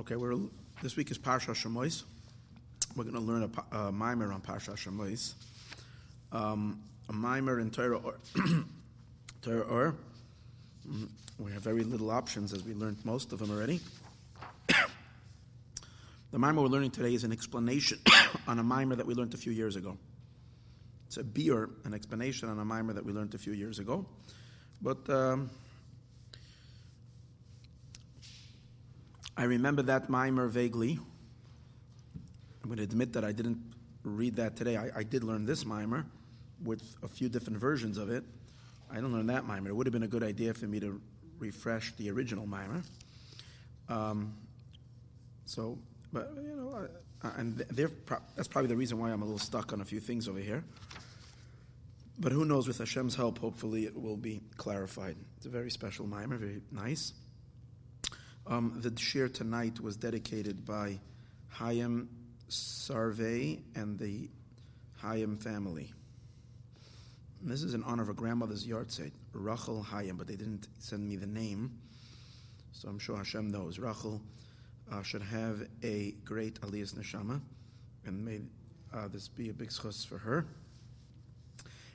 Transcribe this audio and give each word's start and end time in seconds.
Okay, 0.00 0.16
we're 0.16 0.34
this 0.82 0.96
week 0.96 1.10
is 1.10 1.18
Parsha 1.18 1.50
Shemois. 1.50 2.04
We're 2.96 3.04
going 3.04 3.16
to 3.16 3.20
learn 3.20 3.42
a, 3.42 3.76
a 3.76 3.92
mimer 3.92 4.32
on 4.32 4.40
Parsha 4.40 4.74
Shemois. 4.74 5.34
Um, 6.32 6.82
a 7.10 7.12
mimer 7.12 7.60
in 7.60 7.70
Torah 7.70 7.98
or 7.98 8.14
Torah 9.42 9.60
or. 9.60 9.94
Mm, 10.88 11.06
We 11.38 11.52
have 11.52 11.60
very 11.60 11.84
little 11.84 12.10
options, 12.10 12.54
as 12.54 12.64
we 12.64 12.72
learned 12.72 13.04
most 13.04 13.34
of 13.34 13.40
them 13.40 13.50
already. 13.50 13.78
the 16.30 16.38
mimer 16.38 16.62
we're 16.62 16.68
learning 16.68 16.92
today 16.92 17.12
is 17.12 17.24
an 17.24 17.32
explanation 17.32 17.98
on 18.48 18.58
a 18.58 18.62
mimer 18.62 18.96
that 18.96 19.04
we 19.04 19.12
learned 19.12 19.34
a 19.34 19.36
few 19.36 19.52
years 19.52 19.76
ago. 19.76 19.98
It's 21.08 21.18
a 21.18 21.22
biur, 21.22 21.68
an 21.84 21.92
explanation 21.92 22.48
on 22.48 22.58
a 22.58 22.64
mimer 22.64 22.94
that 22.94 23.04
we 23.04 23.12
learned 23.12 23.34
a 23.34 23.38
few 23.38 23.52
years 23.52 23.78
ago, 23.78 24.06
but. 24.80 25.10
Um, 25.10 25.50
I 29.36 29.44
remember 29.44 29.82
that 29.82 30.08
mimer 30.08 30.48
vaguely. 30.48 30.98
I'm 32.62 32.68
going 32.68 32.76
to 32.78 32.82
admit 32.82 33.14
that 33.14 33.24
I 33.24 33.32
didn't 33.32 33.58
read 34.02 34.36
that 34.36 34.56
today. 34.56 34.76
I, 34.76 34.90
I, 34.96 35.02
did 35.02 35.24
learn 35.24 35.46
this 35.46 35.64
mimer 35.64 36.06
with 36.62 36.82
a 37.02 37.08
few 37.08 37.28
different 37.28 37.58
versions 37.58 37.98
of 37.98 38.10
it. 38.10 38.24
I 38.90 38.96
didn't 38.96 39.12
learn 39.12 39.26
that 39.28 39.46
mimer. 39.46 39.70
It 39.70 39.74
would 39.74 39.86
have 39.86 39.92
been 39.92 40.02
a 40.02 40.08
good 40.08 40.22
idea 40.22 40.54
for 40.54 40.66
me 40.66 40.80
to 40.80 41.00
refresh 41.38 41.92
the 41.96 42.10
original 42.10 42.46
mimer. 42.46 42.82
Um, 43.88 44.34
so, 45.44 45.78
but 46.12 46.32
you 46.36 46.56
know, 46.56 46.88
I, 47.22 47.30
and 47.38 47.64
pro- 48.06 48.18
that's 48.36 48.48
probably 48.48 48.68
the 48.68 48.76
reason 48.76 48.98
why 48.98 49.10
I'm 49.10 49.22
a 49.22 49.24
little 49.24 49.38
stuck 49.38 49.72
on 49.72 49.80
a 49.80 49.84
few 49.84 50.00
things 50.00 50.28
over 50.28 50.38
here. 50.38 50.64
But 52.18 52.32
who 52.32 52.44
knows? 52.44 52.68
With 52.68 52.78
Hashem's 52.78 53.14
help, 53.14 53.38
hopefully 53.38 53.86
it 53.86 53.98
will 53.98 54.16
be 54.16 54.42
clarified. 54.56 55.16
It's 55.38 55.46
a 55.46 55.50
very 55.50 55.70
special 55.70 56.06
mimer, 56.06 56.36
very 56.36 56.60
nice. 56.70 57.14
Um, 58.50 58.72
the 58.82 58.90
shiur 58.90 59.32
tonight 59.32 59.78
was 59.78 59.96
dedicated 59.96 60.66
by 60.66 60.98
Hayim 61.54 62.08
Sarvey 62.48 63.60
and 63.76 63.96
the 63.96 64.28
Hayim 65.04 65.40
family. 65.40 65.92
And 67.40 67.48
this 67.48 67.62
is 67.62 67.74
in 67.74 67.84
honor 67.84 68.02
of 68.02 68.08
a 68.08 68.12
grandmother's 68.12 68.66
yard 68.66 68.88
yahrzeit, 68.88 69.12
Rachel 69.32 69.86
Hayim, 69.88 70.18
but 70.18 70.26
they 70.26 70.34
didn't 70.34 70.66
send 70.80 71.08
me 71.08 71.14
the 71.14 71.28
name, 71.28 71.78
so 72.72 72.88
I'm 72.88 72.98
sure 72.98 73.16
Hashem 73.16 73.52
knows. 73.52 73.78
Rachel 73.78 74.20
uh, 74.90 75.04
should 75.04 75.22
have 75.22 75.62
a 75.84 76.10
great 76.24 76.60
aliyas 76.60 76.94
neshama, 76.94 77.40
and 78.04 78.24
may 78.24 78.40
uh, 78.92 79.06
this 79.06 79.28
be 79.28 79.50
a 79.50 79.54
big 79.54 79.68
zechus 79.68 80.04
for 80.04 80.18
her, 80.18 80.44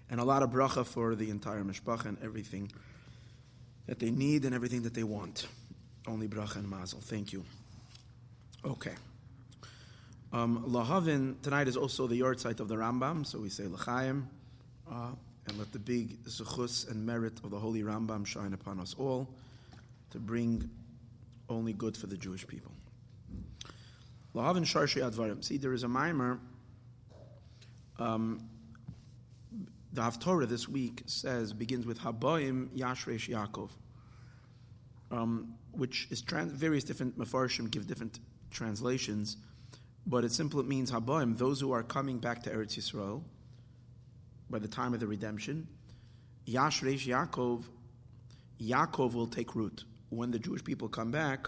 and 0.10 0.22
a 0.22 0.24
lot 0.24 0.42
of 0.42 0.52
bracha 0.52 0.86
for 0.86 1.16
the 1.16 1.32
entire 1.32 1.66
mishpacha 1.66 2.06
and 2.06 2.18
everything 2.24 2.72
that 3.88 4.00
they 4.00 4.10
need 4.10 4.46
and 4.46 4.56
everything 4.56 4.84
that 4.84 4.94
they 4.94 5.04
want. 5.04 5.48
Only 6.08 6.28
bracha 6.28 6.58
and 6.58 6.70
mazel. 6.70 7.00
Thank 7.02 7.34
you. 7.34 7.44
Okay. 8.64 8.94
Um, 10.32 10.66
Lahavin, 10.68 11.42
tonight 11.42 11.68
is 11.68 11.78
also 11.78 12.08
the 12.08 12.20
yahrzeit 12.20 12.60
of 12.60 12.68
the 12.68 12.76
Rambam, 12.76 13.26
so 13.26 13.40
we 13.40 13.50
say 13.50 13.66
L'chaim, 13.68 14.28
uh, 14.92 15.12
and 15.48 15.58
let 15.58 15.72
the 15.72 15.80
big 15.80 16.24
zechus 16.26 16.90
and 16.90 17.06
merit 17.06 17.40
of 17.44 17.52
the 17.52 17.60
holy 17.60 17.84
Rambam 17.84 18.26
shine 18.26 18.54
upon 18.54 18.80
us 18.80 18.96
all 18.98 19.30
to 20.12 20.20
bring 20.20 20.70
only 21.50 21.74
good 21.74 21.96
for 21.96 22.08
the 22.08 22.18
Jewish 22.18 22.46
people. 22.46 22.72
Lahavin 24.36 24.66
Sharshi 24.66 25.02
Advarim. 25.02 25.44
See, 25.44 25.58
there 25.58 25.74
is 25.74 25.84
a 25.84 25.88
mimer. 25.88 26.40
Um, 27.98 28.50
the 29.94 30.02
Haftorah 30.02 30.50
this 30.50 30.68
week 30.68 31.04
says, 31.06 31.54
begins 31.54 31.86
with 31.86 32.00
Haboim 32.00 32.68
Yashresh 32.78 33.30
Yaakov. 33.30 33.70
Um, 35.16 35.56
which 35.72 36.08
is 36.10 36.22
trans- 36.22 36.52
various 36.52 36.84
different 36.84 37.18
mafarshim 37.18 37.72
give 37.72 37.88
different 37.88 38.20
translations, 38.52 39.38
but 40.06 40.26
it 40.26 40.32
simply 40.32 40.64
means 40.64 40.92
habaim, 40.92 41.38
those 41.38 41.62
who 41.62 41.72
are 41.72 41.84
coming 41.84 42.20
back 42.20 42.44
to 42.44 42.50
Eretz 42.50 42.78
Yisrael 42.78 43.24
by 44.50 44.60
the 44.60 44.68
time 44.68 44.94
of 44.94 45.00
the 45.00 45.08
redemption. 45.08 45.68
Yashresh 46.48 47.08
Yaakov, 47.08 47.64
Yaakov 48.62 49.14
will 49.14 49.28
take 49.28 49.56
root. 49.56 49.86
When 50.10 50.32
the 50.32 50.40
Jewish 50.40 50.64
people 50.64 50.90
come 50.90 51.12
back, 51.12 51.48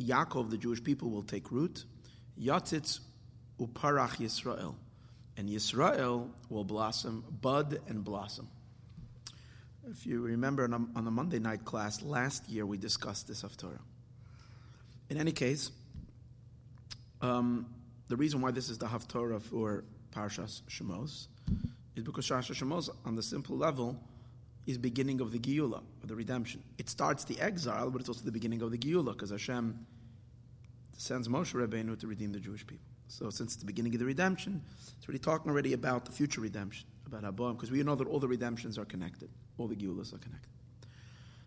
Yaakov, 0.00 0.50
the 0.50 0.58
Jewish 0.58 0.82
people, 0.82 1.10
will 1.10 1.22
take 1.22 1.50
root. 1.50 1.84
Yatzitz 2.40 3.00
uparach 3.60 4.16
Yisrael, 4.16 4.74
and 5.36 5.48
Yisrael 5.48 6.28
will 6.48 6.64
blossom, 6.64 7.24
bud 7.40 7.80
and 7.88 8.04
blossom. 8.04 8.48
If 9.90 10.06
you 10.06 10.22
remember 10.22 10.64
on 10.64 11.04
the 11.04 11.10
Monday 11.10 11.38
night 11.38 11.64
class 11.64 12.00
last 12.00 12.48
year, 12.48 12.64
we 12.64 12.78
discussed 12.78 13.28
this 13.28 13.42
Haftorah. 13.42 13.80
In 15.10 15.18
any 15.18 15.32
case, 15.32 15.70
um, 17.20 17.66
the 18.08 18.16
reason 18.16 18.40
why 18.40 18.50
this 18.50 18.70
is 18.70 18.78
the 18.78 18.86
Haftorah 18.86 19.42
for 19.42 19.84
Parshas 20.10 20.62
Shemos 20.70 21.26
is 21.96 22.02
because 22.02 22.26
Parshas 22.26 22.54
Shemos, 22.54 22.88
on 23.04 23.14
the 23.14 23.22
simple 23.22 23.56
level, 23.58 23.98
is 24.66 24.78
beginning 24.78 25.20
of 25.20 25.32
the 25.32 25.38
Geula, 25.38 25.82
of 26.02 26.08
the 26.08 26.14
redemption. 26.14 26.62
It 26.78 26.88
starts 26.88 27.24
the 27.24 27.38
exile, 27.38 27.90
but 27.90 28.00
it's 28.00 28.08
also 28.08 28.24
the 28.24 28.32
beginning 28.32 28.62
of 28.62 28.70
the 28.70 28.78
Geula, 28.78 29.12
because 29.12 29.30
Hashem 29.30 29.86
sends 30.96 31.28
Moshe 31.28 31.54
Rabbeinu 31.54 31.98
to 32.00 32.06
redeem 32.06 32.32
the 32.32 32.40
Jewish 32.40 32.66
people. 32.66 32.86
So 33.08 33.28
since 33.28 33.52
it's 33.52 33.56
the 33.56 33.66
beginning 33.66 33.94
of 33.94 34.00
the 34.00 34.06
redemption, 34.06 34.62
it's 34.96 35.06
already 35.06 35.18
talking 35.18 35.50
already 35.50 35.74
about 35.74 36.06
the 36.06 36.12
future 36.12 36.40
redemption, 36.40 36.86
because 37.20 37.70
we 37.70 37.82
know 37.82 37.94
that 37.94 38.06
all 38.06 38.20
the 38.20 38.28
redemptions 38.28 38.78
are 38.78 38.84
connected 38.84 39.30
all 39.58 39.66
the 39.66 39.76
Geulas 39.76 40.12
are 40.12 40.18
connected. 40.18 40.50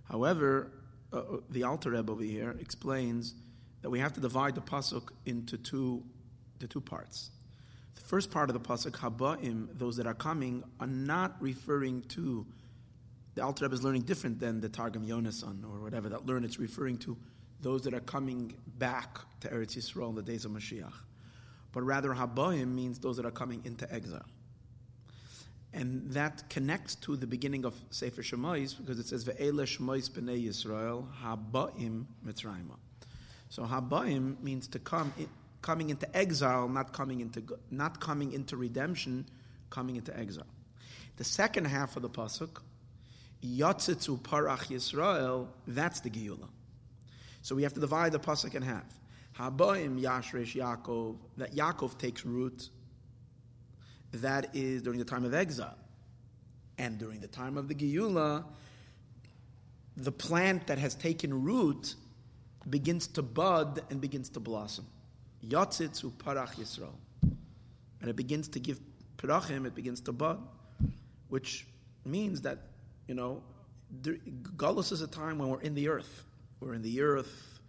However, 0.04 0.72
uh, 1.12 1.22
the 1.50 1.64
Alter 1.64 1.92
Rebbe 1.92 2.12
over 2.12 2.24
here 2.24 2.56
explains 2.60 3.36
that 3.82 3.90
we 3.90 4.00
have 4.00 4.14
to 4.14 4.20
divide 4.20 4.56
the 4.56 4.62
pasuk 4.62 5.10
into 5.26 5.58
two, 5.58 6.04
the 6.60 6.68
two 6.68 6.82
parts. 6.82 7.32
The 7.96 8.02
first 8.02 8.32
part 8.32 8.50
of 8.50 8.54
the 8.54 8.60
pasuk, 8.60 8.92
Habaim, 8.92 9.68
those 9.78 9.98
that 9.98 10.08
are 10.08 10.14
coming, 10.14 10.64
are 10.80 10.88
not 10.88 11.36
referring 11.42 12.04
to. 12.10 12.46
The 13.36 13.44
Alter 13.44 13.66
Rebbe 13.66 13.76
is 13.76 13.84
learning 13.84 14.04
different 14.04 14.40
than 14.40 14.62
the 14.62 14.70
Targum 14.70 15.06
Yonasan 15.06 15.64
or 15.64 15.82
whatever 15.82 16.10
that 16.10 16.26
learn. 16.26 16.44
It's 16.44 16.60
referring 16.60 16.98
to 17.00 17.18
those 17.62 17.82
that 17.84 17.94
are 17.94 18.00
coming 18.00 18.56
back 18.78 19.20
to 19.42 19.50
Eretz 19.50 19.78
Yisrael 19.78 20.10
in 20.10 20.16
the 20.16 20.22
days 20.22 20.46
of 20.46 20.52
Mashiach. 20.52 20.94
But 21.72 21.84
rather, 21.84 22.10
Habaim 22.10 22.74
means 22.74 22.98
those 22.98 23.18
that 23.18 23.26
are 23.26 23.32
coming 23.32 23.62
into 23.66 23.92
exile. 23.94 24.26
And 25.74 26.12
that 26.12 26.50
connects 26.50 26.96
to 26.96 27.16
the 27.16 27.28
beginning 27.28 27.66
of 27.66 27.76
Sefer 27.92 28.22
Shemais 28.22 28.78
because 28.78 29.00
it 29.00 29.08
says 29.08 29.26
Ve'ele 29.26 29.64
Shemais 29.64 30.10
b'nei 30.10 30.48
Yisrael 30.48 31.06
habaim 31.24 32.06
mitzrayma. 32.26 32.78
So 33.50 33.64
habaim 33.64 34.42
means 34.42 34.68
to 34.70 34.80
come, 34.80 35.14
coming 35.62 35.90
into 35.90 36.16
exile, 36.16 36.68
not 36.70 36.94
coming 36.94 37.20
into 37.20 37.44
not 37.70 38.00
coming 38.00 38.34
into 38.34 38.58
redemption, 38.58 39.26
coming 39.70 39.98
into 39.98 40.18
exile. 40.18 40.48
The 41.18 41.24
second 41.24 41.66
half 41.66 41.96
of 41.96 42.02
the 42.02 42.10
pasuk, 42.10 42.62
Yatzitzu 43.44 44.20
parach 44.22 44.68
Yisrael, 44.68 45.48
that's 45.68 46.00
the 46.00 46.10
Geula. 46.10 46.48
So 47.42 47.56
we 47.56 47.64
have 47.64 47.74
to 47.74 47.80
divide 47.80 48.12
the 48.12 48.20
pasuk 48.20 48.56
in 48.56 48.62
half. 48.62 49.00
Habaim 49.38 50.02
Yashresh 50.02 50.56
Yaakov, 50.56 51.18
that 51.38 51.56
Yaakov 51.56 51.98
takes 51.98 52.26
root 52.26 52.70
that 54.14 54.56
is 54.56 54.82
during 54.82 55.00
the 55.00 55.06
time 55.06 55.26
of 55.26 55.34
exile. 55.34 55.78
And 56.78 56.98
during 56.98 57.20
the 57.20 57.28
time 57.28 57.58
of 57.58 57.68
the 57.68 57.76
Geula, 57.76 58.44
the 59.96 60.12
plant 60.12 60.68
that 60.68 60.78
has 60.78 60.96
taken 60.96 61.44
root 61.44 61.96
begins 62.70 63.08
to 63.08 63.22
bud 63.22 63.82
and 63.90 64.00
begins 64.00 64.30
to 64.30 64.40
blossom. 64.40 64.86
Yatzitzu 65.46 66.12
parach 66.14 66.56
Yisrael. 66.56 66.94
And 68.02 68.10
it 68.10 68.16
begins 68.16 68.48
to 68.50 68.60
give 68.60 68.80
parachim, 69.18 69.66
it 69.66 69.74
begins 69.74 70.02
to 70.02 70.12
bud, 70.12 70.40
which 71.30 71.66
means 72.06 72.42
that, 72.42 72.60
you 73.08 73.16
know, 73.16 73.42
Gullus 74.04 74.92
is 74.92 75.02
a 75.02 75.08
time 75.08 75.40
when 75.40 75.50
we're 75.50 75.62
in 75.62 75.74
the 75.74 75.88
earth. 75.88 76.24
We're 76.60 76.74
in 76.74 76.82
the 76.82 77.02
earth, 77.02 77.60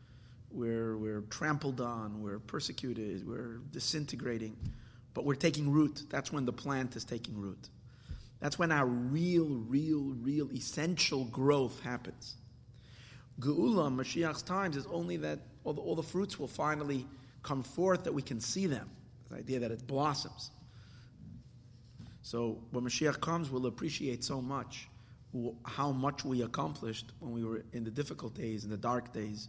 we're, 0.50 0.96
we're 0.96 1.20
trampled 1.22 1.80
on, 1.80 2.22
we're 2.22 2.38
persecuted, 2.38 3.26
we're 3.26 3.58
disintegrating 3.70 4.56
but 5.18 5.24
we're 5.24 5.34
taking 5.34 5.72
root. 5.72 6.04
That's 6.10 6.32
when 6.32 6.44
the 6.44 6.52
plant 6.52 6.94
is 6.94 7.02
taking 7.02 7.36
root. 7.36 7.70
That's 8.38 8.56
when 8.56 8.70
our 8.70 8.86
real, 8.86 9.46
real, 9.46 10.14
real 10.22 10.48
essential 10.52 11.24
growth 11.24 11.80
happens. 11.80 12.36
Geula, 13.40 13.92
Mashiach's 13.92 14.42
times, 14.42 14.76
is 14.76 14.86
only 14.86 15.16
that 15.16 15.40
all 15.64 15.72
the, 15.72 15.80
all 15.80 15.96
the 15.96 16.04
fruits 16.04 16.38
will 16.38 16.46
finally 16.46 17.04
come 17.42 17.64
forth 17.64 18.04
that 18.04 18.14
we 18.14 18.22
can 18.22 18.38
see 18.38 18.68
them. 18.68 18.88
The 19.28 19.38
idea 19.38 19.58
that 19.58 19.72
it 19.72 19.88
blossoms. 19.88 20.52
So 22.22 22.60
when 22.70 22.84
Mashiach 22.84 23.20
comes, 23.20 23.50
we'll 23.50 23.66
appreciate 23.66 24.22
so 24.22 24.40
much 24.40 24.88
how 25.64 25.90
much 25.90 26.24
we 26.24 26.42
accomplished 26.42 27.06
when 27.18 27.32
we 27.32 27.42
were 27.42 27.64
in 27.72 27.82
the 27.82 27.90
difficult 27.90 28.34
days, 28.34 28.62
in 28.62 28.70
the 28.70 28.76
dark 28.76 29.12
days, 29.12 29.48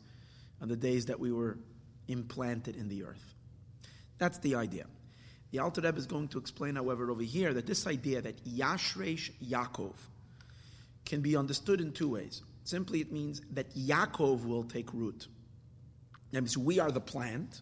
and 0.61 0.71
the 0.71 0.75
days 0.75 1.05
that 1.05 1.19
we 1.19 1.31
were 1.31 1.59
implanted 2.07 2.75
in 2.75 2.89
the 2.89 3.03
earth. 3.03 3.35
That's 4.17 4.39
the 4.39 4.55
idea. 4.55 4.87
The 5.51 5.59
Alter 5.59 5.81
Rebbe 5.81 5.97
is 5.97 6.05
going 6.05 6.27
to 6.29 6.37
explain, 6.37 6.75
however, 6.75 7.09
over 7.09 7.23
here 7.23 7.53
that 7.53 7.65
this 7.65 7.87
idea 7.87 8.21
that 8.21 8.43
Yashresh 8.45 9.31
Yaakov 9.43 9.95
can 11.05 11.21
be 11.21 11.35
understood 11.35 11.81
in 11.81 11.91
two 11.91 12.09
ways. 12.09 12.43
Simply, 12.63 13.01
it 13.01 13.11
means 13.11 13.41
that 13.51 13.73
Yaakov 13.75 14.45
will 14.45 14.63
take 14.63 14.93
root. 14.93 15.27
That 16.31 16.41
means 16.41 16.57
we 16.57 16.79
are 16.79 16.91
the 16.91 17.01
plant, 17.01 17.61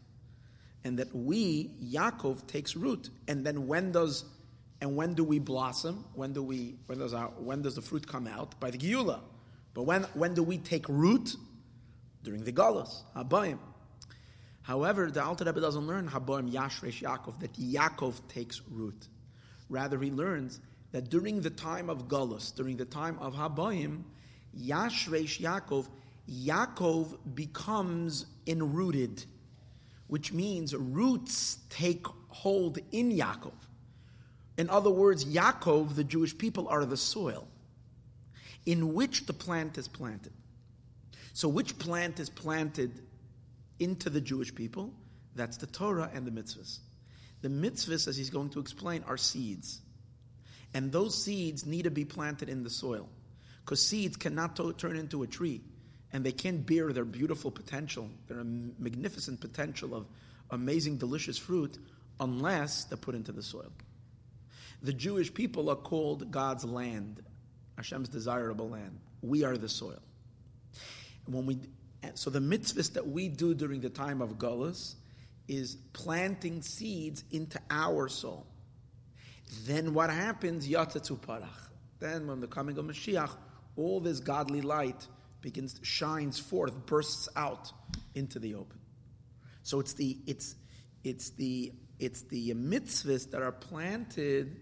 and 0.84 1.00
that 1.00 1.16
we, 1.16 1.72
Yaakov, 1.82 2.46
takes 2.48 2.76
root. 2.76 3.10
And 3.28 3.46
then 3.46 3.68
when 3.68 3.94
does 3.94 4.26
and 4.80 4.96
when 4.96 5.16
do 5.16 5.24
we 5.24 5.40
blossom? 5.40 6.06
When 6.14 6.34
do 6.34 6.44
we 6.44 6.76
when 6.86 7.00
does 7.00 7.14
our 7.14 7.30
when 7.30 7.62
does 7.62 7.76
the 7.76 7.82
fruit 7.82 8.08
come 8.08 8.28
out? 8.28 8.60
By 8.60 8.70
the 8.70 8.78
Geula. 8.78 9.22
But 9.74 9.84
when 9.84 10.04
when 10.14 10.34
do 10.34 10.44
we 10.44 10.58
take 10.58 10.88
root? 10.88 11.36
During 12.24 12.44
the 12.44 12.52
Galus, 12.52 13.04
Habayim. 13.16 13.60
However, 14.68 15.10
the 15.10 15.24
Alter 15.24 15.46
Rebbe 15.46 15.62
doesn't 15.62 15.88
learn 15.88 16.10
Habayim 16.10 16.52
Yashresh 16.52 17.02
Yaakov, 17.02 17.40
that 17.40 17.54
Yaakov 17.54 18.16
takes 18.28 18.62
root. 18.70 19.08
Rather, 19.70 19.98
he 19.98 20.12
learns 20.12 20.60
that 20.92 21.10
during 21.10 21.40
the 21.40 21.50
time 21.50 21.90
of 21.90 22.10
Galus, 22.10 22.54
during 22.54 22.76
the 22.76 22.84
time 22.84 23.18
of 23.20 23.34
Habayim, 23.34 24.04
Yashresh 24.60 25.40
Yaakov, 25.40 25.88
Yaakov 26.30 27.18
becomes 27.34 28.26
enrooted, 28.46 29.24
which 30.08 30.34
means 30.34 30.76
roots 30.76 31.60
take 31.70 32.06
hold 32.28 32.78
in 32.92 33.10
Yaakov. 33.14 33.56
In 34.58 34.70
other 34.70 34.90
words, 34.90 35.24
Yaakov, 35.24 35.96
the 35.96 36.04
Jewish 36.04 36.38
people, 36.38 36.68
are 36.68 36.84
the 36.84 36.98
soil 36.98 37.48
in 38.66 38.94
which 38.94 39.28
the 39.28 39.34
plant 39.34 39.78
is 39.78 39.88
planted. 39.88 40.34
So, 41.32 41.48
which 41.48 41.80
plant 41.80 42.20
is 42.20 42.30
planted 42.30 43.07
into 43.80 44.10
the 44.10 44.22
Jewish 44.22 44.54
people? 44.54 44.94
That's 45.36 45.58
the 45.58 45.68
Torah 45.68 46.10
and 46.14 46.26
the 46.26 46.32
mitzvahs. 46.32 46.80
The 47.42 47.50
mitzvahs, 47.50 48.08
as 48.08 48.18
he's 48.18 48.30
going 48.30 48.50
to 48.50 48.60
explain, 48.60 49.04
are 49.08 49.18
seeds. 49.18 49.82
And 50.74 50.92
those 50.92 51.22
seeds 51.22 51.66
need 51.66 51.84
to 51.84 51.92
be 51.92 52.06
planted 52.06 52.50
in 52.50 52.64
the 52.64 52.70
soil. 52.70 53.08
Because 53.64 53.82
seeds 53.82 54.18
cannot 54.18 54.56
to- 54.56 54.74
turn 54.74 54.96
into 54.96 55.24
a 55.24 55.28
tree. 55.28 55.62
And 56.12 56.26
they 56.26 56.32
can't 56.32 56.66
bear 56.66 56.94
their 56.94 57.06
beautiful 57.06 57.52
potential, 57.52 58.10
their 58.28 58.44
magnificent 58.44 59.42
potential 59.42 59.94
of 59.94 60.08
amazing, 60.50 60.98
delicious 60.98 61.38
fruit, 61.38 61.78
unless 62.20 62.86
they're 62.86 62.98
put 62.98 63.14
into 63.14 63.32
the 63.32 63.44
soil. 63.44 63.72
The 64.82 64.94
Jewish 64.94 65.34
people 65.34 65.70
are 65.70 65.76
called 65.76 66.32
God's 66.32 66.64
land, 66.64 67.22
Hashem's 67.76 68.10
desirable 68.10 68.70
land. 68.70 69.00
We 69.22 69.44
are 69.44 69.58
the 69.58 69.70
soil. 69.70 70.02
And 71.26 71.36
when 71.36 71.46
we, 71.46 71.58
so 72.14 72.30
the 72.30 72.40
mitzvahs 72.40 72.94
that 72.94 73.08
we 73.08 73.28
do 73.28 73.54
during 73.54 73.82
the 73.82 73.90
time 73.90 74.22
of 74.22 74.38
Gullus 74.38 74.96
is 75.48 75.76
planting 75.94 76.62
seeds 76.62 77.24
into 77.32 77.60
our 77.70 78.08
soul. 78.10 78.46
Then 79.66 79.94
what 79.94 80.10
happens? 80.10 80.68
Yatzatzu 80.68 81.20
parach. 81.20 81.70
Then 82.00 82.28
when 82.28 82.40
the 82.40 82.48
coming 82.48 82.78
of 82.78 82.86
Mashiach, 82.86 83.32
all 83.76 84.00
this 84.00 84.20
godly 84.20 84.62
light 84.62 85.08
begins 85.42 85.80
shines 85.84 86.40
forth, 86.40 86.86
bursts 86.86 87.30
out 87.36 87.72
into 88.14 88.40
the 88.40 88.56
open. 88.56 88.80
So 89.64 89.80
it's 89.80 89.94
the 89.94 90.18
it's 90.28 90.56
it's 91.04 91.32
the 91.32 91.72
it's 92.00 92.22
the 92.24 92.54
mitzvahs 92.54 93.32
that 93.32 93.42
are 93.42 93.52
planted 93.52 94.58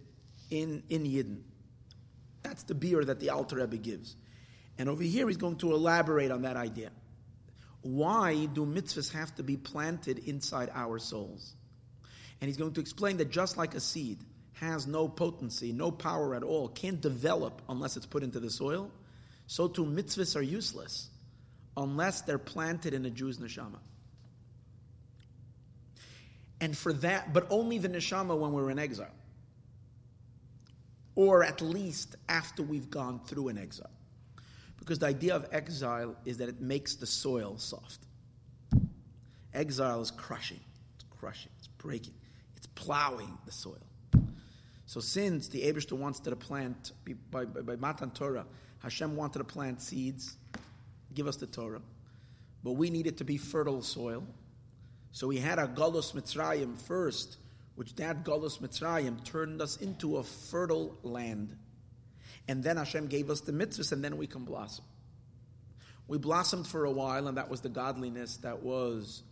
in, 0.50 0.84
in 0.90 1.04
Yidden. 1.04 1.42
That's 2.44 2.64
the 2.64 2.76
biur 2.76 3.06
that 3.08 3.20
the 3.20 3.32
Alter 3.32 3.58
Rebbe 3.58 3.78
gives. 3.78 4.16
And 4.78 4.90
over 4.90 5.04
here, 5.04 5.28
he's 5.28 5.38
going 5.38 5.58
to 5.58 5.74
elaborate 5.74 6.32
on 6.32 6.44
that 6.44 6.58
idea. 6.58 6.92
Why 7.86 8.46
do 8.46 8.66
mitzvahs 8.66 9.12
have 9.14 9.36
to 9.36 9.44
be 9.44 9.58
planted 9.58 10.18
inside 10.18 10.72
our 10.74 10.98
souls? 10.98 11.54
And 12.42 12.48
he's 12.48 12.58
going 12.58 12.74
to 12.74 12.82
explain 12.82 13.18
that 13.18 13.30
just 13.30 13.58
like 13.58 13.76
a 13.76 13.80
seed 13.80 14.18
has 14.54 14.88
no 14.88 15.08
potency, 15.08 15.72
no 15.72 15.92
power 15.92 16.34
at 16.34 16.42
all, 16.42 16.68
can't 16.68 17.00
develop 17.00 17.62
unless 17.70 17.96
it's 17.96 18.08
put 18.08 18.24
into 18.24 18.40
the 18.40 18.50
soil, 18.50 18.90
so 19.46 19.68
too 19.68 19.86
mitzvahs 19.86 20.36
are 20.36 20.42
useless 20.42 21.12
unless 21.78 22.22
they're 22.22 22.40
planted 22.40 22.96
in 22.96 23.06
a 23.06 23.12
Jew's 23.12 23.38
neshama. 23.38 23.78
And 26.60 26.76
for 26.76 26.92
that, 26.92 27.34
but 27.34 27.46
only 27.52 27.78
the 27.78 27.90
neshama 27.90 28.36
when 28.36 28.52
we're 28.52 28.72
in 28.72 28.80
exile 28.80 29.14
or 31.14 31.44
at 31.44 31.62
least 31.62 32.16
after 32.28 32.64
we've 32.64 32.90
gone 32.90 33.20
through 33.28 33.50
an 33.50 33.60
exile. 33.60 33.92
Because 34.86 35.00
the 35.00 35.08
idea 35.08 35.36
of 35.36 35.48
exile 35.52 36.16
is 36.26 36.38
that 36.38 36.48
it 36.48 36.62
makes 36.62 36.94
the 36.94 37.08
soil 37.08 37.58
soft. 37.58 38.06
Exile 39.52 40.00
is 40.00 40.12
crushing, 40.12 40.60
it's 40.94 41.06
crushing, 41.10 41.52
it's 41.58 41.68
breaking, 41.68 42.14
it's 42.56 42.68
plowing 42.68 43.36
the 43.48 43.52
soil. 43.52 43.82
So 44.86 45.00
since 45.00 45.48
the 45.48 45.64
Abishter 45.64 45.94
wants 45.94 46.20
to 46.20 46.36
plant, 46.36 46.92
by, 47.32 47.46
by, 47.46 47.62
by 47.62 47.76
Matan 47.78 48.12
Torah, 48.12 48.46
Hashem 48.84 49.16
wanted 49.16 49.40
to 49.40 49.44
plant 49.44 49.82
seeds, 49.82 50.38
give 51.16 51.26
us 51.26 51.38
the 51.38 51.48
Torah, 51.48 51.82
but 52.64 52.74
we 52.74 52.92
needed 52.92 53.18
to 53.18 53.24
be 53.24 53.38
fertile 53.38 53.82
soil. 53.82 54.24
So 55.14 55.26
we 55.26 55.38
had 55.38 55.58
a 55.58 55.68
Galus 55.68 56.14
Mitzrayim 56.14 56.78
first, 56.78 57.38
which 57.74 57.96
that 57.96 58.24
Galus 58.24 58.60
Mitzrayim 58.60 59.24
turned 59.26 59.64
us 59.64 59.78
into 59.78 60.18
a 60.18 60.24
fertile 60.24 60.96
land. 61.02 61.58
And 62.48 62.64
then 62.64 62.78
Hashem 62.78 63.08
gave 63.08 63.30
us 63.30 63.42
the 63.42 63.52
mitzvahs, 63.52 63.92
and 63.92 64.04
then 64.04 64.18
we 64.18 64.28
can 64.28 64.46
blossom. 64.46 64.86
We 66.08 66.18
blossomed 66.18 66.68
for 66.68 66.86
a 66.86 66.92
while, 66.92 67.28
and 67.28 67.38
that 67.38 67.50
was 67.50 67.62
the 67.62 67.70
godliness 67.70 68.38
that 68.38 68.62
was, 68.62 69.24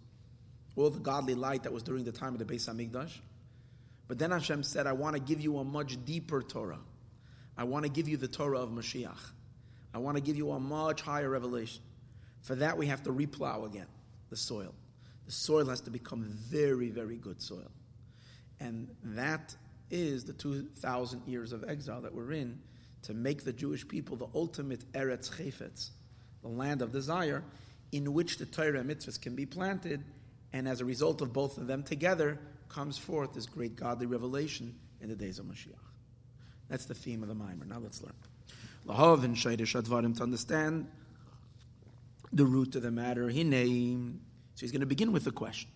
all 0.75 0.89
the 0.89 0.99
godly 0.99 1.35
light 1.35 1.63
that 1.63 1.73
was 1.73 1.83
during 1.83 2.03
the 2.03 2.11
time 2.11 2.33
of 2.33 2.39
the 2.39 2.45
Beis 2.45 2.67
Hamikdash. 2.67 3.11
But 4.07 4.17
then 4.17 4.31
Hashem 4.31 4.63
said, 4.63 4.87
I 4.87 4.93
want 4.93 5.15
to 5.15 5.21
give 5.21 5.41
you 5.41 5.59
a 5.59 5.63
much 5.63 6.03
deeper 6.05 6.41
Torah. 6.41 6.79
I 7.55 7.65
want 7.65 7.85
to 7.85 7.91
give 7.91 8.07
you 8.07 8.17
the 8.17 8.27
Torah 8.27 8.59
of 8.59 8.69
Mashiach. 8.69 9.31
I 9.93 9.99
want 9.99 10.17
to 10.17 10.23
give 10.23 10.35
you 10.35 10.51
a 10.51 10.59
much 10.59 11.01
higher 11.01 11.29
revelation. 11.29 11.83
For 12.41 12.55
that, 12.55 12.77
we 12.77 12.87
have 12.87 13.03
to 13.03 13.11
replow 13.11 13.65
again 13.65 13.85
the 14.31 14.35
soil. 14.35 14.73
The 15.25 15.31
soil 15.31 15.65
has 15.67 15.81
to 15.81 15.91
become 15.91 16.23
very, 16.23 16.89
very 16.89 17.15
good 17.15 17.41
soil. 17.41 17.71
And 18.59 18.89
that 19.03 19.55
is 19.91 20.25
the 20.25 20.33
2,000 20.33 21.27
years 21.27 21.53
of 21.53 21.63
exile 21.67 22.01
that 22.01 22.13
we're 22.13 22.31
in 22.31 22.59
to 23.03 23.13
make 23.13 23.43
the 23.43 23.53
Jewish 23.53 23.87
people 23.87 24.17
the 24.17 24.27
ultimate 24.33 24.91
Eretz 24.93 25.29
Chayfetz, 25.29 25.89
the 26.41 26.47
land 26.47 26.81
of 26.81 26.91
desire, 26.91 27.43
in 27.91 28.13
which 28.13 28.37
the 28.37 28.45
Torah 28.45 28.79
and 28.79 28.89
mitzvahs 28.89 29.21
can 29.21 29.35
be 29.35 29.45
planted. 29.45 30.03
And 30.51 30.67
as 30.67 30.81
a 30.81 30.85
result 30.85 31.21
of 31.21 31.33
both 31.33 31.57
of 31.57 31.67
them 31.67 31.83
together, 31.83 32.39
comes 32.69 32.97
forth 32.97 33.33
this 33.33 33.45
great 33.45 33.75
godly 33.75 34.07
revelation 34.07 34.75
in 35.01 35.09
the 35.09 35.15
days 35.15 35.39
of 35.39 35.45
Mashiach. 35.45 35.77
That's 36.69 36.85
the 36.85 36.93
theme 36.93 37.21
of 37.21 37.29
the 37.29 37.35
Mimer. 37.35 37.65
Now 37.65 37.79
let's 37.79 38.01
learn. 38.01 38.13
Lahav 38.87 39.23
and 39.23 39.35
Shaidish 39.35 39.79
Advarim 39.79 40.17
to 40.17 40.23
understand 40.23 40.87
the 42.31 42.45
root 42.45 42.75
of 42.75 42.81
the 42.81 42.91
matter. 42.91 43.29
Hine. 43.29 44.19
So 44.55 44.61
he's 44.61 44.71
going 44.71 44.81
to 44.81 44.87
begin 44.87 45.11
with 45.11 45.23
the 45.23 45.31
question 45.31 45.69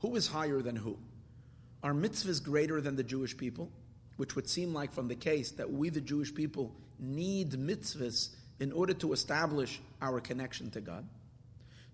Who 0.00 0.16
is 0.16 0.26
higher 0.26 0.60
than 0.60 0.76
who? 0.76 0.98
Are 1.82 1.92
mitzvahs 1.92 2.42
greater 2.42 2.80
than 2.80 2.96
the 2.96 3.04
Jewish 3.04 3.36
people? 3.36 3.70
Which 4.16 4.34
would 4.34 4.48
seem 4.48 4.72
like 4.72 4.92
from 4.92 5.08
the 5.08 5.14
case 5.14 5.50
that 5.52 5.70
we, 5.70 5.90
the 5.90 6.00
Jewish 6.00 6.34
people, 6.34 6.74
need 6.98 7.52
mitzvahs 7.52 8.30
in 8.60 8.72
order 8.72 8.94
to 8.94 9.12
establish 9.12 9.80
our 10.00 10.20
connection 10.20 10.70
to 10.70 10.80
God. 10.80 11.06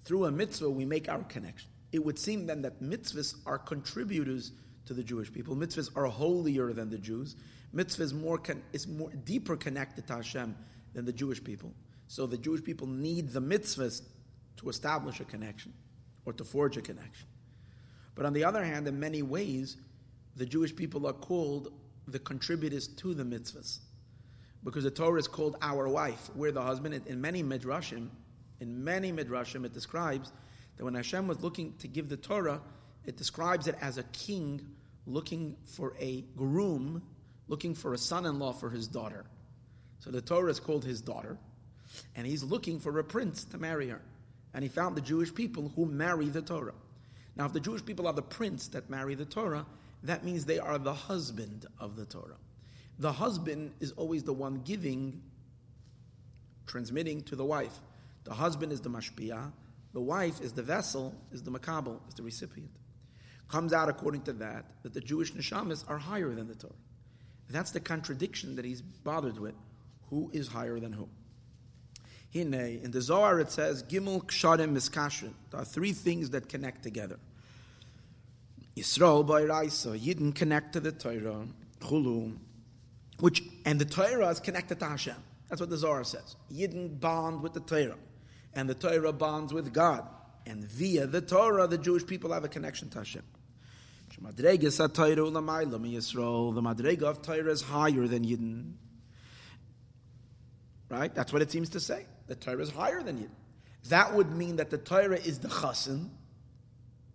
Through 0.05 0.27
a 0.27 0.33
mitzvah, 0.33 0.71
we 0.71 0.85
make 0.85 1.09
our 1.09 1.23
connection. 1.25 1.69
It 1.91 2.05
would 2.05 2.19
seem 2.19 2.47
then 2.47 2.63
that 2.63 2.83
mitzvahs 2.83 3.35
are 3.47 3.59
contributors 3.59 4.53
to 4.87 4.95
the 4.95 5.03
Jewish 5.03 5.33
people. 5.33 5.55
Mitzvahs 5.57 5.91
are 5.97 6.07
holier 6.07 6.73
than 6.73 6.91
the 6.91 6.99
Jews. 6.99 7.37
Mitzvah 7.73 8.03
is 8.03 8.15
more, 8.15 8.39
con- 8.39 8.63
is 8.73 8.87
more 8.87 9.11
deeper 9.25 9.57
connected 9.57 10.07
to 10.07 10.15
Hashem 10.15 10.57
than 10.95 11.05
the 11.05 11.13
Jewish 11.13 11.43
people. 11.43 11.73
So 12.09 12.27
the 12.27 12.39
Jewish 12.39 12.63
people 12.63 12.87
need 12.87 13.31
the 13.31 13.41
mitzvahs 13.41 14.03
to 14.59 14.69
establish 14.69 15.21
a 15.21 15.25
connection 15.25 15.73
or 16.25 16.33
to 16.35 16.45
forge 16.45 16.77
a 16.77 16.83
connection. 16.83 17.27
But 18.15 18.27
on 18.27 18.33
the 18.33 18.45
other 18.45 18.65
hand, 18.65 18.87
in 18.87 19.01
many 19.01 19.23
ways, 19.23 19.77
the 20.37 20.47
Jewish 20.47 20.75
people 20.75 21.07
are 21.07 21.13
called 21.13 21.73
the 22.07 22.19
contributors 22.19 22.89
to 22.89 23.15
the 23.15 23.25
mitzvahs. 23.25 23.79
Because 24.65 24.85
the 24.85 24.91
Torah 24.91 25.19
is 25.19 25.29
called 25.29 25.57
our 25.61 25.89
wife. 25.89 26.31
We're 26.35 26.53
the 26.53 26.63
husband. 26.63 27.03
In 27.07 27.21
many 27.21 27.43
midrashim, 27.43 28.09
in 28.61 28.85
many 28.85 29.13
midrashim, 29.13 29.65
it 29.65 29.73
describes 29.73 30.33
that 30.77 30.85
when 30.85 30.95
Hashem 30.95 31.27
was 31.27 31.41
looking 31.43 31.75
to 31.79 31.89
give 31.89 32.09
the 32.09 32.17
Torah, 32.17 32.61
it 33.05 33.17
describes 33.17 33.67
it 33.67 33.77
as 33.81 33.99
a 33.99 34.05
king 34.05 34.61
looking 35.07 35.57
for 35.65 35.95
a 35.99 36.23
groom, 36.37 37.03
looking 37.49 37.75
for 37.75 37.93
a 37.93 37.99
son-in-law 37.99 38.53
for 38.53 38.71
his 38.71 38.87
daughter. 38.87 39.25
So 39.99 40.11
the 40.11 40.21
Torah 40.21 40.51
is 40.51 40.61
called 40.61 40.85
his 40.85 41.01
daughter, 41.01 41.39
and 42.15 42.27
he's 42.27 42.45
looking 42.45 42.79
for 42.79 42.97
a 42.99 43.05
prince 43.05 43.45
to 43.47 43.59
marry 43.59 43.89
her. 43.89 44.01
And 44.55 44.63
he 44.63 44.69
found 44.69 44.97
the 44.97 45.01
Jewish 45.01 45.35
people 45.35 45.73
who 45.75 45.87
marry 45.87 46.29
the 46.29 46.43
Torah. 46.43 46.75
Now, 47.35 47.47
if 47.47 47.53
the 47.53 47.61
Jewish 47.61 47.85
people 47.85 48.07
are 48.07 48.13
the 48.13 48.23
prince 48.23 48.69
that 48.69 48.91
marry 48.91 49.15
the 49.15 49.25
Torah, 49.25 49.67
that 50.03 50.25
means 50.25 50.45
they 50.45 50.59
are 50.59 50.79
the 50.79 50.95
husband 50.95 51.67
of 51.79 51.97
the 51.97 52.05
Torah. 52.05 52.37
The 52.99 53.13
husband 53.13 53.73
is 53.81 53.93
always 53.93 54.23
the 54.23 54.33
one 54.33 54.63
giving, 54.65 55.23
transmitting 56.67 57.23
to 57.23 57.37
the 57.37 57.45
wife. 57.45 57.81
The 58.25 58.35
husband 58.35 58.73
is 58.73 58.81
the 58.81 58.91
mashpia, 58.91 59.53
the 59.93 60.01
wife 60.01 60.41
is 60.41 60.53
the 60.53 60.63
vessel, 60.63 61.15
is 61.33 61.43
the 61.43 61.51
makabel, 61.51 61.99
is 62.09 62.15
the 62.15 62.23
recipient. 62.23 62.71
Comes 63.49 63.73
out 63.73 63.89
according 63.89 64.23
to 64.23 64.33
that, 64.35 64.65
that 64.83 64.95
the 64.95 65.01
Jewish 65.01 65.33
neshamas 65.33 65.89
are 65.89 65.99
higher 65.99 66.31
than 66.35 66.49
the 66.49 66.55
Torah. 66.55 66.73
That's 67.51 67.71
the 67.71 67.81
contradiction 67.81 68.57
that 68.57 68.65
he's 68.65 68.81
bothered 68.81 69.39
with. 69.39 69.55
Who 70.09 70.31
is 70.33 70.49
higher 70.49 70.81
than 70.81 70.93
who? 70.93 71.09
Hine, 72.33 72.55
in 72.55 72.91
the 72.91 73.03
Zohar 73.03 73.41
it 73.41 73.51
says, 73.51 73.83
Gimel 73.83 74.25
Ksharim 74.25 74.73
Miskashrin. 74.73 75.35
There 75.51 75.61
are 75.61 75.65
three 75.65 75.93
things 75.93 76.31
that 76.31 76.49
connect 76.49 76.83
together. 76.83 77.19
Yisrael 78.77 79.27
b'Oraisa, 79.27 79.99
Yidden 79.99 80.35
connect 80.35 80.73
to 80.73 80.81
the 80.81 80.93
Torah, 80.93 81.47
Chulu, 81.81 82.37
which, 83.21 83.43
and 83.65 83.79
the 83.81 83.85
Torah 83.85 84.29
is 84.29 84.41
connected 84.41 84.81
to 84.81 84.87
Hashem. 84.87 85.17
That's 85.49 85.61
what 85.61 85.71
the 85.71 85.77
Zohar 85.77 86.05
says. 86.05 86.37
Yidden 86.51 86.99
bond 86.99 87.43
with 87.43 87.53
the 87.53 87.61
Torah, 87.61 87.99
and 88.55 88.69
the 88.69 88.75
Torah 88.75 89.13
bonds 89.13 89.53
with 89.53 89.73
God. 89.73 90.07
And 90.47 90.65
via 90.65 91.07
the 91.07 91.21
Torah, 91.21 91.69
the 91.69 91.79
Jewish 91.79 92.05
people 92.07 92.33
have 92.33 92.43
a 92.45 92.49
connection 92.49 92.89
to 92.91 92.99
Hashem. 92.99 93.23
The 94.17 94.23
Madrega 94.29 94.81
of 97.03 97.23
Torah 97.23 97.51
is 97.51 97.63
higher 97.63 98.07
than 98.09 98.25
Yidden. 98.25 98.73
Right? 100.89 101.15
That's 101.15 101.33
what 101.33 101.43
it 101.43 101.51
seems 101.51 101.69
to 101.71 101.81
say. 101.81 102.07
The 102.27 102.35
Torah 102.35 102.63
is 102.63 102.71
higher 102.71 103.03
than 103.03 103.19
Yidden. 103.19 103.37
That 103.89 104.15
would 104.15 104.33
mean 104.33 104.57
that 104.57 104.71
the 104.71 104.79
Torah 104.79 105.19
is 105.19 105.39
the 105.41 105.49
chassan, 105.49 106.09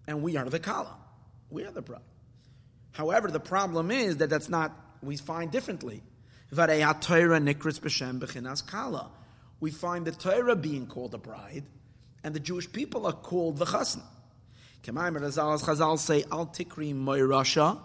and 0.08 0.22
we 0.22 0.38
are 0.38 0.46
the 0.46 0.60
kala. 0.60 0.96
We 1.50 1.64
are 1.64 1.72
the 1.72 1.82
bride. 1.82 2.02
However, 2.92 3.30
the 3.30 3.40
problem 3.40 3.92
is 3.92 4.18
that 4.18 4.30
that's 4.30 4.50
not, 4.50 4.74
we 5.02 5.18
find 5.18 5.52
differently. 5.52 6.02
We 6.50 6.58
find 9.72 10.06
the 10.06 10.12
Torah 10.12 10.56
being 10.56 10.88
called 10.88 11.14
a 11.14 11.18
bride, 11.18 11.64
and 12.24 12.34
the 12.34 12.40
Jewish 12.40 12.72
people 12.72 13.06
are 13.06 13.14
called 13.14 13.58
the 13.58 13.66
chassan. 13.66 14.02
Chazal 14.84 16.00
say, 16.00 16.24
Al 16.32 16.48
tikri 16.48 16.94
moirasha. 16.96 17.80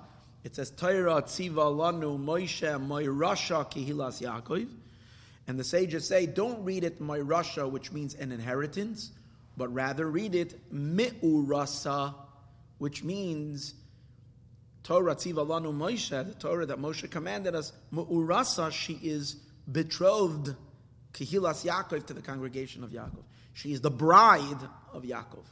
It 0.44 0.54
says, 0.56 0.70
Torah 0.70 1.22
tziva 1.22 1.74
lanu 1.74 2.18
Moshe 2.18 2.86
moirasha 2.86 3.70
kihilas 3.70 4.22
Yaakov. 4.22 4.68
And 5.48 5.58
the 5.58 5.64
sages 5.64 6.06
say, 6.06 6.26
don't 6.26 6.64
read 6.64 6.84
it 6.84 7.00
moirasha, 7.02 7.68
which 7.68 7.90
means 7.90 8.14
an 8.14 8.30
inheritance, 8.30 9.10
but 9.56 9.72
rather 9.74 10.08
read 10.08 10.34
it 10.36 10.72
mi'urasa, 10.72 12.14
which 12.82 13.04
means 13.04 13.74
Torah 14.82 15.14
tziva 15.14 15.46
lanu 15.46 15.72
Moshe, 15.72 16.26
the 16.26 16.34
Torah 16.34 16.66
that 16.66 16.78
Moshe 16.78 17.08
commanded 17.08 17.54
us, 17.54 17.72
mu'urasa, 17.94 18.72
she 18.72 18.94
is 18.94 19.36
betrothed 19.70 20.56
kihilas 21.12 21.64
Yaakov 21.64 22.06
to 22.06 22.12
the 22.12 22.20
congregation 22.20 22.82
of 22.82 22.90
Yaakov. 22.90 23.22
She 23.52 23.70
is 23.70 23.82
the 23.82 23.90
bride 23.92 24.58
of 24.92 25.04
Yaakov. 25.04 25.44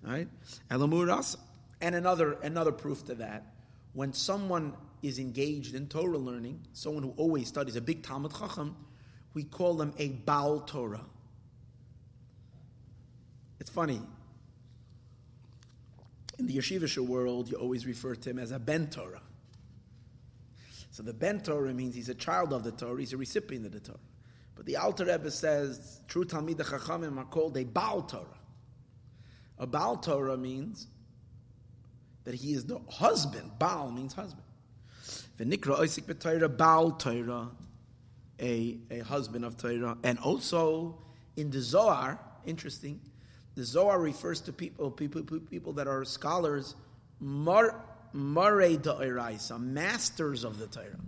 Right? 0.00 0.28
Elamurasa. 0.70 1.38
And 1.80 1.96
another, 1.96 2.34
another 2.34 2.70
proof 2.70 3.04
to 3.06 3.16
that, 3.16 3.44
when 3.92 4.12
someone 4.12 4.74
is 5.02 5.18
engaged 5.18 5.74
in 5.74 5.88
Torah 5.88 6.18
learning, 6.18 6.60
someone 6.72 7.02
who 7.02 7.14
always 7.16 7.48
studies, 7.48 7.74
a 7.74 7.80
big 7.80 8.04
Talmid 8.04 8.38
Chacham, 8.38 8.76
we 9.34 9.42
call 9.42 9.74
them 9.74 9.92
a 9.98 10.10
Baal 10.10 10.60
Torah. 10.60 11.04
It's 13.58 13.70
funny. 13.70 14.00
In 16.42 16.48
the 16.48 16.56
yeshivish 16.56 16.98
world, 16.98 17.48
you 17.48 17.56
always 17.56 17.86
refer 17.86 18.16
to 18.16 18.30
him 18.30 18.40
as 18.40 18.50
a 18.50 18.58
Ben 18.58 18.88
Torah. 18.90 19.22
So 20.90 21.04
the 21.04 21.12
Ben 21.12 21.40
Torah 21.40 21.72
means 21.72 21.94
he's 21.94 22.08
a 22.08 22.16
child 22.16 22.52
of 22.52 22.64
the 22.64 22.72
Torah, 22.72 22.98
he's 22.98 23.12
a 23.12 23.16
recipient 23.16 23.64
of 23.66 23.70
the 23.70 23.78
Torah. 23.78 24.00
But 24.56 24.66
the 24.66 24.76
Alter 24.76 25.04
Rebbe 25.04 25.30
says 25.30 26.00
true 26.08 26.24
Talmid 26.24 26.56
Chachamim 26.56 27.16
are 27.16 27.26
called 27.26 27.56
a 27.56 27.62
Baal 27.62 28.02
Torah. 28.02 28.40
A 29.56 29.68
Baal 29.68 29.98
Torah 29.98 30.36
means 30.36 30.88
that 32.24 32.34
he 32.34 32.54
is 32.54 32.64
the 32.64 32.80
husband. 32.90 33.52
Baal 33.60 33.92
means 33.92 34.12
husband. 34.12 34.42
V'nikra 35.38 35.78
oisik 35.78 36.06
b'Torah 36.06 36.56
Baal 36.56 36.90
Torah, 36.90 37.50
a, 38.40 38.78
a 38.90 38.98
husband 38.98 39.44
of 39.44 39.56
Torah. 39.56 39.96
And 40.02 40.18
also 40.18 40.98
in 41.36 41.50
the 41.50 41.60
Zohar, 41.60 42.18
interesting, 42.44 43.00
the 43.54 43.64
Zohar 43.64 44.00
refers 44.00 44.40
to 44.42 44.52
people, 44.52 44.90
people, 44.90 45.22
people 45.22 45.72
that 45.74 45.86
are 45.86 46.04
scholars, 46.04 46.74
mar, 47.20 47.84
mare 48.12 48.78
masters 49.58 50.44
of 50.44 50.58
the 50.58 50.66
Torah. 50.66 51.00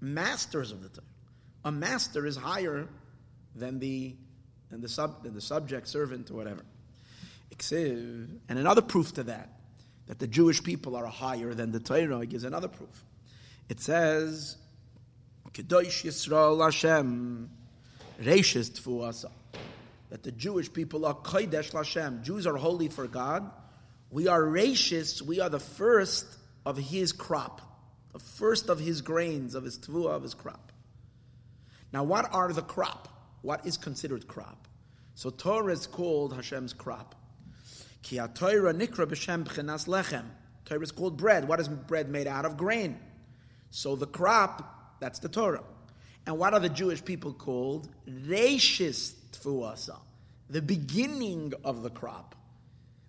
Masters 0.00 0.72
of 0.72 0.82
the 0.82 0.88
Torah. 0.88 1.06
A 1.64 1.72
master 1.72 2.26
is 2.26 2.36
higher 2.36 2.88
than 3.54 3.78
the, 3.78 4.14
than 4.70 4.80
the, 4.80 4.88
sub, 4.88 5.22
than 5.22 5.34
the 5.34 5.40
subject, 5.40 5.88
servant, 5.88 6.30
or 6.30 6.34
whatever. 6.34 6.62
And 7.70 8.40
another 8.48 8.82
proof 8.82 9.14
to 9.14 9.22
that, 9.24 9.48
that 10.06 10.18
the 10.18 10.26
Jewish 10.26 10.62
people 10.62 10.96
are 10.96 11.06
higher 11.06 11.54
than 11.54 11.70
the 11.70 11.80
Torah, 11.80 12.26
gives 12.26 12.44
another 12.44 12.68
proof. 12.68 13.04
It 13.68 13.80
says, 13.80 14.56
Kedosh 15.52 16.04
Yisrael 16.04 16.62
Hashem, 16.62 17.48
Reishis 18.20 18.70
Tfuasa. 18.72 19.30
That 20.14 20.22
the 20.22 20.30
Jewish 20.30 20.72
people 20.72 21.06
are 21.06 21.14
Kodesh 21.14 21.72
Hashem. 21.72 22.22
Jews 22.22 22.46
are 22.46 22.54
holy 22.54 22.86
for 22.86 23.08
God. 23.08 23.50
We 24.12 24.28
are 24.28 24.40
Reishis, 24.40 25.20
we 25.20 25.40
are 25.40 25.48
the 25.48 25.58
first 25.58 26.24
of 26.64 26.76
his 26.76 27.10
crop, 27.10 27.60
the 28.12 28.20
first 28.20 28.68
of 28.68 28.78
his 28.78 29.00
grains, 29.00 29.56
of 29.56 29.64
his 29.64 29.76
Tvua, 29.76 30.10
of 30.10 30.22
his 30.22 30.32
crop. 30.32 30.70
Now, 31.92 32.04
what 32.04 32.32
are 32.32 32.52
the 32.52 32.62
crop? 32.62 33.08
What 33.42 33.66
is 33.66 33.76
considered 33.76 34.28
crop? 34.28 34.68
So 35.16 35.30
Torah 35.30 35.72
is 35.72 35.88
called 35.88 36.32
Hashem's 36.32 36.72
crop. 36.72 37.16
Ki 38.04 38.20
Torah 38.34 38.72
nikra 38.72 39.06
b'shem 39.06 39.42
b'chinas 39.42 39.88
lechem. 39.88 40.26
Torah 40.64 40.80
is 40.80 40.92
called 40.92 41.16
bread. 41.16 41.48
What 41.48 41.58
is 41.58 41.68
bread 41.68 42.08
made 42.08 42.28
out 42.28 42.44
of? 42.44 42.56
Grain. 42.56 43.00
So 43.72 43.96
the 43.96 44.06
crop, 44.06 45.00
that's 45.00 45.18
the 45.18 45.28
Torah. 45.28 45.64
And 46.24 46.38
what 46.38 46.54
are 46.54 46.60
the 46.60 46.68
Jewish 46.68 47.04
people 47.04 47.32
called? 47.32 47.88
Reishis 48.08 49.14
tfuasa, 49.36 49.98
the 50.48 50.62
beginning 50.62 51.52
of 51.64 51.82
the 51.82 51.90
crop. 51.90 52.34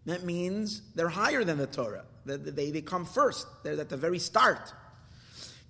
That 0.06 0.24
means 0.24 0.82
they're 0.94 1.10
higher 1.10 1.44
than 1.44 1.58
the 1.58 1.68
Torah. 1.68 2.06
They, 2.26 2.38
they, 2.38 2.72
they 2.72 2.82
come 2.82 3.06
first. 3.06 3.48
They're 3.64 3.80
at 3.80 3.90
the 3.90 3.98
very 3.98 4.20
start. 4.20 4.72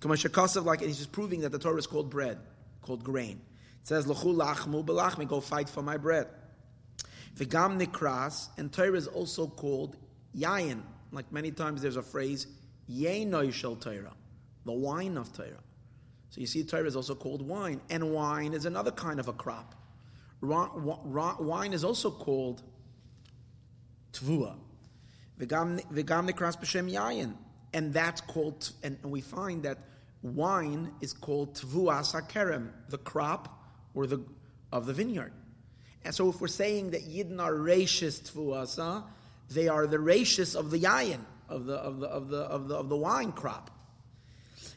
Like 0.04 0.80
he's 0.80 0.98
just 0.98 1.12
proving 1.12 1.40
that 1.40 1.52
the 1.52 1.58
Torah 1.58 1.78
is 1.78 1.86
called 1.86 2.10
bread, 2.10 2.38
called 2.82 3.02
grain. 3.02 3.40
It 3.80 3.88
says, 3.88 4.06
lachmu 4.06 4.84
belachmi, 4.84 5.26
go 5.26 5.40
fight 5.40 5.68
for 5.68 5.82
my 5.82 5.96
bread. 5.96 6.26
V'gam 7.36 7.80
nikras, 7.80 8.48
and 8.56 8.72
Torah 8.72 8.94
is 8.94 9.06
also 9.06 9.46
called 9.46 9.96
yayin. 10.36 10.82
Like 11.12 11.32
many 11.32 11.50
times 11.50 11.82
there's 11.82 11.96
a 11.96 12.02
phrase, 12.02 12.46
yenoy 12.90 13.52
shel 13.52 13.76
Torah, 13.76 14.12
the 14.64 14.72
wine 14.72 15.16
of 15.16 15.32
Torah. 15.32 15.62
So 16.30 16.40
you 16.40 16.46
see, 16.46 16.64
Torah 16.64 16.86
is 16.86 16.96
also 16.96 17.14
called 17.14 17.42
wine, 17.42 17.80
and 17.88 18.12
wine 18.12 18.52
is 18.52 18.66
another 18.66 18.90
kind 18.90 19.18
of 19.18 19.28
a 19.28 19.32
crop. 19.32 19.74
Wine 20.40 21.72
is 21.72 21.84
also 21.84 22.10
called 22.10 22.62
tvua. 24.12 24.54
V'gam 25.38 25.80
nikras 25.92 26.56
b'shem 26.58 26.90
yayin, 26.90 27.34
and 27.72 27.92
that's 27.92 28.20
called, 28.20 28.70
and 28.82 28.98
we 29.04 29.20
find 29.20 29.62
that 29.64 29.78
wine 30.22 30.92
is 31.00 31.12
called 31.12 31.54
tvua 31.54 32.00
sakerem, 32.00 32.70
the 32.88 32.98
crop 32.98 33.62
or 33.94 34.06
the 34.06 34.22
of 34.72 34.86
the 34.86 34.92
vineyard. 34.92 35.32
And 36.04 36.14
so 36.14 36.28
if 36.28 36.40
we're 36.40 36.48
saying 36.48 36.90
that 36.90 37.02
Yidden 37.02 37.40
are 37.40 37.52
rachis 37.52 38.30
tfuasa, 38.30 39.04
they 39.50 39.68
are 39.68 39.86
the 39.86 39.96
rachis 39.96 40.54
of 40.54 40.70
the 40.70 40.78
yayin, 40.78 41.20
of 41.48 41.66
the, 41.66 41.74
of 41.74 42.00
the, 42.00 42.06
of 42.06 42.28
the, 42.28 42.38
of 42.38 42.68
the, 42.68 42.74
of 42.76 42.88
the 42.88 42.96
wine 42.96 43.32
crop. 43.32 43.70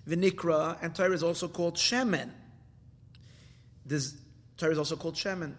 Vinikra, 0.08 0.78
and 0.82 0.96
Torah 0.96 1.14
is 1.14 1.24
also 1.24 1.48
called 1.48 1.76
shemen. 1.76 2.32
This 3.86 4.16
Torah 4.60 4.74
is 4.74 4.78
also 4.78 4.98
called 4.98 5.16
shemen. 5.16 5.56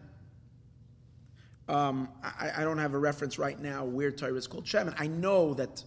Um, 1.68 2.08
I, 2.22 2.50
I, 2.58 2.64
don't 2.64 2.78
have 2.78 2.94
a 2.94 2.98
reference 2.98 3.38
right 3.38 3.58
now 3.58 3.84
where 3.84 4.10
Torah 4.10 4.34
is 4.34 4.46
called 4.46 4.64
shemen. 4.64 4.94
I 4.98 5.06
know 5.06 5.54
that 5.54 5.82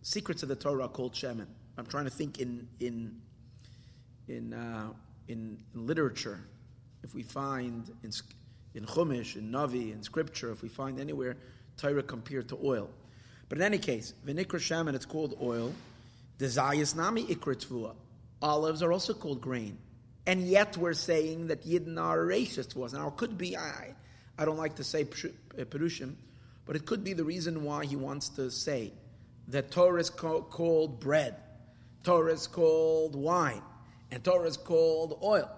secrets 0.00 0.42
of 0.42 0.48
the 0.48 0.56
Torah 0.56 0.84
are 0.84 0.88
called 0.88 1.12
shemen. 1.12 1.46
I'm 1.78 1.86
trying 1.86 2.04
to 2.04 2.10
think 2.10 2.40
in 2.40 2.66
in 2.80 3.20
in 4.28 4.52
uh, 4.52 4.88
in, 5.28 5.62
in 5.74 5.86
literature. 5.86 6.40
If 7.04 7.14
we 7.14 7.22
find 7.22 7.90
in 8.02 8.10
in 8.74 8.86
Chumash, 8.86 9.36
in 9.36 9.52
Navi, 9.52 9.92
in 9.92 10.02
Scripture, 10.02 10.50
if 10.50 10.62
we 10.62 10.68
find 10.68 10.98
anywhere 10.98 11.36
Torah 11.76 12.02
compared 12.02 12.48
to 12.48 12.58
oil. 12.64 12.90
But 13.48 13.58
in 13.58 13.64
any 13.64 13.78
case, 13.78 14.14
Vinikra 14.26 14.58
Shemen, 14.58 14.94
it's 14.94 15.04
called 15.04 15.36
oil. 15.42 15.72
Desayas 16.38 16.96
Nami 16.96 17.24
Ikra. 17.24 17.94
Olives 18.40 18.82
are 18.82 18.92
also 18.92 19.14
called 19.14 19.40
grain. 19.40 19.78
And 20.26 20.42
yet 20.46 20.76
we're 20.76 20.94
saying 20.94 21.48
that 21.48 21.66
Yidden 21.66 22.00
are 22.00 22.18
reishis 22.18 22.76
was. 22.76 22.92
Now, 22.92 23.08
it 23.08 23.16
could 23.16 23.36
be, 23.36 23.56
I, 23.56 23.94
I 24.38 24.44
don't 24.44 24.56
like 24.56 24.76
to 24.76 24.84
say 24.84 25.02
uh, 25.02 25.64
Perushim, 25.64 26.14
but 26.64 26.76
it 26.76 26.86
could 26.86 27.02
be 27.02 27.12
the 27.12 27.24
reason 27.24 27.64
why 27.64 27.84
he 27.84 27.96
wants 27.96 28.28
to 28.30 28.50
say 28.50 28.92
that 29.48 29.70
Torah 29.72 30.00
is 30.00 30.10
called 30.10 31.00
bread, 31.00 31.34
Torah 32.04 32.32
is 32.32 32.46
called 32.46 33.16
wine, 33.16 33.62
and 34.10 34.22
Torah 34.22 34.46
is 34.46 34.56
called 34.56 35.18
oil. 35.22 35.50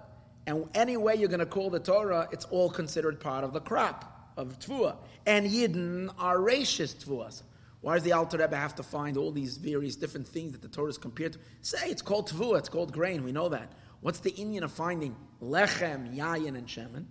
And 0.47 0.69
any 0.75 0.97
way 0.97 1.15
you're 1.15 1.29
going 1.29 1.41
to 1.41 1.47
call 1.47 1.71
the 1.71 1.81
Torah, 1.81 2.29
it's 2.33 2.45
all 2.47 2.71
considered 2.71 3.21
part 3.21 3.45
of 3.45 3.53
the 3.53 3.61
crop 3.61 4.33
of 4.37 4.59
Tvua. 4.59 4.97
And 5.27 5.47
Yidden 5.47 6.13
are 6.19 6.39
reishis 6.39 6.95
Tvuas. 6.95 7.43
Why 7.81 7.95
does 7.95 8.03
the 8.03 8.13
Alter 8.13 8.39
Rebbe 8.39 8.57
have 8.57 8.75
to 8.77 8.83
find 8.83 9.19
all 9.19 9.31
these 9.31 9.59
various 9.59 9.97
different 9.97 10.27
things 10.27 10.53
that 10.53 10.63
the 10.63 10.69
Torah 10.69 10.89
is 10.89 10.99
compared 10.99 11.35
to? 11.35 11.39
Say 11.61 11.91
it's 11.91 12.01
called 12.01 12.31
Tvua, 12.31 12.59
it's 12.59 12.71
called 12.71 12.93
grain, 12.93 13.25
we 13.25 13.33
know 13.33 13.51
that. 13.51 13.71
What's 14.05 14.21
the 14.21 14.33
Inyan 14.33 14.65
of 14.65 14.71
finding 14.71 15.17
Lechem, 15.41 16.15
Yayin, 16.15 16.59
and 16.59 16.67
Shemen? 16.67 17.07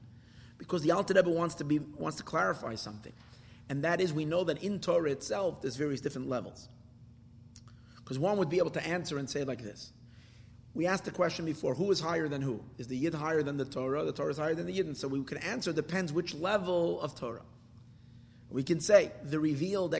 because 0.63 0.81
the 0.81 0.91
Alter 0.91 1.13
Rebbe 1.13 1.29
wants 1.29 1.55
to 1.55 1.65
be 1.65 1.79
wants 1.79 2.17
to 2.17 2.23
clarify 2.23 2.75
something, 2.75 3.11
and 3.67 3.83
that 3.83 3.99
is 3.99 4.13
we 4.13 4.23
know 4.23 4.45
that 4.45 4.63
in 4.63 4.79
Torah 4.79 5.11
itself 5.11 5.61
there's 5.61 5.75
various 5.75 5.99
different 5.99 6.29
levels. 6.29 6.69
Because 7.97 8.17
one 8.17 8.37
would 8.37 8.49
be 8.49 8.59
able 8.59 8.69
to 8.71 8.87
answer 8.87 9.17
and 9.17 9.29
say 9.29 9.43
like 9.43 9.61
this: 9.61 9.91
We 10.73 10.87
asked 10.87 11.03
the 11.03 11.11
question 11.11 11.43
before: 11.43 11.75
Who 11.75 11.91
is 11.91 11.99
higher 11.99 12.29
than 12.29 12.41
who? 12.41 12.63
Is 12.77 12.87
the 12.87 12.95
Yid 12.95 13.13
higher 13.13 13.43
than 13.43 13.57
the 13.57 13.65
Torah? 13.65 14.05
The 14.05 14.13
Torah 14.13 14.31
is 14.31 14.37
higher 14.37 14.55
than 14.55 14.65
the 14.65 14.73
Yid, 14.73 14.85
and 14.85 14.95
so 14.95 15.09
we 15.09 15.21
can 15.23 15.37
answer 15.39 15.73
depends 15.73 16.13
which 16.13 16.33
level 16.33 17.01
of 17.01 17.13
Torah. 17.13 17.43
We 18.49 18.63
can 18.63 18.79
say 18.79 19.11
the 19.23 19.39
revealed 19.39 19.95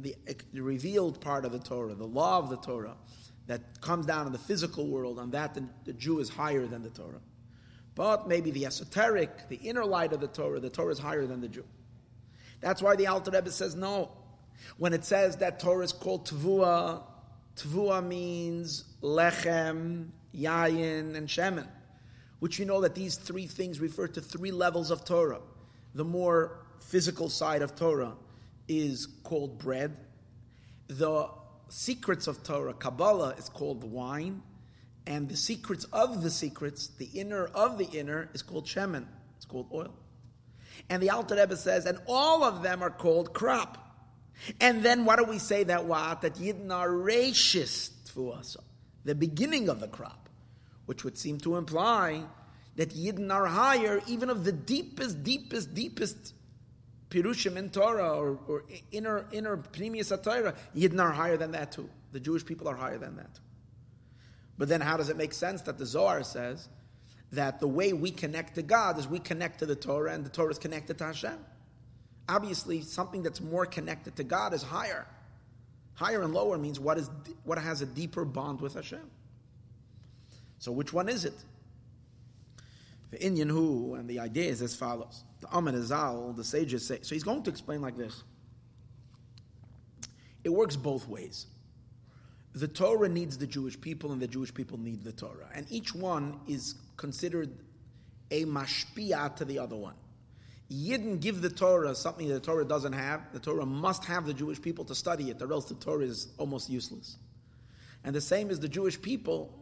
the, 0.00 0.14
the 0.52 0.62
revealed 0.62 1.20
part 1.20 1.44
of 1.44 1.52
the 1.52 1.58
Torah, 1.58 1.94
the 1.94 2.06
law 2.06 2.38
of 2.38 2.50
the 2.50 2.56
Torah, 2.56 2.96
that 3.48 3.80
comes 3.80 4.06
down 4.06 4.26
in 4.26 4.32
the 4.32 4.38
physical 4.38 4.86
world, 4.86 5.18
on 5.18 5.30
that 5.32 5.58
the, 5.84 5.92
Jew 5.94 6.20
is 6.20 6.28
higher 6.28 6.66
than 6.66 6.82
the 6.82 6.90
Torah. 6.90 7.20
But 7.94 8.28
maybe 8.28 8.52
the 8.52 8.66
esoteric, 8.66 9.48
the 9.48 9.56
inner 9.56 9.84
light 9.84 10.12
of 10.12 10.20
the 10.20 10.28
Torah, 10.28 10.60
the 10.60 10.70
Torah 10.70 10.92
is 10.92 10.98
higher 10.98 11.26
than 11.26 11.40
the 11.40 11.48
Jew. 11.48 11.64
That's 12.60 12.80
why 12.80 12.94
the 12.94 13.06
Alter 13.08 13.32
Rebbe 13.32 13.50
says 13.50 13.74
no. 13.74 14.12
When 14.76 14.92
it 14.92 15.04
says 15.04 15.38
that 15.38 15.60
Torah 15.60 15.84
is 15.84 15.92
called 15.92 16.28
Tvua, 16.28 17.02
Tvua 17.56 18.06
means 18.06 18.84
lechem, 19.02 20.10
yayin, 20.34 21.16
and 21.16 21.26
shemen, 21.26 21.66
which 22.40 22.58
you 22.58 22.66
know 22.66 22.82
that 22.82 22.94
these 22.94 23.16
three 23.16 23.46
things 23.46 23.80
refer 23.80 24.08
to 24.08 24.20
three 24.20 24.52
levels 24.52 24.90
of 24.90 25.04
Torah. 25.04 25.40
The 25.94 26.04
more 26.04 26.58
physical 26.80 27.30
side 27.30 27.62
of 27.62 27.74
Torah 27.74 28.12
is 28.68 29.06
called 29.24 29.58
bread. 29.58 29.96
The 30.88 31.30
secrets 31.68 32.26
of 32.26 32.42
Torah, 32.42 32.74
Kabbalah, 32.74 33.34
is 33.38 33.48
called 33.48 33.84
wine. 33.84 34.42
And 35.06 35.28
the 35.28 35.36
secrets 35.36 35.84
of 35.92 36.22
the 36.22 36.30
secrets, 36.30 36.88
the 36.88 37.06
inner 37.14 37.46
of 37.46 37.78
the 37.78 37.86
inner, 37.86 38.28
is 38.34 38.42
called 38.42 38.66
shemen. 38.66 39.06
It's 39.36 39.46
called 39.46 39.68
oil. 39.72 39.94
And 40.90 41.02
the 41.02 41.10
Alter 41.10 41.36
Rebbe 41.36 41.56
says, 41.56 41.86
and 41.86 41.98
all 42.06 42.44
of 42.44 42.62
them 42.62 42.82
are 42.82 42.90
called 42.90 43.32
crop. 43.32 43.78
And 44.60 44.82
then 44.82 45.04
what 45.04 45.18
do 45.18 45.24
we 45.24 45.38
say 45.38 45.64
that 45.64 45.84
what? 45.86 46.22
That 46.22 46.34
reishis 46.34 47.90
for 48.10 48.36
us. 48.36 48.56
The 49.04 49.14
beginning 49.14 49.68
of 49.68 49.80
the 49.80 49.88
crop, 49.88 50.28
which 50.86 51.04
would 51.04 51.18
seem 51.18 51.38
to 51.38 51.56
imply 51.56 52.22
that 52.76 52.90
Yidden 52.90 53.32
are 53.32 53.46
higher 53.46 54.00
even 54.06 54.30
of 54.30 54.44
the 54.44 54.52
deepest, 54.52 55.24
deepest, 55.24 55.74
deepest 55.74 56.34
Pirushim 57.10 57.56
in 57.56 57.70
Torah 57.70 58.16
or, 58.16 58.38
or 58.46 58.64
inner 58.92 59.26
inner 59.32 59.56
Pnimius 59.56 60.22
Torah, 60.22 60.54
Yidden 60.76 61.00
are 61.00 61.12
higher 61.12 61.36
than 61.36 61.52
that 61.52 61.72
too. 61.72 61.88
The 62.12 62.20
Jewish 62.20 62.44
people 62.44 62.68
are 62.68 62.76
higher 62.76 62.98
than 62.98 63.16
that. 63.16 63.40
But 64.58 64.68
then 64.68 64.80
how 64.80 64.96
does 64.96 65.08
it 65.08 65.16
make 65.16 65.32
sense 65.32 65.62
that 65.62 65.78
the 65.78 65.86
Zohar 65.86 66.22
says 66.22 66.68
that 67.32 67.60
the 67.60 67.68
way 67.68 67.92
we 67.92 68.10
connect 68.10 68.56
to 68.56 68.62
God 68.62 68.98
is 68.98 69.06
we 69.06 69.20
connect 69.20 69.60
to 69.60 69.66
the 69.66 69.76
Torah 69.76 70.12
and 70.12 70.24
the 70.24 70.30
Torah 70.30 70.50
is 70.50 70.58
connected 70.58 70.98
to 70.98 71.04
Hashem? 71.04 71.38
Obviously, 72.28 72.82
something 72.82 73.22
that's 73.22 73.40
more 73.40 73.64
connected 73.64 74.16
to 74.16 74.24
God 74.24 74.52
is 74.52 74.62
higher. 74.62 75.06
Higher 75.94 76.22
and 76.22 76.34
lower 76.34 76.58
means 76.58 76.78
what 76.78 76.98
is 76.98 77.08
what 77.44 77.58
has 77.58 77.80
a 77.80 77.86
deeper 77.86 78.24
bond 78.24 78.60
with 78.60 78.74
Hashem. 78.74 79.10
So 80.58 80.72
which 80.72 80.92
one 80.92 81.08
is 81.08 81.24
it? 81.24 81.34
The 83.10 83.18
Inyan 83.18 83.50
who, 83.50 83.94
and 83.94 84.08
the 84.08 84.20
idea 84.20 84.50
is 84.50 84.60
as 84.60 84.74
follows. 84.74 85.24
The 85.40 85.48
Amen 85.48 85.74
Azal, 85.74 86.34
the 86.36 86.44
sages 86.44 86.86
say, 86.86 86.98
so 87.02 87.14
he's 87.14 87.22
going 87.22 87.42
to 87.44 87.50
explain 87.50 87.80
like 87.80 87.96
this. 87.96 88.22
It 90.44 90.50
works 90.50 90.76
both 90.76 91.08
ways. 91.08 91.46
The 92.54 92.68
Torah 92.68 93.08
needs 93.08 93.38
the 93.38 93.46
Jewish 93.46 93.80
people, 93.80 94.12
and 94.12 94.20
the 94.20 94.26
Jewish 94.26 94.52
people 94.52 94.78
need 94.78 95.04
the 95.04 95.12
Torah. 95.12 95.48
And 95.54 95.66
each 95.70 95.94
one 95.94 96.40
is 96.48 96.74
considered 96.96 97.50
a 98.30 98.44
mashpia 98.44 99.36
to 99.36 99.44
the 99.44 99.58
other 99.58 99.76
one. 99.76 99.94
Yidden 100.70 101.20
give 101.20 101.40
the 101.40 101.48
Torah 101.48 101.94
something 101.94 102.28
the 102.28 102.40
Torah 102.40 102.64
doesn't 102.64 102.92
have. 102.92 103.32
The 103.32 103.38
Torah 103.38 103.64
must 103.64 104.04
have 104.04 104.26
the 104.26 104.34
Jewish 104.34 104.60
people 104.60 104.84
to 104.86 104.94
study 104.94 105.30
it, 105.30 105.40
or 105.40 105.52
else 105.52 105.66
the 105.66 105.74
Torah 105.74 106.04
is 106.04 106.28
almost 106.36 106.68
useless. 106.68 107.16
And 108.04 108.14
the 108.14 108.20
same 108.20 108.50
is 108.50 108.60
the 108.60 108.68
Jewish 108.68 109.00
people 109.00 109.52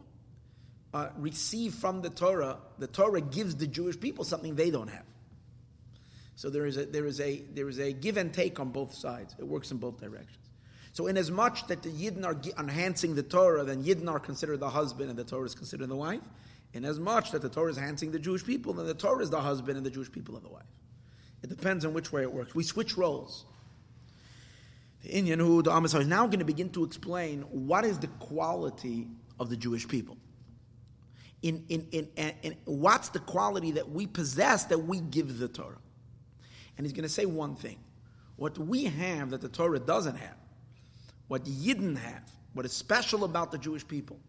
uh, 0.93 1.09
receive 1.17 1.73
from 1.73 2.01
the 2.01 2.09
Torah, 2.09 2.57
the 2.77 2.87
Torah 2.87 3.21
gives 3.21 3.55
the 3.55 3.67
Jewish 3.67 3.99
people 3.99 4.23
something 4.23 4.55
they 4.55 4.71
don't 4.71 4.89
have. 4.89 5.05
So 6.37 6.51
there 6.51 6.67
is 6.67 6.77
a, 6.77 6.85
there 6.85 7.07
is 7.07 7.19
a, 7.19 7.41
there 7.55 7.67
is 7.67 7.79
a 7.79 7.91
give 7.91 8.15
and 8.15 8.31
take 8.31 8.59
on 8.59 8.69
both 8.69 8.93
sides. 8.93 9.35
It 9.39 9.47
works 9.47 9.71
in 9.71 9.77
both 9.77 9.99
directions. 9.99 10.37
So 10.93 11.07
in 11.07 11.17
as 11.17 11.31
much 11.31 11.65
that 11.65 11.81
the 11.81 11.89
Yidden 11.89 12.23
are 12.23 12.39
enhancing 12.59 13.15
the 13.15 13.23
Torah, 13.23 13.63
then 13.63 13.83
Yidden 13.83 14.07
are 14.07 14.19
considered 14.19 14.59
the 14.59 14.69
husband 14.69 15.09
and 15.09 15.17
the 15.17 15.23
Torah 15.23 15.47
is 15.47 15.55
considered 15.55 15.89
the 15.89 15.95
wife. 15.95 16.21
In 16.73 16.85
as 16.85 16.99
much 16.99 17.31
that 17.31 17.41
the 17.41 17.49
Torah 17.49 17.71
is 17.71 17.77
enhancing 17.77 18.11
the 18.11 18.19
Jewish 18.19 18.45
people, 18.45 18.73
then 18.73 18.85
the 18.85 18.93
Torah 18.93 19.23
is 19.23 19.31
the 19.31 19.41
husband 19.41 19.77
and 19.77 19.85
the 19.85 19.89
Jewish 19.89 20.11
people 20.11 20.37
are 20.37 20.39
the 20.39 20.49
wife. 20.49 20.63
It 21.41 21.49
depends 21.49 21.85
on 21.85 21.93
which 21.93 22.11
way 22.11 22.21
it 22.21 22.31
works. 22.31 22.53
We 22.53 22.63
switch 22.63 22.97
roles. 22.97 23.45
The 25.01 25.09
Inyan 25.09 25.39
who 25.39 25.63
the 25.63 25.71
Amisar 25.71 26.01
is 26.01 26.07
now 26.07 26.27
going 26.27 26.39
to 26.39 26.45
begin 26.45 26.69
to 26.71 26.83
explain 26.83 27.41
what 27.49 27.83
is 27.83 27.97
the 27.97 28.07
quality 28.19 29.07
of 29.39 29.49
the 29.49 29.57
Jewish 29.57 29.87
people 29.87 30.17
in, 31.41 31.65
in, 31.69 31.87
in, 31.91 32.33
in, 32.43 32.55
what's 32.65 33.09
the 33.09 33.19
quality 33.19 33.71
that 33.71 33.89
we 33.89 34.05
possess 34.05 34.65
that 34.65 34.79
we 34.79 34.99
give 34.99 35.39
the 35.39 35.47
Torah. 35.47 35.77
And 36.77 36.85
he's 36.85 36.93
going 36.93 37.03
to 37.03 37.09
say 37.09 37.25
one 37.25 37.55
thing. 37.55 37.77
What 38.35 38.57
we 38.57 38.85
have 38.85 39.31
that 39.31 39.41
the 39.41 39.49
Torah 39.49 39.79
doesn't 39.79 40.15
have, 40.15 40.35
what 41.27 41.43
Yidden 41.45 41.97
have, 41.97 42.31
what 42.53 42.65
is 42.65 42.73
special 42.73 43.23
about 43.23 43.51
the 43.51 43.57
Jewish 43.57 43.87
people, 43.87 44.19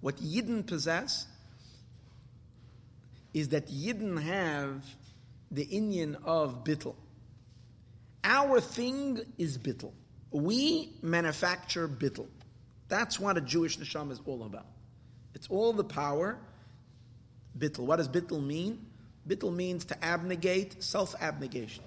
what 0.00 0.16
Yidden 0.16 0.66
possess, 0.66 1.26
is 3.32 3.48
that 3.50 3.68
Yidden 3.68 4.22
have 4.22 4.84
the 5.50 5.66
Inyan 5.66 6.16
of 6.24 6.64
Bittel. 6.64 6.94
Our 8.24 8.60
thing 8.60 9.20
is 9.38 9.56
Bittel. 9.56 9.92
We 10.30 10.92
manufacture 11.02 11.88
Bittel. 11.88 12.26
That's 12.88 13.18
what 13.18 13.36
a 13.36 13.40
Jewish 13.40 13.78
neshama 13.78 14.12
is 14.12 14.20
all 14.26 14.44
about. 14.44 14.66
It's 15.34 15.48
all 15.48 15.72
the 15.72 15.84
power. 15.84 16.38
Bittel. 17.58 17.80
What 17.80 17.96
does 17.96 18.08
bittel 18.08 18.44
mean? 18.44 18.86
Bittel 19.28 19.54
means 19.54 19.84
to 19.86 20.04
abnegate, 20.04 20.82
self 20.82 21.14
abnegation. 21.20 21.84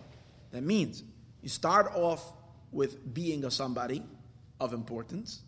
That 0.52 0.64
means 0.64 1.04
you 1.42 1.50
start 1.50 1.92
off 1.96 2.24
with 2.72 3.14
being 3.14 3.46
a 3.46 3.52
somebody 3.52 4.04
of 4.60 4.74
importance 4.74 5.42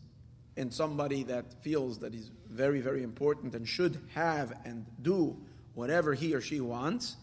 and 0.58 0.74
somebody 0.74 1.24
that 1.24 1.54
feels 1.64 2.00
that 2.00 2.14
he's 2.14 2.30
very, 2.50 2.82
very 2.82 3.04
important 3.04 3.56
and 3.56 3.68
should 3.68 4.00
have 4.14 4.54
and 4.66 4.86
do 5.02 5.38
whatever 5.74 6.14
he 6.14 6.36
or 6.36 6.42
she 6.42 6.60
wants, 6.60 7.16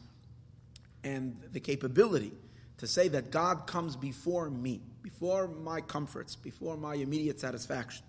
and 1.05 1.37
the 1.53 1.61
capability 1.61 2.33
to 2.79 2.87
say 2.87 3.09
that 3.09 3.31
God 3.31 3.67
comes 3.67 3.95
before 3.95 4.49
me, 4.49 4.81
before 5.03 5.49
my 5.49 5.81
comforts, 5.81 6.35
before 6.35 6.77
my 6.77 6.95
immediate 6.95 7.39
satisfaction. 7.39 8.05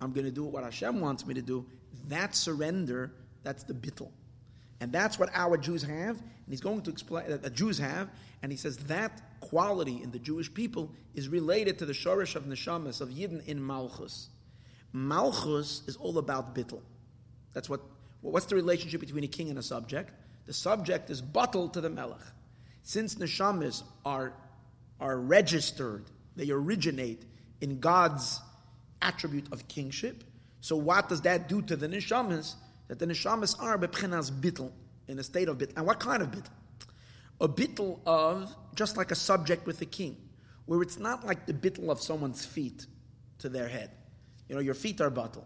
I'm 0.00 0.12
going 0.12 0.26
to 0.26 0.32
do 0.32 0.44
what 0.44 0.64
Hashem 0.64 1.00
wants 1.00 1.26
me 1.26 1.34
to 1.34 1.42
do, 1.42 1.64
that 2.08 2.34
surrender, 2.34 3.12
that's 3.44 3.62
the 3.62 3.74
bittel. 3.74 4.10
And 4.84 4.92
that's 4.92 5.18
what 5.18 5.30
our 5.32 5.56
Jews 5.56 5.82
have. 5.82 6.18
And 6.18 6.50
he's 6.50 6.60
going 6.60 6.82
to 6.82 6.90
explain 6.90 7.30
that 7.30 7.42
the 7.42 7.48
Jews 7.48 7.78
have. 7.78 8.10
And 8.42 8.52
he 8.52 8.58
says 8.58 8.76
that 8.76 9.40
quality 9.40 10.02
in 10.02 10.10
the 10.10 10.18
Jewish 10.18 10.52
people 10.52 10.92
is 11.14 11.26
related 11.26 11.78
to 11.78 11.86
the 11.86 11.94
shorish 11.94 12.36
of 12.36 12.44
neshamas, 12.44 13.00
of 13.00 13.08
Yidden 13.08 13.42
in 13.46 13.66
Malchus. 13.66 14.28
Malchus 14.92 15.80
is 15.86 15.96
all 15.96 16.18
about 16.18 16.54
bittel. 16.54 16.82
That's 17.54 17.70
what, 17.70 17.80
what's 18.20 18.44
the 18.44 18.56
relationship 18.56 19.00
between 19.00 19.24
a 19.24 19.26
king 19.26 19.48
and 19.48 19.58
a 19.58 19.62
subject? 19.62 20.12
The 20.44 20.52
subject 20.52 21.08
is 21.08 21.22
bottled 21.22 21.72
to 21.72 21.80
the 21.80 21.88
melech. 21.88 22.20
Since 22.82 23.14
neshamas 23.14 23.84
are, 24.04 24.34
are 25.00 25.18
registered, 25.18 26.04
they 26.36 26.50
originate 26.50 27.22
in 27.62 27.80
God's 27.80 28.38
attribute 29.00 29.50
of 29.50 29.66
kingship, 29.66 30.24
so 30.60 30.76
what 30.76 31.08
does 31.08 31.22
that 31.22 31.48
do 31.48 31.62
to 31.62 31.74
the 31.74 31.88
neshamas? 31.88 32.56
That 32.88 32.98
the 32.98 33.06
neshamas 33.06 33.60
are 33.60 33.78
bepchenas 33.78 34.30
bittel, 34.30 34.72
in 35.08 35.18
a 35.18 35.22
state 35.22 35.48
of 35.48 35.58
bittel. 35.58 35.76
And 35.76 35.86
what 35.86 36.00
kind 36.00 36.22
of 36.22 36.30
bittel? 36.30 36.50
A 37.40 37.48
bittel 37.48 38.00
of, 38.06 38.54
just 38.74 38.96
like 38.96 39.10
a 39.10 39.14
subject 39.14 39.66
with 39.66 39.80
a 39.82 39.86
king, 39.86 40.16
where 40.66 40.80
it's 40.82 40.98
not 40.98 41.26
like 41.26 41.46
the 41.46 41.52
bittel 41.52 41.90
of 41.90 42.00
someone's 42.00 42.44
feet 42.44 42.86
to 43.38 43.48
their 43.48 43.68
head. 43.68 43.90
You 44.48 44.54
know, 44.54 44.60
your 44.60 44.74
feet 44.74 45.00
are 45.00 45.10
bittel, 45.10 45.44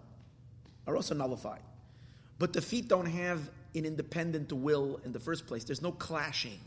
are 0.87 0.96
also 0.96 1.14
nullified. 1.14 1.62
But 2.38 2.53
the 2.53 2.61
feet 2.61 2.88
don't 2.88 3.07
have 3.07 3.51
an 3.74 3.85
independent 3.85 4.53
will 4.53 5.01
in 5.05 5.12
the 5.12 5.20
first 5.20 5.46
place. 5.46 5.64
There's 5.64 5.83
no 5.83 5.92
clashing. 5.92 6.59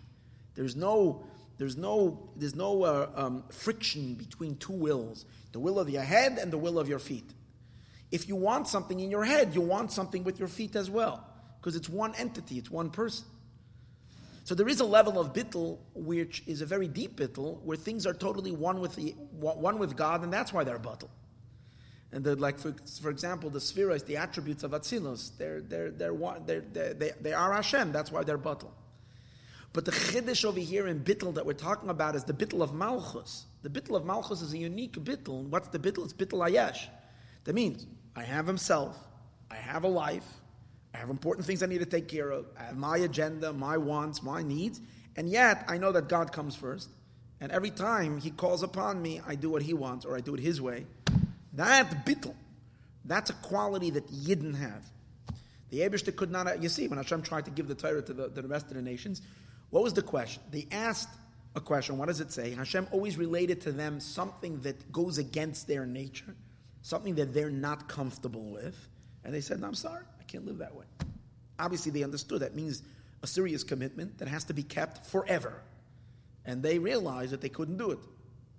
There's 0.56 0.76
no, 0.76 1.24
there's 1.58 1.78
no, 1.78 2.30
there's 2.36 2.56
no 2.56 2.84
uh, 2.84 3.10
um, 3.16 3.44
friction 3.50 4.16
between 4.16 4.58
two 4.58 4.74
wills 4.74 5.26
the 5.52 5.60
will 5.60 5.80
of 5.80 5.90
your 5.90 6.02
head 6.02 6.38
and 6.38 6.52
the 6.52 6.58
will 6.58 6.80
of 6.80 6.88
your 6.88 7.00
feet. 7.00 7.30
If 8.12 8.28
you 8.28 8.36
want 8.36 8.68
something 8.68 9.00
in 9.00 9.10
your 9.10 9.24
head, 9.24 9.56
you 9.56 9.62
want 9.62 9.92
something 9.92 10.24
with 10.24 10.38
your 10.40 10.48
feet 10.48 10.76
as 10.76 10.90
well, 10.90 11.26
because 11.60 11.76
it's 11.76 11.90
one 11.90 12.14
entity, 12.16 12.58
it's 12.58 12.70
one 12.70 12.90
person. 12.90 13.26
So 14.44 14.56
there 14.56 14.68
is 14.68 14.80
a 14.80 14.86
level 14.86 15.20
of 15.20 15.34
bittel 15.34 15.78
which 15.94 16.44
is 16.48 16.62
a 16.62 16.66
very 16.66 16.88
deep 16.88 17.16
bittel, 17.16 17.62
where 17.62 17.78
things 17.78 18.06
are 18.06 18.14
totally 18.14 18.52
one 18.52 18.80
with 18.80 18.96
the 18.96 19.12
one 19.40 19.80
with 19.80 19.96
God, 19.96 20.24
and 20.24 20.34
that's 20.34 20.52
why 20.52 20.64
they're 20.64 20.80
bittel. 20.80 21.10
And 22.12 22.42
like 22.42 22.60
for, 22.60 22.76
for 23.02 23.10
example, 23.10 23.50
the 23.50 23.62
spheres, 23.62 24.04
the 24.04 24.18
attributes 24.18 24.64
of 24.64 24.72
Atzilus, 24.72 25.38
they're, 25.38 25.62
they're, 25.62 25.92
they're, 25.92 26.14
they're, 26.46 26.62
they're, 26.74 26.94
they, 26.94 27.12
they 27.22 27.34
are 27.34 27.54
Hashem. 27.54 27.94
That's 27.94 28.12
why 28.12 28.24
they're 28.24 28.38
bittel. 28.38 28.72
But 29.74 29.86
the 29.86 29.92
chiddush 29.92 30.44
over 30.44 30.60
here 30.60 30.88
in 30.88 31.00
bittel 31.00 31.34
that 31.36 31.46
we're 31.46 31.54
talking 31.54 31.90
about 31.90 32.16
is 32.16 32.26
the 32.26 32.34
bittel 32.34 32.62
of 32.62 32.74
malchus. 32.74 33.46
The 33.62 33.70
bittel 33.70 33.96
of 33.96 34.04
malchus 34.04 34.42
is 34.42 34.52
a 34.52 34.58
unique 34.58 34.94
bittel. 34.94 35.44
What's 35.44 35.70
the 35.70 35.80
bittel? 35.80 36.04
It's 36.04 36.12
bittel 36.12 36.46
ayesh. 36.50 36.88
That 37.46 37.56
means 37.56 37.86
I 38.16 38.24
have 38.24 38.48
himself, 38.48 38.98
I 39.50 39.56
have 39.56 39.84
a 39.84 39.88
life, 39.88 40.26
I 40.94 40.98
have 40.98 41.10
important 41.10 41.46
things 41.46 41.64
I 41.64 41.68
need 41.68 41.80
to 41.80 41.86
take 41.86 42.08
care 42.08 42.30
of, 42.30 42.46
I 42.60 42.64
have 42.64 42.78
my 42.78 42.98
agenda, 42.98 43.54
my 43.54 43.78
wants, 43.78 44.22
my 44.22 44.44
needs, 44.44 44.82
and 45.16 45.30
yet 45.30 45.66
I 45.68 45.78
know 45.78 45.92
that 45.92 46.10
God 46.10 46.32
comes 46.32 46.56
first. 46.56 46.90
And 47.40 47.52
every 47.52 47.72
time 47.72 48.20
He 48.20 48.30
calls 48.30 48.64
upon 48.64 49.02
me, 49.02 49.22
I 49.28 49.36
do 49.36 49.50
what 49.50 49.62
He 49.62 49.74
wants 49.74 50.06
or 50.06 50.16
I 50.16 50.22
do 50.22 50.36
it 50.36 50.40
His 50.40 50.62
way. 50.62 50.86
That 51.54 52.06
bittel, 52.06 52.36
that's 53.06 53.30
a 53.30 53.34
quality 53.34 53.90
that 53.92 54.08
Yidden 54.12 54.56
have. 54.56 54.84
The 55.70 55.80
Abishta 55.80 56.16
could 56.16 56.30
not, 56.30 56.62
you 56.62 56.70
see, 56.70 56.88
when 56.88 56.98
Hashem 56.98 57.24
tried 57.24 57.46
to 57.46 57.52
give 57.52 57.68
the 57.68 57.76
Torah 57.76 58.02
to 58.02 58.14
the, 58.14 58.30
to 58.30 58.42
the 58.42 58.48
rest 58.48 58.68
of 58.68 58.76
the 58.76 58.82
nations, 58.82 59.22
what 59.70 59.84
was 59.84 59.94
the 59.94 60.02
question? 60.02 60.44
They 60.52 60.68
asked 60.72 61.10
a 61.56 61.62
question. 61.62 61.98
What 61.98 62.08
does 62.08 62.20
it 62.20 62.32
say? 62.32 62.52
Hashem 62.52 62.88
always 62.92 63.18
related 63.18 63.62
to 63.62 63.72
them 63.72 64.00
something 64.00 64.60
that 64.62 64.92
goes 64.92 65.18
against 65.18 65.68
their 65.68 65.86
nature, 65.86 66.36
something 66.82 67.16
that 67.16 67.34
they're 67.34 67.50
not 67.50 67.88
comfortable 67.88 68.52
with. 68.52 68.88
And 69.24 69.34
they 69.34 69.42
said, 69.42 69.60
no, 69.60 69.68
I'm 69.68 69.76
sorry, 69.76 70.04
I 70.20 70.24
can't 70.24 70.46
live 70.46 70.58
that 70.60 70.76
way. 70.76 70.86
Obviously, 71.60 71.92
they 71.92 72.04
understood 72.04 72.42
that 72.42 72.56
means 72.56 72.82
a 73.24 73.28
serious 73.28 73.64
commitment 73.64 74.18
that 74.18 74.28
has 74.28 74.44
to 74.46 74.54
be 74.54 74.64
kept 74.64 75.06
forever. 75.06 75.62
And 76.46 76.64
they 76.64 76.80
realized 76.80 77.32
that 77.32 77.42
they 77.42 77.50
couldn't 77.50 77.78
do 77.78 77.92
it, 77.92 78.00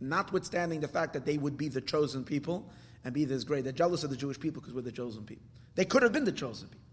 notwithstanding 0.01 0.81
the 0.81 0.89
fact 0.89 1.15
that 1.15 1.27
they 1.27 1.37
would 1.37 1.57
be 1.57 1.69
the 1.69 1.81
chosen 1.81 2.23
people 2.25 2.71
and 3.05 3.13
be 3.13 3.25
this 3.25 3.43
great. 3.43 3.65
They're 3.65 3.73
jealous 3.73 4.05
of 4.05 4.11
the 4.11 4.17
Jewish 4.17 4.39
people 4.39 4.61
because 4.61 4.75
we're 4.75 4.83
the 4.83 4.93
chosen 4.93 5.25
people. 5.25 5.47
They 5.75 5.85
could 5.85 6.03
have 6.03 6.13
been 6.13 6.25
the 6.25 6.33
chosen 6.33 6.69
people, 6.69 6.87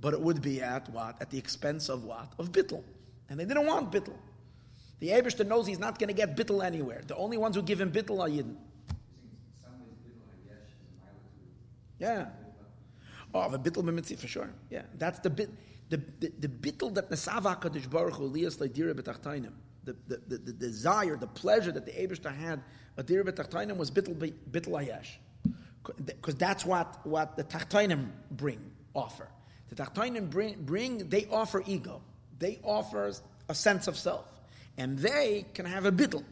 but 0.00 0.12
it 0.12 0.20
would 0.20 0.42
be 0.42 0.60
at 0.60 0.90
what? 0.90 1.16
At 1.22 1.30
the 1.30 1.38
expense 1.38 1.88
of 1.88 2.04
what? 2.04 2.32
Of 2.38 2.52
Bittel. 2.52 2.82
And 3.30 3.40
they 3.40 3.46
didn't 3.46 3.66
want 3.66 3.90
bittel. 3.90 4.16
The 5.00 5.08
Abishter 5.08 5.46
knows 5.46 5.66
he's 5.66 5.78
not 5.78 5.98
going 5.98 6.08
to 6.08 6.14
get 6.14 6.36
bittel 6.36 6.64
anywhere. 6.64 7.02
The 7.06 7.16
only 7.16 7.36
ones 7.36 7.56
who 7.56 7.62
give 7.62 7.80
him 7.80 7.90
bittel 7.90 8.20
are 8.20 8.28
Yidden. 8.28 8.56
Yeah. 11.98 12.26
Oh, 13.32 13.50
the 13.50 13.58
bittel 13.58 13.82
b'mitzvah 13.82 14.18
for 14.18 14.28
sure. 14.28 14.50
Yeah, 14.70 14.82
that's 14.98 15.18
the 15.20 15.30
bit. 15.30 15.50
The, 15.90 15.98
the, 16.20 16.32
the 16.38 16.88
that 16.90 17.10
Nesava 17.10 17.60
Kadosh 17.60 17.88
Baruch 17.88 18.14
Hu 18.14 18.30
liyas 18.30 18.58
le'dira 18.58 18.94
b'tachtainim. 18.94 19.52
The, 19.84 19.96
the, 20.08 20.20
the, 20.28 20.38
the 20.38 20.52
desire, 20.52 21.16
the 21.16 21.26
pleasure 21.26 21.70
that 21.72 21.84
the 21.84 21.92
Abishter 21.92 22.34
had 22.34 22.62
a 22.96 23.02
dira 23.02 23.24
b'tachtainim 23.24 23.76
was 23.76 23.90
bittel 23.90 24.16
ayesh. 24.52 25.16
Because 26.06 26.36
that's 26.36 26.64
what, 26.64 27.06
what 27.06 27.36
the 27.36 27.44
tachtainim 27.44 28.08
bring, 28.30 28.70
offer. 28.94 29.28
The 29.68 29.74
tachtainim 29.74 30.30
bring, 30.30 30.62
bring, 30.62 31.08
they 31.08 31.26
offer 31.30 31.62
ego 31.66 32.00
they 32.38 32.58
offer 32.62 33.12
a 33.48 33.54
sense 33.54 33.88
of 33.88 33.96
self. 33.96 34.26
And 34.76 34.98
they 34.98 35.46
can 35.54 35.66
have 35.66 35.86
a 35.86 35.92
bittel. 35.92 36.24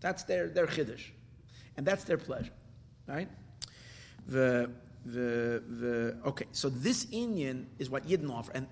That's 0.00 0.22
their, 0.24 0.48
their 0.48 0.66
chiddush. 0.66 1.04
And 1.76 1.86
that's 1.86 2.04
their 2.04 2.18
pleasure. 2.18 2.52
Right? 3.06 3.28
The, 4.28 4.70
the, 5.04 5.62
the, 5.68 6.16
okay, 6.26 6.46
so 6.52 6.68
this 6.68 7.06
Inyan 7.06 7.66
is 7.78 7.90
what 7.90 8.06
Yidden 8.06 8.30
offer. 8.30 8.52
And, 8.54 8.66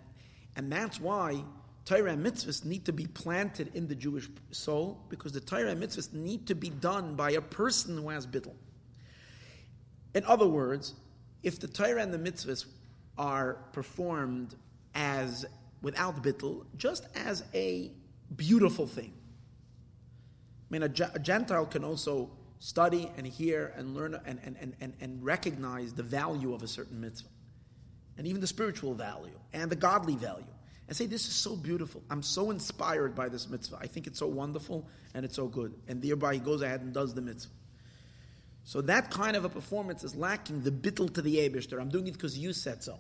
and 0.57 0.71
that's 0.73 1.01
why 1.01 1.43
Torah 1.85 2.13
and 2.13 2.25
mitzvahs 2.25 2.65
need 2.65 2.85
to 2.85 2.93
be 2.93 3.07
planted 3.07 3.75
in 3.75 3.89
the 3.89 3.95
Jewish 3.95 4.29
soul 4.51 5.01
because 5.09 5.33
the 5.33 5.41
Torah 5.41 5.71
and 5.71 5.83
mitzvahs 5.83 6.13
need 6.13 6.47
to 6.47 6.55
be 6.55 6.71
done 6.71 7.17
by 7.17 7.33
a 7.33 7.41
person 7.41 7.97
who 7.97 8.09
has 8.11 8.27
bittel. 8.27 8.55
In 10.15 10.25
other 10.25 10.47
words, 10.47 10.95
if 11.43 11.59
the 11.59 11.69
Torah 11.69 12.03
and 12.03 12.13
the 12.13 12.19
mitzvahs 12.19 12.67
are 13.17 13.55
performed 13.73 14.55
as 14.95 15.47
without 15.83 16.23
bittul, 16.23 16.65
just 16.77 17.07
as 17.15 17.45
a 17.55 17.91
beautiful 18.37 18.87
thing. 18.87 19.13
I 20.71 20.73
mean, 20.73 20.83
a, 20.83 20.89
Gentile 20.89 21.67
can 21.67 21.85
also 21.85 22.31
study 22.61 23.11
and 23.17 23.27
hear 23.27 23.73
and 23.77 23.95
learn 23.95 24.15
and, 24.25 24.39
and, 24.45 24.57
and, 24.61 24.75
and, 24.81 24.93
and 25.01 25.25
recognize 25.25 25.93
the 25.93 26.03
value 26.03 26.55
of 26.55 26.63
a 26.63 26.69
certain 26.69 27.01
mitzvah, 27.01 27.29
and 28.17 28.27
even 28.27 28.41
the 28.41 28.47
spiritual 28.47 28.95
value 28.95 29.39
and 29.53 29.71
the 29.71 29.77
godly 29.77 30.15
value, 30.15 30.45
and 30.87 30.97
say, 30.97 31.07
This 31.07 31.27
is 31.27 31.35
so 31.35 31.57
beautiful. 31.57 32.03
I'm 32.09 32.23
so 32.23 32.51
inspired 32.51 33.17
by 33.17 33.29
this 33.29 33.49
mitzvah. 33.49 33.79
I 33.81 33.87
think 33.87 34.07
it's 34.07 34.19
so 34.19 34.29
wonderful 34.29 34.87
and 35.15 35.25
it's 35.25 35.37
so 35.37 35.49
good. 35.49 35.75
And 35.89 36.01
thereby 36.01 36.35
he 36.35 36.41
goes 36.41 36.63
ahead 36.63 36.83
and 36.83 36.93
does 36.93 37.15
the 37.15 37.23
mitzvah. 37.23 37.53
So 38.65 38.83
that 38.83 39.11
kind 39.11 39.37
of 39.37 39.45
a 39.45 39.49
performance 39.49 40.05
is 40.05 40.15
lacking 40.15 40.63
the 40.63 40.71
bittul 40.71 41.13
to 41.15 41.23
the 41.23 41.37
Abishter. 41.39 41.81
I'm 41.81 41.89
doing 41.89 42.07
it 42.07 42.13
because 42.13 42.39
you 42.39 42.53
said 42.53 42.83
so. 42.83 42.99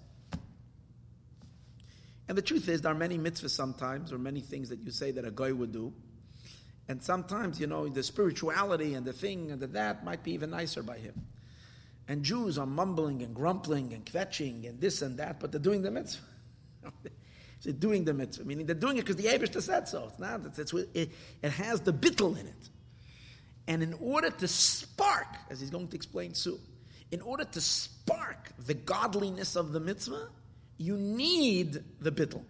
And 2.29 2.38
the 2.38 2.42
truth 2.42 2.68
is, 2.68 2.81
there 2.81 2.92
are 2.92 2.94
many 2.94 3.18
mitzvahs 3.18 3.51
sometimes, 3.51 4.12
or 4.12 4.18
many 4.18 4.40
things 4.40 4.68
that 4.68 4.79
you 4.79 4.92
say 4.92 5.11
that 5.11 5.25
a 5.25 5.31
guy 5.33 5.53
would 5.53 5.73
do. 5.73 5.92
And 6.90 7.00
sometimes, 7.00 7.61
you 7.61 7.68
know, 7.68 7.87
the 7.87 8.03
spirituality 8.03 8.94
and 8.94 9.07
the 9.07 9.12
thing 9.12 9.53
and 9.53 9.61
the 9.61 9.68
that 9.68 10.05
might 10.05 10.24
be 10.24 10.33
even 10.33 10.50
nicer 10.50 10.83
by 10.83 10.98
him. 10.98 11.14
And 12.09 12.24
Jews 12.24 12.59
are 12.59 12.66
mumbling 12.66 13.22
and 13.22 13.33
grumbling 13.33 13.92
and 13.94 14.05
kvetching 14.05 14.68
and 14.68 14.81
this 14.81 15.00
and 15.00 15.16
that, 15.18 15.38
but 15.38 15.53
they're 15.53 15.61
doing 15.61 15.83
the 15.83 15.92
mitzvah. 15.92 16.24
they're 17.62 17.72
doing 17.72 18.05
the 18.05 18.12
mitzvah, 18.12 18.44
meaning 18.44 18.66
they're 18.66 18.74
doing 18.74 18.96
it 18.96 19.03
because 19.07 19.14
the 19.14 19.29
Abishta 19.29 19.62
said 19.62 19.87
so. 19.87 20.09
It's 20.09 20.18
not, 20.18 20.40
it's, 20.46 20.59
it's, 20.59 20.72
it, 20.92 21.12
it 21.40 21.53
has 21.53 21.81
the 21.83 21.92
bittel 21.92 22.37
in 22.37 22.48
it. 22.48 22.68
And 23.68 23.85
in 23.85 23.92
order 24.00 24.31
to 24.31 24.48
spark, 24.48 25.29
as 25.48 25.61
he's 25.61 25.70
going 25.70 25.87
to 25.87 25.94
explain 25.94 26.35
soon, 26.35 26.59
in 27.12 27.20
order 27.20 27.44
to 27.44 27.61
spark 27.61 28.50
the 28.66 28.74
godliness 28.74 29.55
of 29.55 29.70
the 29.70 29.79
mitzvah, 29.79 30.29
you 30.76 30.96
need 30.96 31.85
the 32.00 32.11
bittel. 32.11 32.42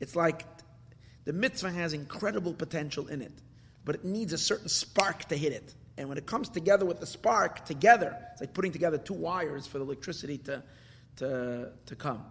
It's 0.00 0.16
like 0.16 0.46
the 1.26 1.34
mitzvah 1.34 1.72
has 1.72 1.92
incredible 1.92 2.54
potential 2.54 3.06
in 3.08 3.20
it, 3.20 3.32
but 3.84 3.96
it 3.96 4.04
needs 4.04 4.32
a 4.32 4.38
certain 4.38 4.68
spark 4.68 5.24
to 5.26 5.36
hit 5.36 5.52
it. 5.52 5.74
And 5.98 6.08
when 6.08 6.18
it 6.18 6.26
comes 6.26 6.48
together 6.48 6.86
with 6.86 7.00
the 7.00 7.06
spark 7.06 7.64
together, 7.64 8.16
it's 8.32 8.40
like 8.40 8.54
putting 8.54 8.72
together 8.72 8.98
two 8.98 9.14
wires 9.14 9.66
for 9.66 9.78
the 9.78 9.84
electricity 9.84 10.38
to, 10.38 10.62
to, 11.16 11.72
to 11.86 11.96
come. 11.96 12.24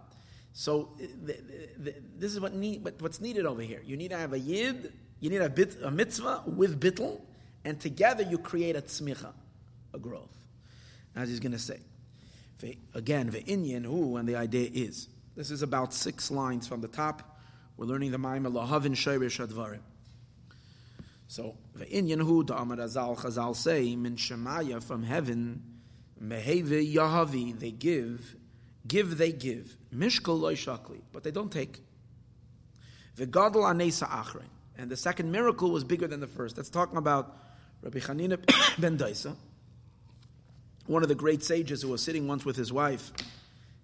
So 0.52 0.90
uh, 0.94 1.06
the, 1.24 1.36
the, 1.78 1.94
this 2.18 2.32
is 2.32 2.40
what 2.40 2.54
need, 2.54 2.88
what's 3.00 3.20
needed 3.20 3.46
over 3.46 3.62
here. 3.62 3.80
You 3.84 3.96
need 3.96 4.10
to 4.10 4.16
have 4.16 4.32
a 4.32 4.38
yid, 4.38 4.92
you 5.20 5.30
need 5.30 5.40
a, 5.40 5.48
bit, 5.48 5.76
a 5.82 5.90
mitzvah 5.90 6.42
with 6.46 6.80
bittel, 6.80 7.20
and 7.64 7.78
together 7.78 8.24
you 8.24 8.38
create 8.38 8.74
a 8.74 8.82
tzmicha, 8.82 9.32
a 9.94 9.98
growth, 9.98 10.36
as 11.14 11.28
he's 11.28 11.40
going 11.40 11.52
to 11.52 11.58
say. 11.58 11.78
Again, 12.94 13.28
the 13.28 13.42
Inyan 13.42 13.84
who, 13.84 14.16
and 14.16 14.28
the 14.28 14.36
idea 14.36 14.68
is. 14.72 15.08
This 15.36 15.50
is 15.50 15.62
about 15.62 15.94
six 15.94 16.30
lines 16.30 16.66
from 16.66 16.80
the 16.80 16.88
top. 16.88 17.38
We're 17.76 17.86
learning 17.86 18.10
the 18.10 18.18
Maimah 18.18 18.52
Lahavin 18.52 18.92
Shayrish 18.92 19.46
Advarim. 19.46 19.80
So, 21.30 21.54
the 21.76 21.84
Inyan 21.84 22.20
who, 22.22 22.44
Amar 22.52 22.78
Azal 22.78 23.16
Chazal 23.16 23.54
say, 23.54 23.94
Min 23.94 24.16
Shemaya 24.16 24.82
from 24.82 25.04
heaven, 25.04 25.62
Meheve 26.20 26.92
Yahavi, 26.92 27.56
they 27.56 27.70
give, 27.70 28.34
give 28.84 29.16
they 29.16 29.30
give. 29.30 29.76
Mishkal 29.94 30.40
loy 30.40 30.56
shakli, 30.56 31.02
but 31.12 31.22
they 31.22 31.30
don't 31.30 31.52
take. 31.52 31.84
The 33.14 33.26
Gadol 33.26 33.62
Anesa 33.62 34.08
Achre. 34.08 34.42
And 34.76 34.90
the 34.90 34.96
second 34.96 35.30
miracle 35.30 35.70
was 35.70 35.84
bigger 35.84 36.08
than 36.08 36.18
the 36.18 36.26
first. 36.26 36.56
That's 36.56 36.68
talking 36.68 36.98
about 36.98 37.38
Rabbi 37.80 38.00
Chanina 38.00 38.36
ben 38.80 38.98
Daisa 38.98 39.36
one 40.90 41.04
of 41.04 41.08
the 41.08 41.14
great 41.14 41.44
sages 41.44 41.82
who 41.82 41.88
was 41.88 42.02
sitting 42.02 42.26
once 42.26 42.44
with 42.44 42.56
his 42.56 42.72
wife, 42.72 43.12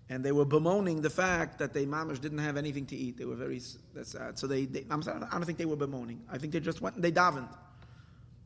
and 0.08 0.24
they 0.24 0.32
were 0.32 0.44
bemoaning 0.44 1.02
the 1.02 1.10
fact 1.10 1.58
that 1.58 1.72
they 1.72 1.84
mamish 1.84 2.20
didn't 2.20 2.38
have 2.38 2.56
anything 2.56 2.86
to 2.86 2.96
eat. 2.96 3.16
They 3.16 3.24
were 3.24 3.34
very 3.34 3.60
that's 3.94 4.12
sad. 4.12 4.38
So 4.38 4.46
they, 4.46 4.66
they 4.66 4.84
I'm 4.90 5.02
sorry, 5.02 5.22
I 5.22 5.32
don't 5.32 5.44
think 5.44 5.58
they 5.58 5.64
were 5.64 5.76
bemoaning. 5.76 6.22
I 6.30 6.38
think 6.38 6.52
they 6.52 6.60
just 6.60 6.80
went 6.80 6.96
and 6.96 7.04
they 7.04 7.12
davened. 7.12 7.48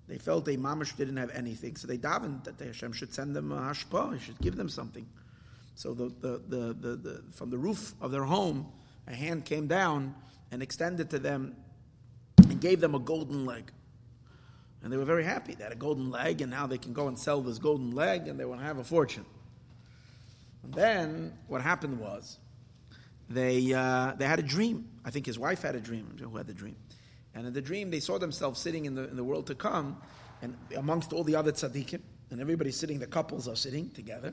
They 0.08 0.18
felt 0.18 0.44
they 0.44 0.56
mamish 0.56 0.96
didn't 0.96 1.18
have 1.18 1.30
anything, 1.30 1.76
so 1.76 1.86
they 1.86 1.98
davened 1.98 2.44
that 2.44 2.58
the 2.58 2.64
Hashem 2.64 2.92
should 2.92 3.14
send 3.14 3.36
them 3.36 3.52
a 3.52 3.56
hashpa. 3.56 4.14
He 4.14 4.24
should 4.24 4.40
give 4.40 4.56
them 4.56 4.68
something. 4.68 5.06
So 5.76 5.94
the, 5.94 6.12
the, 6.20 6.42
the, 6.48 6.74
the, 6.74 6.96
the 6.96 7.24
from 7.32 7.50
the 7.50 7.58
roof 7.58 7.94
of 8.00 8.10
their 8.10 8.24
home, 8.24 8.66
a 9.06 9.14
hand 9.14 9.44
came 9.44 9.68
down 9.68 10.14
and 10.50 10.62
extended 10.62 11.10
to 11.10 11.18
them 11.18 11.56
and 12.38 12.60
gave 12.60 12.80
them 12.80 12.94
a 12.94 12.98
golden 12.98 13.46
leg. 13.46 13.70
And 14.82 14.92
they 14.92 14.96
were 14.96 15.04
very 15.04 15.24
happy. 15.24 15.54
They 15.54 15.62
had 15.62 15.72
a 15.72 15.76
golden 15.76 16.10
leg, 16.10 16.40
and 16.40 16.50
now 16.50 16.66
they 16.66 16.78
can 16.78 16.92
go 16.92 17.06
and 17.06 17.18
sell 17.18 17.40
this 17.42 17.58
golden 17.58 17.92
leg, 17.92 18.28
and 18.28 18.40
they 18.40 18.44
will 18.44 18.58
have 18.58 18.78
a 18.78 18.84
fortune. 18.84 19.26
Then 20.64 21.32
what 21.46 21.62
happened 21.62 21.98
was 21.98 22.38
they, 23.28 23.72
uh, 23.72 24.12
they 24.16 24.26
had 24.26 24.38
a 24.38 24.42
dream. 24.42 24.88
I 25.04 25.10
think 25.10 25.26
his 25.26 25.38
wife 25.38 25.62
had 25.62 25.74
a 25.74 25.80
dream. 25.80 26.16
Who 26.20 26.36
had 26.36 26.46
the 26.46 26.54
dream? 26.54 26.76
And 27.34 27.46
in 27.46 27.52
the 27.52 27.62
dream, 27.62 27.90
they 27.90 28.00
saw 28.00 28.18
themselves 28.18 28.60
sitting 28.60 28.86
in 28.86 28.94
the, 28.94 29.08
in 29.08 29.16
the 29.16 29.24
world 29.24 29.46
to 29.46 29.54
come, 29.54 29.96
and 30.42 30.56
amongst 30.76 31.12
all 31.12 31.22
the 31.22 31.36
other 31.36 31.52
tzaddikim, 31.52 32.00
and 32.30 32.40
everybody's 32.40 32.76
sitting, 32.76 32.98
the 32.98 33.06
couples 33.06 33.46
are 33.48 33.56
sitting 33.56 33.90
together, 33.90 34.32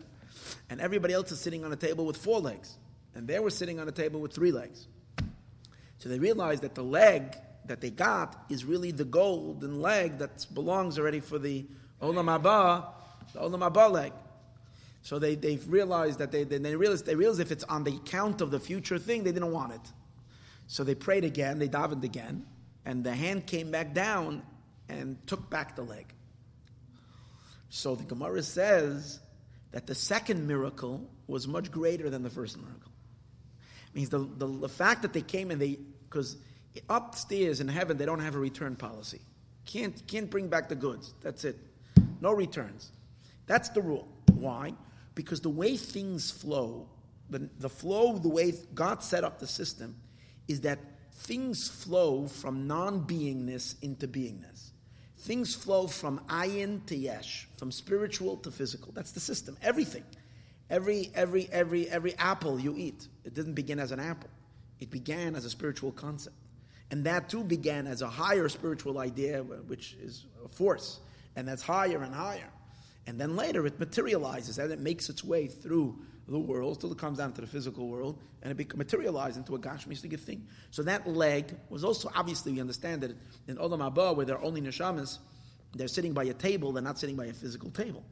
and 0.70 0.82
everybody 0.82 1.14
else 1.14 1.32
is 1.32 1.40
sitting 1.40 1.64
on 1.64 1.72
a 1.72 1.76
table 1.76 2.06
with 2.06 2.18
four 2.18 2.40
legs. 2.40 2.78
And 3.16 3.28
they 3.28 3.40
were 3.40 3.50
sitting 3.50 3.80
on 3.80 3.88
a 3.88 3.92
table 3.92 4.20
with 4.20 4.34
three 4.34 4.52
legs. 4.52 4.88
So 6.00 6.10
they 6.10 6.20
realized 6.20 6.62
that 6.62 6.76
the 6.76 6.84
leg 6.84 7.36
that 7.66 7.82
they 7.82 7.90
got 7.90 8.46
is 8.50 8.64
really 8.64 8.92
the 8.92 9.06
golden 9.06 9.82
leg 9.82 10.20
that 10.20 10.46
belongs 10.54 11.00
already 11.00 11.20
for 11.20 11.40
the 11.40 11.66
Olam 12.02 12.26
Haba, 12.26 12.86
the 13.34 13.40
Olam 13.40 13.72
Haba 13.72 13.92
leg. 13.92 14.14
So 15.08 15.20
they, 15.20 15.36
they've 15.36 15.66
realized 15.72 16.20
that 16.20 16.34
they, 16.34 16.44
they, 16.44 16.76
realized, 16.76 17.06
they 17.06 17.16
realized 17.16 17.40
if 17.40 17.50
it's 17.50 17.64
on 17.64 17.86
the 17.86 17.96
account 17.96 18.42
of 18.42 18.52
the 18.52 18.60
future 18.60 19.00
thing, 19.00 19.24
they 19.24 19.32
didn't 19.32 19.54
want 19.54 19.72
it. 19.72 19.94
So 20.68 20.84
they 20.84 20.96
prayed 20.96 21.24
again, 21.24 21.60
they 21.60 21.70
davened 21.70 22.04
again, 22.04 22.46
and 22.84 23.06
the 23.06 23.16
hand 23.16 23.48
came 23.48 23.72
back 23.72 23.94
down 23.94 24.44
and 24.90 25.16
took 25.26 25.50
back 25.50 25.78
the 25.78 25.82
leg. 25.82 26.14
So 27.70 27.96
the 27.96 28.04
Gemara 28.04 28.44
says 28.44 29.22
that 29.72 29.88
the 29.88 29.96
second 29.96 30.46
miracle 30.46 31.10
was 31.26 31.48
much 31.48 31.72
greater 31.72 32.10
than 32.10 32.22
the 32.22 32.30
first 32.30 32.58
miracle. 32.58 32.92
It 33.88 33.96
means 33.96 34.10
the, 34.10 34.20
the, 34.20 34.46
the 34.46 34.68
fact 34.68 35.04
that 35.04 35.14
they 35.14 35.22
came 35.22 35.52
and 35.52 35.62
they, 35.62 35.80
because 36.10 36.36
upstairs 36.90 37.62
in 37.62 37.70
heaven, 37.70 37.96
they 37.96 38.06
don't 38.06 38.20
have 38.20 38.36
a 38.36 38.40
return 38.40 38.76
policy. 38.76 39.22
Can't, 39.66 40.06
can't 40.06 40.30
bring 40.30 40.50
back 40.50 40.68
the 40.68 40.76
goods. 40.76 41.14
That's 41.22 41.46
it. 41.46 41.56
No 42.20 42.34
returns. 42.34 42.92
That's 43.46 43.70
the 43.70 43.82
rule. 43.82 44.10
Why? 44.34 44.74
Because 45.18 45.42
the 45.42 45.50
way 45.50 45.78
things 45.78 46.30
flow, 46.30 46.88
the, 47.32 47.50
the 47.58 47.70
flow, 47.70 48.20
the 48.20 48.30
way 48.30 48.54
God 48.76 49.02
set 49.02 49.24
up 49.24 49.40
the 49.40 49.48
system, 49.48 49.96
is 50.48 50.62
that 50.62 50.78
things 51.12 51.68
flow 51.68 52.28
from 52.28 52.68
non 52.68 53.02
beingness 53.02 53.74
into 53.82 54.08
beingness. 54.08 54.70
Things 55.18 55.56
flow 55.56 55.88
from 55.88 56.20
ayin 56.30 56.86
to 56.86 56.96
yesh, 56.96 57.48
from 57.58 57.72
spiritual 57.72 58.38
to 58.38 58.52
physical. 58.52 58.92
That's 58.94 59.12
the 59.12 59.20
system. 59.20 59.58
Everything. 59.64 60.04
Every, 60.70 61.10
every, 61.16 61.50
every, 61.52 61.90
every 61.90 62.16
apple 62.20 62.60
you 62.60 62.76
eat, 62.78 63.08
it 63.26 63.34
didn't 63.34 63.56
begin 63.56 63.80
as 63.80 63.92
an 63.92 64.00
apple. 64.00 64.30
It 64.80 64.92
began 64.92 65.34
as 65.34 65.46
a 65.46 65.50
spiritual 65.50 65.94
concept. 65.94 66.36
And 66.92 67.04
that 67.06 67.28
too 67.28 67.44
began 67.44 67.88
as 67.88 68.04
a 68.04 68.08
higher 68.08 68.50
spiritual 68.50 69.00
idea, 69.00 69.42
which 69.42 69.98
is 70.00 70.28
a 70.46 70.48
force. 70.48 71.00
And 71.36 71.48
that's 71.48 71.64
higher 71.64 72.04
and 72.04 72.14
higher. 72.14 72.52
And 73.08 73.20
then 73.20 73.36
later 73.38 73.66
it 73.66 73.80
materializes 73.80 74.60
and 74.60 74.72
it 74.72 74.80
makes 74.80 75.10
its 75.10 75.24
way 75.24 75.48
through 75.48 75.98
the 76.28 76.38
world 76.38 76.82
till 76.82 76.92
it 76.92 76.98
comes 76.98 77.18
down 77.18 77.32
to 77.34 77.42
the 77.42 77.48
physical 77.48 77.88
world 77.88 78.20
and 78.44 78.60
it 78.60 78.76
materializes 78.76 79.38
into 79.38 79.56
a 79.56 79.60
gashmistic 79.60 80.20
thing. 80.20 80.46
So 80.72 80.84
that 80.84 81.08
leg 81.08 81.56
was 81.70 81.86
also, 81.86 82.12
obviously, 82.14 82.52
we 82.52 82.60
understand 82.60 83.02
that 83.02 83.12
in 83.48 83.56
Olam 83.56 83.80
Haba, 83.80 84.14
where 84.14 84.26
there 84.26 84.38
are 84.38 84.44
only 84.44 84.62
neshamas, 84.62 85.20
they're 85.74 85.88
sitting 85.88 86.12
by 86.14 86.26
a 86.26 86.34
table, 86.34 86.74
they're 86.74 86.84
not 86.84 87.00
sitting 87.00 87.16
by 87.16 87.26
a 87.26 87.34
physical 87.34 87.70
table. 87.72 88.04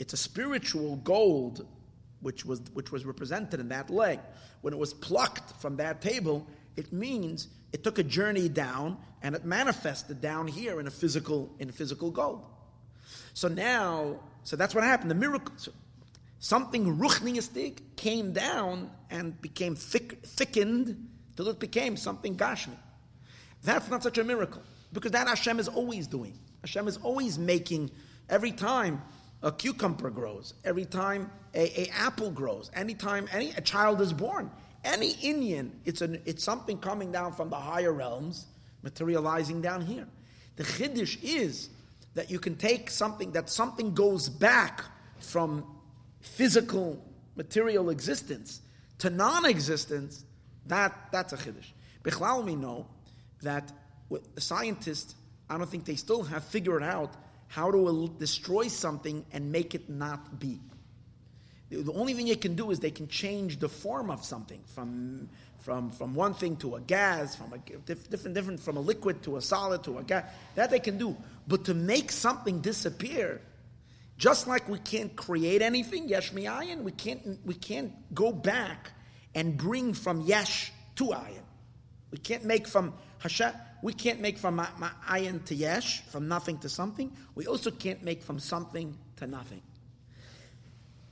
It's 0.00 0.12
a 0.12 0.16
spiritual 0.16 0.96
gold 0.96 1.66
which 2.20 2.44
was, 2.44 2.60
which 2.72 2.90
was 2.90 3.04
represented 3.04 3.60
in 3.60 3.68
that 3.68 3.90
leg. 3.90 4.18
When 4.60 4.74
it 4.74 4.78
was 4.78 4.92
plucked 4.92 5.52
from 5.60 5.76
that 5.76 6.02
table, 6.02 6.48
it 6.76 6.92
means 6.92 7.46
it 7.72 7.84
took 7.84 7.98
a 7.98 8.02
journey 8.02 8.48
down 8.48 8.98
and 9.22 9.36
it 9.36 9.44
manifested 9.44 10.20
down 10.20 10.48
here 10.48 10.80
in 10.80 10.88
a 10.88 10.90
physical, 10.90 11.54
in 11.60 11.68
a 11.68 11.72
physical 11.72 12.10
gold. 12.10 12.44
So 13.34 13.48
now, 13.48 14.20
so 14.44 14.56
that's 14.56 14.74
what 14.74 14.84
happened. 14.84 15.10
The 15.10 15.16
miracle, 15.16 15.54
so 15.56 15.72
something 16.38 16.98
ruchniistic 16.98 17.96
came 17.96 18.32
down 18.32 18.90
and 19.10 19.40
became 19.40 19.74
thick, 19.74 20.24
thickened 20.24 21.08
till 21.36 21.48
it 21.48 21.58
became 21.58 21.96
something 21.96 22.36
gashmi. 22.36 22.76
That's 23.62 23.88
not 23.88 24.02
such 24.02 24.18
a 24.18 24.24
miracle 24.24 24.62
because 24.92 25.12
that 25.12 25.28
Hashem 25.28 25.58
is 25.58 25.68
always 25.68 26.06
doing. 26.06 26.38
Hashem 26.62 26.88
is 26.88 26.98
always 26.98 27.38
making 27.38 27.90
every 28.28 28.52
time 28.52 29.02
a 29.42 29.50
cucumber 29.50 30.10
grows, 30.10 30.54
every 30.64 30.84
time 30.84 31.30
a, 31.54 31.80
a 31.82 31.88
apple 31.90 32.30
grows, 32.30 32.70
anytime 32.74 33.28
any 33.32 33.50
a 33.52 33.60
child 33.60 34.00
is 34.00 34.12
born, 34.12 34.50
any 34.84 35.14
inyan, 35.14 35.70
it's 35.84 36.00
an, 36.00 36.20
it's 36.24 36.42
something 36.42 36.78
coming 36.78 37.12
down 37.12 37.32
from 37.32 37.50
the 37.50 37.56
higher 37.56 37.92
realms, 37.92 38.46
materializing 38.82 39.60
down 39.60 39.80
here. 39.80 40.06
The 40.56 40.64
chiddush 40.64 41.22
is 41.22 41.70
that 42.14 42.30
you 42.30 42.38
can 42.38 42.56
take 42.56 42.90
something 42.90 43.32
that 43.32 43.48
something 43.50 43.94
goes 43.94 44.28
back 44.28 44.84
from 45.18 45.64
physical 46.20 47.04
material 47.36 47.90
existence 47.90 48.60
to 48.98 49.10
non-existence. 49.10 50.24
That 50.66 51.08
that's 51.10 51.32
a 51.32 51.36
chiddush. 51.36 51.72
Bichlal 52.04 52.44
we 52.44 52.56
know 52.56 52.86
that 53.42 53.72
the 54.10 54.40
scientists, 54.40 55.14
I 55.48 55.58
don't 55.58 55.68
think 55.68 55.84
they 55.84 55.96
still 55.96 56.22
have 56.24 56.44
figured 56.44 56.82
out 56.82 57.14
how 57.48 57.70
to 57.70 58.14
destroy 58.18 58.68
something 58.68 59.24
and 59.32 59.50
make 59.52 59.74
it 59.74 59.88
not 59.88 60.38
be. 60.38 60.60
The 61.70 61.92
only 61.92 62.12
thing 62.12 62.26
you 62.26 62.36
can 62.36 62.54
do 62.54 62.70
is 62.70 62.80
they 62.80 62.90
can 62.90 63.08
change 63.08 63.58
the 63.58 63.68
form 63.68 64.10
of 64.10 64.24
something 64.24 64.60
from, 64.74 65.28
from, 65.62 65.90
from 65.90 66.14
one 66.14 66.34
thing 66.34 66.56
to 66.56 66.74
a 66.74 66.80
gas, 66.80 67.36
from 67.36 67.52
a 67.52 67.58
different, 67.58 68.34
different 68.34 68.60
from 68.60 68.76
a 68.76 68.80
liquid 68.80 69.22
to 69.22 69.36
a 69.36 69.40
solid 69.40 69.84
to 69.84 69.98
a 69.98 70.02
gas. 70.02 70.24
That 70.56 70.70
they 70.70 70.80
can 70.80 70.98
do. 70.98 71.16
But 71.46 71.64
to 71.66 71.74
make 71.74 72.10
something 72.10 72.60
disappear, 72.60 73.40
just 74.18 74.46
like 74.46 74.68
we 74.68 74.78
can't 74.78 75.14
create 75.14 75.62
anything, 75.62 76.08
yesh 76.08 76.32
mi'ayin, 76.32 76.82
we 76.82 76.92
can't, 76.92 77.38
we 77.44 77.54
can't 77.54 77.92
go 78.12 78.32
back 78.32 78.90
and 79.34 79.56
bring 79.56 79.94
from 79.94 80.22
yesh 80.22 80.72
to 80.96 81.04
ayin. 81.06 81.42
We 82.10 82.18
can't 82.18 82.44
make 82.44 82.66
from 82.66 82.92
Hashem, 83.18 83.52
we 83.82 83.92
can't 83.92 84.20
make 84.20 84.38
from 84.38 84.58
ayin 84.58 85.44
to 85.46 85.54
yesh, 85.54 86.02
from 86.02 86.28
nothing 86.28 86.58
to 86.58 86.68
something. 86.68 87.12
We 87.34 87.46
also 87.46 87.70
can't 87.70 88.02
make 88.02 88.22
from 88.22 88.40
something 88.40 88.96
to 89.16 89.26
nothing. 89.26 89.62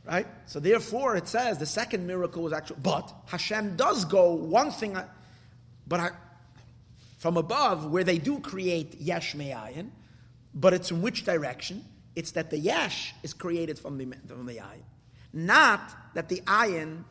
Right? 0.05 0.27
So 0.47 0.61
therefore, 0.61 1.17
it 1.17 1.29
says 1.29 1.59
the 1.59 1.67
second 1.67 2.07
miracle 2.07 2.43
was 2.43 2.53
actually, 2.53 2.81
but 2.83 3.13
Hashem 3.27 3.77
does 3.77 4.05
go 4.05 4.33
one 4.33 4.71
thing, 4.71 4.97
but 5.87 6.01
I, 6.01 6.11
from 7.19 7.37
above, 7.37 7.91
where 7.91 8.03
they 8.03 8.19
do 8.19 8.41
create 8.41 8.99
yesh 9.01 9.35
me'ayin, 9.35 9.91
but 10.55 10.73
it's 10.73 10.91
in 10.91 11.03
which 11.03 11.25
direction? 11.25 11.85
It's 12.17 12.33
that 12.33 12.51
the 12.51 12.59
yesh 12.59 13.15
is 13.23 13.35
created 13.35 13.79
from 13.79 13.99
the 13.99 14.07
from 14.27 14.47
the 14.47 14.57
ayin, 14.57 14.83
not 15.33 15.81
that 16.15 16.29
the 16.29 16.41
ayin 16.41 17.05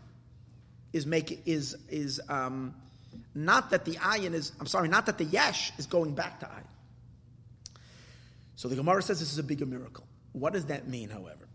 is 0.92 1.06
make 1.06 1.48
is 1.48 1.78
is 1.90 2.20
um, 2.28 2.76
not 3.36 3.70
that 3.70 3.86
the 3.86 3.94
ayin 3.94 4.34
is, 4.34 4.52
I'm 4.60 4.68
sorry, 4.68 4.90
not 4.90 5.06
that 5.06 5.18
the 5.18 5.26
yesh 5.26 5.72
is 5.78 5.86
going 5.86 6.16
back 6.16 6.40
to 6.42 6.48
ayin. 6.48 6.64
So 8.56 8.68
the 8.68 8.76
Gemara 8.76 9.02
says 9.02 9.20
this 9.20 9.32
is 9.32 9.40
a 9.40 9.44
bigger 9.44 9.66
miracle. 9.66 10.06
What 10.34 10.54
does 10.54 10.66
that 10.66 10.88
mean, 10.88 11.10
however? 11.10 11.49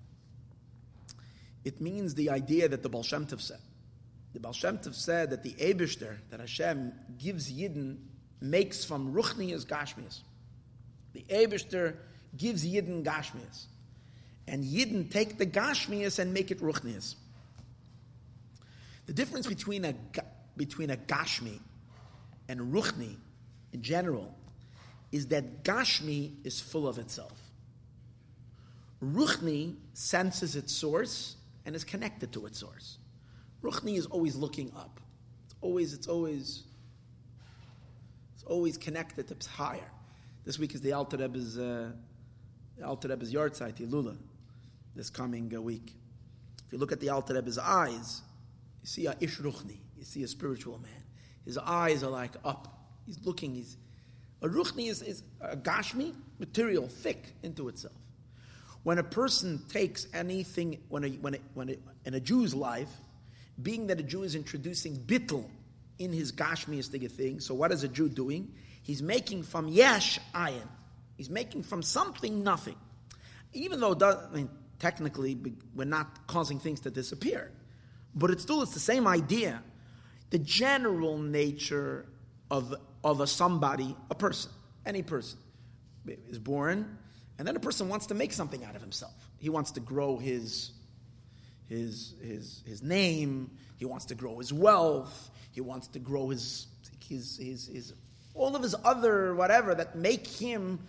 It 1.64 1.80
means 1.80 2.14
the 2.14 2.30
idea 2.30 2.68
that 2.68 2.82
the 2.82 2.88
Baal 2.88 3.02
Shem 3.02 3.26
Tov 3.26 3.40
said. 3.40 3.60
The 4.32 4.40
Baal 4.40 4.52
Shem 4.52 4.78
Tov 4.78 4.94
said 4.94 5.30
that 5.30 5.42
the 5.42 5.52
Ebishter, 5.52 6.16
that 6.30 6.40
Hashem 6.40 6.92
gives 7.18 7.50
Yidden, 7.50 7.98
makes 8.40 8.84
from 8.84 9.14
Ruchnias 9.14 9.64
Gashmias. 9.64 10.20
The 11.14 11.24
Ebishter 11.30 11.96
gives 12.36 12.66
Yidden 12.66 13.04
Gashmias. 13.04 13.66
And 14.46 14.64
Yidden 14.64 15.10
take 15.10 15.38
the 15.38 15.46
Gashmias 15.46 16.18
and 16.18 16.34
make 16.34 16.50
it 16.50 16.60
Ruchnias. 16.60 17.14
The 19.06 19.12
difference 19.12 19.46
between 19.46 19.84
a 19.84 19.94
between 20.56 20.90
a 20.90 20.96
Gashmi 20.96 21.58
and 22.48 22.72
Ruchni 22.72 23.16
in 23.72 23.82
general 23.82 24.34
is 25.12 25.28
that 25.28 25.64
Gashmi 25.64 26.32
is 26.44 26.60
full 26.60 26.86
of 26.86 26.98
itself. 26.98 27.38
Ruchni 29.02 29.76
senses 29.92 30.56
its 30.56 30.72
source 30.72 31.36
and 31.64 31.74
is 31.74 31.84
connected 31.84 32.32
to 32.32 32.46
its 32.46 32.58
source. 32.58 32.98
Ruchni 33.62 33.96
is 33.96 34.06
always 34.06 34.36
looking 34.36 34.72
up. 34.76 35.00
It's 35.46 35.54
always, 35.60 35.94
it's 35.94 36.06
always, 36.06 36.64
it's 38.34 38.44
always 38.44 38.76
connected 38.76 39.28
to 39.28 39.50
higher. 39.50 39.90
This 40.44 40.58
week 40.58 40.74
is 40.74 40.80
the 40.80 40.92
Alter 40.92 41.16
Rebbe's, 41.16 41.58
uh, 41.58 41.92
Alter 42.84 43.08
Rebbe's 43.08 43.32
yahrzeit, 43.32 43.90
Lula, 43.90 44.16
this 44.94 45.08
coming 45.08 45.52
uh, 45.54 45.60
week. 45.60 45.94
If 46.66 46.72
you 46.72 46.78
look 46.78 46.92
at 46.92 47.00
the 47.00 47.08
Alter 47.08 47.34
Rebbe's 47.34 47.58
eyes, 47.58 48.20
you 48.82 48.88
see 48.88 49.06
a 49.06 49.16
Ish 49.20 49.38
Ruchni. 49.38 49.78
You 49.96 50.04
see 50.04 50.22
a 50.22 50.28
spiritual 50.28 50.78
man. 50.78 51.02
His 51.44 51.56
eyes 51.56 52.02
are 52.02 52.10
like 52.10 52.32
up. 52.44 52.68
He's 53.06 53.18
looking. 53.24 53.54
He's 53.54 53.78
a 54.44 54.48
ruchni 54.48 54.90
is, 54.90 55.00
is 55.00 55.22
a 55.40 55.56
gashmi 55.56 56.14
material, 56.38 56.86
thick 56.86 57.34
into 57.42 57.68
itself. 57.68 57.94
When 58.84 58.98
a 58.98 59.02
person 59.02 59.62
takes 59.68 60.06
anything, 60.14 60.78
when 60.88 61.04
a, 61.04 61.08
when 61.08 61.36
when 61.54 61.76
in 62.04 62.14
a 62.14 62.20
Jew's 62.20 62.54
life, 62.54 62.90
being 63.60 63.88
that 63.88 63.98
a 63.98 64.02
Jew 64.02 64.22
is 64.22 64.34
introducing 64.34 64.96
bittel 64.96 65.48
in 65.98 66.12
his 66.12 66.32
gashmiistic 66.32 67.10
thing, 67.10 67.40
so 67.40 67.54
what 67.54 67.72
is 67.72 67.82
a 67.82 67.88
Jew 67.88 68.08
doing? 68.08 68.54
He's 68.82 69.02
making 69.02 69.44
from 69.44 69.68
yesh 69.68 70.20
ayin. 70.34 70.68
He's 71.16 71.30
making 71.30 71.62
from 71.62 71.82
something 71.82 72.42
nothing. 72.42 72.76
Even 73.52 73.80
though, 73.80 73.94
I 73.94 74.34
mean, 74.34 74.50
technically, 74.78 75.38
we're 75.74 75.84
not 75.84 76.26
causing 76.26 76.58
things 76.58 76.80
to 76.80 76.90
disappear, 76.90 77.50
but 78.14 78.30
it's 78.30 78.42
still 78.42 78.62
it's 78.62 78.74
the 78.74 78.80
same 78.80 79.06
idea 79.06 79.62
the 80.30 80.38
general 80.40 81.16
nature 81.16 82.06
of, 82.50 82.74
of 83.04 83.20
a 83.20 83.26
somebody, 83.26 83.96
a 84.10 84.14
person, 84.16 84.50
any 84.84 85.02
person, 85.02 85.38
is 86.28 86.40
born, 86.40 86.98
and 87.38 87.46
then 87.46 87.56
a 87.56 87.60
person 87.60 87.88
wants 87.88 88.06
to 88.06 88.14
make 88.14 88.32
something 88.32 88.64
out 88.64 88.76
of 88.76 88.82
himself. 88.82 89.14
He 89.38 89.48
wants 89.48 89.72
to 89.72 89.80
grow 89.80 90.18
his, 90.18 90.70
his, 91.68 92.14
his, 92.22 92.62
his 92.66 92.82
name, 92.82 93.50
he 93.76 93.84
wants 93.84 94.06
to 94.06 94.14
grow 94.14 94.38
his 94.38 94.52
wealth, 94.52 95.30
he 95.52 95.60
wants 95.60 95.88
to 95.88 95.98
grow 95.98 96.28
his, 96.28 96.66
his, 97.08 97.38
his, 97.38 97.66
his 97.66 97.92
all 98.34 98.56
of 98.56 98.62
his 98.62 98.74
other 98.84 99.34
whatever 99.34 99.74
that 99.74 99.96
make 99.96 100.26
him 100.26 100.80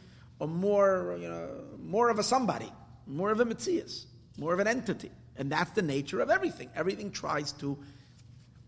a 0.42 0.48
more, 0.48 1.16
you 1.20 1.28
know, 1.28 1.50
more 1.80 2.10
of 2.10 2.20
a 2.20 2.24
somebody, 2.24 2.72
more 3.08 3.32
of 3.32 3.40
a 3.40 3.46
metzius, 3.46 4.06
more 4.38 4.54
of 4.54 4.60
an 4.60 4.68
entity. 4.68 5.12
And 5.38 5.52
that's 5.52 5.72
the 5.72 5.82
nature 5.82 6.22
of 6.22 6.30
everything. 6.30 6.70
Everything 6.76 7.12
tries 7.12 7.52
to 7.54 7.78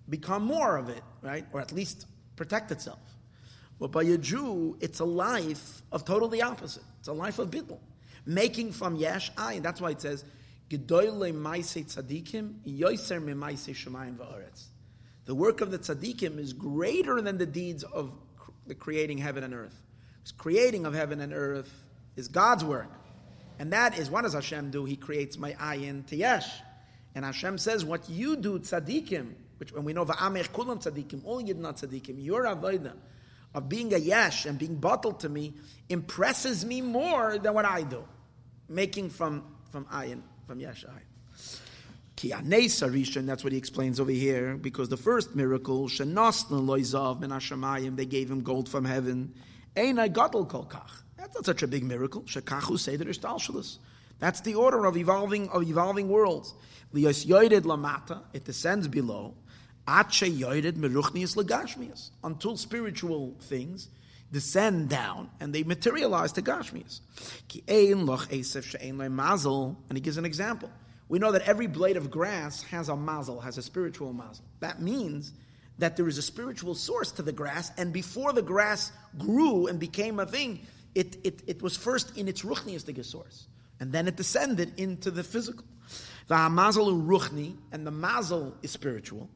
become 0.10 0.44
more 0.44 0.78
of 0.78 0.90
it, 0.90 1.02
right? 1.22 1.46
Or 1.52 1.60
at 1.60 1.72
least 1.72 2.06
protect 2.36 2.72
itself. 2.72 3.00
But 3.80 3.92
by 3.92 4.04
a 4.04 4.18
Jew, 4.18 4.78
it's 4.80 5.00
a 5.00 5.06
life 5.06 5.82
of 5.92 6.06
totally 6.06 6.42
opposite. 6.42 6.84
It's 7.08 7.16
a 7.16 7.18
life 7.18 7.40
of 7.40 7.50
bittul, 7.50 7.80
making 8.26 8.74
from 8.74 8.98
yesh 8.98 9.32
ayin. 9.36 9.64
That's 9.64 9.80
why 9.80 9.92
it 9.92 10.02
says, 10.02 10.26
"Gedoyle 10.70 11.34
ma'aseh 11.34 11.86
tzadikim 11.86 12.56
yoiser 12.68 13.24
memaisei 13.24 13.74
shemayim 13.74 14.18
va'aretz." 14.18 14.66
The 15.24 15.34
work 15.34 15.62
of 15.62 15.72
the 15.72 15.80
tzaddikim 15.80 16.38
is 16.38 16.52
greater 16.52 17.22
than 17.22 17.38
the 17.38 17.46
deeds 17.46 17.86
of 17.86 18.14
the 18.66 18.76
creating 18.76 19.20
heaven 19.20 19.46
and 19.46 19.54
earth. 19.54 19.82
This 20.22 20.34
creating 20.34 20.86
of 20.86 20.94
heaven 20.94 21.22
and 21.22 21.32
earth 21.32 21.86
is 22.18 22.28
God's 22.28 22.66
work. 22.66 22.92
And 23.58 23.72
that 23.72 23.98
is, 23.98 24.10
what 24.10 24.24
does 24.24 24.34
Hashem 24.34 24.72
do? 24.72 24.84
He 24.84 24.98
creates 24.98 25.38
my 25.38 25.54
ayin 25.54 26.06
to 26.08 26.18
yesh. 26.18 26.50
And 27.16 27.24
Hashem 27.24 27.58
says, 27.58 27.86
what 27.86 28.10
you 28.10 28.36
do, 28.36 28.60
tzaddikim, 28.60 29.34
which 29.60 29.72
when 29.72 29.86
we 29.86 29.94
know 29.94 30.04
va'amech 30.04 30.50
kulam 30.50 30.84
tzaddikim, 30.84 31.22
all 31.24 31.40
not 31.40 31.78
tzaddikim, 31.78 32.22
your 32.22 32.44
avodah 32.44 32.96
of 33.58 33.68
being 33.68 33.92
a 33.92 33.98
yesh 33.98 34.46
and 34.46 34.60
being 34.60 34.76
bottled 34.76 35.20
to 35.22 35.30
me 35.30 35.56
impresses 35.90 36.64
me 36.64 36.80
more 36.80 37.40
than 37.40 37.56
what 37.56 37.66
I 37.66 37.82
do, 37.82 38.04
making 38.70 39.10
from 39.10 39.44
from 39.72 39.86
ayin 39.86 40.22
from 40.46 40.60
yesh 40.60 40.86
ayin. 40.86 41.64
Ki 42.16 42.30
sarishan, 42.30 43.26
that's 43.26 43.44
what 43.44 43.52
he 43.52 43.58
explains 43.58 44.00
over 44.00 44.12
here, 44.12 44.58
because 44.58 44.90
the 44.90 44.98
first 44.98 45.36
miracle, 45.36 45.88
shenosna 45.88 46.62
loizav 46.64 47.20
min 47.20 47.32
hashamayim, 47.32 47.96
they 47.96 48.06
gave 48.06 48.30
him 48.30 48.42
gold 48.42 48.70
from 48.70 48.86
heaven. 48.86 49.34
Ein 49.76 49.98
I 49.98 50.08
gadol 50.08 50.46
kol 50.46 50.66
kach. 50.66 50.92
That's 51.18 51.34
not 51.34 51.46
such 51.46 51.64
a 51.64 51.68
big 51.68 51.84
miracle. 51.84 52.22
Shekachu 52.22 52.78
seder 52.78 53.06
ishtalshalis. 53.06 53.80
That's 54.20 54.42
the 54.42 54.54
order 54.54 54.86
of 54.86 54.98
evolving 54.98 55.50
of 55.50 55.64
evolving 55.64 56.10
worlds. 56.10 56.54
Lios 56.94 57.26
yoided 57.26 57.62
lamata, 57.62 58.22
it 58.34 58.46
descends 58.46 58.88
below. 58.88 59.34
Until 62.24 62.58
spiritual 62.58 63.36
things 63.42 63.90
descend 64.32 64.90
down 64.90 65.30
and 65.40 65.54
they 65.54 65.64
materialize 65.64 66.34
to 66.34 66.42
gashmias. 66.42 67.00
And 69.90 69.98
he 69.98 70.02
gives 70.02 70.18
an 70.18 70.26
example. 70.26 70.70
We 71.10 71.20
know 71.20 71.32
that 71.32 71.44
every 71.44 71.68
blade 71.68 71.96
of 71.96 72.12
grass 72.12 72.64
has 72.64 72.90
a 72.90 72.96
mazel, 72.96 73.40
has 73.40 73.58
a 73.58 73.62
spiritual 73.62 74.12
mazel. 74.12 74.44
That 74.60 74.82
means 74.82 75.32
that 75.78 75.96
there 75.96 76.08
is 76.08 76.18
a 76.18 76.22
spiritual 76.22 76.76
source 76.76 77.12
to 77.14 77.22
the 77.22 77.32
grass, 77.32 77.72
and 77.78 77.94
before 77.94 78.34
the 78.34 78.42
grass 78.42 78.92
grew 79.18 79.68
and 79.68 79.80
became 79.80 80.20
a 80.20 80.26
thing, 80.26 80.60
it, 80.96 81.18
it, 81.24 81.42
it 81.46 81.62
was 81.62 81.78
first 81.78 82.18
in 82.18 82.28
its 82.28 82.42
ruchniistic 82.42 83.04
source, 83.06 83.46
and 83.80 83.92
then 83.92 84.08
it 84.08 84.16
descended 84.16 84.74
into 84.78 85.12
the 85.12 85.24
physical. 85.24 85.64
The 86.28 86.50
mazel 86.50 86.88
ruchni, 86.94 87.56
and 87.72 87.86
the 87.86 87.92
mazel 87.92 88.56
is 88.64 88.72
spiritual. 88.72 89.30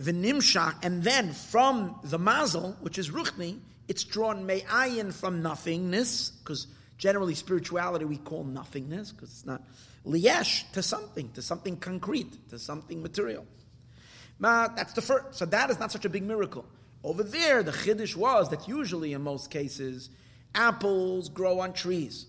The 0.00 0.12
nimshach, 0.12 0.82
and 0.82 1.02
then 1.04 1.32
from 1.32 2.00
the 2.02 2.18
mazel, 2.18 2.74
which 2.80 2.98
is 2.98 3.10
ruchni, 3.10 3.58
it's 3.86 4.02
drawn 4.02 4.46
me'ayin 4.46 5.12
from 5.12 5.42
nothingness, 5.42 6.30
because 6.30 6.66
generally 6.96 7.34
spirituality 7.34 8.06
we 8.06 8.16
call 8.16 8.44
nothingness, 8.44 9.12
because 9.12 9.28
it's 9.28 9.44
not 9.44 9.62
liyesh 10.06 10.72
to 10.72 10.82
something, 10.82 11.30
to 11.32 11.42
something 11.42 11.76
concrete, 11.76 12.48
to 12.48 12.58
something 12.58 13.02
material. 13.02 13.44
That's 14.40 14.94
the 14.94 15.02
first. 15.02 15.38
So 15.38 15.44
that 15.44 15.68
is 15.68 15.78
not 15.78 15.92
such 15.92 16.06
a 16.06 16.08
big 16.08 16.22
miracle. 16.22 16.64
Over 17.04 17.22
there, 17.22 17.62
the 17.62 17.72
chiddush 17.72 18.16
was 18.16 18.48
that 18.48 18.66
usually, 18.66 19.12
in 19.12 19.20
most 19.20 19.50
cases, 19.50 20.08
Apples 20.54 21.28
grow 21.28 21.60
on 21.60 21.74
trees. 21.74 22.24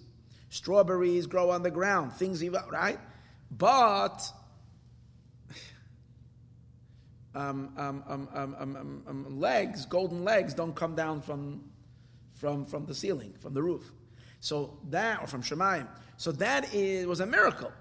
Strawberries 0.49 1.25
grow 1.25 1.51
on 1.51 1.63
the 1.63 1.71
ground. 1.71 2.11
Things, 2.11 2.43
right? 2.69 2.99
But 3.49 4.29
um, 7.33 7.73
um, 7.77 8.03
um, 9.07 9.39
legs, 9.39 9.85
golden 9.85 10.23
legs, 10.23 10.53
don't 10.53 10.75
come 10.75 10.95
down 10.95 11.21
from, 11.21 11.63
from, 12.33 12.65
from 12.65 12.85
the 12.85 12.95
ceiling, 12.95 13.33
from 13.39 13.53
the 13.53 13.61
roof. 13.63 13.91
So 14.39 14.77
that, 14.89 15.21
or 15.21 15.27
from 15.27 15.43
Shemayim. 15.43 15.87
So 16.17 16.31
that 16.33 16.73
is, 16.73 17.05
was 17.05 17.19
a 17.19 17.25
miracle, 17.25 17.71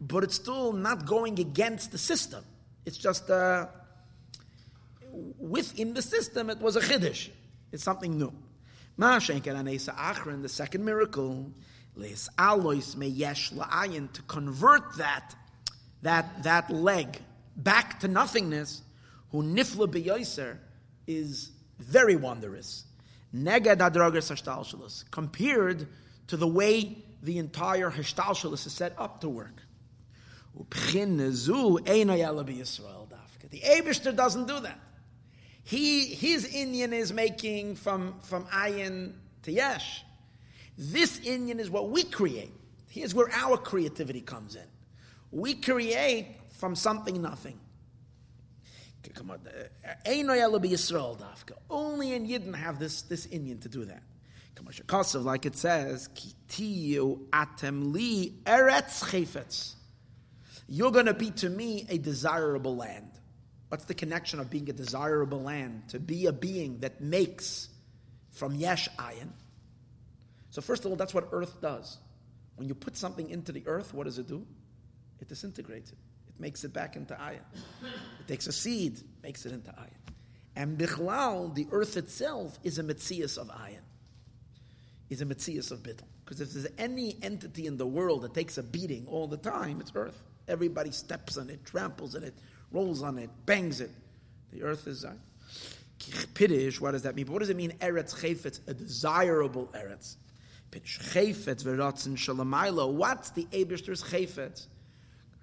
but 0.00 0.24
it's 0.24 0.34
still 0.34 0.72
not 0.72 1.06
going 1.06 1.38
against 1.38 1.92
the 1.92 1.98
system. 1.98 2.44
It's 2.84 2.96
just 2.96 3.30
uh, 3.30 3.66
within 5.38 5.94
the 5.94 6.02
system, 6.02 6.50
it 6.50 6.58
was 6.58 6.76
a 6.76 6.80
chiddush. 6.80 7.30
It's 7.72 7.82
something 7.82 8.18
new. 8.18 8.32
The 8.96 10.48
second 10.48 10.84
miracle, 10.84 11.52
to 14.12 14.22
convert 14.26 14.96
that, 14.96 15.34
that, 16.02 16.42
that 16.42 16.70
leg 16.70 17.18
back 17.56 18.00
to 18.00 18.08
nothingness, 18.08 18.82
who 19.30 19.42
nifla 19.42 19.86
beyoiser, 19.86 20.58
is 21.06 21.50
very 21.78 22.16
wondrous. 22.16 22.84
Compared 25.10 25.88
to 26.28 26.36
the 26.36 26.46
way 26.46 27.04
the 27.22 27.38
entire 27.38 27.90
Hishtalshalis 27.90 28.66
is 28.66 28.72
set 28.72 28.94
up 28.98 29.20
to 29.20 29.28
work. 29.28 29.62
The 33.50 33.60
Abishter 33.60 34.14
doesn't 34.14 34.46
do 34.46 34.60
that. 34.60 34.78
He, 35.62 36.06
his 36.06 36.46
inyan 36.46 36.92
is 36.92 37.12
making 37.12 37.76
from, 37.76 38.14
from 38.22 38.44
ayin 38.46 39.12
to 39.42 39.52
yesh. 39.52 40.02
This 40.76 41.20
inyan 41.20 41.58
is 41.58 41.68
what 41.68 41.90
we 41.90 42.04
create. 42.04 42.52
Here's 42.88 43.14
where 43.14 43.30
our 43.32 43.58
creativity 43.58 44.20
comes 44.20 44.54
in. 44.54 44.64
We 45.30 45.54
create 45.54 46.36
from 46.58 46.74
something 46.74 47.20
nothing. 47.20 47.60
Come 49.14 49.30
on, 49.30 49.40
uh, 49.46 49.88
uh, 49.88 49.94
only 51.70 52.12
in 52.12 52.26
Yidden 52.26 52.54
have 52.54 52.78
this, 52.78 53.02
this 53.02 53.26
inyan 53.26 53.60
to 53.62 53.68
do 53.68 53.84
that. 53.84 54.02
Come 54.54 54.66
like 55.24 55.46
it 55.46 55.56
says, 55.56 56.08
atem 56.08 57.92
li 57.92 58.34
eretz 58.44 59.74
You're 60.66 60.90
going 60.90 61.06
to 61.06 61.14
be 61.14 61.30
to 61.30 61.48
me 61.48 61.86
a 61.88 61.98
desirable 61.98 62.76
land. 62.76 63.10
What's 63.68 63.84
the 63.84 63.94
connection 63.94 64.40
of 64.40 64.50
being 64.50 64.68
a 64.68 64.72
desirable 64.72 65.42
land 65.42 65.90
to 65.90 66.00
be 66.00 66.26
a 66.26 66.32
being 66.32 66.80
that 66.80 67.00
makes 67.00 67.68
from 68.32 68.54
yesh 68.56 68.88
ayin? 68.98 69.28
So 70.50 70.60
first 70.62 70.84
of 70.84 70.90
all, 70.90 70.96
that's 70.96 71.14
what 71.14 71.28
earth 71.32 71.60
does. 71.60 71.98
When 72.56 72.66
you 72.66 72.74
put 72.74 72.96
something 72.96 73.28
into 73.30 73.52
the 73.52 73.62
earth, 73.66 73.94
what 73.94 74.04
does 74.04 74.18
it 74.18 74.26
do? 74.26 74.44
It 75.20 75.28
disintegrates 75.28 75.92
it. 75.92 75.98
Makes 76.38 76.64
it 76.64 76.72
back 76.72 76.96
into 76.96 77.14
ayin. 77.14 77.40
It 78.20 78.28
takes 78.28 78.46
a 78.46 78.52
seed, 78.52 79.00
makes 79.22 79.44
it 79.44 79.52
into 79.52 79.70
ayin. 79.70 80.12
And 80.54 80.78
bichlal, 80.78 81.54
the 81.54 81.66
earth 81.72 81.96
itself, 81.96 82.58
is 82.62 82.78
a 82.78 82.84
metzias 82.84 83.38
of 83.38 83.48
ayin. 83.48 83.80
Is 85.10 85.20
a 85.20 85.26
metzias 85.26 85.72
of 85.72 85.82
bittul. 85.82 86.04
Because 86.24 86.40
if 86.40 86.52
there's 86.52 86.66
any 86.76 87.16
entity 87.22 87.66
in 87.66 87.76
the 87.76 87.86
world 87.86 88.22
that 88.22 88.34
takes 88.34 88.58
a 88.58 88.62
beating 88.62 89.06
all 89.08 89.26
the 89.26 89.38
time, 89.38 89.80
it's 89.80 89.92
earth. 89.94 90.22
Everybody 90.46 90.90
steps 90.90 91.36
on 91.38 91.48
it, 91.50 91.64
tramples 91.64 92.14
on 92.14 92.22
it, 92.22 92.34
rolls 92.70 93.02
on 93.02 93.18
it, 93.18 93.30
bangs 93.46 93.80
it. 93.80 93.90
The 94.52 94.62
earth 94.62 94.86
is 94.86 95.04
uh, 95.04 95.14
Piddish, 96.34 96.80
what 96.80 96.92
does 96.92 97.02
that 97.02 97.14
mean? 97.14 97.26
But 97.26 97.32
what 97.32 97.38
does 97.40 97.50
it 97.50 97.56
mean, 97.56 97.72
Eretz 97.80 98.14
Chayfetz, 98.14 98.60
a 98.68 98.74
desirable 98.74 99.68
Eretz? 99.74 100.16
Shalamaylo. 102.16 102.92
What's 102.92 103.30
the 103.30 103.44
Abishter's 103.52 104.02
Chayfetz? 104.02 104.66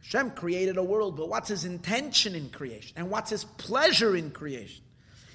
Hashem 0.05 0.31
created 0.31 0.77
a 0.77 0.83
world, 0.83 1.17
but 1.17 1.29
what's 1.29 1.49
his 1.49 1.65
intention 1.65 2.35
in 2.35 2.49
creation? 2.49 2.93
And 2.95 3.09
what's 3.09 3.31
his 3.31 3.43
pleasure 3.43 4.15
in 4.15 4.29
creation? 4.29 4.83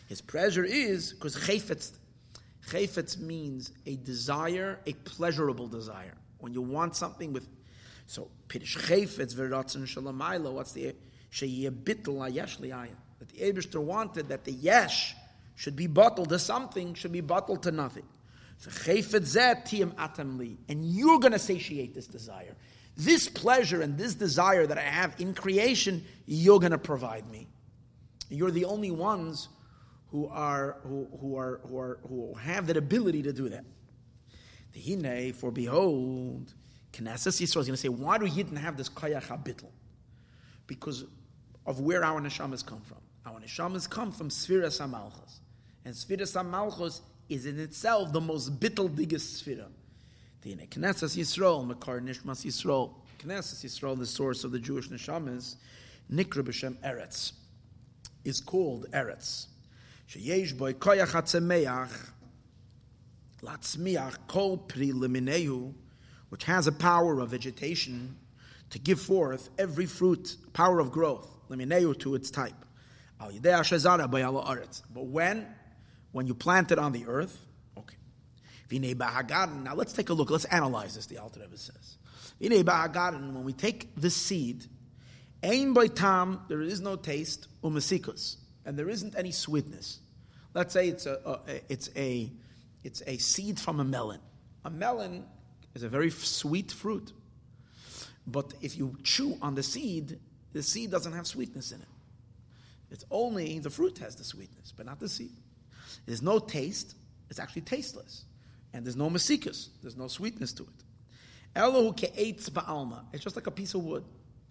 His 0.09 0.21
pleasure 0.21 0.65
is, 0.65 1.13
because 1.13 1.37
Chayfetz, 1.37 1.93
Chayfetz 2.69 3.19
means 3.19 3.73
a 3.87 3.97
desire, 3.97 4.79
a 4.87 4.93
pleasurable 4.93 5.67
desire. 5.67 6.15
When 6.39 6.53
you 6.53 6.63
want 6.63 6.95
something 6.95 7.33
with, 7.33 7.49
so 8.07 8.29
Piddish 8.49 8.77
Chayfetz, 8.77 9.35
Veratzin 9.35 9.83
Shalamaylo, 9.83 10.53
what's 10.53 10.73
the 10.73 10.95
that 13.21 13.29
the 13.29 13.39
Abishter 13.39 13.81
wanted 13.81 14.29
that 14.29 14.45
the 14.45 14.53
yesh 14.53 15.15
should 15.55 15.77
be 15.77 15.87
bottled 15.87 16.31
to 16.31 16.39
something, 16.39 16.95
should 16.95 17.13
be 17.13 17.21
bottled 17.21 17.63
to 17.65 17.71
nothing. 17.71 18.05
And 20.69 20.85
you're 20.85 21.19
going 21.19 21.33
to 21.33 21.39
satiate 21.39 21.95
this 21.95 22.07
desire. 22.07 22.57
This 23.05 23.29
pleasure 23.29 23.81
and 23.81 23.97
this 23.97 24.15
desire 24.15 24.67
that 24.67 24.77
I 24.77 24.83
have 24.83 25.15
in 25.19 25.33
creation, 25.33 26.05
you're 26.27 26.59
going 26.59 26.73
to 26.73 26.79
provide 26.79 27.27
me. 27.31 27.49
You're 28.29 28.51
the 28.51 28.67
only 28.67 28.91
ones 28.91 29.49
who 30.11 30.27
are 30.29 30.77
who, 30.83 31.09
who 31.19 31.37
are 31.37 31.61
who 31.65 31.79
are 31.79 31.99
who 32.07 32.35
have 32.35 32.67
that 32.67 32.77
ability 32.77 33.23
to 33.23 33.33
do 33.33 33.49
that. 33.49 33.65
The 34.73 35.33
for 35.33 35.51
behold, 35.51 36.53
Knesset 36.93 37.41
Yisrael 37.41 37.43
is 37.43 37.55
going 37.55 37.67
to 37.71 37.77
say, 37.77 37.89
why 37.89 38.19
do 38.19 38.27
Yidden 38.27 38.59
have 38.59 38.77
this 38.77 38.91
kayach 38.91 39.25
habitl? 39.25 39.71
Because 40.67 41.05
of 41.67 41.81
where 41.81 42.05
our 42.05 42.21
neshamas 42.21 42.65
come 42.65 42.83
from. 42.83 42.99
Our 43.25 43.41
neshamas 43.41 43.89
come 43.89 44.13
from 44.13 44.29
Sfiras 44.29 44.79
HaMalchus. 44.81 45.41
And 45.85 45.95
Sfiras 45.95 46.37
HaMalchus 46.37 47.01
is 47.31 47.47
in 47.47 47.59
itself 47.59 48.13
the 48.13 48.21
most 48.21 48.61
bittel 48.61 48.95
biggest 48.95 49.43
Sfira. 49.45 49.67
The 50.43 50.57
Knesset 50.57 51.19
Yisrael, 51.19 51.67
Makar 51.67 52.01
Nishmas 52.01 52.47
Yisrael, 52.47 52.93
Knesset 53.19 53.63
Yisrael, 53.63 53.99
the 53.99 54.07
source 54.07 54.43
of 54.43 54.53
the 54.53 54.59
Jewish 54.59 54.89
neshamas, 54.89 55.57
Nikra 56.11 56.43
B'Shem 56.43 56.77
Eretz, 56.77 57.33
is 58.25 58.41
called 58.41 58.87
Eretz. 58.93 59.49
Sheyesh 60.09 60.57
boy 60.57 60.73
koyach 60.73 61.09
hatzemeach, 61.09 61.91
Latzmiach 63.43 64.17
kol 64.29 64.57
pri 64.57 64.93
limineu, 64.93 65.75
which 66.31 66.45
has 66.45 66.67
a 66.67 66.73
power 66.73 67.21
of 67.21 67.29
vegetation 67.31 68.17
to 68.71 68.79
give 68.79 68.99
forth 68.99 69.51
every 69.59 69.85
fruit, 69.85 70.37
power 70.55 70.81
of 70.81 70.91
growth, 70.91 71.29
limineu 71.51 71.99
to 71.99 72.15
its 72.15 72.31
type. 72.31 72.65
Al 73.21 73.31
But 74.95 75.07
when? 75.07 75.47
When 76.13 76.27
you 76.27 76.35
plant 76.35 76.73
it 76.73 76.79
on 76.79 76.93
the 76.93 77.07
earth. 77.07 77.45
Now 78.71 79.75
let's 79.75 79.93
take 79.93 80.09
a 80.09 80.13
look. 80.13 80.31
Let's 80.31 80.45
analyze 80.47 80.95
this. 80.95 81.07
The 81.07 81.19
Alter 81.19 81.41
Rebbe 81.41 81.57
says, 81.57 81.97
when 82.39 83.45
we 83.45 83.53
take 83.53 83.95
the 83.97 84.11
seed, 84.11 84.65
ain 85.43 85.73
by 85.73 85.89
tam, 85.89 86.41
there 86.49 86.63
is 86.63 86.81
no 86.81 86.97
taste, 86.97 87.49
umasikus, 87.63 88.37
and 88.65 88.79
there 88.79 88.89
isn't 88.89 89.17
any 89.17 89.33
sweetness. 89.33 90.01
Let's 90.55 90.73
say 90.73 90.89
it's 90.89 91.07
a, 91.07 91.41
a, 91.47 91.61
it's 91.69 91.91
a 91.97 92.31
it's 92.83 93.03
a 93.07 93.19
seed 93.19 93.61
from 93.61 93.79
a 93.81 93.85
melon. 93.85 94.21
A 94.65 94.71
melon 94.71 95.25
is 95.75 95.83
a 95.83 95.89
very 95.89 96.11
sweet 96.11 96.73
fruit, 96.73 97.13
but 98.27 98.53
if 98.61 98.77
you 98.77 98.97
chew 99.03 99.37
on 99.43 99.55
the 99.55 99.63
seed, 99.63 100.19
the 100.53 100.63
seed 100.63 100.91
doesn't 100.91 101.13
have 101.13 101.27
sweetness 101.27 101.73
in 101.73 101.81
it. 101.81 101.89
It's 102.91 103.05
only 103.11 103.59
the 103.61 103.71
fruit 103.71 103.99
has 103.99 104.17
the 104.17 104.25
sweetness, 104.25 104.73
but 104.77 104.87
not 104.87 104.99
the 104.99 105.09
seed. 105.09 105.37
There's 106.07 106.23
no 106.23 106.39
taste; 106.39 106.97
it's 107.29 107.39
actually 107.39 107.63
tasteless, 107.63 108.25
and 108.73 108.85
there's 108.85 108.97
no 108.97 109.11
masikas. 109.11 109.69
There's 109.83 109.97
no 109.97 110.09
sweetness 110.09 110.53
to 110.55 110.65
it. 110.65 110.85
Elohu 111.57 111.97
ke'etz 111.97 112.51
ba'alma. 112.51 113.05
It's 113.13 113.25
just 113.25 113.37
like 113.37 113.47
a 113.47 113.51
piece 113.51 113.75
of 113.75 113.85
wood, 113.85 114.05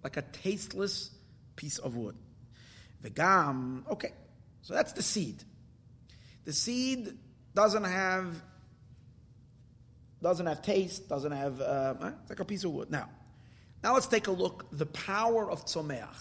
like 0.03 0.17
a 0.17 0.21
tasteless 0.21 1.11
piece 1.55 1.77
of 1.77 1.95
wood. 1.95 2.15
Vegam. 3.03 3.89
Okay, 3.89 4.11
so 4.61 4.73
that's 4.73 4.93
the 4.93 5.01
seed. 5.01 5.43
The 6.45 6.53
seed 6.53 7.17
doesn't 7.55 7.85
have 7.85 8.41
doesn't 10.21 10.45
have 10.47 10.61
taste, 10.61 11.07
doesn't 11.07 11.31
have 11.31 11.61
uh, 11.61 11.93
it's 12.21 12.29
like 12.29 12.39
a 12.39 12.45
piece 12.45 12.63
of 12.65 12.71
wood. 12.71 12.91
Now, 12.91 13.09
now 13.83 13.93
let's 13.93 14.07
take 14.07 14.27
a 14.27 14.31
look. 14.31 14.65
The 14.71 14.85
power 14.87 15.49
of 15.49 15.65
tzomeach. 15.65 16.15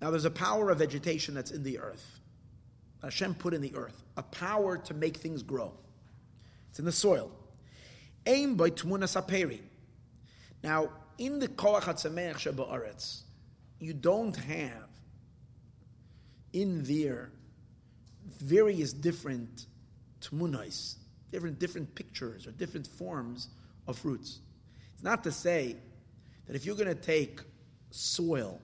Now 0.00 0.10
there's 0.10 0.24
a 0.24 0.30
power 0.30 0.70
of 0.70 0.78
vegetation 0.78 1.34
that's 1.34 1.50
in 1.50 1.62
the 1.62 1.78
earth. 1.78 2.13
Hashem 3.04 3.34
put 3.34 3.54
in 3.54 3.60
the 3.60 3.74
earth 3.76 4.02
a 4.16 4.22
power 4.22 4.78
to 4.78 4.94
make 4.94 5.16
things 5.18 5.42
grow. 5.42 5.72
It's 6.70 6.78
in 6.78 6.84
the 6.84 6.92
soil. 6.92 7.30
Aim 8.26 8.56
by 8.56 8.70
tmuna 8.70 9.04
saperi. 9.04 9.60
Now 10.62 10.90
in 11.18 11.38
the 11.38 11.48
koach 11.48 11.82
hatzameach 11.82 12.36
shebaretz, 12.36 13.22
you 13.78 13.92
don't 13.92 14.34
have 14.36 14.88
in 16.52 16.82
there 16.84 17.30
various 18.40 18.92
different 18.92 19.66
tmunos, 20.20 20.96
different 21.30 21.58
different 21.58 21.94
pictures 21.94 22.46
or 22.46 22.52
different 22.52 22.86
forms 22.86 23.48
of 23.86 23.98
fruits. 23.98 24.40
It's 24.94 25.02
not 25.02 25.22
to 25.24 25.32
say 25.32 25.76
that 26.46 26.56
if 26.56 26.64
you're 26.64 26.76
going 26.76 26.88
to 26.88 26.94
take 26.94 27.40
soil 27.90 28.60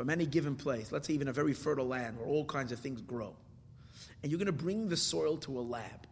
from 0.00 0.08
any 0.08 0.24
given 0.24 0.56
place, 0.56 0.90
let's 0.92 1.06
say 1.06 1.12
even 1.12 1.28
a 1.28 1.32
very 1.32 1.52
fertile 1.52 1.86
land 1.86 2.16
where 2.16 2.26
all 2.26 2.42
kinds 2.42 2.72
of 2.72 2.78
things 2.78 3.02
grow, 3.02 3.36
and 4.22 4.32
you're 4.32 4.38
going 4.38 4.46
to 4.46 4.52
bring 4.52 4.88
the 4.88 4.96
soil 4.96 5.36
to 5.36 5.58
a 5.58 5.60
lab, 5.60 6.06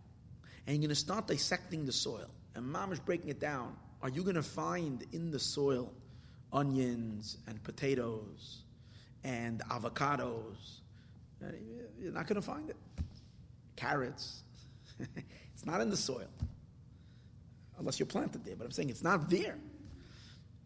and 0.67 0.77
you're 0.77 0.81
going 0.81 0.91
to 0.91 0.95
start 0.95 1.27
dissecting 1.27 1.87
the 1.87 1.93
soil, 1.93 2.29
and 2.55 2.67
mom 2.67 2.93
is 2.93 3.01
breaking 3.01 3.31
it 3.31 3.41
down, 3.41 3.75
are 4.03 4.11
you 4.11 4.23
going 4.23 4.35
to 4.35 4.43
find 4.43 5.07
in 5.13 5.31
the 5.31 5.39
soil 5.39 5.91
onions 6.53 7.39
and 7.47 7.65
potatoes 7.65 8.59
and 9.25 9.63
avocados 9.71 10.81
uh, 11.43 11.47
you're 11.99 12.13
not 12.13 12.27
going 12.27 12.39
to 12.39 12.47
find 12.47 12.69
it. 12.69 12.77
Carrots. 13.75 14.43
it's 15.55 15.65
not 15.65 15.81
in 15.81 15.89
the 15.89 15.97
soil. 15.97 16.29
Unless 17.79 17.99
you 17.99 18.05
plant 18.05 18.35
it 18.35 18.45
there. 18.45 18.55
But 18.55 18.67
I'm 18.67 18.71
saying 18.71 18.91
it's 18.91 19.03
not 19.03 19.31
there. 19.31 19.57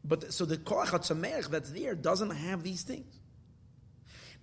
But 0.04 0.32
so 0.32 0.44
the 0.44 0.56
koach 0.56 1.48
that's 1.48 1.70
there 1.70 1.94
doesn't 1.94 2.30
have 2.30 2.62
these 2.62 2.82
things. 2.82 3.18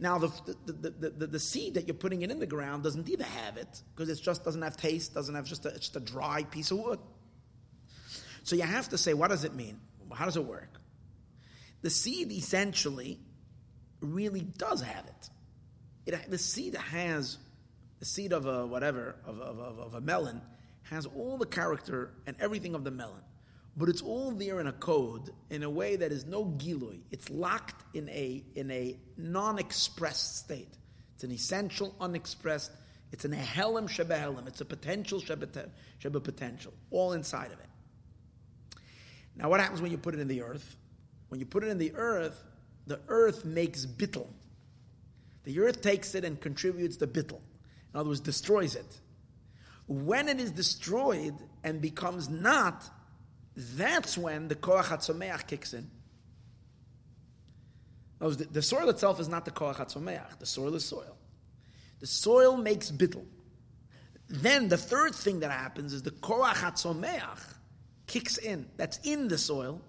Now, 0.02 0.18
the, 0.18 0.32
the, 0.66 0.90
the, 0.90 1.10
the, 1.10 1.28
the 1.28 1.40
seed 1.40 1.74
that 1.74 1.86
you're 1.86 1.94
putting 1.94 2.22
it 2.22 2.32
in 2.32 2.40
the 2.40 2.46
ground 2.46 2.84
doesn't 2.84 3.10
either 3.10 3.26
have 3.26 3.58
it, 3.58 3.82
because 3.94 4.08
it 4.10 4.24
just 4.24 4.46
doesn't 4.46 4.62
have 4.62 4.78
taste, 4.78 5.14
doesn't 5.14 5.36
have 5.36 5.46
just 5.46 5.66
a, 5.66 5.72
just 5.72 5.98
a 5.98 6.00
dry 6.00 6.44
piece 6.44 6.72
of 6.72 6.80
wood. 6.80 7.00
So 8.44 8.56
you 8.56 8.62
have 8.62 8.88
to 8.90 8.98
say, 8.98 9.14
what 9.14 9.28
does 9.28 9.44
it 9.44 9.54
mean? 9.54 9.82
How 10.14 10.24
does 10.24 10.38
it 10.38 10.46
work? 10.46 10.80
The 11.82 11.90
seed 11.90 12.32
essentially 12.32 13.20
really 14.00 14.42
does 14.42 14.82
have 14.82 15.06
it 15.06 15.30
it, 16.14 16.30
the 16.30 16.38
seed 16.38 16.76
has, 16.76 17.38
the 18.00 18.06
seed 18.06 18.34
of 18.34 18.46
a 18.46 18.66
whatever, 18.66 19.16
of, 19.26 19.40
of, 19.40 19.60
of, 19.60 19.80
of 19.80 19.94
a 19.94 20.02
melon, 20.02 20.42
has 20.84 21.06
all 21.06 21.38
the 21.38 21.46
character 21.46 22.12
and 22.26 22.36
everything 22.40 22.76
of 22.76 22.84
the 22.84 22.92
melon. 22.92 23.22
But 23.80 23.88
it's 23.88 24.02
all 24.02 24.32
there 24.32 24.60
in 24.60 24.68
a 24.68 24.74
code 24.74 25.30
in 25.50 25.64
a 25.64 25.70
way 25.70 25.96
that 25.96 26.12
is 26.12 26.26
no 26.26 26.44
gilui. 26.44 27.00
It's 27.12 27.30
locked 27.30 27.82
in 27.96 28.10
a, 28.10 28.44
in 28.54 28.70
a 28.70 28.98
non-expressed 29.16 30.38
state. 30.38 30.78
It's 31.16 31.24
an 31.24 31.32
essential, 31.32 31.96
unexpressed. 32.02 32.74
It's 33.14 33.24
an 33.24 33.32
ehelim 33.32 33.88
shebehelim. 33.88 34.48
It's 34.48 34.60
a 34.60 34.66
potential 34.66 35.22
shebe 35.22 36.24
potential, 36.24 36.74
all 36.92 37.14
inside 37.14 37.54
of 37.54 37.60
it. 37.60 37.70
Now, 39.38 39.50
what 39.50 39.62
happens 39.62 39.82
when 39.82 39.92
you 39.92 39.98
put 39.98 40.14
it 40.14 40.20
in 40.20 40.28
the 40.28 40.42
earth? 40.42 40.76
When 41.30 41.40
you 41.40 41.46
put 41.46 41.64
it 41.64 41.70
in 41.70 41.78
the 41.78 41.94
earth, 41.96 42.44
the 42.86 43.00
earth 43.08 43.46
makes 43.46 43.86
bittel. 43.86 44.28
The 45.46 45.58
earth 45.62 45.82
takes 45.82 46.16
it 46.16 46.26
and 46.26 46.42
contributes 46.42 46.98
the 46.98 47.08
bittel. 47.08 47.40
In 47.94 48.00
other 48.02 48.10
words, 48.10 48.20
destroys 48.20 48.76
it. 48.76 49.00
When 49.88 50.28
it 50.28 50.42
is 50.42 50.52
destroyed 50.52 51.36
and 51.64 51.80
becomes 51.80 52.28
not, 52.28 52.84
that's 53.60 54.18
when 54.18 54.48
the 54.48 54.56
koach 54.56 54.86
hatzomeach 54.86 55.46
kicks 55.46 55.74
in. 55.74 55.90
The, 58.20 58.48
the 58.50 58.62
soil 58.62 58.90
itself 58.90 59.20
is 59.20 59.28
not 59.28 59.44
the 59.44 59.52
koach 59.52 59.76
hatzomeach. 59.76 60.40
The 60.40 60.46
soil 60.46 60.76
is 60.76 60.86
soil. 60.86 61.18
The 62.00 62.08
soil 62.08 62.56
makes 62.56 62.90
bittel. 62.90 63.26
Then 64.30 64.70
the 64.70 64.78
third 64.78 65.14
thing 65.14 65.42
that 65.42 65.52
happens 65.52 65.92
is 65.92 66.04
the 66.04 66.12
koach 66.12 66.54
hatzomeach 66.54 67.40
kicks 68.08 68.38
in. 68.38 68.66
That's 68.78 69.00
in 69.04 69.28
the 69.28 69.38
soil. 69.38 69.82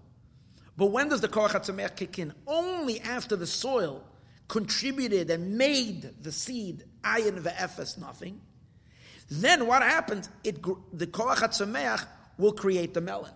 But 0.76 0.86
when 0.86 1.08
does 1.08 1.20
the 1.20 1.28
koach 1.28 1.50
hatzomeach 1.50 1.94
kick 1.94 2.18
in? 2.18 2.32
Only 2.48 3.00
after 3.00 3.36
the 3.36 3.46
soil 3.46 4.02
contributed 4.48 5.30
and 5.30 5.56
made 5.56 6.22
the 6.22 6.32
seed 6.32 6.82
ayin 7.04 7.40
ve'efes 7.40 7.98
nothing, 7.98 8.40
then 9.30 9.68
what 9.68 9.82
happens? 9.82 10.28
It, 10.42 10.60
the 10.92 11.06
koach 11.06 11.36
hatzameach 11.36 12.04
will 12.36 12.52
create 12.52 12.94
the 12.94 13.00
melon. 13.00 13.30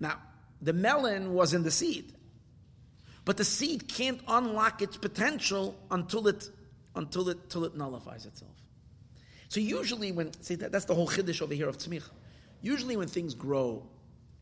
Now, 0.00 0.18
the 0.60 0.72
melon 0.72 1.34
was 1.34 1.54
in 1.54 1.62
the 1.62 1.70
seed, 1.70 2.12
but 3.24 3.36
the 3.36 3.44
seed 3.44 3.88
can't 3.88 4.20
unlock 4.26 4.82
its 4.82 4.96
potential 4.96 5.78
until 5.90 6.28
it 6.28 6.48
until 6.94 7.28
it 7.28 7.50
till 7.50 7.64
it 7.64 7.76
nullifies 7.76 8.26
itself. 8.26 8.56
So 9.48 9.60
usually, 9.60 10.12
when 10.12 10.32
see 10.42 10.56
that, 10.56 10.72
that's 10.72 10.84
the 10.84 10.94
whole 10.94 11.08
chiddush 11.08 11.42
over 11.42 11.54
here 11.54 11.68
of 11.68 11.78
tzmicha. 11.78 12.10
Usually, 12.60 12.96
when 12.96 13.08
things 13.08 13.34
grow, 13.34 13.86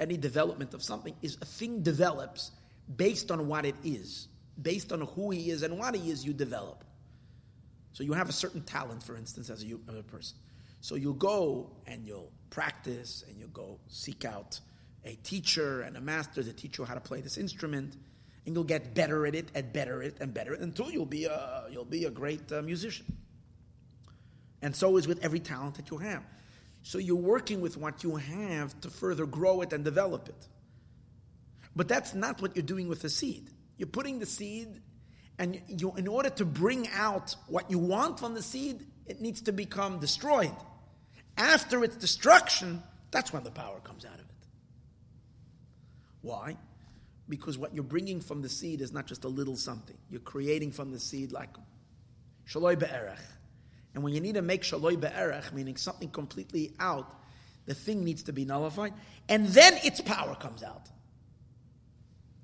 any 0.00 0.16
development 0.16 0.74
of 0.74 0.82
something 0.82 1.14
is 1.22 1.36
a 1.40 1.44
thing 1.44 1.82
develops 1.82 2.50
based 2.94 3.30
on 3.30 3.46
what 3.46 3.64
it 3.64 3.74
is, 3.84 4.28
based 4.60 4.92
on 4.92 5.00
who 5.00 5.30
he 5.30 5.50
is 5.50 5.62
and 5.62 5.78
what 5.78 5.94
he 5.94 6.10
is, 6.10 6.24
you 6.24 6.32
develop. 6.32 6.84
So 7.92 8.04
you 8.04 8.12
have 8.12 8.28
a 8.28 8.32
certain 8.32 8.62
talent, 8.62 9.02
for 9.02 9.16
instance, 9.16 9.48
as 9.48 9.64
a, 9.64 9.66
as 9.88 9.96
a 9.96 10.02
person. 10.02 10.36
So 10.80 10.94
you'll 10.94 11.14
go 11.14 11.70
and 11.86 12.06
you'll 12.06 12.30
practice 12.50 13.24
and 13.28 13.38
you'll 13.38 13.48
go 13.48 13.80
seek 13.88 14.24
out 14.24 14.60
a 15.06 15.14
teacher 15.22 15.80
and 15.82 15.96
a 15.96 16.00
master 16.00 16.42
to 16.42 16.52
teach 16.52 16.78
you 16.78 16.84
how 16.84 16.94
to 16.94 17.00
play 17.00 17.20
this 17.20 17.38
instrument, 17.38 17.96
and 18.44 18.54
you'll 18.54 18.64
get 18.64 18.94
better 18.94 19.26
at 19.26 19.34
it 19.34 19.48
and 19.54 19.72
better 19.72 20.02
at 20.02 20.08
it 20.08 20.16
and 20.20 20.34
better 20.34 20.52
at 20.52 20.60
it 20.60 20.64
until 20.64 20.90
you'll 20.90 21.06
be 21.06 21.24
a, 21.24 21.64
you'll 21.70 21.84
be 21.84 22.04
a 22.04 22.10
great 22.10 22.50
uh, 22.52 22.62
musician. 22.62 23.06
And 24.62 24.74
so 24.74 24.96
is 24.96 25.06
with 25.06 25.24
every 25.24 25.40
talent 25.40 25.76
that 25.76 25.90
you 25.90 25.98
have. 25.98 26.22
So 26.82 26.98
you're 26.98 27.16
working 27.16 27.60
with 27.60 27.76
what 27.76 28.04
you 28.04 28.16
have 28.16 28.80
to 28.82 28.90
further 28.90 29.26
grow 29.26 29.60
it 29.62 29.72
and 29.72 29.84
develop 29.84 30.28
it. 30.28 30.48
But 31.74 31.88
that's 31.88 32.14
not 32.14 32.40
what 32.40 32.56
you're 32.56 32.64
doing 32.64 32.88
with 32.88 33.02
the 33.02 33.10
seed. 33.10 33.50
You're 33.76 33.88
putting 33.88 34.18
the 34.18 34.26
seed, 34.26 34.80
and 35.38 35.60
you, 35.68 35.92
in 35.96 36.08
order 36.08 36.30
to 36.30 36.44
bring 36.44 36.88
out 36.94 37.36
what 37.48 37.70
you 37.70 37.78
want 37.78 38.18
from 38.18 38.34
the 38.34 38.42
seed, 38.42 38.86
it 39.06 39.20
needs 39.20 39.42
to 39.42 39.52
become 39.52 39.98
destroyed. 39.98 40.54
After 41.36 41.84
its 41.84 41.96
destruction, 41.96 42.82
that's 43.10 43.32
when 43.32 43.44
the 43.44 43.50
power 43.50 43.80
comes 43.80 44.04
out 44.04 44.14
of 44.14 44.20
it. 44.20 44.25
Why? 46.26 46.56
Because 47.28 47.56
what 47.56 47.72
you're 47.72 47.84
bringing 47.84 48.20
from 48.20 48.42
the 48.42 48.48
seed 48.48 48.80
is 48.80 48.92
not 48.92 49.06
just 49.06 49.22
a 49.22 49.28
little 49.28 49.54
something. 49.54 49.96
You're 50.10 50.20
creating 50.20 50.72
from 50.72 50.90
the 50.90 50.98
seed 50.98 51.30
like 51.30 51.50
shaloi 52.48 52.76
be'erech. 52.76 53.20
And 53.94 54.02
when 54.02 54.12
you 54.12 54.20
need 54.20 54.34
to 54.34 54.42
make 54.42 54.62
shaloi 54.62 55.00
be'erech, 55.00 55.52
meaning 55.52 55.76
something 55.76 56.10
completely 56.10 56.74
out, 56.80 57.14
the 57.66 57.74
thing 57.74 58.04
needs 58.04 58.24
to 58.24 58.32
be 58.32 58.44
nullified, 58.44 58.92
and 59.28 59.46
then 59.46 59.78
its 59.84 60.00
power 60.00 60.34
comes 60.34 60.64
out. 60.64 60.88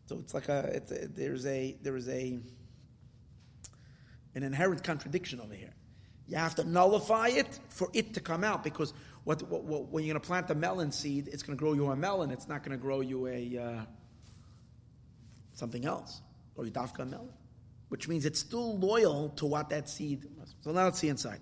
So 0.07 0.19
it's 0.21 0.33
like 0.33 0.49
a, 0.49 0.71
it's 0.73 0.93
a 0.93 1.09
there's 1.09 1.45
a 1.47 1.77
there 1.83 1.97
is 1.97 2.09
a 2.09 2.39
an 4.37 4.43
inherent 4.45 4.85
contradiction 4.85 5.41
over 5.41 5.55
here. 5.55 5.75
You 6.29 6.37
have 6.37 6.55
to 6.55 6.65
nullify 6.65 7.29
it 7.29 7.59
for 7.69 7.89
it 7.93 8.15
to 8.15 8.21
come 8.21 8.45
out 8.45 8.63
because 8.63 8.95
what, 9.25 9.43
what, 9.49 9.65
what 9.65 9.89
when 9.89 10.05
you're 10.05 10.15
going 10.15 10.21
to 10.21 10.27
plant 10.27 10.49
the 10.49 10.55
melon 10.55 10.91
seed, 10.93 11.29
it's 11.29 11.43
going 11.43 11.57
to 11.57 11.61
grow 11.61 11.73
you 11.75 11.91
a 11.91 11.97
melon. 11.97 12.31
It's 12.31 12.49
not 12.49 12.63
going 12.65 12.77
to 12.77 12.83
grow 12.83 13.01
you 13.01 13.27
a 13.29 13.59
uh, 13.59 13.85
something 15.55 15.85
else 15.85 16.21
or 16.57 16.65
you 16.65 16.71
dafka 16.71 17.09
melon, 17.09 17.29
which 17.89 18.09
means 18.09 18.25
it's 18.27 18.41
still 18.41 18.79
loyal 18.79 19.31
to 19.31 19.47
what 19.47 19.69
that 19.71 19.89
seed 19.89 20.27
was. 20.39 20.55
So 20.63 20.73
now 20.73 20.85
let's 20.85 20.99
see 20.99 21.09
inside. 21.09 21.41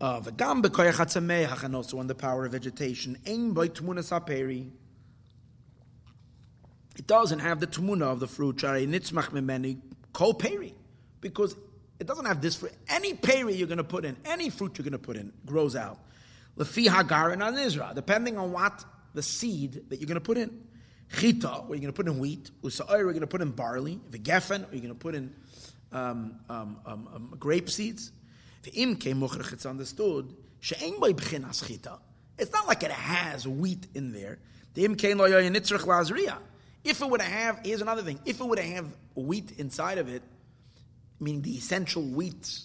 Uh, 0.00 0.20
b'koyach 0.20 1.74
also 1.74 1.98
on 1.98 2.06
the 2.06 2.14
power 2.14 2.44
of 2.44 2.52
vegetation. 2.52 3.16
It 6.98 7.06
doesn't 7.06 7.38
have 7.38 7.60
the 7.60 7.66
tmuna 7.66 8.02
of 8.02 8.20
the 8.20 8.26
fruit. 8.26 8.62
Kol. 10.12 10.34
Because 11.20 11.56
it 11.98 12.06
doesn't 12.06 12.26
have 12.26 12.42
this 12.42 12.56
for 12.56 12.70
any 12.88 13.14
peri 13.14 13.54
you're 13.54 13.66
going 13.66 13.78
to 13.78 13.84
put 13.84 14.04
in, 14.04 14.16
any 14.24 14.50
fruit 14.50 14.76
you're 14.76 14.84
going 14.84 14.92
to 14.92 14.98
put 14.98 15.16
in 15.16 15.32
grows 15.46 15.74
out. 15.76 15.98
Lefi 16.56 16.86
hagarin 16.86 17.44
on 17.44 17.58
Israel, 17.58 17.92
depending 17.94 18.38
on 18.38 18.52
what 18.52 18.84
the 19.14 19.22
seed 19.22 19.88
that 19.88 20.00
you're 20.00 20.06
going 20.06 20.14
to 20.14 20.20
put 20.20 20.38
in. 20.38 20.66
Chita, 21.18 21.48
where 21.48 21.76
you're 21.76 21.82
going 21.82 21.92
to 21.92 21.92
put 21.92 22.06
in 22.08 22.18
wheat. 22.18 22.50
Usa'ir, 22.62 23.04
we're 23.04 23.12
going 23.12 23.20
to 23.20 23.26
put 23.26 23.40
in 23.40 23.50
barley. 23.50 24.00
V'gefen, 24.10 24.62
where 24.62 24.72
you're 24.72 24.80
going 24.80 24.88
to 24.88 24.94
put 24.94 25.14
in 25.14 25.34
um, 25.92 26.40
um, 26.48 26.78
um, 26.84 27.08
um 27.14 27.34
grape 27.38 27.70
seeds. 27.70 28.10
V'im 28.64 28.96
kemuchrach, 28.96 29.52
it's 29.52 29.66
understood. 29.66 30.34
She'en 30.60 30.98
by 30.98 31.12
b'chinas 31.12 31.64
chita. 31.66 31.98
It's 32.38 32.52
not 32.52 32.66
like 32.66 32.82
it 32.82 32.90
has 32.90 33.46
wheat 33.46 33.86
in 33.94 34.12
there. 34.12 34.38
If 34.74 34.90
it 37.00 37.10
would 37.10 37.22
have, 37.22 37.60
here's 37.64 37.80
another 37.80 38.02
thing. 38.02 38.20
If 38.26 38.40
it 38.40 38.44
would 38.44 38.58
have 38.58 38.94
wheat 39.14 39.52
inside 39.58 39.96
of 39.98 40.08
it, 40.08 40.22
meaning 41.18 41.40
the 41.42 41.56
essential 41.56 42.02
wheat 42.02 42.60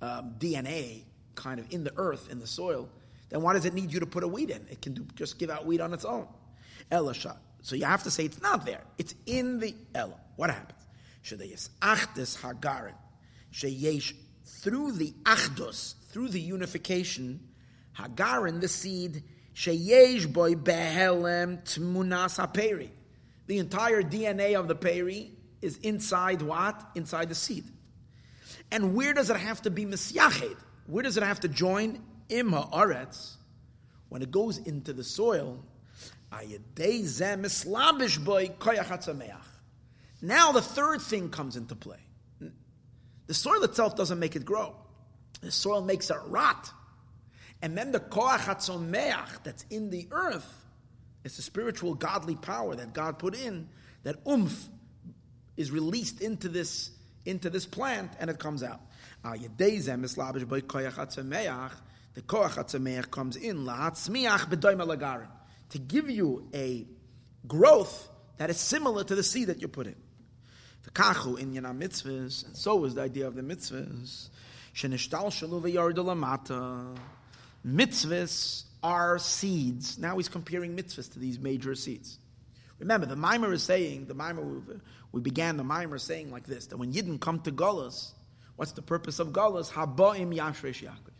um, 0.00 0.36
DNA 0.38 1.02
kind 1.34 1.58
of 1.58 1.66
in 1.72 1.82
the 1.82 1.92
earth, 1.96 2.30
in 2.30 2.38
the 2.38 2.46
soil, 2.46 2.88
then 3.30 3.42
why 3.42 3.54
does 3.54 3.64
it 3.64 3.74
need 3.74 3.92
you 3.92 4.00
to 4.00 4.06
put 4.06 4.22
a 4.24 4.28
weed 4.28 4.50
in? 4.50 4.66
It 4.70 4.82
can 4.82 4.92
do, 4.92 5.06
just 5.14 5.38
give 5.38 5.50
out 5.50 5.64
weed 5.64 5.80
on 5.80 5.94
its 5.94 6.04
own. 6.04 6.26
Elisha. 6.90 7.36
So 7.62 7.76
you 7.76 7.84
have 7.84 8.02
to 8.02 8.10
say 8.10 8.24
it's 8.24 8.42
not 8.42 8.66
there. 8.66 8.82
It's 8.98 9.14
in 9.26 9.60
the 9.60 9.74
Ella. 9.94 10.16
What 10.36 10.50
happens? 10.50 10.80
Shadayis 11.24 11.70
achdus 11.80 12.38
hagarin. 12.38 12.94
Sheyesh 13.52 14.14
through 14.44 14.92
the 14.92 15.12
achdus, 15.22 15.94
through 16.10 16.28
the 16.28 16.40
unification, 16.40 17.40
hagarin, 17.96 18.60
the 18.60 18.68
seed, 18.68 19.22
sheyesh 19.54 20.30
boy 20.30 20.54
behelem 20.54 21.62
tmunas 21.64 22.38
aperi. 22.44 22.90
The 23.46 23.58
entire 23.58 24.02
DNA 24.02 24.58
of 24.58 24.68
the 24.68 24.74
peri 24.74 25.32
is 25.60 25.76
inside 25.78 26.42
what? 26.42 26.82
Inside 26.94 27.28
the 27.28 27.34
seed. 27.34 27.64
And 28.70 28.94
where 28.94 29.12
does 29.12 29.30
it 29.30 29.36
have 29.36 29.62
to 29.62 29.70
be 29.70 29.84
misyached? 29.84 30.56
Where 30.86 31.02
does 31.02 31.16
it 31.16 31.22
have 31.22 31.40
to 31.40 31.48
join? 31.48 32.02
Imha 32.30 32.72
aretz. 32.72 33.34
When 34.08 34.22
it 34.22 34.30
goes 34.30 34.58
into 34.58 34.92
the 34.92 35.04
soil, 35.04 35.64
now 40.22 40.52
the 40.52 40.62
third 40.62 41.00
thing 41.02 41.30
comes 41.30 41.56
into 41.56 41.74
play. 41.74 41.98
The 43.26 43.34
soil 43.34 43.62
itself 43.64 43.96
doesn't 43.96 44.18
make 44.18 44.36
it 44.36 44.44
grow. 44.44 44.74
The 45.40 45.50
soil 45.50 45.82
makes 45.82 46.10
it 46.10 46.16
rot. 46.26 46.70
And 47.62 47.76
then 47.76 47.92
the 47.92 48.00
koach 48.00 48.38
hatzomeach 48.38 49.42
that's 49.44 49.64
in 49.70 49.90
the 49.90 50.08
earth, 50.10 50.64
it's 51.24 51.36
the 51.36 51.42
spiritual 51.42 51.94
godly 51.94 52.36
power 52.36 52.74
that 52.74 52.92
God 52.92 53.18
put 53.18 53.34
in, 53.34 53.68
that 54.02 54.16
umph 54.26 54.68
is 55.56 55.70
released 55.70 56.20
into 56.22 56.48
this, 56.48 56.90
into 57.26 57.50
this 57.50 57.66
plant 57.66 58.12
and 58.18 58.30
it 58.30 58.38
comes 58.38 58.62
out. 58.62 58.80
The 62.14 62.22
koach 62.22 62.52
hatzomeach 62.52 63.10
comes 63.10 63.36
in, 63.36 63.64
lahatzmiach 63.64 64.50
b'doima 64.50 64.86
lagarin 64.86 65.28
to 65.70 65.78
give 65.78 66.10
you 66.10 66.48
a 66.52 66.86
growth 67.46 68.08
that 68.38 68.50
is 68.50 68.58
similar 68.58 69.04
to 69.04 69.14
the 69.14 69.22
seed 69.22 69.48
that 69.48 69.60
you 69.60 69.68
put 69.68 69.86
in. 69.86 69.96
The 70.82 70.90
kachu 70.90 71.38
in 71.38 71.52
yana 71.52 71.76
mitzvahs, 71.76 72.46
and 72.46 72.56
so 72.56 72.84
is 72.84 72.94
the 72.94 73.02
idea 73.02 73.26
of 73.26 73.34
the 73.34 73.42
mitzvahs. 73.42 74.28
Shenishtal 74.74 75.26
shalu 75.26 75.62
v'yard 75.62 76.98
Mitzvahs 77.66 78.64
are 78.82 79.18
seeds. 79.18 79.98
Now 79.98 80.16
he's 80.16 80.28
comparing 80.28 80.76
mitzvahs 80.76 81.12
to 81.12 81.18
these 81.18 81.38
major 81.38 81.74
seeds. 81.74 82.18
Remember, 82.78 83.06
the 83.06 83.16
mimer 83.16 83.52
is 83.52 83.62
saying, 83.62 84.06
the 84.06 84.14
mimer, 84.14 84.42
we 85.12 85.20
began 85.20 85.58
the 85.58 85.64
mimer 85.64 85.98
saying 85.98 86.32
like 86.32 86.46
this, 86.46 86.66
that 86.68 86.78
when 86.78 86.92
Yidden 86.92 87.20
come 87.20 87.40
to 87.40 87.52
Golas, 87.52 88.12
what's 88.56 88.72
the 88.72 88.80
purpose 88.80 89.18
of 89.18 89.28
Golas? 89.28 89.70
Habaim 89.70 90.34
Yashresh 90.34 90.82
Yaakov. 90.82 91.12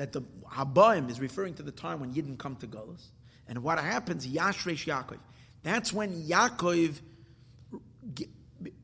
That 0.00 0.12
the 0.12 0.22
Habaim 0.50 1.10
is 1.10 1.20
referring 1.20 1.52
to 1.56 1.62
the 1.62 1.70
time 1.70 2.00
when 2.00 2.14
Yidden 2.14 2.38
come 2.38 2.56
to 2.56 2.66
Golas. 2.66 3.04
And 3.46 3.62
what 3.62 3.78
happens, 3.78 4.26
Yashresh 4.26 4.86
Yaakov. 4.86 5.18
That's 5.62 5.92
when 5.92 6.22
Yaakov, 6.22 6.98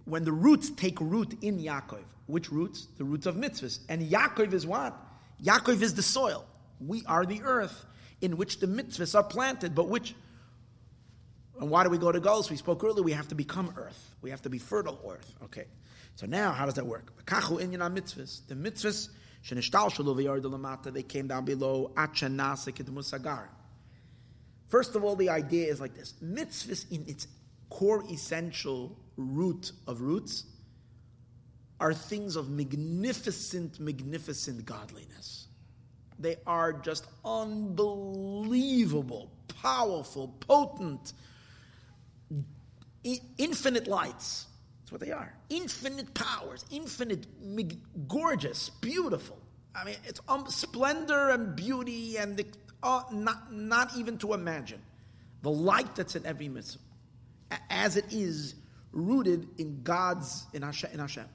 when 0.04 0.24
the 0.24 0.32
roots 0.32 0.68
take 0.68 1.00
root 1.00 1.38
in 1.40 1.58
Yaakov. 1.58 2.04
Which 2.26 2.52
roots? 2.52 2.86
The 2.98 3.04
roots 3.04 3.24
of 3.24 3.34
mitzvahs. 3.34 3.78
And 3.88 4.02
Yaakov 4.10 4.52
is 4.52 4.66
what? 4.66 4.94
Yaakov 5.42 5.80
is 5.80 5.94
the 5.94 6.02
soil. 6.02 6.44
We 6.86 7.02
are 7.06 7.24
the 7.24 7.40
earth 7.44 7.86
in 8.20 8.36
which 8.36 8.60
the 8.60 8.66
mitzvahs 8.66 9.14
are 9.14 9.24
planted, 9.24 9.74
but 9.74 9.88
which 9.88 10.14
and 11.58 11.70
why 11.70 11.82
do 11.82 11.88
we 11.88 11.96
go 11.96 12.12
to 12.12 12.20
Golas? 12.20 12.50
We 12.50 12.58
spoke 12.58 12.84
earlier, 12.84 13.02
we 13.02 13.12
have 13.12 13.28
to 13.28 13.34
become 13.34 13.72
earth. 13.78 14.16
We 14.20 14.28
have 14.28 14.42
to 14.42 14.50
be 14.50 14.58
fertile 14.58 15.00
earth. 15.10 15.34
Okay. 15.44 15.64
So 16.16 16.26
now, 16.26 16.52
how 16.52 16.66
does 16.66 16.74
that 16.74 16.84
work? 16.84 17.24
Kachu 17.24 17.58
inyan 17.58 17.98
mitzvahs. 17.98 18.46
The 18.48 18.54
mitzvahs, 18.54 19.08
they 20.90 21.02
came 21.02 21.28
down 21.28 21.44
below, 21.44 21.92
First 24.68 24.96
of 24.96 25.04
all, 25.04 25.14
the 25.14 25.30
idea 25.30 25.70
is 25.70 25.80
like 25.80 25.94
this 25.94 26.14
mitzvahs, 26.22 26.90
in 26.90 27.04
its 27.06 27.28
core 27.70 28.02
essential 28.10 28.98
root 29.16 29.70
of 29.86 30.00
roots, 30.00 30.44
are 31.78 31.94
things 31.94 32.36
of 32.36 32.50
magnificent, 32.50 33.78
magnificent 33.78 34.64
godliness. 34.64 35.46
They 36.18 36.36
are 36.46 36.72
just 36.72 37.06
unbelievable, 37.24 39.30
powerful, 39.62 40.28
potent, 40.40 41.12
infinite 43.38 43.86
lights. 43.86 44.46
That's 44.86 44.92
what 44.92 45.00
they 45.00 45.10
are. 45.10 45.34
Infinite 45.50 46.14
powers, 46.14 46.64
infinite, 46.70 47.26
gorgeous, 48.06 48.70
beautiful. 48.70 49.36
I 49.74 49.84
mean, 49.84 49.96
it's 50.04 50.20
um, 50.28 50.46
splendor 50.48 51.30
and 51.30 51.56
beauty 51.56 52.18
and 52.18 52.36
the 52.36 52.46
uh, 52.84 53.02
not, 53.10 53.52
not 53.52 53.96
even 53.96 54.16
to 54.18 54.32
imagine 54.32 54.80
the 55.42 55.50
light 55.50 55.96
that's 55.96 56.14
in 56.14 56.24
every 56.24 56.48
mitzvah, 56.48 56.78
as 57.68 57.96
it 57.96 58.04
is 58.12 58.54
rooted 58.92 59.48
in 59.58 59.82
God's, 59.82 60.46
in 60.52 60.62
Hashem. 60.62 60.90
In 60.92 61.00
Hashem. 61.00 61.26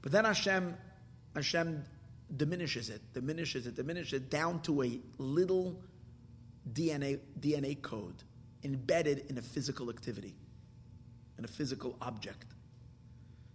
But 0.00 0.12
then 0.12 0.24
Hashem, 0.24 0.76
Hashem 1.34 1.82
diminishes 2.36 2.90
it, 2.90 3.00
diminishes 3.12 3.66
it, 3.66 3.74
diminishes 3.74 4.12
it 4.12 4.30
down 4.30 4.62
to 4.62 4.84
a 4.84 5.00
little 5.18 5.82
DNA, 6.72 7.18
DNA 7.40 7.82
code 7.82 8.22
embedded 8.62 9.24
in 9.28 9.36
a 9.36 9.42
physical 9.42 9.90
activity, 9.90 10.36
in 11.40 11.44
a 11.46 11.48
physical 11.48 11.96
object. 12.02 12.44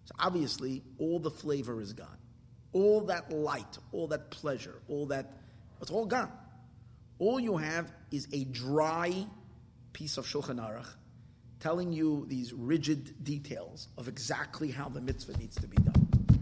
So 0.05 0.15
obviously, 0.19 0.81
all 0.97 1.19
the 1.19 1.29
flavor 1.29 1.79
is 1.79 1.93
gone. 1.93 2.17
All 2.73 3.01
that 3.01 3.31
light, 3.31 3.77
all 3.91 4.07
that 4.07 4.31
pleasure, 4.31 4.81
all 4.89 5.05
that, 5.07 5.31
it's 5.81 5.91
all 5.91 6.07
gone. 6.07 6.31
All 7.19 7.39
you 7.39 7.57
have 7.57 7.91
is 8.11 8.27
a 8.33 8.43
dry 8.45 9.25
piece 9.93 10.17
of 10.17 10.25
Shulchan 10.25 10.59
Aruch 10.59 10.88
telling 11.59 11.93
you 11.93 12.25
these 12.27 12.53
rigid 12.53 13.23
details 13.23 13.88
of 13.97 14.07
exactly 14.07 14.71
how 14.71 14.89
the 14.89 14.99
mitzvah 14.99 15.38
needs 15.38 15.55
to 15.55 15.67
be 15.67 15.77
done 15.77 16.39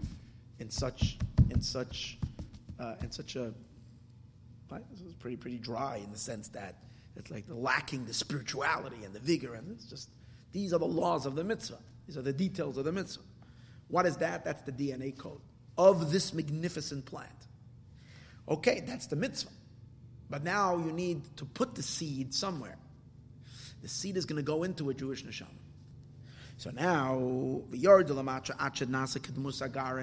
in 0.58 0.70
such 0.70 1.18
in 1.50 1.60
such 1.60 2.18
uh, 2.80 2.94
in 3.02 3.10
such 3.10 3.36
a 3.36 3.52
this 4.90 5.00
is 5.06 5.14
pretty 5.14 5.36
pretty 5.36 5.58
dry 5.58 6.00
in 6.02 6.10
the 6.10 6.18
sense 6.18 6.48
that 6.48 6.74
it's 7.16 7.30
like 7.30 7.44
lacking 7.48 8.04
the 8.06 8.12
spirituality 8.12 9.04
and 9.04 9.14
the 9.14 9.20
vigor 9.20 9.54
and 9.54 9.70
it's 9.70 9.84
just 9.84 10.08
these 10.54 10.72
are 10.72 10.78
the 10.78 10.86
laws 10.86 11.26
of 11.26 11.34
the 11.34 11.44
mitzvah 11.44 11.78
these 12.06 12.16
are 12.16 12.22
the 12.22 12.32
details 12.32 12.78
of 12.78 12.86
the 12.86 12.92
mitzvah 12.92 13.22
what 13.88 14.06
is 14.06 14.16
that 14.16 14.42
that's 14.42 14.62
the 14.62 14.72
DNA 14.72 15.14
code 15.16 15.42
of 15.76 16.10
this 16.10 16.32
magnificent 16.32 17.04
plant 17.04 17.28
okay 18.48 18.82
that's 18.86 19.06
the 19.08 19.16
mitzvah 19.16 19.50
but 20.30 20.42
now 20.42 20.76
you 20.76 20.92
need 20.92 21.36
to 21.36 21.44
put 21.44 21.74
the 21.74 21.82
seed 21.82 22.34
somewhere. 22.34 22.76
The 23.82 23.88
seed 23.88 24.16
is 24.16 24.24
going 24.24 24.38
to 24.38 24.42
go 24.42 24.62
into 24.62 24.90
a 24.90 24.94
Jewish 24.94 25.24
neshama. 25.24 25.48
So 26.56 26.70
now, 26.70 27.20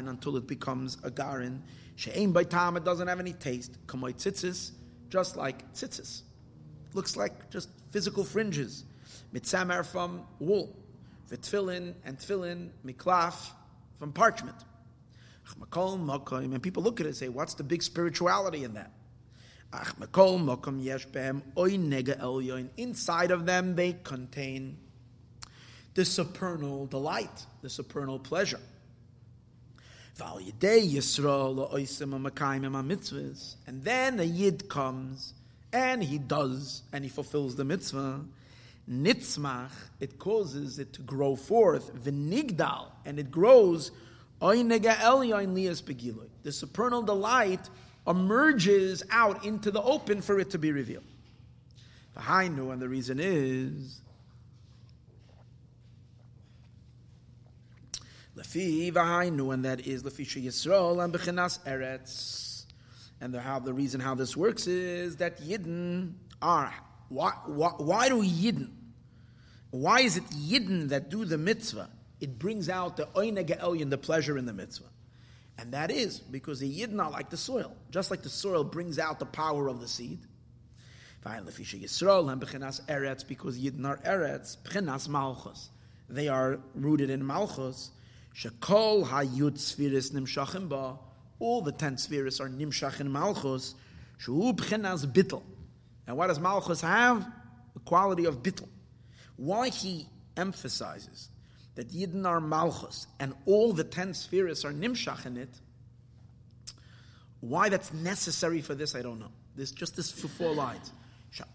until 0.08 0.38
it 0.38 0.48
becomes 0.48 0.98
a 1.04 1.12
garin. 1.12 1.64
She'ain 1.96 2.32
by 2.32 2.44
time 2.44 2.78
it 2.78 2.84
doesn't 2.84 3.08
have 3.08 3.20
any 3.20 3.34
taste. 3.34 3.78
Kamoy 3.88 4.16
tzitzis, 4.16 4.72
just 5.10 5.36
like 5.38 5.74
tzitzis. 5.74 6.22
Looks 6.94 7.16
like 7.16 7.50
just 7.50 7.70
physical 7.92 8.24
fringes. 8.24 8.86
Mitzamer 9.34 9.86
from 9.86 10.24
wool. 10.40 10.76
V'tfilin 11.30 11.94
and 12.06 12.18
tfilin 12.18 12.70
miklaf 12.86 13.52
from 13.98 14.12
parchment. 14.12 14.66
And 15.60 16.62
people 16.62 16.84
look 16.84 17.00
at 17.00 17.06
it 17.06 17.10
and 17.10 17.18
say, 17.18 17.30
what's 17.30 17.54
the 17.56 17.64
big 17.64 17.84
spirituality 17.84 18.64
in 18.64 18.74
that? 18.76 18.92
Inside 22.78 23.32
of 23.32 23.46
them, 23.46 23.76
they 23.76 23.94
contain 24.04 24.78
the 25.94 26.06
supernal 26.06 26.86
delight, 26.88 27.46
the 27.62 27.70
supernal 27.70 28.20
pleasure. 28.20 28.60
And 33.68 33.84
then 33.84 34.20
a 34.20 34.24
yid 34.24 34.70
comes 34.70 35.34
and 35.74 36.04
he 36.04 36.18
does 36.18 36.84
and 36.92 37.04
he 37.04 37.10
fulfills 37.10 37.56
the 37.56 37.64
mitzvah. 37.64 38.26
Nitzmach, 38.90 39.72
it 40.00 40.18
causes 40.20 40.80
it 40.80 40.94
to 40.94 41.02
grow 41.02 41.36
forth, 41.36 41.94
v'nigdal, 42.04 42.88
and 43.06 43.20
it 43.20 43.32
grows. 43.32 43.92
The 44.40 44.62
supernal 46.52 47.04
delight 47.04 47.70
emerges 48.08 49.04
out 49.12 49.46
into 49.46 49.70
the 49.72 49.82
open 49.82 50.22
for 50.22 50.40
it 50.40 50.50
to 50.52 50.58
be 50.58 50.72
revealed. 50.72 51.04
V'hainu, 52.18 52.74
and 52.74 52.82
the 52.82 52.90
reason 52.90 53.20
is 53.20 54.02
Lefi 58.36 58.92
v'hainu, 58.92 59.54
and 59.54 59.64
that 59.66 59.86
is 59.86 60.04
Lefi 60.04 60.44
Yisrael 60.44 61.04
and 61.04 61.14
Bechinas 61.14 61.60
Eretz. 61.66 62.66
And 63.20 63.34
the, 63.34 63.40
how 63.40 63.60
the 63.60 63.74
reason 63.74 64.02
how 64.02 64.16
this 64.16 64.36
works 64.36 64.66
is 64.66 65.18
that 65.18 65.40
Yidden 65.42 66.14
are 66.42 66.74
why, 67.12 67.34
why, 67.46 67.72
why 67.78 68.08
do 68.08 68.24
Yidden? 68.24 68.70
Why 69.70 70.00
is 70.00 70.16
it 70.16 70.24
Yidden 70.30 70.90
that 70.90 71.10
do 71.10 71.26
the 71.26 71.38
mitzvah? 71.38 71.90
It 72.22 72.40
brings 72.40 72.70
out 72.70 72.96
the 72.96 73.06
oineg 73.08 73.60
elyon, 73.60 73.90
the 73.90 73.98
pleasure 73.98 74.38
in 74.38 74.46
the 74.46 74.54
mitzvah. 74.54 74.88
And 75.58 75.74
that 75.74 75.92
is 75.92 76.20
because 76.20 76.62
the 76.62 76.74
Yidden 76.74 77.04
are 77.04 77.12
like 77.12 77.30
the 77.30 77.36
soil. 77.36 77.76
Just 77.90 78.12
like 78.12 78.22
the 78.22 78.30
soil 78.30 78.64
brings 78.64 78.98
out 78.98 79.20
the 79.20 79.26
power 79.26 79.68
of 79.68 79.82
the 79.82 79.90
seed. 79.90 80.20
Eretz, 81.26 83.28
because 83.28 83.60
Yidden 83.60 83.86
are 83.86 83.98
Eretz, 83.98 84.56
Pchenas 84.64 85.10
Malchus. 85.10 85.70
They 86.10 86.30
are 86.30 86.60
rooted 86.76 87.10
in 87.10 87.28
Malchus. 87.28 87.92
Shekol 88.34 89.06
hayut 89.06 89.60
spheres 89.60 90.12
nimshachim 90.12 90.70
ba. 90.70 90.98
All 91.40 91.62
the 91.62 91.74
ten 91.74 91.98
spheres 91.98 92.40
are 92.40 92.48
nimshach 92.48 93.02
in 93.02 93.12
Malchus. 93.12 93.76
Shu 94.18 94.54
Pchenas 94.54 95.06
Bittel. 95.06 95.44
And 96.12 96.18
what 96.18 96.28
does 96.28 96.42
Malchus 96.42 96.82
have? 96.82 97.26
The 97.74 97.80
quality 97.80 98.26
of 98.26 98.44
Bittel. 98.44 98.68
Why 99.38 99.70
he 99.70 100.10
emphasizes 100.36 101.30
that 101.76 101.90
Yidden 101.90 102.26
are 102.26 102.42
Malchus 102.42 103.08
and 103.22 103.34
all 103.46 103.72
the 103.72 103.86
ten 103.86 104.14
spheres 104.14 104.66
are 104.66 104.74
Nimshach 104.74 105.26
in 105.26 105.38
it, 105.38 105.48
why 107.40 107.70
that's 107.70 107.94
necessary 107.94 108.60
for 108.60 108.76
this, 108.76 108.94
I 108.94 109.02
don't 109.02 109.22
know. 109.22 109.32
There's 109.56 109.72
just 109.72 109.96
this 109.96 110.12
four 110.12 110.54
lines. 110.54 110.92
What's 111.30 111.48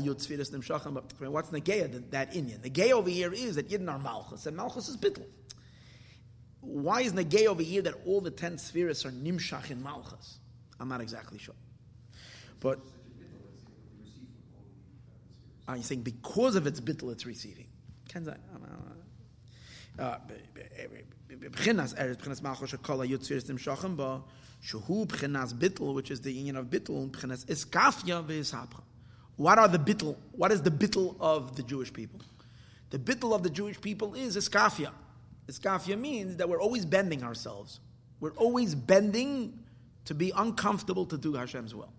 Negeya, 0.00 1.92
that, 1.92 2.10
that 2.10 2.32
inyan? 2.32 2.60
Negeya 2.60 2.92
over 2.92 3.10
here 3.10 3.34
is 3.34 3.56
that 3.56 3.68
Yidden 3.68 3.92
are 3.92 3.98
Malchus, 3.98 4.46
and 4.46 4.56
Malchus 4.56 4.88
is 4.88 4.96
Bittel. 4.96 5.26
Why 6.62 7.02
is 7.02 7.12
Negeya 7.12 7.48
over 7.48 7.62
here 7.62 7.82
that 7.82 7.92
all 8.06 8.22
the 8.22 8.30
ten 8.30 8.56
spheres 8.56 9.04
are 9.04 9.10
Nimshach 9.10 9.70
in 9.70 9.82
Malchus? 9.82 10.38
I'm 10.80 10.88
not 10.88 11.02
exactly 11.02 11.36
sure. 11.38 11.56
But 12.60 12.80
are 15.68 15.76
you 15.76 15.82
saying 15.82 16.00
because 16.00 16.56
of 16.56 16.66
its 16.66 16.80
bittul 16.80 17.12
it's 17.12 17.26
receiving? 17.26 17.66
Which 25.94 26.10
is 26.10 26.20
the 26.20 26.32
union 26.32 26.56
of. 26.56 26.72
What 29.36 29.58
are 29.58 29.68
the 29.68 29.78
bittul? 29.78 30.16
What 30.32 30.52
is 30.52 30.62
the 30.62 30.70
bittul 30.70 31.16
of 31.20 31.54
the 31.54 31.62
Jewish 31.62 31.92
people? 31.92 32.20
The 32.90 32.98
bittul 32.98 33.34
of 33.34 33.42
the 33.42 33.50
Jewish 33.50 33.78
people 33.78 34.14
is 34.14 34.36
iskafya. 34.36 34.90
Iskafya 35.46 36.00
means 36.00 36.36
that 36.36 36.48
we're 36.48 36.62
always 36.62 36.86
bending 36.86 37.22
ourselves. 37.22 37.80
We're 38.20 38.32
always 38.32 38.74
bending 38.74 39.58
to 40.06 40.14
be 40.14 40.32
uncomfortable 40.34 41.04
to 41.06 41.18
do 41.18 41.34
Hashem's 41.34 41.74
will 41.74 41.92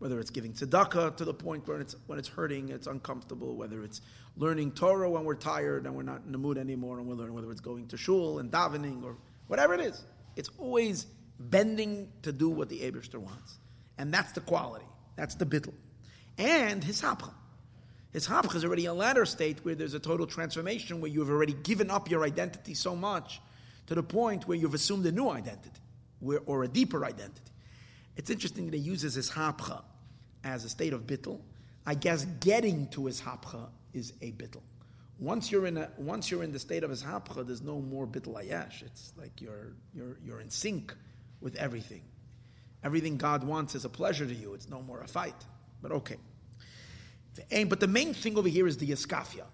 whether 0.00 0.18
it's 0.18 0.30
giving 0.30 0.52
tzedakah 0.52 1.16
to 1.16 1.24
the 1.24 1.34
point 1.34 1.68
where 1.68 1.78
it's, 1.78 1.94
when 2.06 2.18
it's 2.18 2.26
hurting, 2.26 2.70
it's 2.70 2.86
uncomfortable, 2.86 3.54
whether 3.54 3.84
it's 3.84 4.00
learning 4.36 4.72
Torah 4.72 5.10
when 5.10 5.24
we're 5.24 5.34
tired 5.34 5.84
and 5.84 5.94
we're 5.94 6.02
not 6.02 6.22
in 6.24 6.32
the 6.32 6.38
mood 6.38 6.56
anymore 6.56 6.98
and 6.98 7.06
we're 7.06 7.14
learning, 7.14 7.34
whether 7.34 7.50
it's 7.50 7.60
going 7.60 7.86
to 7.88 7.98
shul 7.98 8.38
and 8.38 8.50
davening 8.50 9.04
or 9.04 9.16
whatever 9.46 9.74
it 9.74 9.80
is. 9.80 10.02
It's 10.36 10.48
always 10.58 11.06
bending 11.38 12.10
to 12.22 12.32
do 12.32 12.48
what 12.48 12.70
the 12.70 12.80
Abishter 12.80 13.18
wants. 13.18 13.58
And 13.98 14.12
that's 14.12 14.32
the 14.32 14.40
quality. 14.40 14.86
That's 15.16 15.34
the 15.34 15.44
bittel. 15.44 15.74
And 16.38 16.82
his 16.82 17.02
hapcha. 17.02 17.30
His 18.14 18.26
hapcha 18.26 18.56
is 18.56 18.64
already 18.64 18.86
a 18.86 18.94
latter 18.94 19.26
state 19.26 19.58
where 19.64 19.74
there's 19.74 19.94
a 19.94 20.00
total 20.00 20.26
transformation 20.26 21.02
where 21.02 21.10
you've 21.10 21.28
already 21.28 21.52
given 21.52 21.90
up 21.90 22.10
your 22.10 22.24
identity 22.24 22.72
so 22.72 22.96
much 22.96 23.38
to 23.86 23.94
the 23.94 24.02
point 24.02 24.48
where 24.48 24.56
you've 24.56 24.72
assumed 24.72 25.04
a 25.04 25.12
new 25.12 25.28
identity 25.28 25.80
or 26.46 26.64
a 26.64 26.68
deeper 26.68 27.04
identity. 27.04 27.52
It's 28.16 28.30
interesting 28.30 28.64
that 28.66 28.74
he 28.74 28.80
uses 28.80 29.14
his 29.14 29.30
hapcha 29.30 29.82
as 30.44 30.64
a 30.64 30.68
state 30.68 30.92
of 30.92 31.06
bittel. 31.06 31.40
I 31.86 31.94
guess 31.94 32.24
getting 32.40 32.88
to 32.88 33.06
his 33.06 33.20
hapcha 33.20 33.68
is 33.92 34.12
a 34.20 34.32
bittel. 34.32 34.62
Once 35.18 35.50
you're 35.52 35.66
in 35.66 35.76
a, 35.76 35.90
once 35.98 36.30
you're 36.30 36.42
in 36.42 36.52
the 36.52 36.58
state 36.58 36.82
of 36.82 36.90
his 36.90 37.02
hapcha, 37.02 37.46
there's 37.46 37.62
no 37.62 37.80
more 37.80 38.06
bittel 38.06 38.34
ayash. 38.34 38.82
It's 38.82 39.12
like 39.18 39.40
you're 39.40 39.74
you're 39.94 40.16
you're 40.24 40.40
in 40.40 40.50
sync 40.50 40.94
with 41.40 41.56
everything. 41.56 42.02
Everything 42.82 43.16
God 43.16 43.44
wants 43.44 43.74
is 43.74 43.84
a 43.84 43.90
pleasure 43.90 44.26
to 44.26 44.34
you. 44.34 44.54
It's 44.54 44.68
no 44.68 44.80
more 44.80 45.02
a 45.02 45.08
fight. 45.08 45.34
But 45.82 45.92
okay. 45.92 46.16
The 47.34 47.44
aim, 47.50 47.68
but 47.68 47.80
the 47.80 47.86
main 47.86 48.14
thing 48.14 48.38
over 48.38 48.48
here 48.48 48.66
is 48.66 48.78
the 48.78 48.88
iskafia. 48.88 49.44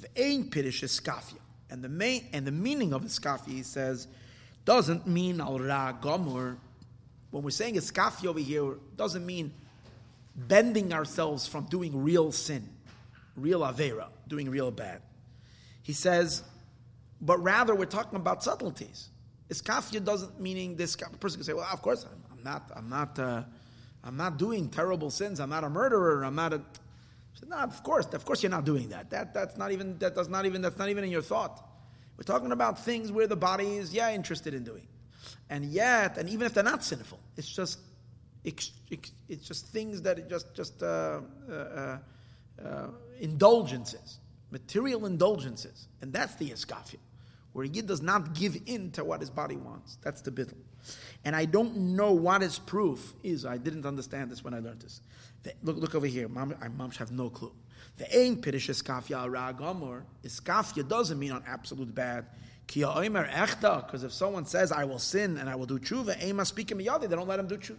The 0.00 0.08
aim 0.16 0.50
pirish 0.50 0.84
iskafia. 0.84 1.40
And 1.70 1.82
the 1.82 1.88
main 1.88 2.26
and 2.32 2.46
the 2.46 2.52
meaning 2.52 2.92
of 2.92 3.02
iskafia, 3.02 3.48
he 3.48 3.62
says, 3.62 4.06
doesn't 4.64 5.06
mean 5.06 5.40
al 5.40 5.58
ra 5.58 5.92
gomor. 5.92 6.58
When 7.30 7.42
we're 7.42 7.50
saying 7.50 7.74
iskafia 7.74 8.26
over 8.26 8.38
here, 8.38 8.74
doesn't 8.96 9.24
mean 9.24 9.52
bending 10.36 10.92
ourselves 10.92 11.46
from 11.46 11.64
doing 11.66 12.02
real 12.02 12.30
sin, 12.30 12.68
real 13.36 13.60
avera, 13.60 14.08
doing 14.28 14.50
real 14.50 14.70
bad. 14.70 15.00
He 15.82 15.92
says, 15.92 16.42
but 17.20 17.42
rather 17.42 17.74
we're 17.74 17.86
talking 17.86 18.16
about 18.16 18.42
subtleties. 18.42 19.08
Iskafia 19.48 20.04
doesn't 20.04 20.40
meaning 20.40 20.76
this 20.76 20.96
person 20.96 21.38
can 21.38 21.44
say, 21.44 21.52
well, 21.52 21.68
of 21.72 21.80
course 21.80 22.04
I'm, 22.04 22.38
I'm 22.38 22.44
not, 22.44 22.70
I'm 22.74 22.88
not, 22.88 23.18
uh, 23.18 23.42
I'm 24.06 24.16
not 24.16 24.38
doing 24.38 24.68
terrible 24.68 25.10
sins. 25.10 25.40
I'm 25.40 25.50
not 25.50 25.64
a 25.64 25.68
murderer. 25.68 26.24
I'm 26.24 26.36
not 26.36 26.52
a. 26.52 26.62
Said, 27.34 27.48
no, 27.48 27.56
of 27.56 27.82
course, 27.82 28.06
of 28.12 28.24
course 28.24 28.42
you're 28.42 28.50
not 28.50 28.64
doing 28.64 28.90
that. 28.90 29.10
That 29.10 29.34
that's 29.34 29.56
not 29.56 29.72
even 29.72 29.98
that 29.98 30.14
does 30.14 30.28
not 30.28 30.46
even 30.46 30.62
that's 30.62 30.78
not 30.78 30.88
even 30.88 31.04
in 31.04 31.10
your 31.10 31.22
thought. 31.22 31.62
We're 32.16 32.22
talking 32.22 32.52
about 32.52 32.84
things 32.84 33.10
where 33.10 33.26
the 33.26 33.36
body 33.36 33.76
is 33.76 33.92
yeah 33.92 34.12
interested 34.12 34.54
in 34.54 34.64
doing, 34.64 34.86
and 35.50 35.64
yet, 35.64 36.18
and 36.18 36.30
even 36.30 36.46
if 36.46 36.54
they're 36.54 36.64
not 36.64 36.84
sinful, 36.84 37.18
it's 37.36 37.48
just 37.48 37.78
it's 38.46 39.46
just 39.46 39.66
things 39.68 40.02
that 40.02 40.28
just 40.28 40.54
just 40.54 40.82
uh, 40.82 41.20
uh, 41.50 41.52
uh, 41.52 41.98
uh, 42.64 42.86
indulgences, 43.20 44.18
material 44.50 45.06
indulgences, 45.06 45.88
and 46.00 46.12
that's 46.12 46.36
the 46.36 46.50
iskafia, 46.50 47.00
where 47.52 47.66
he 47.66 47.82
does 47.82 48.00
not 48.00 48.34
give 48.34 48.56
in 48.66 48.92
to 48.92 49.04
what 49.04 49.20
his 49.20 49.30
body 49.30 49.56
wants. 49.56 49.98
That's 50.02 50.22
the 50.22 50.30
bittul. 50.30 50.54
And 51.24 51.34
I 51.34 51.44
don't 51.44 51.76
know 51.96 52.12
what 52.12 52.42
his 52.42 52.58
proof 52.60 53.14
is. 53.24 53.44
I 53.44 53.56
didn't 53.56 53.84
understand 53.84 54.30
this 54.30 54.44
when 54.44 54.54
I 54.54 54.60
learned 54.60 54.80
this. 54.80 55.00
The, 55.42 55.52
look, 55.64 55.76
look 55.78 55.94
over 55.96 56.06
here. 56.06 56.28
Mom, 56.28 56.54
I 56.62 56.68
mom 56.68 56.92
have 56.92 57.10
no 57.10 57.28
clue. 57.28 57.52
The 57.96 58.16
ain 58.16 58.40
pirish 58.40 58.70
iskafia 58.70 59.28
ragomor. 59.28 60.02
Iskafia 60.24 60.86
doesn't 60.86 61.18
mean 61.18 61.32
on 61.32 61.42
absolute 61.46 61.92
bad. 61.92 62.26
Because 62.68 64.02
if 64.02 64.12
someone 64.12 64.44
says, 64.44 64.72
I 64.72 64.84
will 64.84 64.98
sin 64.98 65.38
and 65.38 65.48
I 65.48 65.54
will 65.54 65.66
do 65.66 65.78
tshuva, 65.78 66.16
aim 66.20 66.44
speaking 66.44 66.78
miyadi, 66.78 67.08
they 67.08 67.14
don't 67.14 67.28
let 67.28 67.38
him 67.38 67.46
do 67.46 67.56
tshuva. 67.56 67.76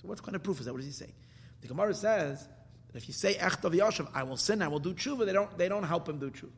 So 0.00 0.08
what 0.08 0.22
kind 0.22 0.34
of 0.34 0.42
proof 0.42 0.60
is 0.60 0.66
that? 0.66 0.72
What 0.72 0.80
is 0.80 0.86
he 0.86 0.92
saying? 0.92 1.12
The 1.60 1.68
Gemara 1.68 1.92
says 1.94 2.46
that 2.88 2.96
if 2.96 3.06
you 3.06 3.14
say 3.14 3.34
Echtav 3.34 3.74
Yashav, 3.74 4.08
I 4.14 4.22
will 4.22 4.36
sin, 4.36 4.62
I 4.62 4.68
will 4.68 4.78
do 4.78 4.94
tshuva, 4.94 5.26
they 5.26 5.32
don't, 5.32 5.56
they 5.58 5.68
don't 5.68 5.84
help 5.84 6.08
him 6.08 6.18
do 6.18 6.30
tshuva. 6.30 6.50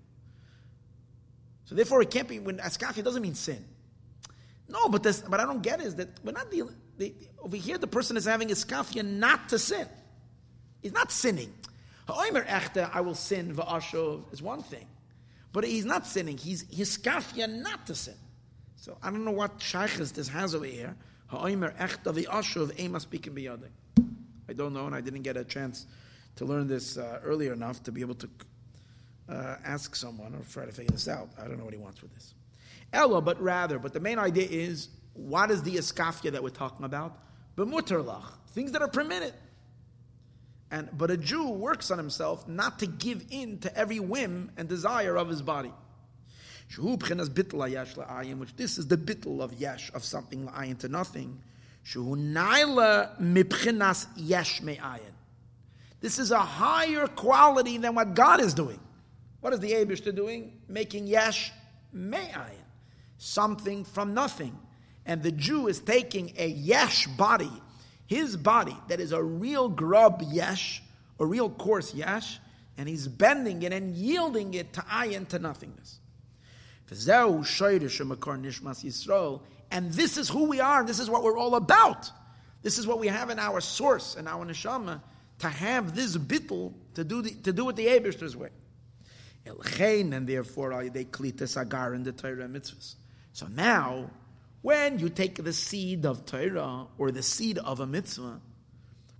So 1.64 1.74
therefore, 1.74 2.02
it 2.02 2.10
can't 2.10 2.28
be, 2.28 2.38
when 2.38 2.58
Askafia 2.58 3.02
doesn't 3.02 3.22
mean 3.22 3.34
sin. 3.34 3.64
No, 4.68 4.88
but 4.88 5.02
this, 5.02 5.20
but 5.20 5.40
I 5.40 5.44
don't 5.44 5.62
get 5.62 5.80
is 5.80 5.96
that 5.96 6.08
we're 6.24 6.32
not 6.32 6.50
dealing, 6.50 6.74
they, 6.96 7.14
over 7.40 7.56
here 7.56 7.78
the 7.78 7.86
person 7.86 8.16
is 8.16 8.24
having 8.24 8.48
Askafia 8.48 9.04
not 9.04 9.48
to 9.48 9.58
sin. 9.58 9.86
He's 10.80 10.92
not 10.92 11.10
sinning. 11.10 11.52
Ha'omer 12.08 12.44
Echta, 12.44 12.90
I 12.92 13.00
will 13.00 13.14
sin, 13.14 13.54
Va'ashav, 13.54 14.32
is 14.32 14.42
one 14.42 14.62
thing. 14.62 14.86
But 15.52 15.64
he's 15.64 15.84
not 15.84 16.06
sinning. 16.06 16.38
He's 16.38 16.64
Hiskafia 16.64 17.52
not 17.52 17.86
to 17.86 17.94
sin. 17.94 18.14
So 18.76 18.96
I 19.02 19.10
don't 19.10 19.24
know 19.24 19.32
what 19.32 19.60
shaykhs 19.60 20.12
this 20.12 20.28
has 20.28 20.54
over 20.54 20.64
here. 20.64 20.96
I 24.48 24.52
don't 24.52 24.74
know, 24.74 24.86
and 24.86 24.94
I 24.94 25.00
didn't 25.00 25.22
get 25.22 25.36
a 25.36 25.44
chance 25.44 25.86
to 26.36 26.44
learn 26.44 26.66
this 26.68 26.98
uh, 26.98 27.20
earlier 27.24 27.52
enough 27.52 27.82
to 27.84 27.92
be 27.92 28.00
able 28.00 28.16
to 28.16 28.28
uh, 29.28 29.56
ask 29.64 29.96
someone 29.96 30.34
or 30.34 30.42
try 30.52 30.66
to 30.66 30.72
figure 30.72 30.92
this 30.92 31.08
out. 31.08 31.30
I 31.38 31.48
don't 31.48 31.58
know 31.58 31.64
what 31.64 31.72
he 31.72 31.78
wants 31.80 32.02
with 32.02 32.12
this. 32.14 32.34
Ella, 32.92 33.22
but 33.22 33.40
rather, 33.40 33.78
but 33.78 33.92
the 33.94 34.00
main 34.00 34.18
idea 34.18 34.46
is 34.50 34.88
what 35.14 35.50
is 35.50 35.62
the 35.62 35.76
iskafia 35.76 36.32
that 36.32 36.42
we're 36.42 36.50
talking 36.50 36.84
about? 36.84 37.18
B'muterlach, 37.56 38.26
things 38.48 38.72
that 38.72 38.82
are 38.82 38.88
permitted. 38.88 39.32
And, 40.70 40.88
but 40.96 41.10
a 41.10 41.16
Jew 41.16 41.48
works 41.50 41.90
on 41.90 41.98
himself 41.98 42.48
not 42.48 42.78
to 42.80 42.86
give 42.86 43.24
in 43.30 43.58
to 43.60 43.76
every 43.76 44.00
whim 44.00 44.50
and 44.56 44.68
desire 44.68 45.16
of 45.16 45.28
his 45.28 45.42
body. 45.42 45.72
Which 46.78 48.56
this 48.56 48.78
is 48.78 48.86
the 48.86 48.96
bittel 48.96 49.40
of 49.40 49.52
yesh, 49.54 49.90
of 49.94 50.04
something 50.04 50.46
la'ayin 50.46 50.78
to 50.78 50.88
nothing. 50.88 51.40
yesh 54.16 54.62
me'ayin. 54.62 55.12
This 56.00 56.18
is 56.18 56.30
a 56.30 56.38
higher 56.38 57.06
quality 57.06 57.78
than 57.78 57.94
what 57.94 58.14
God 58.14 58.40
is 58.40 58.54
doing. 58.54 58.80
What 59.40 59.52
is 59.52 59.60
the 59.60 59.72
Abishta 59.72 60.14
doing? 60.14 60.52
Making 60.68 61.06
yesh 61.06 61.52
me'ayin, 61.92 62.64
something 63.18 63.84
from 63.84 64.14
nothing. 64.14 64.58
And 65.04 65.22
the 65.22 65.32
Jew 65.32 65.68
is 65.68 65.80
taking 65.80 66.32
a 66.36 66.46
yesh 66.46 67.06
body, 67.06 67.50
his 68.06 68.36
body, 68.36 68.76
that 68.88 69.00
is 69.00 69.12
a 69.12 69.22
real 69.22 69.68
grub 69.68 70.22
yesh, 70.30 70.82
a 71.18 71.26
real 71.26 71.50
coarse 71.50 71.92
yesh, 71.94 72.38
and 72.78 72.88
he's 72.88 73.08
bending 73.08 73.62
it 73.62 73.72
and 73.72 73.94
yielding 73.94 74.54
it 74.54 74.72
to 74.74 74.80
ayin, 74.82 75.28
to 75.28 75.38
nothingness. 75.38 75.98
And 79.70 79.92
this 79.92 80.18
is 80.18 80.28
who 80.28 80.44
we 80.44 80.60
are, 80.60 80.84
this 80.84 80.98
is 81.00 81.08
what 81.08 81.22
we're 81.22 81.38
all 81.38 81.54
about. 81.54 82.10
This 82.62 82.78
is 82.78 82.86
what 82.86 82.98
we 82.98 83.08
have 83.08 83.30
in 83.30 83.38
our 83.38 83.60
source 83.60 84.14
and 84.16 84.28
our 84.28 84.44
neshama, 84.46 85.00
to 85.40 85.48
have 85.48 85.94
this 85.94 86.16
bittul, 86.16 86.74
to 86.94 87.02
do, 87.02 87.22
the, 87.22 87.30
to 87.30 87.52
do 87.52 87.68
it 87.68 87.76
the 87.76 87.86
Abishter's 87.86 88.36
way. 88.36 88.50
Elchein, 89.44 90.12
And 90.12 90.26
therefore, 90.26 90.88
they 90.88 91.04
klita 91.04 91.48
sagar 91.48 91.94
in 91.94 92.04
the 92.04 92.12
Torah 92.12 92.46
mitzvahs. 92.46 92.94
So 93.32 93.46
now, 93.48 94.10
when 94.60 95.00
you 95.00 95.08
take 95.08 95.42
the 95.42 95.52
seed 95.52 96.06
of 96.06 96.24
Torah 96.26 96.86
or 96.98 97.10
the 97.10 97.22
seed 97.22 97.58
of 97.58 97.80
a 97.80 97.86
mitzvah, 97.86 98.40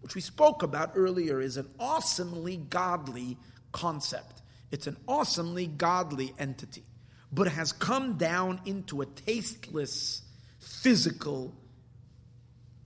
which 0.01 0.15
we 0.15 0.21
spoke 0.21 0.63
about 0.63 0.93
earlier, 0.95 1.41
is 1.41 1.57
an 1.57 1.69
awesomely 1.79 2.57
godly 2.57 3.37
concept. 3.73 4.43
It's 4.71 4.87
an 4.87 4.97
awesomely 5.09 5.67
godly 5.67 6.35
entity, 6.39 6.85
but 7.33 7.49
has 7.49 7.73
come 7.73 8.19
down 8.19 8.61
into 8.67 9.01
a 9.01 9.07
tasteless, 9.07 10.23
physical 10.61 11.55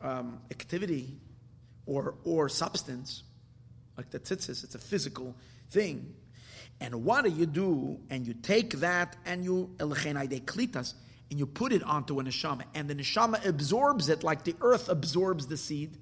um, 0.01 0.41
activity 0.51 1.19
or, 1.85 2.15
or 2.25 2.49
substance, 2.49 3.25
like 3.97 4.11
the 4.11 4.21
tzitzis, 4.21 4.63
it's 4.63 4.75
a 4.75 4.79
physical 4.79 5.35
thing. 5.71 6.15
And 6.81 7.05
what 7.05 7.25
do 7.25 7.31
you 7.31 7.47
do? 7.47 7.99
And 8.11 8.27
you 8.27 8.35
take 8.35 8.75
that 8.81 9.17
and 9.25 9.43
you, 9.45 9.71
and 11.31 11.39
you 11.39 11.47
put 11.47 11.73
it 11.73 11.83
onto 11.83 12.21
a 12.21 12.23
neshama, 12.23 12.65
and 12.75 12.89
the 12.89 12.95
neshama 12.95 13.45
absorbs 13.45 14.09
it 14.09 14.23
like 14.23 14.45
the 14.45 14.55
earth 14.61 14.89
absorbs 14.89 15.47
the 15.47 15.57
seed. 15.57 15.97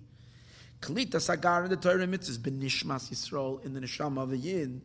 Klita 0.80 1.20
sagar 1.20 1.64
in 1.64 1.70
the 1.70 1.76
Torah 1.76 2.06
mitzvahs 2.06 2.38
benishmas 2.38 3.10
Yisrael 3.10 3.64
in 3.64 3.72
the 3.72 3.80
neshama 3.80 4.22
of 4.22 4.30
the 4.30 4.36
yid. 4.36 4.82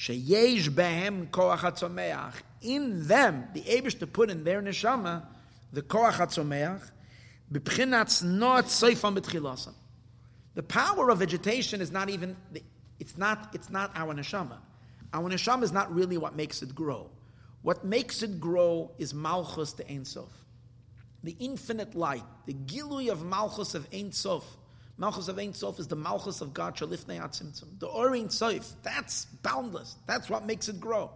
Sheyesh 0.00 0.70
behem 0.70 1.28
koach 1.28 1.58
hatzomeach. 1.58 2.32
In 2.62 3.06
them, 3.06 3.48
the 3.52 3.60
Abishter 3.60 4.10
put 4.10 4.30
in 4.30 4.44
their 4.44 4.62
neshama 4.62 5.24
the 5.74 5.82
koach 5.82 6.12
hatzomeach. 6.12 6.90
B'pchinatz 7.52 8.24
not 8.24 8.64
seifam 8.66 9.18
b'tchilasam. 9.18 9.74
The 10.54 10.62
power 10.62 11.10
of 11.10 11.18
vegetation 11.18 11.82
is 11.82 11.90
not 11.90 12.08
even. 12.08 12.34
It's 12.98 13.18
not. 13.18 13.50
It's 13.52 13.68
not 13.68 13.90
our 13.94 14.14
neshama. 14.14 14.56
Our 15.12 15.28
neshama 15.28 15.64
is 15.64 15.72
not 15.72 15.94
really 15.94 16.16
what 16.16 16.34
makes 16.34 16.62
it 16.62 16.74
grow. 16.74 17.10
What 17.60 17.84
makes 17.84 18.22
it 18.22 18.40
grow 18.40 18.92
is 18.96 19.12
Malchus 19.12 19.74
to 19.74 19.90
Ein 19.90 20.06
Sof. 20.06 20.32
The 21.22 21.36
infinite 21.38 21.94
light, 21.94 22.24
the 22.46 22.54
Gilui 22.54 23.10
of 23.10 23.22
Malchus 23.22 23.74
of 23.74 23.86
Ein 23.92 24.12
Sof. 24.12 24.44
Malchus 25.00 25.28
of 25.28 25.38
Ein 25.38 25.54
Sof 25.54 25.80
is 25.80 25.88
the 25.88 25.96
Malchus 25.96 26.42
of 26.42 26.52
God, 26.52 26.76
Shalifnei 26.76 27.18
Atzimtzum. 27.18 27.78
The 27.78 27.88
Ohr 27.88 28.14
Ein 28.14 28.28
Sof, 28.28 28.74
that's 28.82 29.24
boundless. 29.42 29.96
That's 30.06 30.28
what 30.28 30.44
makes 30.44 30.68
it 30.68 30.78
grow. 30.78 31.10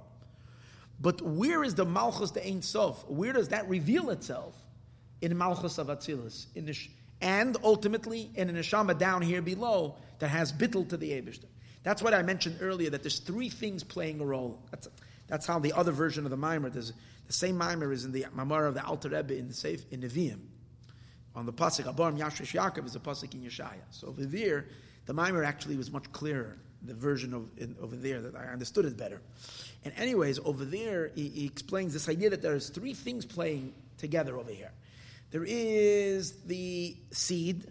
But 0.99 1.21
where 1.21 1.63
is 1.63 1.75
the 1.75 1.85
Malchus 1.85 2.31
to 2.31 2.47
Ein 2.47 2.63
Sof? 2.63 3.07
Where 3.09 3.35
does 3.35 3.49
that 3.49 3.69
reveal 3.69 4.09
itself? 4.09 4.55
In 5.21 5.37
Malchus 5.37 5.77
of 5.77 5.89
Atzilus. 5.89 6.47
In 6.55 6.65
the, 6.65 6.75
and 7.21 7.59
ultimately 7.63 8.31
in 8.35 8.49
an 8.49 8.57
neshama 8.57 8.97
down 8.97 9.21
here 9.21 9.43
below 9.43 9.97
that 10.19 10.29
has 10.29 10.51
bittel 10.51 10.89
to 10.89 10.97
the 10.97 11.11
Abishter. 11.11 11.45
That's 11.83 12.03
what 12.03 12.15
I 12.15 12.23
mentioned 12.23 12.61
earlier, 12.63 12.89
that 12.89 13.03
there's 13.03 13.19
three 13.19 13.51
things 13.51 13.85
playing 13.85 14.19
a 14.19 14.25
role. 14.25 14.63
That's, 14.71 14.89
that's 15.27 15.47
how 15.47 15.59
the 15.59 15.75
other 15.75 15.93
version 15.93 16.25
of 16.25 16.31
the 16.31 16.39
Maimer, 16.39 16.73
the 16.73 16.93
same 17.29 17.59
Maimer 17.59 17.93
is 17.93 18.07
in 18.07 18.13
the 18.13 18.25
Mamar 18.35 18.67
of 18.67 18.73
the 18.73 18.83
Alter 18.83 19.11
Rebbe 19.11 19.37
in 19.37 19.49
the 19.49 19.55
Seif, 19.55 19.85
in 19.91 20.01
Nevi'im. 20.01 20.41
On 21.35 21.47
the 21.47 21.53
Pasuk, 21.53 21.93
Habaim 21.93 22.19
Yashresh 22.19 22.55
Yaakov 22.55 22.87
is 22.87 22.95
a 22.95 23.01
Pasuk 23.01 23.35
in 23.35 23.43
Yeshaya. 23.43 23.83
So 23.91 24.09
over 24.09 24.25
there, 24.25 24.67
the 25.07 25.15
Maimer 25.15 25.45
actually 25.45 25.77
was 25.77 25.91
much 25.91 26.11
clearer, 26.13 26.57
the 26.83 26.95
version 26.95 27.35
of 27.35 27.49
in, 27.57 27.77
over 27.81 27.97
there 27.97 28.21
that 28.23 28.37
I 28.37 28.47
understood 28.47 28.85
it 28.85 28.97
better. 28.97 29.21
And 29.85 29.93
anyways, 29.97 30.39
over 30.45 30.65
there, 30.65 31.11
he, 31.15 31.29
he 31.29 31.47
explains 31.47 31.93
this 31.93 32.09
idea 32.09 32.31
that 32.31 32.43
there's 32.43 32.69
three 32.69 32.95
things 32.95 33.25
playing 33.27 33.75
together 33.99 34.37
over 34.37 34.51
here. 34.51 34.71
There 35.31 35.45
is 35.45 36.33
the 36.45 36.97
seed, 37.11 37.67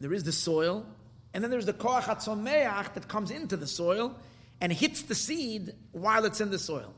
there 0.00 0.12
is 0.12 0.24
the 0.24 0.32
soil, 0.32 0.84
and 1.32 1.42
then 1.42 1.50
there's 1.50 1.66
the 1.66 1.72
koach 1.72 2.02
hatzomeach 2.02 2.94
that 2.94 3.06
comes 3.06 3.30
into 3.30 3.56
the 3.56 3.66
soil, 3.66 4.16
and 4.60 4.72
hits 4.72 5.02
the 5.02 5.14
seed 5.14 5.72
while 5.92 6.24
it's 6.24 6.40
in 6.40 6.50
the 6.50 6.58
soil. 6.58 6.94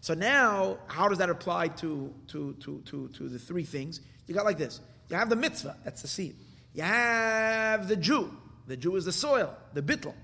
So 0.00 0.14
now, 0.14 0.78
how 0.86 1.08
does 1.08 1.18
that 1.18 1.30
apply 1.30 1.68
to, 1.68 2.12
to, 2.28 2.52
to, 2.60 2.82
to, 2.84 3.08
to 3.08 3.28
the 3.28 3.38
three 3.38 3.64
things? 3.64 4.00
You 4.26 4.34
got 4.34 4.44
like 4.44 4.58
this. 4.58 4.80
You 5.08 5.16
have 5.16 5.28
the 5.28 5.36
mitzvah, 5.36 5.76
that's 5.84 6.02
the 6.02 6.08
seed. 6.08 6.36
You 6.72 6.82
have 6.82 7.88
the 7.88 7.96
Jew. 7.96 8.30
The 8.66 8.76
Jew 8.76 8.96
is 8.96 9.04
the 9.04 9.12
soil, 9.12 9.54
the 9.74 9.82
bittel. 9.82 10.14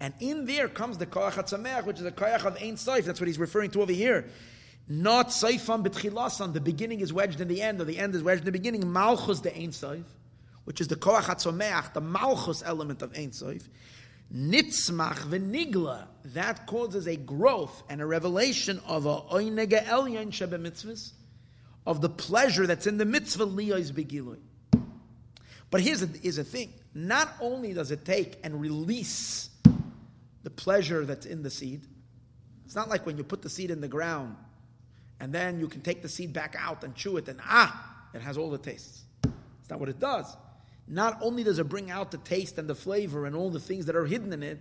And 0.00 0.14
in 0.20 0.44
there 0.46 0.68
comes 0.68 0.98
the 0.98 1.06
koach 1.06 1.32
hatzameach, 1.32 1.84
which 1.84 1.96
is 1.96 2.04
the 2.04 2.12
koach 2.12 2.44
of 2.44 2.56
Ein 2.56 2.76
Saif. 2.76 3.04
That's 3.04 3.20
what 3.20 3.26
he's 3.26 3.38
referring 3.38 3.70
to 3.72 3.82
over 3.82 3.92
here. 3.92 4.26
Not 4.88 5.28
Saifam 5.28 5.84
b'tchilasan. 5.84 6.52
The 6.52 6.60
beginning 6.60 7.00
is 7.00 7.12
wedged 7.12 7.40
in 7.40 7.48
the 7.48 7.60
end, 7.62 7.80
or 7.80 7.84
the 7.84 7.98
end 7.98 8.14
is 8.14 8.22
wedged 8.22 8.40
in 8.40 8.44
the 8.44 8.52
beginning. 8.52 8.92
Malchus 8.92 9.40
the 9.40 9.54
Ein 9.56 9.70
Saif, 9.70 10.04
which 10.64 10.80
is 10.80 10.88
the 10.88 10.96
koach 10.96 11.22
hatzameach, 11.22 11.94
the 11.94 12.00
Malchus 12.00 12.62
element 12.64 13.02
of 13.02 13.16
Ein 13.16 13.30
Saif 13.30 13.68
nitzmach 14.34 15.20
v'nigla, 15.20 16.06
that 16.24 16.66
causes 16.66 17.06
a 17.06 17.16
growth 17.16 17.82
and 17.88 18.00
a 18.00 18.06
revelation 18.06 18.80
of 18.86 19.06
a 19.06 19.20
oinega 19.22 19.84
elyon 19.84 20.28
shebe 20.28 20.60
mitzvahs, 20.60 21.12
of 21.88 22.00
the 22.00 22.08
pleasure 22.08 22.66
that's 22.66 22.86
in 22.86 22.98
the 22.98 23.04
mitzvah 23.04 23.46
liyos 23.46 23.90
begilui. 23.90 24.38
But 25.70 25.80
here's 25.80 26.02
a, 26.02 26.06
here's 26.06 26.38
a 26.38 26.44
thing. 26.44 26.72
Not 26.94 27.34
only 27.40 27.72
does 27.72 27.90
it 27.90 28.04
take 28.04 28.38
and 28.44 28.60
release 28.60 29.50
the 30.44 30.50
pleasure 30.50 31.04
that's 31.04 31.26
in 31.26 31.42
the 31.42 31.50
seed, 31.50 31.82
it's 32.64 32.76
not 32.76 32.88
like 32.88 33.04
when 33.06 33.16
you 33.16 33.24
put 33.24 33.42
the 33.42 33.50
seed 33.50 33.70
in 33.70 33.80
the 33.80 33.88
ground 33.88 34.36
and 35.18 35.32
then 35.32 35.58
you 35.58 35.66
can 35.66 35.80
take 35.80 36.02
the 36.02 36.08
seed 36.08 36.32
back 36.32 36.54
out 36.58 36.84
and 36.84 36.94
chew 36.94 37.16
it 37.16 37.26
and 37.26 37.40
ah, 37.42 38.06
it 38.14 38.20
has 38.20 38.38
all 38.38 38.50
the 38.50 38.58
tastes. 38.58 39.02
It's 39.24 39.70
not 39.70 39.80
what 39.80 39.88
it 39.88 39.98
does 39.98 40.36
not 40.88 41.18
only 41.20 41.44
does 41.44 41.58
it 41.58 41.68
bring 41.68 41.90
out 41.90 42.10
the 42.10 42.18
taste 42.18 42.58
and 42.58 42.68
the 42.68 42.74
flavor 42.74 43.26
and 43.26 43.36
all 43.36 43.50
the 43.50 43.60
things 43.60 43.86
that 43.86 43.94
are 43.94 44.06
hidden 44.06 44.32
in 44.32 44.42
it, 44.42 44.58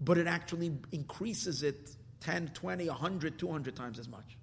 but 0.00 0.16
it 0.16 0.26
actually 0.26 0.72
increases 0.92 1.62
it 1.62 1.90
10, 2.20 2.52
20, 2.54 2.88
100, 2.88 3.38
200 3.38 3.76
times 3.76 3.98
as 3.98 4.08
much. 4.08 4.37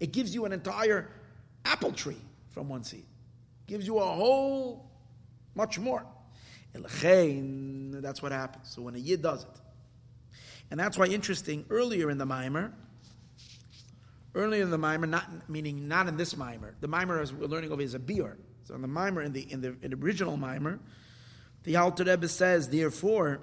It 0.00 0.12
gives 0.12 0.34
you 0.34 0.44
an 0.44 0.52
entire 0.52 1.10
apple 1.64 1.92
tree 1.92 2.20
from 2.50 2.68
one 2.68 2.84
seed. 2.84 3.06
Gives 3.66 3.86
you 3.86 3.98
a 3.98 4.06
whole 4.06 4.90
much 5.54 5.78
more. 5.78 6.04
That's 6.72 8.22
what 8.22 8.32
happens. 8.32 8.68
So 8.68 8.82
when 8.82 8.94
a 8.94 8.98
yid 8.98 9.22
does 9.22 9.42
it. 9.42 9.60
And 10.70 10.78
that's 10.78 10.98
why 10.98 11.06
interesting, 11.06 11.64
earlier 11.70 12.10
in 12.10 12.18
the 12.18 12.26
mimer, 12.26 12.72
earlier 14.34 14.62
in 14.62 14.70
the 14.70 14.78
mimer, 14.78 15.06
not 15.06 15.48
meaning 15.48 15.88
not 15.88 16.08
in 16.08 16.16
this 16.16 16.36
mimer, 16.36 16.74
the 16.80 16.88
mimer 16.88 17.20
as 17.20 17.32
we're 17.32 17.46
learning 17.46 17.72
over 17.72 17.82
is 17.82 17.94
a 17.94 17.98
beer. 17.98 18.36
So 18.64 18.74
in 18.74 18.82
the 18.82 18.88
mimer, 18.88 19.22
in 19.22 19.32
the 19.32 19.50
in 19.50 19.62
the, 19.62 19.76
in 19.82 19.90
the 19.90 19.96
original 19.96 20.36
mimer, 20.36 20.78
the 21.64 21.76
Alter 21.76 22.04
Rebbe 22.04 22.28
says, 22.28 22.68
therefore, 22.68 23.40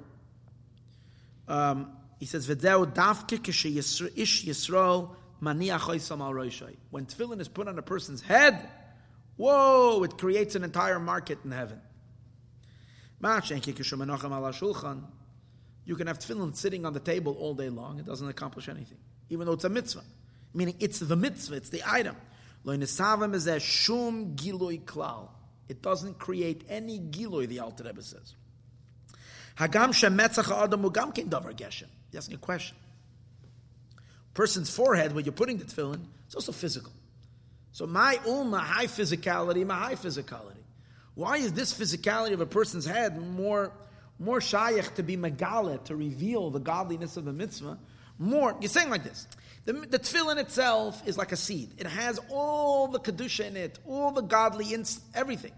um, 1.47 1.91
he 2.19 2.25
says, 2.25 2.47
"V'deu 2.47 2.93
dafke 2.93 3.47
ish 3.47 4.45
Yisrael 4.45 5.15
maniach 5.41 6.11
al 6.11 6.33
roishai." 6.33 6.75
When 6.89 7.05
tefillin 7.05 7.39
is 7.39 7.47
put 7.47 7.67
on 7.67 7.77
a 7.77 7.81
person's 7.81 8.21
head, 8.21 8.69
whoa! 9.37 10.03
It 10.03 10.17
creates 10.17 10.55
an 10.55 10.63
entire 10.63 10.99
market 10.99 11.39
in 11.43 11.51
heaven. 11.51 11.81
You 13.21 13.41
can 15.95 16.07
have 16.07 16.19
tefillin 16.19 16.55
sitting 16.55 16.85
on 16.85 16.93
the 16.93 16.99
table 16.99 17.33
all 17.33 17.53
day 17.53 17.69
long; 17.69 17.99
it 17.99 18.05
doesn't 18.05 18.27
accomplish 18.27 18.69
anything, 18.69 18.97
even 19.29 19.45
though 19.45 19.53
it's 19.53 19.65
a 19.65 19.69
mitzvah. 19.69 20.03
Meaning, 20.53 20.75
it's 20.79 20.99
the 20.99 21.15
mitzvah; 21.15 21.55
it's 21.55 21.69
the 21.69 21.83
item. 21.85 22.15
shum 22.65 24.35
giloy 24.35 24.83
klal. 24.83 25.29
It 25.67 25.81
doesn't 25.81 26.19
create 26.19 26.63
any 26.69 26.99
giloi, 26.99 27.47
the 27.47 27.59
Alter 27.59 27.83
Rebbe 27.83 28.03
says. 28.03 28.35
Hagam 29.57 29.89
shemetzach 29.89 30.51
adam 30.51 30.83
ugam 30.83 31.13
davar 31.13 31.55
geshem. 31.55 31.87
He's 32.15 32.23
asking 32.23 32.35
a 32.35 32.39
question. 32.39 32.77
person's 34.33 34.69
forehead 34.69 35.13
where 35.13 35.21
you're 35.21 35.33
putting 35.33 35.57
the 35.57 35.65
tefillin, 35.65 35.99
it's 36.25 36.35
also 36.35 36.53
physical. 36.53 36.93
So 37.73 37.85
my 37.85 38.15
umma, 38.25 38.61
high 38.61 38.87
physicality, 38.87 39.65
my 39.65 39.75
high 39.75 39.95
physicality. 39.95 40.63
Why 41.13 41.35
is 41.35 41.51
this 41.51 41.77
physicality 41.77 42.31
of 42.31 42.39
a 42.39 42.45
person's 42.45 42.85
head 42.85 43.21
more, 43.21 43.73
more 44.17 44.39
shayach 44.39 44.95
to 44.95 45.03
be 45.03 45.17
megalit, 45.17 45.83
to 45.85 45.97
reveal 45.97 46.51
the 46.51 46.59
godliness 46.59 47.17
of 47.17 47.25
the 47.25 47.33
mitzvah? 47.33 47.77
More, 48.17 48.55
you're 48.61 48.69
saying 48.69 48.89
like 48.89 49.03
this. 49.03 49.27
The, 49.65 49.73
the 49.73 49.99
tefillin 49.99 50.37
itself 50.37 51.05
is 51.05 51.17
like 51.17 51.33
a 51.33 51.37
seed. 51.37 51.73
It 51.77 51.85
has 51.85 52.17
all 52.29 52.87
the 52.87 52.99
kedusha 53.01 53.45
in 53.45 53.57
it, 53.57 53.77
all 53.85 54.11
the 54.11 54.21
godly, 54.21 54.73
ins- 54.73 55.01
everything. 55.13 55.51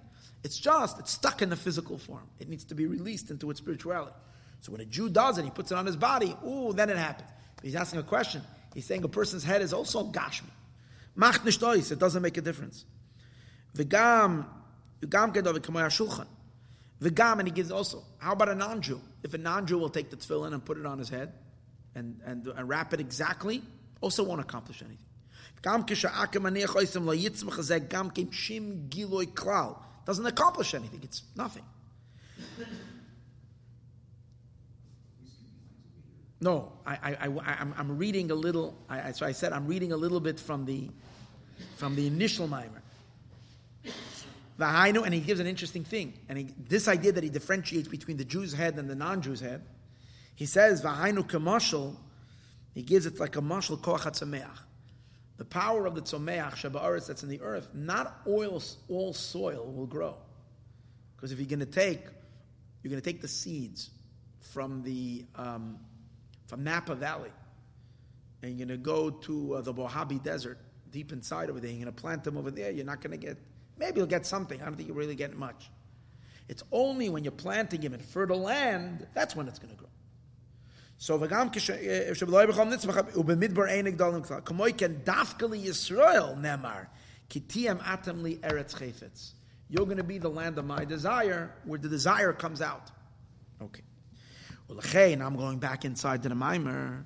It's 0.44 0.58
just, 0.58 0.98
it's 0.98 1.12
stuck 1.12 1.44
in 1.44 1.52
the 1.52 1.56
physical 1.56 2.00
form. 2.00 2.28
It 2.40 2.50
needs 2.50 2.64
to 2.66 2.74
be 2.74 2.88
released 2.88 3.30
into 3.30 3.52
its 3.52 3.60
spirituality. 3.60 4.16
So 4.62 4.72
when 4.72 4.82
a 4.82 4.86
Jew 4.86 5.10
does 5.10 5.38
it, 5.38 5.46
he 5.46 5.52
puts 5.52 5.72
it 5.72 5.76
on 5.78 5.86
his 5.86 5.96
body, 5.96 6.36
ooh, 6.46 6.74
then 6.74 6.90
it 6.90 6.98
happens. 6.98 7.30
He's 7.62 7.76
asking 7.76 8.00
a 8.00 8.04
question. 8.04 8.42
He's 8.74 8.86
saying 8.86 9.04
a 9.04 9.08
person's 9.08 9.44
head 9.44 9.62
is 9.62 9.74
also 9.74 10.12
gashmi. 10.12 10.50
Macht 11.16 11.46
nicht 11.46 11.92
it 11.92 12.00
doesn't 12.00 12.22
make 12.22 12.38
a 12.38 12.42
difference. 12.42 12.86
V'gam, 13.76 14.46
v'gam 15.02 15.34
kedov 15.34 15.58
v'kamoy 15.58 15.88
shulchan. 15.88 16.28
V'gam, 17.02 17.40
and 17.40 17.48
he 17.48 17.52
gives 17.52 17.72
also, 17.72 18.04
how 18.20 18.34
about 18.34 18.50
a 18.50 18.56
non-Jew? 18.56 19.00
If 19.24 19.34
a 19.34 19.38
non-Jew 19.38 19.78
will 19.78 19.90
take 19.90 20.10
the 20.10 20.18
tefillin 20.18 20.54
and 20.54 20.64
put 20.64 20.78
it 20.78 20.86
on 20.86 21.00
his 21.00 21.10
head 21.10 21.34
and, 21.96 22.20
and, 22.26 22.48
and 22.48 22.70
wrap 22.70 22.94
it 22.94 23.00
exactly, 23.00 23.64
also 24.02 24.24
won't 24.24 24.42
accomplish 24.42 24.82
anything. 24.82 25.06
Doesn't 30.06 30.26
accomplish 30.26 30.74
anything. 30.76 31.00
It's 31.04 31.24
nothing. 31.36 31.64
No, 36.40 36.72
I, 36.86 37.18
I, 37.20 37.28
I, 37.28 37.68
am 37.80 37.98
reading 37.98 38.30
a 38.30 38.36
little. 38.36 38.76
I, 38.90 39.12
so 39.12 39.26
I 39.26 39.32
said 39.32 39.54
I'm 39.54 39.66
reading 39.66 39.92
a 39.92 39.98
little 39.98 40.20
bit 40.20 40.40
from 40.40 40.66
the, 40.66 40.90
from 41.78 41.96
the 41.96 42.06
initial 42.06 42.48
mimer. 42.48 42.84
Vahainu, 44.60 45.04
and 45.04 45.14
he 45.14 45.20
gives 45.20 45.40
an 45.40 45.48
interesting 45.48 45.84
thing. 45.84 46.14
And 46.30 46.38
he, 46.38 46.48
this 46.68 46.88
idea 46.88 47.12
that 47.12 47.24
he 47.24 47.30
differentiates 47.30 47.88
between 47.88 48.18
the 48.18 48.26
Jew's 48.26 48.54
head 48.54 48.78
and 48.78 48.90
the 48.90 48.96
non-Jew's 48.96 49.40
head, 49.40 49.64
he 50.36 50.46
says 50.46 50.82
Vahainu 50.82 51.28
kamashal. 51.28 51.96
He 52.74 52.84
gives 52.84 53.08
it 53.08 53.20
like 53.20 53.36
a 53.36 53.42
mashal 53.42 53.80
koach 53.80 54.02
hatzameach. 54.02 54.60
The 55.38 55.46
power 55.46 55.86
of 55.86 55.96
the 55.96 56.02
tzomeach 56.02 56.56
shaba'aretz 56.56 57.08
that's 57.08 57.24
in 57.24 57.30
the 57.30 57.42
earth. 57.42 57.70
Not 57.74 58.22
oil, 58.28 58.62
all 58.90 59.14
soil 59.14 59.66
will 59.66 59.86
grow, 59.86 60.16
because 61.16 61.32
if 61.32 61.40
you're 61.40 61.48
going 61.48 61.60
to 61.60 61.66
take, 61.66 62.04
you're 62.82 62.90
going 62.90 63.02
to 63.02 63.08
take 63.08 63.22
the 63.22 63.28
seeds 63.28 63.92
from 64.40 64.82
the 64.82 65.26
um, 65.36 65.78
from 66.48 66.64
Napa 66.64 66.96
Valley, 66.96 67.32
and 68.42 68.58
you're 68.58 68.68
going 68.68 68.80
to 68.80 68.84
go 68.84 69.10
to 69.10 69.56
uh, 69.56 69.62
the 69.62 69.74
Mojave 69.74 70.20
Desert, 70.20 70.58
deep 70.92 71.12
inside 71.12 71.50
over 71.50 71.60
there, 71.60 71.70
you're 71.70 71.84
going 71.84 71.94
to 71.94 72.02
plant 72.02 72.24
them 72.24 72.38
over 72.38 72.50
there, 72.50 72.72
you're 72.72 72.86
not 72.86 73.02
going 73.02 73.12
to 73.12 73.18
get, 73.18 73.38
maybe 73.78 74.00
you'll 74.00 74.08
get 74.08 74.26
something. 74.26 74.62
I 74.62 74.66
don't 74.66 74.76
think 74.76 74.88
you're 74.88 74.98
really 74.98 75.16
getting 75.16 75.38
much. 75.38 75.70
It's 76.48 76.64
only 76.72 77.10
when 77.10 77.24
you're 77.24 77.32
planting 77.32 77.82
them 77.82 77.94
in 77.94 78.00
fertile 78.00 78.40
land, 78.40 79.06
that's 79.14 79.36
when 79.36 79.48
it's 79.48 79.60
going 79.60 79.72
to 79.72 79.78
grow. 79.78 79.90
So 80.98 81.18
eretz 88.38 88.74
chayfetz. 88.74 89.34
You're 89.70 89.86
going 89.86 89.98
to 89.98 90.04
be 90.04 90.18
the 90.18 90.30
land 90.30 90.58
of 90.58 90.66
my 90.66 90.86
desire, 90.86 91.54
where 91.66 91.78
the 91.78 91.90
desire 91.90 92.32
comes 92.34 92.62
out. 92.62 92.90
Okay. 93.62 93.84
Ulechein, 94.70 95.26
I'm 95.26 95.38
going 95.38 95.60
back 95.60 95.86
inside 95.86 96.24
to 96.24 96.30
the 96.30 96.36
Maimer. 96.36 97.04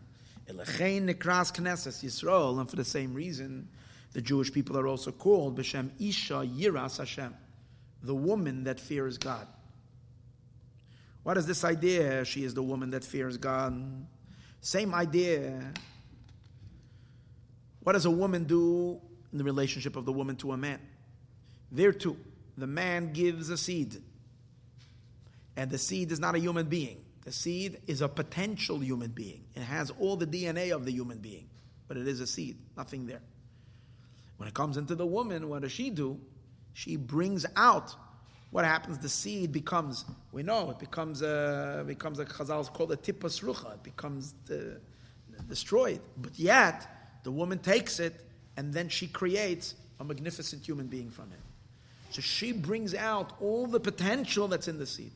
Ulechein 0.49 1.07
nekras 1.07 1.51
knesses 1.53 2.03
Yisrael, 2.03 2.59
and 2.59 2.67
for 2.69 2.75
the 2.75 2.83
same 2.83 3.13
reason, 3.13 3.67
the 4.13 4.21
Jewish 4.21 4.51
people 4.51 4.77
are 4.77 4.87
also 4.87 5.11
called 5.11 5.57
b'shem 5.57 5.91
Isha 5.99 6.45
Yiras 6.45 6.97
Hashem, 6.97 7.35
the 8.01 8.15
woman 8.15 8.63
that 8.63 8.79
fears 8.79 9.17
God. 9.17 9.47
What 11.23 11.37
is 11.37 11.45
this 11.45 11.63
idea? 11.63 12.25
She 12.25 12.43
is 12.43 12.55
the 12.55 12.63
woman 12.63 12.89
that 12.91 13.03
fears 13.03 13.37
God. 13.37 14.07
Same 14.59 14.93
idea. 14.95 15.71
What 17.83 17.93
does 17.93 18.05
a 18.05 18.11
woman 18.11 18.45
do 18.45 18.99
in 19.31 19.37
the 19.37 19.43
relationship 19.43 19.95
of 19.95 20.05
the 20.05 20.11
woman 20.11 20.35
to 20.37 20.51
a 20.51 20.57
man? 20.57 20.79
There 21.71 21.93
too, 21.93 22.17
the 22.57 22.67
man 22.67 23.13
gives 23.13 23.51
a 23.51 23.57
seed, 23.57 24.01
and 25.55 25.69
the 25.69 25.77
seed 25.77 26.11
is 26.11 26.19
not 26.19 26.33
a 26.33 26.39
human 26.39 26.65
being. 26.65 27.00
The 27.23 27.31
seed 27.31 27.79
is 27.87 28.01
a 28.01 28.07
potential 28.07 28.79
human 28.79 29.11
being. 29.11 29.43
It 29.55 29.61
has 29.61 29.91
all 29.99 30.15
the 30.15 30.25
DNA 30.25 30.73
of 30.75 30.85
the 30.85 30.91
human 30.91 31.19
being, 31.19 31.47
but 31.87 31.97
it 31.97 32.07
is 32.07 32.19
a 32.19 32.27
seed, 32.27 32.57
nothing 32.75 33.05
there. 33.05 33.21
When 34.37 34.47
it 34.47 34.55
comes 34.55 34.77
into 34.77 34.95
the 34.95 35.05
woman, 35.05 35.49
what 35.49 35.61
does 35.61 35.71
she 35.71 35.91
do? 35.91 36.19
She 36.73 36.95
brings 36.95 37.45
out 37.55 37.95
what 38.49 38.65
happens. 38.65 38.97
The 38.97 39.09
seed 39.09 39.51
becomes, 39.51 40.05
we 40.31 40.41
know, 40.41 40.71
it 40.71 40.79
becomes 40.79 41.21
a, 41.21 41.83
becomes 41.85 42.17
a 42.17 42.25
Chazal 42.25 42.71
called 42.73 42.91
a 42.91 42.97
tipas 42.97 43.43
rucha. 43.43 43.75
It 43.75 43.83
becomes 43.83 44.33
the, 44.45 44.79
destroyed. 45.47 46.01
But 46.17 46.39
yet, 46.39 46.87
the 47.23 47.31
woman 47.31 47.59
takes 47.59 47.99
it 47.99 48.25
and 48.57 48.73
then 48.73 48.89
she 48.89 49.07
creates 49.07 49.75
a 49.99 50.03
magnificent 50.03 50.65
human 50.65 50.87
being 50.87 51.11
from 51.11 51.31
it. 51.31 51.39
So 52.09 52.21
she 52.21 52.51
brings 52.51 52.93
out 52.93 53.33
all 53.39 53.67
the 53.67 53.79
potential 53.79 54.47
that's 54.47 54.67
in 54.67 54.77
the 54.77 54.85
seed. 54.85 55.11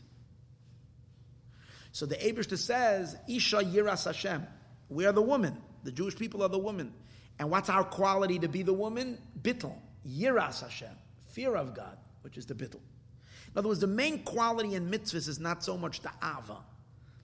So 1.96 2.06
the 2.06 2.18
Abishta 2.18 2.58
says, 2.58 3.16
Isha 3.26 3.64
Yiras 3.64 4.04
Hashem. 4.04 4.46
We 4.89 5.06
are 5.06 5.14
the 5.14 5.22
woman. 5.22 5.56
The 5.86 5.93
Jewish 5.93 6.18
people 6.18 6.43
are 6.43 6.50
the 6.50 6.60
woman. 6.60 6.93
And 7.39 7.50
what's 7.50 7.70
our 7.70 7.86
quality 7.86 8.38
to 8.39 8.50
be 8.50 8.64
the 8.64 8.74
woman? 8.74 9.18
Bittel. 9.41 9.74
Yiras 10.06 10.60
Hashem. 10.60 10.89
Fear 11.32 11.56
of 11.56 11.74
God, 11.74 11.98
which 12.24 12.38
is 12.38 12.46
the 12.46 12.54
bittel. 12.54 12.82
In 12.82 13.58
other 13.58 13.70
words, 13.70 13.80
the 13.80 13.88
main 13.88 14.24
quality 14.24 14.76
in 14.76 14.91
mitzvahs 14.91 15.30
is 15.30 15.39
not 15.39 15.64
so 15.64 15.78
much 15.78 16.02
the 16.02 16.12
ava. 16.22 16.58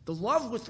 The 0.05 0.13
love 0.13 0.49
with, 0.49 0.69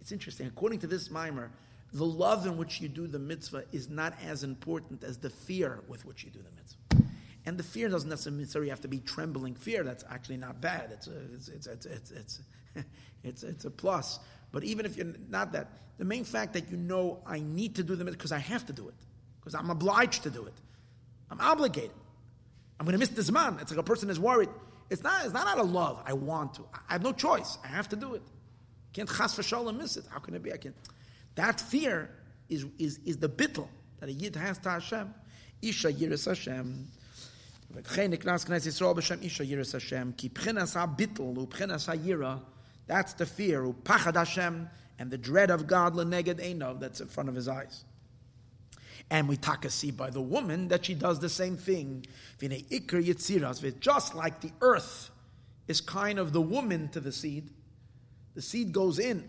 it's 0.00 0.10
interesting, 0.10 0.48
according 0.48 0.80
to 0.80 0.88
this 0.88 1.08
mimer, 1.08 1.52
the 1.92 2.04
love 2.04 2.46
in 2.46 2.56
which 2.56 2.80
you 2.80 2.88
do 2.88 3.06
the 3.06 3.20
mitzvah 3.20 3.62
is 3.70 3.88
not 3.88 4.14
as 4.26 4.42
important 4.42 5.04
as 5.04 5.18
the 5.18 5.30
fear 5.30 5.84
with 5.86 6.04
which 6.04 6.24
you 6.24 6.30
do 6.30 6.40
the 6.40 6.50
mitzvah. 6.50 7.12
And 7.46 7.56
the 7.56 7.62
fear 7.62 7.88
doesn't 7.88 8.10
necessarily 8.10 8.70
have 8.70 8.80
to 8.80 8.88
be 8.88 8.98
trembling 8.98 9.54
fear. 9.54 9.84
That's 9.84 10.02
actually 10.10 10.38
not 10.38 10.60
bad. 10.60 10.90
It's 10.90 11.06
a, 11.06 11.16
it's, 11.32 11.46
it's, 11.46 11.86
it's, 11.86 12.10
it's, 12.10 12.40
it's, 12.75 12.85
it's, 13.23 13.43
it's 13.43 13.65
a 13.65 13.71
plus. 13.71 14.19
But 14.51 14.63
even 14.63 14.85
if 14.85 14.97
you're 14.97 15.13
not 15.29 15.51
that, 15.53 15.69
the 15.97 16.05
main 16.05 16.23
fact 16.23 16.53
that 16.53 16.69
you 16.69 16.77
know 16.77 17.19
I 17.25 17.39
need 17.39 17.75
to 17.75 17.83
do 17.83 17.95
the 17.95 18.03
mitzvah 18.03 18.17
because 18.17 18.31
I 18.31 18.39
have 18.39 18.65
to 18.67 18.73
do 18.73 18.87
it, 18.87 18.95
because 19.39 19.55
I'm 19.55 19.69
obliged 19.69 20.23
to 20.23 20.29
do 20.29 20.45
it, 20.45 20.53
I'm 21.29 21.39
obligated. 21.39 21.91
I'm 22.79 22.85
going 22.85 22.93
to 22.93 22.99
miss 22.99 23.09
this 23.09 23.31
man. 23.31 23.57
It's 23.61 23.71
like 23.71 23.79
a 23.79 23.83
person 23.83 24.09
is 24.09 24.19
worried. 24.19 24.49
It's 24.89 25.03
not, 25.03 25.23
it's 25.23 25.33
not 25.33 25.47
out 25.47 25.59
of 25.59 25.71
love. 25.71 26.01
I 26.05 26.13
want 26.13 26.55
to. 26.55 26.65
I 26.89 26.93
have 26.93 27.03
no 27.03 27.13
choice. 27.13 27.57
I 27.63 27.67
have 27.67 27.87
to 27.89 27.95
do 27.95 28.15
it. 28.15 28.23
Can't 28.91 29.07
chas 29.07 29.35
v'shalom 29.35 29.77
miss 29.77 29.97
it. 29.97 30.05
How 30.09 30.19
can 30.19 30.33
it 30.33 30.41
be? 30.41 30.51
I 30.51 30.57
can. 30.57 30.73
That 31.35 31.61
fear 31.61 32.09
is, 32.49 32.65
is, 32.79 32.99
is 33.05 33.17
the 33.17 33.29
bittel 33.29 33.67
that 33.99 34.09
a 34.09 34.11
yid 34.11 34.35
has 34.35 34.57
to 34.59 34.69
Hashem. 34.71 35.13
Isha 35.61 35.93
yiris 35.93 36.25
Hashem. 36.25 36.87
וכן 37.73 38.11
נכנס 38.11 38.43
כנסת 38.43 38.65
ישראל 38.65 38.93
בשם 38.93 39.15
איש 39.21 39.41
הירס 39.41 39.75
השם, 39.75 40.11
כי 40.17 40.29
בחינס 40.29 40.77
הביטל 40.77 41.21
ובחינס 41.21 41.89
הירא 41.89 42.35
that's 42.86 43.14
the 43.14 43.26
fear, 43.26 43.62
upachad 43.62 44.14
Hashem, 44.14 44.68
and 44.98 45.10
the 45.10 45.18
dread 45.18 45.50
of 45.50 45.66
God, 45.66 45.94
leneged 45.94 46.40
einov, 46.40 46.80
that's 46.80 47.00
in 47.00 47.08
front 47.08 47.28
of 47.28 47.34
his 47.34 47.48
eyes. 47.48 47.84
And 49.10 49.28
we 49.28 49.36
taka 49.36 49.70
see 49.70 49.90
by 49.90 50.10
the 50.10 50.20
woman 50.20 50.68
that 50.68 50.84
she 50.86 50.94
does 50.94 51.20
the 51.20 51.28
same 51.28 51.56
thing. 51.56 52.04
Just 52.40 54.14
like 54.14 54.40
the 54.40 54.52
earth 54.60 55.10
is 55.68 55.80
kind 55.80 56.18
of 56.18 56.32
the 56.32 56.40
woman 56.40 56.88
to 56.88 57.00
the 57.00 57.12
seed, 57.12 57.50
the 58.34 58.42
seed 58.42 58.72
goes 58.72 58.98
in, 58.98 59.28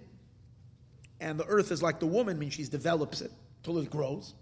and 1.19 1.39
the 1.39 1.45
earth 1.45 1.71
is 1.71 1.81
like 1.81 1.99
the 1.99 2.07
woman, 2.07 2.37
means 2.39 2.53
she 2.53 2.63
develops 2.63 3.21
it 3.21 3.31
till 3.63 3.77
it 3.79 3.89
grows. 3.89 4.33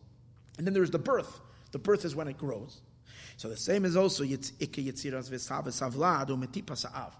And 0.57 0.65
then 0.65 0.73
there's 0.73 0.91
the 0.91 0.99
birth. 0.99 1.41
The 1.71 1.79
birth 1.79 2.05
is 2.05 2.15
when 2.15 2.27
it 2.27 2.37
grows. 2.37 2.81
So 3.37 3.49
the 3.49 3.57
same 3.57 3.83
is 3.83 3.97
also 3.97 4.23
Ikka 4.23 4.85
Yitziras 4.85 5.29
Savlad 5.29 6.29
Umetipa 6.29 6.77
Sa'av. 6.77 7.11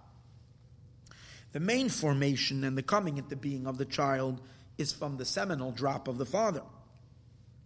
The 1.55 1.61
main 1.61 1.87
formation 1.87 2.65
and 2.65 2.77
the 2.77 2.83
coming 2.83 3.17
into 3.17 3.37
being 3.37 3.65
of 3.65 3.77
the 3.77 3.85
child 3.85 4.41
is 4.77 4.91
from 4.91 5.15
the 5.15 5.23
seminal 5.23 5.71
drop 5.71 6.09
of 6.09 6.17
the 6.17 6.25
father. 6.25 6.61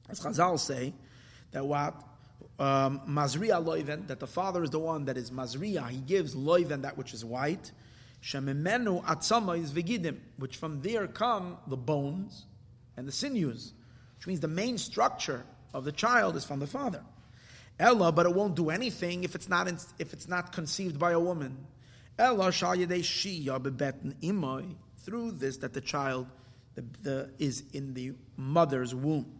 As 0.07 0.19
Chazal 0.19 0.59
say, 0.59 0.93
that 1.53 1.65
what 1.65 1.95
um, 2.59 3.01
loiven, 3.07 4.05
that 4.05 4.19
the 4.19 4.27
father 4.27 4.61
is 4.61 4.69
the 4.69 4.77
one 4.77 5.05
that 5.05 5.17
is 5.17 5.31
Mazriya, 5.31 5.89
he 5.89 5.97
gives 5.97 6.35
loiven 6.35 6.83
that 6.83 6.99
which 6.99 7.15
is 7.15 7.25
white. 7.25 7.71
Shemimenu 8.21 9.03
atzama 9.05 9.59
is 9.59 9.71
vigidim, 9.71 10.19
which 10.37 10.57
from 10.57 10.83
there 10.83 11.07
come 11.07 11.57
the 11.65 11.75
bones 11.75 12.45
and 12.95 13.07
the 13.07 13.11
sinews, 13.11 13.73
which 14.17 14.27
means 14.27 14.39
the 14.39 14.47
main 14.47 14.77
structure 14.77 15.43
of 15.73 15.83
the 15.83 15.91
child 15.91 16.35
is 16.35 16.45
from 16.45 16.59
the 16.59 16.67
father. 16.67 17.01
Ella, 17.79 18.11
but 18.11 18.27
it 18.27 18.35
won't 18.35 18.55
do 18.55 18.69
anything 18.69 19.23
if 19.23 19.33
it's 19.33 19.49
not 19.49 19.67
in, 19.67 19.79
if 19.97 20.13
it's 20.13 20.27
not 20.27 20.51
conceived 20.51 20.99
by 20.99 21.13
a 21.13 21.19
woman. 21.19 21.65
Through 24.97 25.31
this, 25.31 25.57
that 25.57 25.73
the 25.73 25.81
child 25.81 26.27
the, 26.75 26.83
the, 27.01 27.29
is 27.39 27.63
in 27.71 27.93
the 27.93 28.11
mother's 28.35 28.93
womb. 28.93 29.39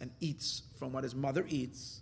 and 0.00 0.10
eats 0.20 0.62
from 0.78 0.92
what 0.92 1.04
his 1.04 1.14
mother 1.14 1.44
eats. 1.48 2.00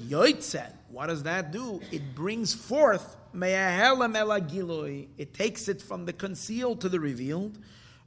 Yoitzet, 0.00 0.72
what 0.88 1.08
does 1.08 1.24
that 1.24 1.52
do? 1.52 1.82
It 1.92 2.14
brings 2.14 2.54
forth 2.54 3.16
it 3.34 5.34
takes 5.34 5.68
it 5.68 5.82
from 5.82 6.06
the 6.06 6.14
concealed 6.14 6.80
to 6.80 6.88
the 6.88 6.98
revealed. 6.98 7.58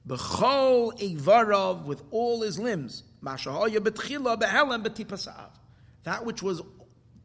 B'chol 0.07 0.99
Eivarov 0.99 1.85
with 1.85 2.01
all 2.09 2.41
his 2.41 2.57
limbs. 2.57 3.03
That 6.03 6.25
which 6.25 6.41
was 6.41 6.61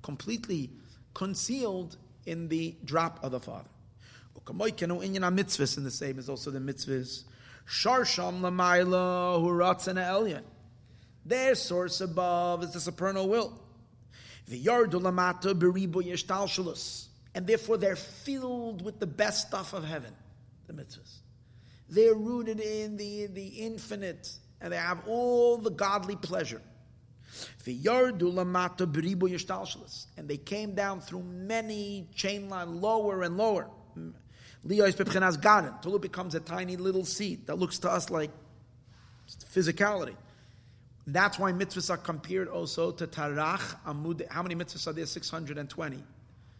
completely 0.02 0.70
concealed 1.14 1.96
in 2.26 2.48
the 2.48 2.76
drop 2.84 3.22
of 3.22 3.32
the 3.32 3.40
Father. 3.40 3.68
In 4.36 5.84
the 5.84 5.90
same 5.90 6.18
is 6.18 6.28
also 6.28 6.50
the 6.50 6.58
mitzvahs. 6.58 7.24
Sharsham 7.66 8.40
Lamaila 8.40 9.40
Huratzana 9.40 10.06
Elyon. 10.06 10.42
Their 11.24 11.54
source 11.54 12.00
above 12.00 12.64
is 12.64 12.72
the 12.72 12.80
supernal 12.80 13.28
will. 13.28 13.58
The 14.46 14.62
Yardu 14.62 15.00
Beribu 15.54 16.02
Yeshtalshalus. 16.02 17.06
And 17.34 17.46
therefore 17.46 17.78
they're 17.78 17.96
filled 17.96 18.84
with 18.84 19.00
the 19.00 19.06
best 19.06 19.48
stuff 19.48 19.72
of 19.72 19.84
heaven, 19.84 20.12
the 20.66 20.74
mitzvahs. 20.74 21.18
They're 21.88 22.14
rooted 22.14 22.60
in 22.60 22.96
the, 22.96 23.26
the 23.26 23.46
infinite, 23.46 24.30
and 24.60 24.72
they 24.72 24.76
have 24.76 25.02
all 25.06 25.58
the 25.58 25.70
godly 25.70 26.16
pleasure. 26.16 26.62
And 30.16 30.28
they 30.28 30.36
came 30.36 30.74
down 30.74 31.00
through 31.00 31.22
many 31.22 32.08
chain 32.14 32.48
line, 32.48 32.80
lower 32.80 33.22
and 33.22 33.36
lower. 33.36 33.68
leo 34.62 34.90
Garden, 34.90 35.72
till 35.82 35.96
it 35.96 36.02
becomes 36.02 36.34
a 36.34 36.40
tiny 36.40 36.76
little 36.76 37.04
seed 37.04 37.46
that 37.46 37.58
looks 37.58 37.78
to 37.80 37.90
us 37.90 38.10
like 38.10 38.30
physicality. 39.54 40.16
That's 41.06 41.38
why 41.38 41.52
mitzvahs 41.52 41.90
are 41.90 41.98
compared 41.98 42.48
also 42.48 42.90
to 42.92 43.06
Tarach 43.06 43.76
Amud. 43.86 44.26
How 44.30 44.42
many 44.42 44.54
mitzvahs 44.54 44.86
are 44.86 44.92
there? 44.92 45.04
620. 45.04 46.02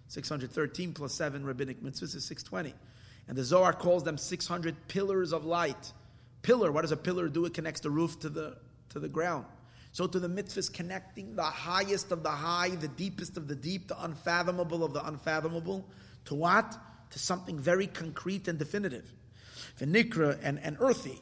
613 0.08 0.92
plus 0.92 1.14
7 1.14 1.44
rabbinic 1.44 1.82
mitzvahs 1.82 2.14
is 2.14 2.24
620. 2.24 2.74
And 3.26 3.38
the 3.38 3.44
Zohar 3.44 3.72
calls 3.72 4.04
them 4.04 4.18
600 4.18 4.88
pillars 4.88 5.32
of 5.32 5.46
light. 5.46 5.92
Pillar, 6.42 6.70
what 6.70 6.82
does 6.82 6.92
a 6.92 6.96
pillar 6.96 7.28
do? 7.28 7.46
It 7.46 7.54
connects 7.54 7.80
the 7.80 7.90
roof 7.90 8.20
to 8.20 8.28
the, 8.28 8.58
to 8.90 9.00
the 9.00 9.08
ground. 9.08 9.46
So 9.94 10.06
to 10.08 10.18
the 10.18 10.28
mitzvahs 10.28 10.72
connecting 10.72 11.36
the 11.36 11.44
highest 11.44 12.10
of 12.10 12.24
the 12.24 12.30
high, 12.30 12.70
the 12.70 12.88
deepest 12.88 13.36
of 13.36 13.46
the 13.46 13.54
deep, 13.54 13.86
the 13.86 14.02
unfathomable 14.02 14.82
of 14.82 14.92
the 14.92 15.06
unfathomable, 15.06 15.88
to 16.24 16.34
what? 16.34 16.76
To 17.10 17.18
something 17.20 17.60
very 17.60 17.86
concrete 17.86 18.48
and 18.48 18.58
definitive. 18.58 19.12
V'nikra 19.78 20.36
and, 20.42 20.58
and 20.58 20.78
earthy. 20.80 21.20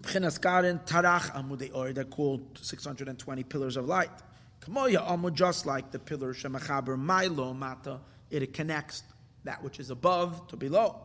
B'chinas 0.00 0.38
Tarach 0.38 1.32
Amudei 1.32 1.74
Or, 1.74 1.92
they're 1.92 2.04
called 2.04 2.60
620 2.62 3.42
pillars 3.42 3.76
of 3.76 3.86
light. 3.86 4.12
Kamoya 4.60 5.04
Amud, 5.04 5.34
just 5.34 5.66
like 5.66 5.90
the 5.90 5.98
pillar 5.98 6.34
Shemachaber 6.34 6.96
Milo 6.96 7.52
Mata, 7.52 7.98
it 8.30 8.52
connects 8.52 9.02
that 9.42 9.60
which 9.64 9.80
is 9.80 9.90
above 9.90 10.46
to 10.46 10.56
below. 10.56 11.00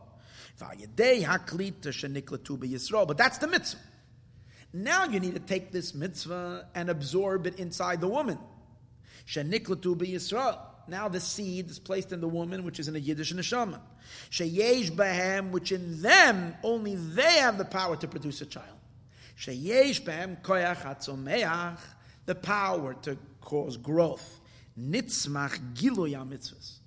But 0.60 0.78
that's 3.18 3.38
the 3.38 3.48
mitzvah. 3.48 3.80
Now 4.72 5.04
you 5.04 5.18
need 5.18 5.34
to 5.34 5.40
take 5.40 5.72
this 5.72 5.94
mitzvah 5.94 6.66
and 6.74 6.88
absorb 6.88 7.46
it 7.46 7.58
inside 7.58 8.00
the 8.00 8.08
woman. 8.08 8.38
Now 10.88 11.08
the 11.08 11.20
seed 11.20 11.70
is 11.70 11.78
placed 11.78 12.12
in 12.12 12.20
the 12.20 12.28
woman, 12.28 12.64
which 12.64 12.80
is 12.80 12.88
in 12.88 12.96
a 12.96 12.98
Yiddish 12.98 13.32
neshama. 13.32 13.80
Sheyesh 14.30 14.90
behem, 14.90 15.50
which 15.50 15.72
in 15.72 16.00
them 16.02 16.54
only 16.62 16.94
they 16.96 17.38
have 17.38 17.58
the 17.58 17.64
power 17.64 17.96
to 17.96 18.08
produce 18.08 18.40
a 18.40 18.46
child. 18.46 18.66
Sheyesh 19.38 20.02
behem 20.02 20.40
koyach 20.42 20.78
hatzomeach, 20.78 21.78
the 22.26 22.34
power 22.34 22.94
to 23.02 23.16
cause 23.40 23.76
growth. 23.76 24.40
Nitzmach 24.78 25.58
giloya 25.74 26.28
mitzvahs. 26.28 26.78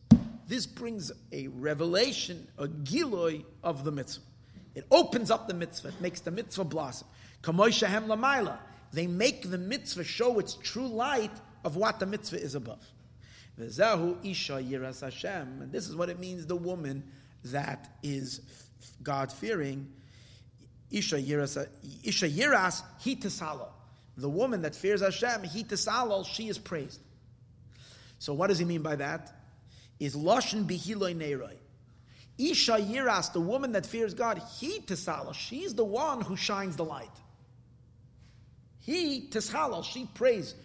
This 0.48 0.66
brings 0.66 1.12
a 1.32 1.48
revelation, 1.48 2.48
a 2.58 2.68
giloy 2.68 3.44
of 3.64 3.84
the 3.84 3.92
mitzvah. 3.92 4.24
It 4.76 4.86
opens 4.92 5.32
up 5.32 5.48
the 5.48 5.54
mitzvah. 5.54 5.90
It 5.90 6.02
makes 6.02 6.22
the 6.22 6.32
mitzvah 6.32 6.66
blossom. 6.66 7.08
Kamoishahem 7.44 8.08
lamaila. 8.08 8.58
They 8.92 9.06
make 9.06 9.50
the 9.50 9.58
mitzvah 9.58 10.04
show 10.04 10.40
its 10.40 10.56
true 10.56 10.88
light 10.88 11.32
of 11.64 11.76
what 11.76 12.00
the 12.00 12.06
mitzvah 12.06 12.42
is 12.42 12.56
above. 12.56 12.84
V'zahu 13.60 14.18
isha 14.26 14.54
yiras 14.54 15.02
Hashem. 15.02 15.62
And 15.62 15.72
this 15.72 15.88
is 15.88 15.96
what 15.96 16.10
it 16.10 16.20
means, 16.20 16.48
the 16.48 16.56
woman 16.56 17.04
that 17.46 17.90
is 18.02 18.42
God-fearing. 19.02 19.92
Isha 20.90 21.18
yiras, 21.18 21.68
isha 22.04 22.30
yiras 22.30 22.82
he 23.00 23.16
hitasalo. 23.16 23.68
The 24.16 24.30
woman 24.30 24.62
that 24.62 24.76
fears 24.76 25.02
Hashem, 25.02 25.44
he 25.44 25.64
hitasalo, 25.64 26.26
she 26.26 26.48
is 26.48 26.58
praised. 26.58 27.02
So 28.20 28.34
what 28.34 28.48
does 28.48 28.60
he 28.60 28.66
mean 28.66 28.84
by 28.84 28.96
that? 28.98 29.36
Is 30.00 30.16
lashon 30.16 30.66
bihiloi 30.66 31.16
neiroi. 31.16 31.56
Isha 32.38 32.74
yiras, 32.74 33.34
the 33.34 33.42
woman 33.42 33.74
that 33.74 33.86
fears 33.86 34.14
God, 34.14 34.42
he 34.60 34.80
tisala. 34.80 35.34
She's 35.34 35.76
the 35.76 35.84
one 35.84 36.22
who 36.22 36.36
shines 36.36 36.76
the 36.76 36.86
light. 36.86 37.10
He 38.84 39.28
tishalal, 39.30 39.84
she 39.84 40.06
prays. 40.14 40.56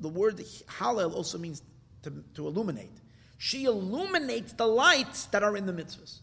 The 0.00 0.08
word 0.08 0.36
halal 0.38 1.14
also 1.14 1.38
means 1.38 1.62
to, 2.02 2.12
to 2.34 2.46
illuminate. 2.46 2.90
She 3.38 3.64
illuminates 3.64 4.52
the 4.52 4.66
lights 4.66 5.26
that 5.26 5.42
are 5.42 5.56
in 5.56 5.66
the 5.66 5.72
mitzvahs. 5.72 6.18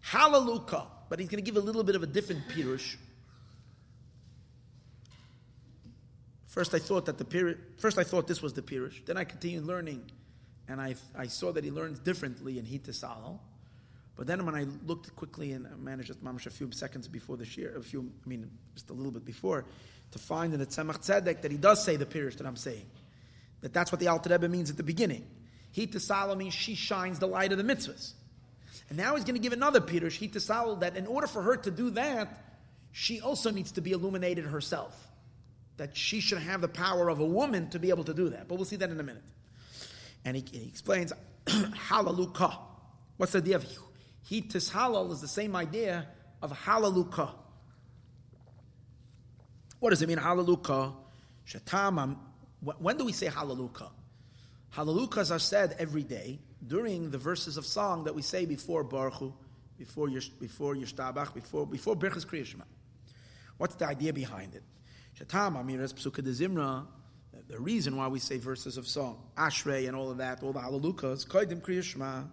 Hallelujah. 0.00 0.86
But 1.08 1.20
he's 1.20 1.28
going 1.28 1.42
to 1.42 1.50
give 1.50 1.56
a 1.56 1.64
little 1.64 1.84
bit 1.84 1.96
of 1.96 2.02
a 2.02 2.06
different 2.06 2.48
pirush. 2.48 2.96
First, 6.46 6.74
I 6.74 6.78
thought 6.78 7.06
that 7.06 7.18
the. 7.18 7.56
First, 7.78 7.98
I 7.98 8.04
thought 8.04 8.26
this 8.26 8.42
was 8.42 8.52
the 8.52 8.62
pirush. 8.62 9.04
Then 9.06 9.16
I 9.16 9.24
continued 9.24 9.64
learning, 9.64 10.10
and 10.68 10.80
I, 10.80 10.96
I 11.16 11.26
saw 11.26 11.52
that 11.52 11.64
he 11.64 11.70
learns 11.70 11.98
differently 11.98 12.58
in 12.58 12.64
Hitasalo. 12.64 13.38
But 14.16 14.26
then 14.26 14.46
when 14.46 14.54
I 14.54 14.66
looked 14.86 15.14
quickly 15.16 15.52
and 15.52 15.66
managed 15.82 16.08
just 16.08 16.46
a 16.46 16.50
few 16.50 16.70
seconds 16.72 17.08
before 17.08 17.36
the 17.36 17.44
shiur, 17.44 17.76
a 17.76 17.82
few, 17.82 18.10
I 18.24 18.28
mean, 18.28 18.48
just 18.74 18.90
a 18.90 18.92
little 18.92 19.10
bit 19.10 19.24
before, 19.24 19.64
to 20.12 20.18
find 20.18 20.54
in 20.54 20.60
the 20.60 20.66
Tzemach 20.66 21.04
Tzedek 21.04 21.42
that 21.42 21.50
he 21.50 21.58
does 21.58 21.84
say 21.84 21.96
the 21.96 22.06
pirush 22.06 22.36
that 22.36 22.46
I'm 22.46 22.56
saying. 22.56 22.86
That 23.62 23.72
that's 23.72 23.90
what 23.90 24.00
the 24.00 24.08
Alter 24.08 24.30
Rebbe 24.30 24.48
means 24.48 24.70
at 24.70 24.76
the 24.76 24.82
beginning. 24.84 25.26
He 25.72 25.88
to 25.88 26.36
means 26.36 26.54
she 26.54 26.76
shines 26.76 27.18
the 27.18 27.26
light 27.26 27.50
of 27.50 27.58
the 27.58 27.64
mitzvahs. 27.64 28.12
And 28.88 28.98
now 28.98 29.16
he's 29.16 29.24
going 29.24 29.34
to 29.34 29.40
give 29.40 29.52
another 29.52 29.80
pirush, 29.80 30.12
he 30.12 30.28
to 30.28 30.76
that 30.80 30.96
in 30.96 31.06
order 31.06 31.26
for 31.26 31.42
her 31.42 31.56
to 31.56 31.70
do 31.70 31.90
that, 31.90 32.44
she 32.92 33.20
also 33.20 33.50
needs 33.50 33.72
to 33.72 33.80
be 33.80 33.90
illuminated 33.90 34.44
herself. 34.44 35.08
That 35.78 35.96
she 35.96 36.20
should 36.20 36.38
have 36.38 36.60
the 36.60 36.68
power 36.68 37.08
of 37.08 37.18
a 37.18 37.26
woman 37.26 37.70
to 37.70 37.80
be 37.80 37.88
able 37.88 38.04
to 38.04 38.14
do 38.14 38.28
that. 38.28 38.46
But 38.46 38.54
we'll 38.54 38.64
see 38.66 38.76
that 38.76 38.90
in 38.90 39.00
a 39.00 39.02
minute. 39.02 39.24
And 40.24 40.36
he, 40.36 40.44
he 40.52 40.68
explains, 40.68 41.12
halaluka. 41.46 42.56
What's 43.16 43.32
the 43.32 43.38
idea 43.38 43.56
of 43.56 43.66
he 44.24 44.42
halal 44.42 45.12
is 45.12 45.20
the 45.20 45.28
same 45.28 45.54
idea 45.54 46.08
of 46.42 46.50
halaluka. 46.50 47.30
What 49.80 49.90
does 49.90 50.00
it 50.02 50.08
mean, 50.08 50.18
halaluka? 50.18 50.94
Shatamam. 51.46 52.16
When 52.60 52.96
do 52.96 53.04
we 53.04 53.12
say 53.12 53.26
halaluka? 53.26 53.90
Halalukas 54.74 55.30
are 55.30 55.38
said 55.38 55.76
every 55.78 56.02
day 56.02 56.40
during 56.66 57.10
the 57.10 57.18
verses 57.18 57.58
of 57.58 57.66
song 57.66 58.04
that 58.04 58.14
we 58.14 58.22
say 58.22 58.46
before 58.46 58.82
Baruch 58.82 59.32
before 59.78 60.08
before 60.40 60.74
Yishtabach, 60.74 61.34
before 61.34 61.66
before 61.66 61.94
Berchas 61.94 62.26
Kriyashma. 62.26 62.62
What's 63.58 63.74
the 63.74 63.86
idea 63.86 64.12
behind 64.12 64.54
it? 64.54 64.62
Shatam 65.18 65.56
Amiras 65.62 65.92
Psuka 65.92 66.22
Zimra. 66.22 66.86
The 67.46 67.60
reason 67.60 67.96
why 67.96 68.08
we 68.08 68.20
say 68.20 68.38
verses 68.38 68.78
of 68.78 68.86
song, 68.86 69.18
Ashrei 69.36 69.86
and 69.86 69.94
all 69.94 70.10
of 70.10 70.16
that, 70.16 70.42
all 70.42 70.54
the 70.54 70.60
halalukas, 70.60 71.26
Koidim 71.28 71.60
Kriyashma. 71.60 72.26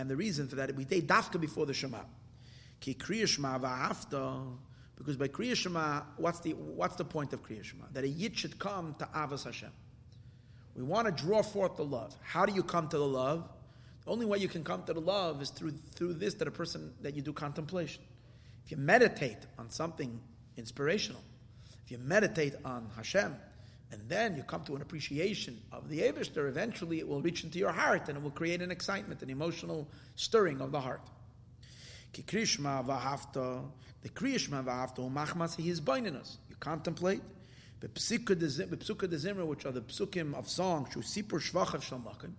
And 0.00 0.08
the 0.08 0.16
reason 0.16 0.48
for 0.48 0.56
that, 0.56 0.74
we 0.74 0.86
say 0.86 1.02
dafka 1.02 1.38
before 1.38 1.66
the 1.66 1.74
Shema. 1.74 1.98
Ki 2.80 2.94
Kriya 2.94 3.28
Shema 3.28 3.58
va'afta. 3.58 4.56
Because 4.96 5.18
by 5.18 5.28
Kriya 5.28 5.54
Shema, 5.54 6.00
what's 6.16 6.40
the, 6.40 6.52
what's 6.52 6.96
the 6.96 7.04
point 7.04 7.34
of 7.34 7.42
Kriya 7.42 7.62
Shema? 7.62 7.84
That 7.92 8.04
a 8.04 8.08
Yid 8.08 8.38
should 8.38 8.58
come 8.58 8.94
to 8.98 9.04
Avas 9.14 9.44
Hashem. 9.44 9.68
We 10.74 10.82
want 10.82 11.06
to 11.06 11.12
draw 11.12 11.42
forth 11.42 11.76
the 11.76 11.84
love. 11.84 12.14
How 12.22 12.46
do 12.46 12.54
you 12.54 12.62
come 12.62 12.88
to 12.88 12.96
the 12.96 13.06
love? 13.06 13.46
The 14.06 14.10
only 14.10 14.24
way 14.24 14.38
you 14.38 14.48
can 14.48 14.64
come 14.64 14.84
to 14.84 14.94
the 14.94 15.00
love 15.00 15.42
is 15.42 15.50
through, 15.50 15.72
through 15.94 16.14
this, 16.14 16.32
that 16.34 16.48
a 16.48 16.50
person, 16.50 16.94
that 17.02 17.14
you 17.14 17.20
do 17.20 17.34
contemplation. 17.34 18.02
If 18.64 18.70
you 18.70 18.78
meditate 18.78 19.36
on 19.58 19.68
something 19.68 20.18
inspirational, 20.56 21.20
if 21.84 21.90
you 21.90 21.98
meditate 21.98 22.54
on 22.64 22.88
Hashem, 22.96 23.36
and 23.92 24.00
then 24.08 24.36
you 24.36 24.42
come 24.42 24.62
to 24.64 24.76
an 24.76 24.82
appreciation 24.82 25.60
of 25.72 25.88
the 25.88 26.00
Abishter, 26.00 26.48
eventually 26.48 27.00
it 27.00 27.08
will 27.08 27.20
reach 27.20 27.44
into 27.44 27.58
your 27.58 27.72
heart 27.72 28.08
and 28.08 28.16
it 28.16 28.22
will 28.22 28.30
create 28.30 28.62
an 28.62 28.70
excitement, 28.70 29.22
an 29.22 29.30
emotional 29.30 29.88
stirring 30.16 30.60
of 30.60 30.70
the 30.70 30.80
heart. 30.80 31.02
The 32.12 32.22
krishma 32.22 32.84
v'hafta, 32.84 35.12
machmas, 35.12 35.56
he 35.56 35.70
is 35.70 35.80
binding 35.80 36.16
us. 36.16 36.38
You 36.48 36.56
contemplate, 36.60 37.22
the 37.80 37.88
psuka 37.88 38.38
de 38.38 39.16
zimra, 39.16 39.46
which 39.46 39.66
are 39.66 39.72
the 39.72 39.80
psukim 39.80 40.34
of 40.34 40.48
song, 40.48 40.86
shusipur 40.92 41.40
shvachav 41.40 42.30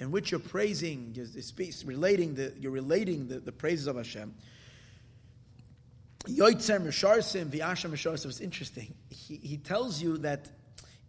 in 0.00 0.10
which 0.10 0.30
you're 0.30 0.40
praising, 0.40 1.12
you're 1.14 1.26
relating 1.84 2.34
the, 2.34 2.54
you're 2.58 2.72
relating 2.72 3.28
the, 3.28 3.38
the 3.38 3.52
praises 3.52 3.86
of 3.86 3.96
Hashem. 3.96 4.34
Yoitzer 6.24 6.80
Misharsim, 6.80 7.46
Vyasha 7.46 7.90
Misharsim 7.90 8.26
is 8.26 8.40
interesting. 8.40 8.94
He, 9.10 9.36
he 9.36 9.56
tells 9.58 10.02
you 10.02 10.18
that 10.18 10.48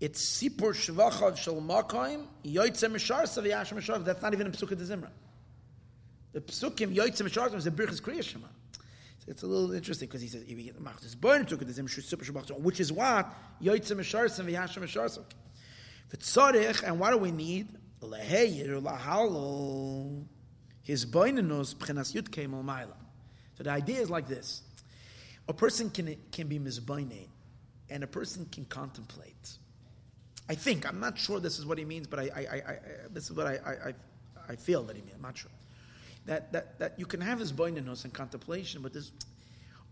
it's 0.02 0.42
Sipur 0.42 0.74
Shvachav 0.74 1.38
Shal 1.38 1.62
Makayim, 1.62 2.26
Yoitzer 2.44 2.92
Misharsim, 2.92 3.44
Vyasha 3.44 3.74
Misharsim. 3.74 4.04
That's 4.04 4.22
not 4.22 4.34
even 4.34 4.48
a 4.48 4.50
Pesukah 4.50 4.70
de 4.70 4.84
Zimra. 4.84 5.10
The 6.34 6.42
Pesukim, 6.42 6.96
Yoitzer 6.96 7.22
Misharsim, 7.22 7.56
is 7.56 7.68
a 7.68 7.72
Birchas 7.72 8.02
Kriya 8.02 8.24
Shema. 8.24 8.48
It's 9.28 9.44
a 9.44 9.48
little 9.48 9.72
interesting 9.72 10.08
because 10.08 10.22
he 10.22 10.28
says, 10.28 10.44
Machtis 10.44 11.16
Burn 11.16 11.46
Pesukah 11.46 11.68
de 11.68 11.72
Zimra, 11.72 12.60
which 12.60 12.80
is 12.80 12.92
what? 12.92 13.32
Yoitzer 13.62 13.96
Misharsim, 13.96 14.46
Vyasha 14.46 14.80
Misharsim. 14.80 15.24
V'tzorich, 16.12 16.82
and 16.84 17.00
what 17.00 17.12
do 17.12 17.18
we 17.18 17.32
need? 17.32 17.68
Leheyir, 18.02 18.82
Lahalol, 18.82 20.26
his 20.82 21.06
boinenus, 21.06 21.76
Pchenas 21.76 22.16
Yud 22.16 22.32
Kemal 22.32 22.64
Maila. 22.64 22.96
So 23.56 23.64
the 23.64 23.70
idea 23.70 24.00
is 24.02 24.10
like 24.10 24.28
this. 24.28 24.64
A 25.48 25.54
person 25.54 25.92
can, 25.92 26.16
can 26.32 26.48
be 26.48 26.58
mizbaine, 26.58 27.28
and 27.88 28.04
a 28.04 28.08
person 28.08 28.48
can 28.52 28.66
contemplate. 28.66 29.58
I 30.52 30.56
think, 30.56 30.86
I'm 30.86 31.00
not 31.00 31.18
sure 31.18 31.40
this 31.40 31.60
is 31.60 31.66
what 31.66 31.78
he 31.78 31.86
means, 31.86 32.08
but 32.08 32.20
I, 32.20 32.24
I, 32.24 32.40
I, 32.42 32.56
I 32.56 32.78
this 33.10 33.30
is 33.30 33.32
what 33.32 33.48
I, 33.48 33.94
I, 34.50 34.56
feel 34.58 34.84
that 34.84 34.98
he 34.98 35.02
means, 35.02 35.16
I'm 35.16 35.22
not 35.22 35.38
sure. 35.38 35.50
That, 36.26 36.52
that, 36.52 36.78
that 36.80 37.00
you 37.00 37.06
can 37.06 37.22
have 37.22 37.40
his 37.40 37.54
boinenus 37.54 38.04
and 38.04 38.12
contemplation, 38.14 38.82
but 38.82 38.92
there's, 38.92 39.14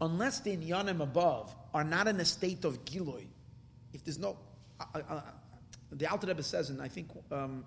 unless 0.02 0.42
the 0.42 0.58
inyanim 0.58 1.00
above 1.00 1.56
are 1.74 1.86
not 1.86 2.10
in 2.10 2.20
a 2.20 2.26
state 2.26 2.66
of 2.66 2.84
giloy, 2.84 3.24
if 3.94 4.04
there's 4.04 4.20
no, 4.20 4.36
uh, 4.82 5.00
uh, 5.10 5.22
the 5.94 6.12
Alter 6.12 6.28
Rebbe 6.28 6.44
says, 6.44 6.70
and 6.70 6.82
I 6.82 6.90
think 6.90 7.08
um, 7.32 7.64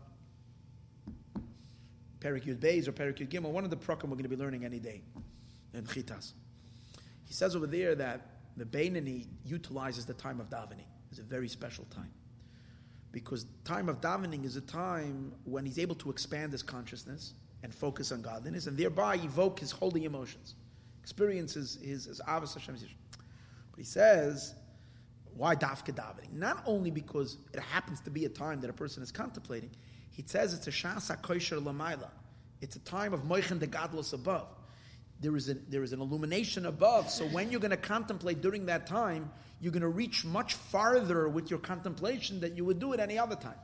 Perik 2.20 2.45
Yud 2.45 2.59
Beis 2.59 2.88
or 2.88 2.93
Perik 2.93 3.16
Yud 3.16 3.30
Gimel, 3.30 3.53
one 3.53 3.64
of 3.64 3.70
the 3.70 3.76
program 3.78 4.11
we're 4.11 4.16
going 4.16 4.28
to 4.28 4.36
be 4.36 4.36
learning 4.36 4.66
any 4.66 4.80
day 4.80 5.01
in 5.72 5.84
Chitas. 5.84 6.32
He 7.24 7.32
says 7.32 7.57
over 7.57 7.66
there 7.66 7.95
that 7.95 8.20
the 8.59 8.66
Beinani 8.66 9.28
utilizes 9.47 10.05
the 10.05 10.12
time 10.12 10.40
of 10.40 10.51
davening. 10.51 10.84
It's 11.11 11.20
a 11.20 11.22
very 11.22 11.49
special 11.49 11.86
time. 11.86 12.11
Because 13.12 13.46
time 13.64 13.88
of 13.88 14.00
davening 14.00 14.44
is 14.44 14.56
a 14.56 14.60
time 14.62 15.32
when 15.44 15.66
he's 15.66 15.78
able 15.78 15.94
to 15.96 16.10
expand 16.10 16.52
his 16.52 16.62
consciousness 16.62 17.34
and 17.62 17.74
focus 17.74 18.10
on 18.10 18.22
godliness 18.22 18.66
and 18.66 18.76
thereby 18.76 19.16
evoke 19.16 19.60
his 19.60 19.70
holy 19.70 20.04
emotions, 20.04 20.54
experiences 21.02 21.78
his, 21.82 22.06
his 22.06 22.20
Avos 22.26 22.54
Hashem. 22.54 22.76
But 22.76 23.78
he 23.78 23.84
says, 23.84 24.54
why 25.36 25.54
dafka 25.54 25.94
davening? 25.94 26.32
Not 26.32 26.62
only 26.66 26.90
because 26.90 27.36
it 27.52 27.60
happens 27.60 28.00
to 28.00 28.10
be 28.10 28.24
a 28.24 28.28
time 28.28 28.60
that 28.62 28.70
a 28.70 28.72
person 28.72 29.02
is 29.02 29.12
contemplating, 29.12 29.70
he 30.10 30.22
says 30.26 30.54
it's 30.54 30.66
a 30.66 30.70
shasa 30.70 31.20
koisher 31.20 31.62
lamaila. 31.62 32.10
It's 32.60 32.76
a 32.76 32.80
time 32.80 33.12
of 33.12 33.24
moichen 33.24 33.58
de 33.58 33.66
gadlos 33.66 34.12
above. 34.12 34.48
There 35.22 35.36
is, 35.36 35.48
a, 35.48 35.54
there 35.54 35.84
is 35.84 35.92
an 35.92 36.00
illumination 36.00 36.66
above. 36.66 37.08
So 37.08 37.24
when 37.26 37.50
you're 37.50 37.60
going 37.60 37.70
to 37.70 37.76
contemplate 37.76 38.40
during 38.40 38.66
that 38.66 38.88
time, 38.88 39.30
you're 39.60 39.72
going 39.72 39.82
to 39.82 39.88
reach 39.88 40.24
much 40.24 40.54
farther 40.54 41.28
with 41.28 41.48
your 41.48 41.60
contemplation 41.60 42.40
than 42.40 42.56
you 42.56 42.64
would 42.64 42.80
do 42.80 42.92
at 42.92 42.98
any 42.98 43.18
other 43.18 43.36
time. 43.36 43.60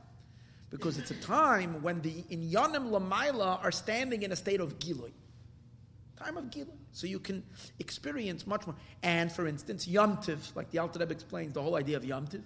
Because 0.69 0.97
it's 0.97 1.11
a 1.11 1.15
time 1.15 1.83
when 1.83 2.01
the 2.01 2.23
inyanim 2.31 2.91
lamaila 2.91 3.61
are 3.61 3.71
standing 3.73 4.23
in 4.23 4.31
a 4.31 4.37
state 4.37 4.61
of 4.61 4.79
gilui. 4.79 5.11
Time 6.15 6.37
of 6.37 6.45
gilui. 6.45 6.77
So 6.93 7.07
you 7.07 7.19
can 7.19 7.43
experience 7.79 8.47
much 8.47 8.65
more. 8.65 8.77
And 9.03 9.29
for 9.29 9.45
instance, 9.45 9.85
Yom 9.85 10.17
Tiv, 10.21 10.51
like 10.55 10.71
the 10.71 10.79
Alter 10.79 10.99
Rebbe 10.99 11.11
explains 11.11 11.51
the 11.51 11.61
whole 11.61 11.75
idea 11.75 11.97
of 11.97 12.05
Yom 12.05 12.27
Tiv, 12.27 12.43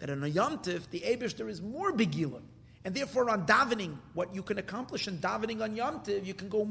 that 0.00 0.10
in 0.10 0.22
a 0.22 0.28
Yom 0.28 0.58
Tiv, 0.58 0.90
the 0.90 1.00
Abishter 1.00 1.48
is 1.48 1.62
more 1.62 1.92
begilun. 1.92 2.42
And 2.84 2.94
therefore, 2.94 3.28
on 3.28 3.46
davening, 3.46 3.96
what 4.14 4.34
you 4.34 4.42
can 4.42 4.58
accomplish 4.58 5.06
in 5.06 5.18
davening 5.18 5.62
on 5.62 5.76
Yom 5.76 6.00
Tiv, 6.00 6.26
you 6.26 6.32
can 6.32 6.48
go 6.48 6.66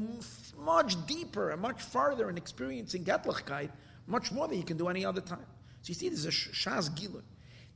much 0.58 1.06
deeper 1.06 1.50
and 1.50 1.62
much 1.62 1.80
farther 1.80 2.28
in 2.28 2.36
experiencing 2.36 3.04
Getlichkeit, 3.04 3.70
much 4.06 4.32
more 4.32 4.48
than 4.48 4.58
you 4.58 4.64
can 4.64 4.76
do 4.76 4.88
any 4.88 5.04
other 5.04 5.20
time. 5.20 5.46
So 5.82 5.90
you 5.90 5.94
see, 5.94 6.08
there's 6.08 6.26
a 6.26 6.30
Shaz 6.30 6.90
Gilun. 6.90 7.22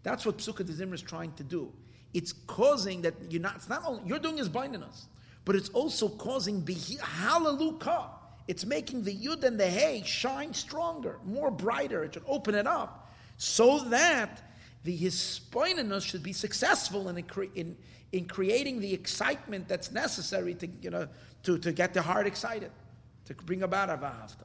That's 0.02 0.26
what 0.26 0.38
Psukkah 0.38 0.64
Zimra 0.64 0.94
is 0.94 1.02
trying 1.02 1.32
to 1.34 1.44
do. 1.44 1.72
It's 2.12 2.32
causing 2.46 3.02
that 3.02 3.14
you're 3.30 3.40
not, 3.40 3.56
it's 3.56 3.68
not 3.68 3.82
only, 3.86 4.02
you're 4.06 4.18
doing 4.18 4.38
is 4.38 4.48
binding 4.48 4.82
us, 4.82 5.06
but 5.44 5.54
it's 5.56 5.68
also 5.70 6.08
causing 6.08 6.66
hallelujah. 7.02 8.10
It's 8.46 8.66
making 8.66 9.04
the 9.04 9.14
Yud 9.14 9.42
and 9.44 9.58
the 9.58 9.68
Hey 9.68 10.02
shine 10.04 10.52
stronger, 10.52 11.18
more 11.24 11.50
brighter. 11.50 12.04
It 12.04 12.14
should 12.14 12.24
open 12.26 12.54
it 12.54 12.66
up 12.66 13.12
so 13.36 13.78
that 13.84 14.42
the 14.84 14.96
Hispoinus 14.96 16.02
should 16.02 16.22
be 16.22 16.34
successful 16.34 17.08
in, 17.08 17.24
in, 17.54 17.76
in 18.14 18.26
creating 18.26 18.78
the 18.78 18.94
excitement 18.94 19.66
that's 19.66 19.90
necessary 19.90 20.54
to, 20.54 20.68
you 20.80 20.88
know, 20.88 21.08
to, 21.42 21.58
to 21.58 21.72
get 21.72 21.92
the 21.94 22.00
heart 22.00 22.28
excited, 22.28 22.70
to 23.24 23.34
bring 23.34 23.64
about 23.64 23.90
a 23.90 23.96
vahavta. 23.96 24.44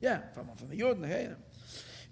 Yeah, 0.00 0.22
from, 0.34 0.48
from 0.56 0.68
the 0.68 0.76
Yud 0.76 0.92
and 0.92 1.04
the 1.04 1.08
Hey. 1.08 1.30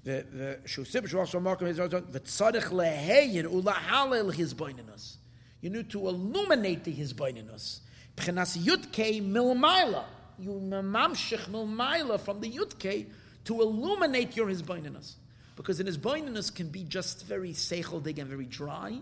The 0.04 0.26
the 0.32 0.58
shusib 0.64 1.08
shvach 1.08 1.30
shamakim 1.32 1.68
is 1.68 1.76
the 1.76 2.20
tzadich 2.20 2.70
leheyin 2.70 3.44
ulahalel 3.44 4.32
his 4.32 4.54
baininus. 4.54 5.16
You 5.60 5.70
need 5.70 5.90
to 5.90 6.08
illuminate 6.08 6.84
the 6.84 6.92
his 6.92 7.12
baininus. 7.12 7.80
Pchenas 8.16 8.56
yudke 8.56 9.20
milmaila. 9.20 10.04
You 10.38 10.50
mamshich 10.50 11.48
milmaila 11.50 12.20
from 12.20 12.40
the 12.40 12.50
yudke 12.50 13.08
to 13.44 13.60
illuminate 13.60 14.36
your 14.36 14.48
his. 14.48 15.16
Because 15.62 15.78
in 15.78 15.86
his 15.86 15.96
baininus 15.96 16.52
can 16.52 16.70
be 16.70 16.82
just 16.82 17.24
very 17.24 17.52
seicheldig 17.52 18.18
and 18.18 18.28
very 18.28 18.46
dry, 18.46 18.98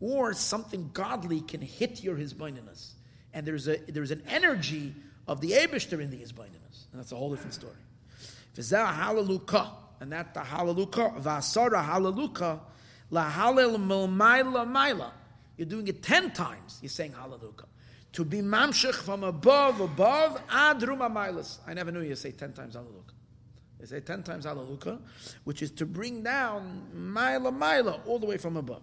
or 0.00 0.32
something 0.32 0.88
godly 0.94 1.42
can 1.42 1.60
hit 1.60 2.02
your 2.02 2.16
his 2.16 2.32
baininus. 2.32 2.92
And 3.34 3.46
there's 3.46 3.68
a 3.68 3.76
there's 3.76 4.10
an 4.10 4.22
energy 4.26 4.94
of 5.28 5.42
the 5.42 5.50
Abishter 5.50 6.00
in 6.00 6.10
the 6.10 6.16
his 6.16 6.32
baininus. 6.32 6.86
And 6.90 7.00
that's 7.00 7.12
a 7.12 7.16
whole 7.16 7.28
different 7.28 7.52
story. 7.52 7.76
And 8.56 10.12
that 10.12 10.32
the 10.32 10.40
halaluka, 10.40 11.22
v'asara 11.22 11.84
halaluka, 11.84 12.60
la 13.10 13.30
halal 13.30 13.76
milmaila 13.76 14.66
maila. 14.66 15.10
You're 15.58 15.68
doing 15.68 15.86
it 15.86 16.02
ten 16.02 16.30
times. 16.30 16.78
You're 16.80 16.88
saying 16.88 17.12
halaluka. 17.12 17.66
To 18.14 18.24
be 18.24 18.38
mamshech 18.38 18.94
from 18.94 19.22
above, 19.22 19.80
above, 19.80 20.40
adruma 20.48 21.12
milas. 21.12 21.58
I 21.66 21.74
never 21.74 21.92
knew 21.92 22.00
you 22.00 22.16
say 22.16 22.32
ten 22.32 22.54
times 22.54 22.74
halaluka. 22.74 23.12
They 23.80 23.86
say 23.86 24.00
ten 24.00 24.22
times 24.22 24.44
halaluka, 24.44 25.00
which 25.44 25.62
is 25.62 25.70
to 25.72 25.86
bring 25.86 26.22
down 26.22 26.82
mila 26.92 27.50
mila 27.50 28.00
all 28.06 28.18
the 28.18 28.26
way 28.26 28.36
from 28.36 28.58
above. 28.58 28.82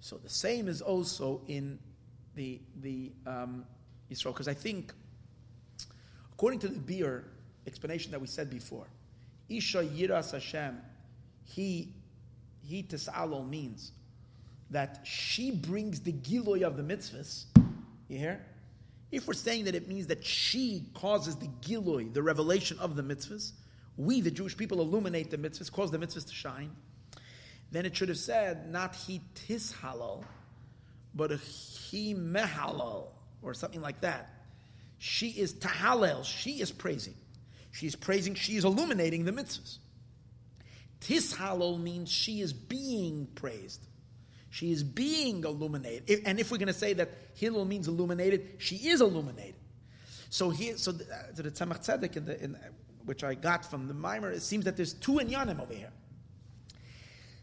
So 0.00 0.16
the 0.16 0.28
same 0.28 0.68
is 0.68 0.82
also 0.82 1.40
in 1.46 1.78
the 2.34 2.60
the 2.80 3.12
um, 3.26 3.64
Yisrael, 4.10 4.32
because 4.32 4.48
I 4.48 4.54
think, 4.54 4.92
according 6.32 6.58
to 6.60 6.68
the 6.68 6.78
biur 6.80 7.24
explanation 7.66 8.10
that 8.10 8.20
we 8.20 8.26
said 8.26 8.50
before, 8.50 8.88
isha 9.48 9.84
yiras 9.84 10.32
Hashem, 10.32 10.78
he 11.44 11.94
he 12.62 12.82
tis'alol 12.82 13.48
means 13.48 13.92
that 14.70 15.00
she 15.04 15.50
brings 15.50 16.00
the 16.00 16.12
giloy 16.12 16.62
of 16.62 16.76
the 16.76 16.82
mitzvahs. 16.82 17.44
You 18.08 18.18
hear? 18.18 18.44
If 19.10 19.26
we're 19.26 19.34
saying 19.34 19.64
that 19.64 19.74
it 19.74 19.88
means 19.88 20.08
that 20.08 20.24
she 20.24 20.84
causes 20.94 21.36
the 21.36 21.48
gilui, 21.62 22.12
the 22.12 22.22
revelation 22.22 22.78
of 22.78 22.94
the 22.94 23.02
mitzvahs, 23.02 23.52
we, 23.96 24.20
the 24.20 24.30
Jewish 24.30 24.56
people, 24.56 24.80
illuminate 24.80 25.30
the 25.30 25.38
mitzvahs, 25.38 25.72
cause 25.72 25.90
the 25.90 25.98
mitzvahs 25.98 26.26
to 26.28 26.34
shine, 26.34 26.70
then 27.70 27.86
it 27.86 27.96
should 27.96 28.08
have 28.08 28.18
said, 28.18 28.70
not 28.70 28.94
he 28.94 29.20
tis 29.34 29.72
halal, 29.72 30.24
but 31.14 31.32
he 31.32 32.14
mehalal, 32.14 33.06
or 33.42 33.54
something 33.54 33.80
like 33.80 34.00
that. 34.02 34.30
She 34.98 35.30
is 35.30 35.54
tahalel, 35.54 36.24
she 36.24 36.60
is 36.60 36.70
praising. 36.70 37.14
She 37.72 37.86
is 37.86 37.96
praising, 37.96 38.34
she 38.34 38.56
is 38.56 38.64
illuminating 38.64 39.24
the 39.24 39.32
mitzvahs. 39.32 39.78
Tis 41.00 41.32
halal 41.34 41.80
means 41.80 42.10
she 42.10 42.40
is 42.40 42.52
being 42.52 43.26
praised. 43.34 43.86
She 44.58 44.72
is 44.72 44.82
being 44.82 45.44
illuminated. 45.44 46.22
And 46.26 46.40
if 46.40 46.50
we're 46.50 46.58
going 46.58 46.66
to 46.66 46.72
say 46.72 46.92
that 46.94 47.10
Hillel 47.36 47.64
means 47.64 47.86
illuminated, 47.86 48.56
she 48.58 48.74
is 48.88 49.00
illuminated. 49.00 49.54
So 50.30 50.50
here, 50.50 50.76
so 50.76 50.90
the, 50.90 51.04
uh, 51.04 51.18
the 51.32 51.44
Tzemach 51.44 51.86
Tzedek, 51.86 52.16
in 52.16 52.24
the, 52.24 52.42
in, 52.42 52.58
which 53.04 53.22
I 53.22 53.34
got 53.34 53.64
from 53.64 53.86
the 53.86 53.94
Mimer, 53.94 54.32
it 54.32 54.42
seems 54.42 54.64
that 54.64 54.76
there's 54.76 54.94
two 54.94 55.12
inyanim 55.12 55.62
over 55.62 55.72
here. 55.72 55.92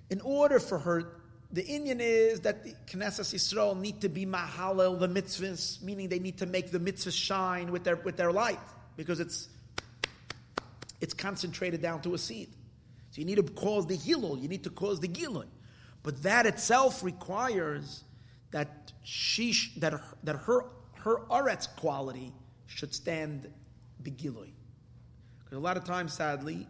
In 0.10 0.20
order 0.20 0.60
for 0.60 0.78
her, 0.78 1.22
the 1.54 1.64
inyan 1.64 2.02
is 2.02 2.42
that 2.42 2.66
the 2.66 2.74
Knesset 2.86 3.34
Yisrael 3.34 3.80
need 3.80 4.02
to 4.02 4.10
be 4.10 4.26
mahalel 4.26 5.00
the 5.00 5.08
mitzvahs, 5.08 5.82
meaning 5.82 6.10
they 6.10 6.20
need 6.20 6.40
to 6.40 6.46
make 6.46 6.70
the 6.70 6.80
mitzvahs 6.82 7.14
shine 7.14 7.72
with 7.72 7.86
their 7.86 7.96
with 7.96 8.18
their 8.18 8.34
light 8.34 8.60
because 8.98 9.22
it's 9.22 9.48
it's 11.00 11.14
concentrated 11.14 11.82
down 11.82 12.02
to 12.02 12.14
a 12.14 12.18
seed. 12.18 12.50
So 13.12 13.22
you 13.22 13.26
need 13.26 13.38
to 13.38 13.44
cause 13.44 13.88
the 13.88 13.96
hilul, 13.96 14.42
you 14.42 14.50
need 14.50 14.66
to 14.66 14.70
cause 14.70 15.00
the 15.00 15.08
gilun. 15.08 15.48
But 16.06 16.22
that 16.22 16.46
itself 16.46 17.04
requires 17.04 18.04
that 18.52 18.94
she 19.02 19.56
that 19.78 19.94
her, 19.94 20.04
that 20.24 20.36
her 20.36 20.68
her 20.98 21.18
aretz 21.32 21.68
quality 21.76 22.32
should 22.68 22.94
stand 22.94 23.52
begilui. 24.04 24.52
Because 25.40 25.58
a 25.58 25.60
lot 25.60 25.78
of 25.78 25.84
times, 25.84 26.14
sadly, 26.14 26.68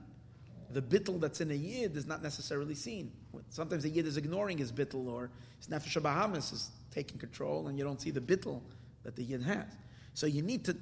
the 0.72 0.82
bittel 0.82 1.20
that's 1.20 1.42
in 1.42 1.52
a 1.52 1.54
yid 1.54 1.98
is 1.98 2.06
not 2.06 2.24
necessarily 2.24 2.76
seen. 2.76 3.12
Sometimes 3.50 3.84
a 3.84 3.90
yid 3.90 4.08
is 4.08 4.16
ignoring 4.16 4.58
his 4.58 4.72
bittel, 4.72 5.06
or 5.08 5.30
his 5.58 5.68
nefesh 5.68 6.02
Bahamas 6.02 6.54
is 6.54 6.72
taking 6.90 7.20
control, 7.20 7.68
and 7.68 7.78
you 7.78 7.84
don't 7.84 8.00
see 8.00 8.12
the 8.12 8.22
bittel 8.22 8.62
that 9.04 9.18
the 9.18 9.24
yid 9.24 9.44
has. 9.44 9.66
So 10.14 10.28
you 10.28 10.44
need 10.44 10.64
to. 10.64 10.78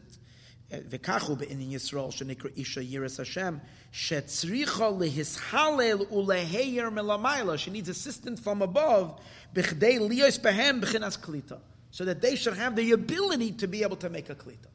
וכך 0.72 1.30
בעניין 1.38 1.72
ישראל 1.72 2.10
שנקרא 2.10 2.50
אישה 2.56 2.80
ירס 2.82 3.20
השם, 3.20 3.58
שצריכה 3.92 4.88
להסהלל 5.00 5.98
ולהייר 6.12 6.90
מלמעלה, 6.90 7.54
she 7.54 7.70
needs 7.70 7.88
assistance 7.88 8.40
from 8.44 8.62
above, 8.62 9.20
בכדי 9.52 9.98
להיות 9.98 10.38
בהם 10.42 10.80
בחינת 10.80 11.16
קליטה, 11.16 11.56
so 11.92 12.04
that 12.04 12.20
they 12.20 12.36
should 12.36 12.54
have 12.54 12.76
the 12.76 12.92
ability 12.92 13.52
to 13.52 13.66
be 13.66 13.82
able 13.82 13.96
to 13.96 14.10
make 14.10 14.28
a 14.28 14.34
klita, 14.34 14.68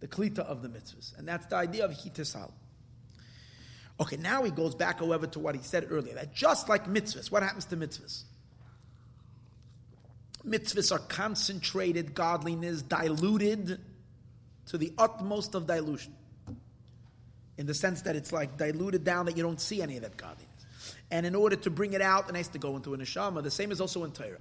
the 0.00 0.06
klita 0.06 0.40
of 0.40 0.62
the 0.62 0.68
mitzvahs. 0.68 1.18
And 1.18 1.26
that's 1.26 1.46
the 1.46 1.56
idea 1.56 1.84
of 1.84 1.90
hitisal. 1.90 2.52
Okay, 4.00 4.16
now 4.16 4.44
he 4.44 4.50
goes 4.50 4.74
back, 4.74 5.00
however, 5.00 5.26
to 5.26 5.40
what 5.40 5.54
he 5.56 5.62
said 5.62 5.88
earlier, 5.90 6.14
that 6.14 6.32
just 6.32 6.68
like 6.68 6.86
mitzvahs, 6.86 7.30
what 7.30 7.42
happens 7.42 7.64
to 7.66 7.76
mitzvahs? 7.76 8.22
Mitzvahs 10.46 10.92
are 10.92 11.00
concentrated 11.00 12.14
godliness, 12.14 12.82
diluted, 12.82 13.80
to 14.67 14.77
the 14.77 14.93
utmost 14.97 15.55
of 15.55 15.67
dilution. 15.67 16.15
In 17.57 17.65
the 17.65 17.73
sense 17.73 18.03
that 18.03 18.15
it's 18.15 18.31
like 18.31 18.57
diluted 18.57 19.03
down 19.03 19.25
that 19.25 19.35
you 19.35 19.43
don't 19.43 19.59
see 19.59 19.81
any 19.81 19.97
of 19.97 20.03
that 20.03 20.15
godliness. 20.15 20.47
And 21.09 21.25
in 21.25 21.35
order 21.35 21.55
to 21.55 21.69
bring 21.69 21.93
it 21.93 22.01
out, 22.01 22.29
it 22.29 22.35
has 22.35 22.49
to 22.49 22.59
go 22.59 22.75
into 22.75 22.93
a 22.93 22.97
neshama. 22.97 23.41
The 23.41 23.51
same 23.51 23.71
is 23.71 23.81
also 23.81 24.03
in 24.03 24.11
Torah. 24.11 24.37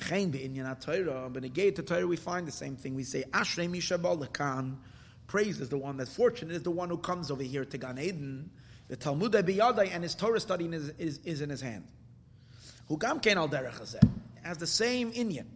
To 0.00 1.82
Torah, 1.82 2.06
we 2.06 2.16
find 2.16 2.48
the 2.48 2.52
same 2.52 2.76
thing. 2.76 2.94
We 2.94 3.04
say, 3.04 3.24
Ashrei 3.30 3.70
Mishabalakan. 3.70 4.76
Praise 5.26 5.60
is 5.60 5.68
the 5.68 5.78
one 5.78 5.96
that's 5.96 6.14
fortunate, 6.14 6.54
is 6.54 6.62
the 6.62 6.70
one 6.70 6.90
who 6.90 6.98
comes 6.98 7.30
over 7.30 7.42
here 7.42 7.64
to 7.64 7.78
Gan 7.78 7.98
Eden. 7.98 8.50
The 8.88 8.96
Talmud 8.96 9.32
Biyadai 9.32 9.94
and 9.94 10.02
his 10.02 10.14
Torah 10.14 10.40
studying 10.40 10.74
is, 10.74 10.90
is, 10.98 11.18
is 11.24 11.40
in 11.40 11.48
his 11.48 11.60
hand. 11.60 11.84
Hugam 12.90 13.22
Ken 13.22 13.38
al 13.38 13.48
Derech 13.48 13.96
has 14.42 14.58
the 14.58 14.66
same 14.66 15.12
inyan. 15.12 15.46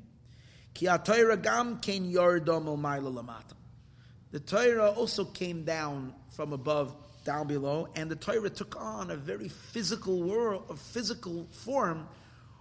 Ki 0.72 0.86
Torah 1.04 1.36
gam 1.36 1.78
ken 1.80 2.10
yordom 2.10 2.64
lamata. 2.64 3.57
The 4.30 4.40
Torah 4.40 4.90
also 4.90 5.24
came 5.24 5.64
down 5.64 6.12
from 6.30 6.52
above, 6.52 6.94
down 7.24 7.46
below, 7.46 7.88
and 7.94 8.10
the 8.10 8.16
Torah 8.16 8.50
took 8.50 8.80
on 8.80 9.10
a 9.10 9.16
very 9.16 9.48
physical 9.48 10.22
world, 10.22 10.64
a 10.68 10.76
physical 10.76 11.46
form, 11.64 12.06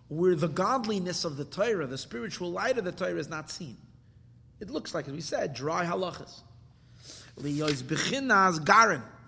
where 0.07 0.35
the 0.35 0.47
godliness 0.47 1.25
of 1.25 1.35
the 1.35 1.43
Torah, 1.43 1.85
the 1.85 1.97
spiritual 1.97 2.51
light 2.51 2.77
of 2.77 2.85
the 2.85 2.93
Torah, 2.93 3.17
is 3.17 3.27
not 3.27 3.49
seen. 3.49 3.75
It 4.59 4.69
looks 4.69 4.93
like, 4.93 5.07
as 5.07 5.13
we 5.13 5.21
said, 5.21 5.53
dry 5.53 5.85
halachas. 5.85 6.41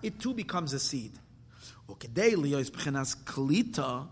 It 0.02 0.18
too 0.18 0.34
becomes 0.34 0.72
a 0.72 0.80
seed. 0.80 1.12
Khalita. 1.88 4.08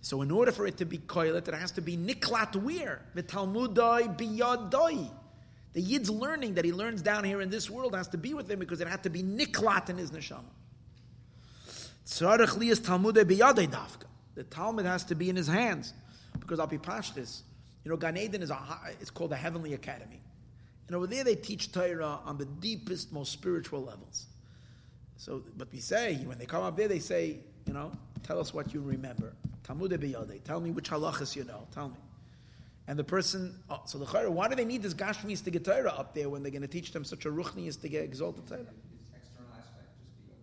So 0.00 0.22
in 0.22 0.30
order 0.30 0.52
for 0.52 0.66
it 0.66 0.78
to 0.78 0.86
be 0.86 0.98
koilet, 0.98 1.48
it 1.48 1.54
has 1.54 1.72
to 1.72 1.82
be 1.82 1.96
niklat 1.96 2.56
where? 2.56 3.02
V'talmudai 3.14 4.16
biyadai. 4.16 5.10
The 5.78 5.84
Yid's 5.84 6.10
learning 6.10 6.54
that 6.54 6.64
he 6.64 6.72
learns 6.72 7.02
down 7.02 7.22
here 7.22 7.40
in 7.40 7.50
this 7.50 7.70
world 7.70 7.94
has 7.94 8.08
to 8.08 8.18
be 8.18 8.34
with 8.34 8.50
him 8.50 8.58
because 8.58 8.80
it 8.80 8.88
had 8.88 9.04
to 9.04 9.10
be 9.10 9.22
niklat 9.22 9.88
in 9.88 9.96
his 9.96 10.10
neshama. 10.10 10.42
The 14.34 14.42
Talmud 14.50 14.86
has 14.86 15.04
to 15.04 15.14
be 15.14 15.30
in 15.30 15.36
his 15.36 15.46
hands 15.46 15.92
because 16.40 16.58
I'll 16.58 16.66
be 16.66 16.78
pashtis. 16.78 17.42
You 17.84 17.92
know, 17.92 17.96
Gan 17.96 18.16
Eden 18.16 18.42
is 18.42 18.50
a, 18.50 18.58
it's 19.00 19.10
called 19.10 19.30
a 19.30 19.36
heavenly 19.36 19.74
academy. 19.74 20.20
And 20.88 20.96
over 20.96 21.06
there 21.06 21.22
they 21.22 21.36
teach 21.36 21.70
Torah 21.70 22.18
on 22.24 22.38
the 22.38 22.46
deepest, 22.46 23.12
most 23.12 23.30
spiritual 23.30 23.84
levels. 23.84 24.26
So, 25.16 25.44
but 25.56 25.70
we 25.72 25.78
say, 25.78 26.16
when 26.24 26.38
they 26.38 26.46
come 26.46 26.64
up 26.64 26.76
there, 26.76 26.88
they 26.88 26.98
say, 26.98 27.36
you 27.68 27.72
know, 27.72 27.92
tell 28.24 28.40
us 28.40 28.52
what 28.52 28.74
you 28.74 28.80
remember. 28.80 29.32
Talmud 29.62 29.92
biyadei. 29.92 30.42
Tell 30.42 30.58
me 30.58 30.72
which 30.72 30.90
halachas 30.90 31.36
you 31.36 31.44
know. 31.44 31.68
Tell 31.72 31.90
me. 31.90 31.94
And 32.88 32.98
the 32.98 33.04
person, 33.04 33.54
oh, 33.68 33.82
so 33.84 33.98
the 33.98 34.06
Chayra, 34.06 34.30
why 34.30 34.48
do 34.48 34.54
they 34.54 34.64
need 34.64 34.82
this 34.82 34.94
Gashmis 34.94 35.44
to 35.44 35.50
get 35.50 35.62
Torah 35.62 35.90
up 35.90 36.14
there 36.14 36.30
when 36.30 36.42
they're 36.42 36.50
going 36.50 36.62
to 36.62 36.68
teach 36.68 36.90
them 36.90 37.04
such 37.04 37.26
a 37.26 37.28
Ruchnias 37.28 37.78
to 37.82 37.88
get 37.88 38.02
exalted 38.02 38.46
Torah? 38.46 38.60
It's 38.60 39.14
external 39.14 39.52
aspect, 39.52 39.90
just 40.26 40.38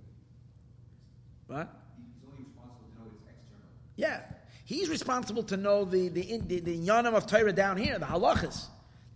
What? 1.48 1.74
He's 1.98 2.24
only 2.24 2.44
responsible 2.44 2.86
to 2.94 3.02
know 3.02 3.12
it's 3.16 3.24
external. 3.24 3.66
Yeah. 3.96 4.22
He's 4.64 4.90
responsible 4.90 5.42
to 5.42 5.58
know 5.58 5.86
the, 5.86 6.10
the, 6.10 6.38
the, 6.46 6.60
the 6.60 6.78
Yanam 6.78 7.16
of 7.16 7.26
Torah 7.26 7.52
down 7.52 7.78
here, 7.78 7.98
the 7.98 8.06
halachas. 8.06 8.68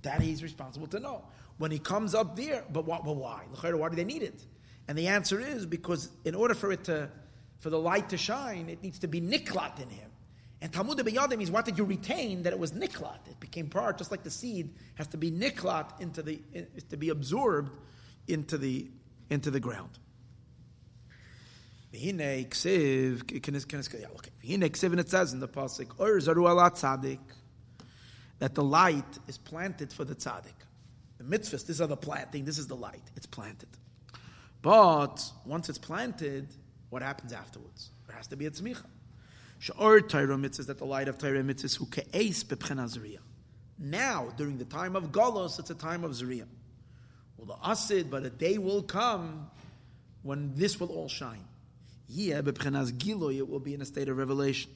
That 0.01 0.21
he's 0.21 0.41
responsible 0.41 0.87
to 0.87 0.99
know. 0.99 1.23
When 1.59 1.69
he 1.69 1.77
comes 1.77 2.15
up 2.15 2.35
there, 2.35 2.63
but, 2.73 2.85
what, 2.85 3.05
but 3.05 3.15
why? 3.15 3.43
Why 3.61 3.89
do 3.89 3.95
they 3.95 4.05
need 4.05 4.23
it? 4.23 4.43
And 4.87 4.97
the 4.97 5.07
answer 5.07 5.39
is 5.39 5.67
because 5.67 6.09
in 6.25 6.33
order 6.33 6.55
for 6.55 6.71
it 6.71 6.85
to, 6.85 7.11
for 7.59 7.69
the 7.69 7.77
light 7.77 8.09
to 8.09 8.17
shine, 8.17 8.69
it 8.69 8.81
needs 8.81 8.97
to 8.99 9.07
be 9.07 9.21
niklat 9.21 9.79
in 9.79 9.89
him. 9.89 10.09
And 10.61 10.73
Talmud 10.73 10.97
Beyadim 10.97 11.37
means 11.37 11.51
what 11.51 11.65
did 11.65 11.77
you 11.77 11.85
retain 11.85 12.43
that 12.43 12.51
it 12.51 12.59
was 12.59 12.73
niklat? 12.73 13.27
It 13.29 13.39
became 13.39 13.69
part, 13.69 13.97
just 13.97 14.11
like 14.11 14.23
the 14.23 14.29
seed 14.29 14.73
has 14.95 15.07
to 15.07 15.17
be 15.17 15.31
niklat 15.31 16.01
into 16.01 16.21
the 16.21 16.41
to 16.89 16.97
be 16.97 17.09
absorbed 17.09 17.71
into 18.27 18.57
the 18.57 18.89
into 19.29 19.51
the 19.51 19.59
ground. 19.59 19.97
Vihne 21.93 22.47
ksiv, 22.49 23.41
can 23.41 23.55
it 23.55 24.77
say, 24.77 24.87
and 24.87 24.99
it 24.99 25.09
says 25.09 25.33
in 25.33 25.39
the 25.39 25.47
pasuk, 25.47 25.87
Or 25.97 26.17
zaru 26.17 26.49
ala 26.49 26.69
tzadik, 26.71 27.19
that 28.37 28.53
the 28.53 28.63
light 28.63 29.17
is 29.27 29.37
planted 29.37 29.91
for 29.91 30.05
the 30.05 30.13
tzaddik. 30.13 30.53
The 31.17 31.23
mitzvahs, 31.23 31.65
these 31.65 31.81
are 31.81 31.87
the 31.87 31.97
planting, 31.97 32.45
this 32.45 32.59
is 32.59 32.67
the 32.67 32.75
light. 32.75 33.01
It's 33.15 33.25
planted. 33.25 33.69
But 34.61 35.23
once 35.45 35.67
it's 35.69 35.79
planted, 35.79 36.53
what 36.89 37.01
happens 37.01 37.33
afterwards? 37.33 37.89
There 38.07 38.15
has 38.15 38.27
to 38.27 38.35
be 38.35 38.45
a 38.45 38.51
tzmicha. 38.51 38.85
Sha'or 39.61 40.07
Torah 40.07 40.37
mitzvahs, 40.37 40.67
that 40.67 40.77
the 40.77 40.85
light 40.85 41.07
of 41.07 41.17
Torah 41.17 41.43
mitzvahs, 41.43 41.77
who 41.77 41.85
ke'es 41.85 42.43
bepchena 42.43 42.89
zriya. 42.89 43.19
Now, 43.79 44.33
during 44.35 44.57
the 44.57 44.65
time 44.65 44.97
of 44.97 45.11
Golos, 45.13 45.57
it's 45.57 45.69
a 45.69 45.75
time 45.75 46.03
of 46.03 46.11
Zriya. 46.11 46.45
Well, 47.37 47.47
the 47.47 47.69
Asid, 47.69 48.11
but 48.11 48.25
a 48.25 48.29
day 48.29 48.57
will 48.57 48.83
come 48.83 49.49
when 50.21 50.53
this 50.55 50.79
will 50.79 50.89
all 50.89 51.07
shine. 51.07 51.45
Yeah, 52.09 52.41
bepchenas 52.41 52.91
giloy, 52.91 53.37
it 53.37 53.47
will 53.47 53.61
be 53.61 53.73
in 53.73 53.81
a 53.81 53.85
state 53.85 54.09
of 54.09 54.17
revelation. 54.17 54.71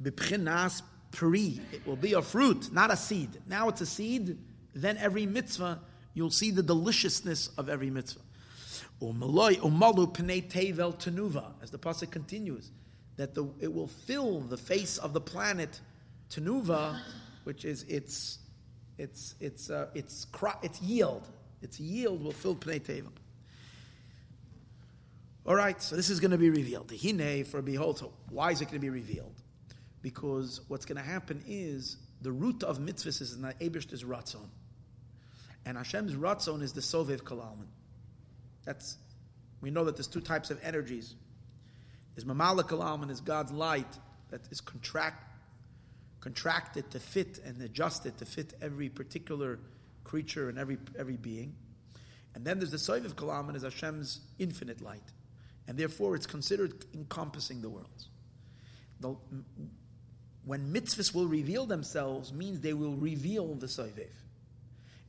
Bepchenas 0.00 0.82
pri, 1.10 1.60
it 1.72 1.84
will 1.84 1.96
be 1.96 2.12
a 2.12 2.22
fruit, 2.22 2.72
not 2.72 2.92
a 2.92 2.96
seed. 2.96 3.30
Now 3.48 3.68
it's 3.68 3.80
a 3.80 3.86
seed, 3.86 4.38
then 4.74 4.96
every 4.98 5.26
mitzvah, 5.26 5.80
you'll 6.14 6.30
see 6.30 6.52
the 6.52 6.62
deliciousness 6.62 7.48
of 7.58 7.68
every 7.68 7.90
mitzvah. 7.90 8.20
Umalu 9.00 10.14
pnei 10.14 10.48
tevel 10.48 10.94
tenuva, 10.96 11.54
as 11.62 11.72
the 11.72 11.78
pasuk 11.78 12.12
continues 12.12 12.70
that 13.16 13.34
the, 13.34 13.48
it 13.60 13.72
will 13.72 13.88
fill 13.88 14.40
the 14.40 14.56
face 14.56 14.98
of 14.98 15.12
the 15.12 15.20
planet 15.20 15.80
tenuva, 16.30 16.98
which 17.44 17.64
is 17.64 17.82
its 17.84 18.38
its 18.98 19.34
its 19.40 19.70
uh, 19.70 19.88
its 19.94 20.26
cro- 20.26 20.58
its 20.62 20.80
yield. 20.80 21.26
Its 21.62 21.80
yield 21.80 22.22
will 22.22 22.32
fill 22.32 22.54
pnei 22.54 22.80
teva. 22.80 23.10
All 25.46 25.54
right, 25.54 25.80
so 25.80 25.96
this 25.96 26.10
is 26.10 26.18
going 26.20 26.32
to 26.32 26.38
be 26.38 26.50
revealed. 26.50 26.88
The 26.88 26.96
hine 26.96 27.44
for 27.44 27.62
behold. 27.62 27.98
So 27.98 28.12
why 28.30 28.50
is 28.50 28.60
it 28.60 28.66
going 28.66 28.74
to 28.74 28.80
be 28.80 28.90
revealed? 28.90 29.34
Because 30.02 30.60
what's 30.68 30.84
going 30.84 30.96
to 30.96 31.08
happen 31.08 31.42
is 31.46 31.96
the 32.20 32.32
root 32.32 32.62
of 32.62 32.78
mitzvahs 32.78 33.20
is 33.20 33.32
in 33.34 33.42
the 33.42 33.54
Abish's 33.60 34.04
ratzon, 34.04 34.48
and 35.64 35.78
Hashem's 35.78 36.14
ratzon 36.14 36.62
is 36.62 36.72
the 36.72 36.80
sovev 36.80 37.22
kalalman. 37.22 37.68
That's 38.64 38.98
we 39.60 39.70
know 39.70 39.84
that 39.84 39.96
there's 39.96 40.06
two 40.06 40.20
types 40.20 40.50
of 40.50 40.60
energies 40.62 41.14
is 42.16 42.24
Mamalik 42.24 42.70
Alam 42.70 43.08
is 43.10 43.20
God's 43.20 43.52
light 43.52 43.98
that 44.30 44.40
is 44.50 44.60
contract, 44.60 45.24
contracted 46.20 46.90
to 46.90 46.98
fit 46.98 47.38
and 47.44 47.60
adjusted 47.62 48.18
to 48.18 48.24
fit 48.24 48.54
every 48.60 48.88
particular 48.88 49.58
creature 50.04 50.48
and 50.48 50.58
every, 50.58 50.78
every 50.98 51.16
being. 51.16 51.54
And 52.34 52.44
then 52.44 52.58
there's 52.58 52.70
the 52.70 52.76
Soiv 52.76 53.04
of 53.04 53.16
Kalam 53.16 53.54
is 53.54 53.62
Hashem's 53.62 54.20
infinite 54.38 54.80
light. 54.80 55.02
And 55.68 55.78
therefore 55.78 56.14
it's 56.14 56.26
considered 56.26 56.84
encompassing 56.94 57.60
the 57.60 57.68
worlds. 57.68 58.08
The, 59.00 59.16
when 60.44 60.72
mitzvahs 60.72 61.14
will 61.14 61.26
reveal 61.26 61.66
themselves 61.66 62.32
means 62.32 62.60
they 62.60 62.72
will 62.72 62.94
reveal 62.94 63.54
the 63.54 63.66
Soiviv. 63.66 64.08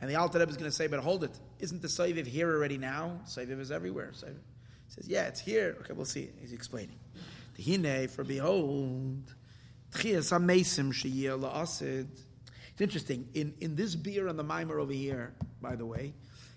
And 0.02 0.10
the 0.10 0.16
Alter 0.16 0.40
Rebbe 0.40 0.52
is 0.52 0.58
going 0.58 0.70
to 0.70 0.76
say, 0.76 0.88
but 0.88 1.00
hold 1.00 1.24
it, 1.24 1.32
isn't 1.60 1.82
the 1.82 1.88
Soiviv 1.88 2.28
here 2.28 2.52
already 2.52 2.78
now? 2.78 3.22
Soiviv 3.26 3.60
is 3.60 3.72
everywhere. 3.72 4.14
Soiviv 4.88 4.94
says, 4.96 5.08
yeah, 5.08 5.28
it's 5.28 5.40
here. 5.40 5.78
Okay, 5.82 5.94
we'll 5.94 6.06
see. 6.06 6.30
He's 6.40 6.54
explaining. 6.54 6.98
Hine, 7.64 8.08
for 8.08 8.24
behold, 8.24 9.34
it's 9.94 10.32
interesting. 12.80 13.28
In, 13.34 13.54
in 13.62 13.76
this 13.76 13.96
biur 13.96 14.30
on 14.30 14.38
the 14.38 14.44
mimer 14.44 14.80
over 14.80 14.94
here, 14.94 15.34
by 15.62 15.76
the 15.76 15.86
way, 15.86 16.14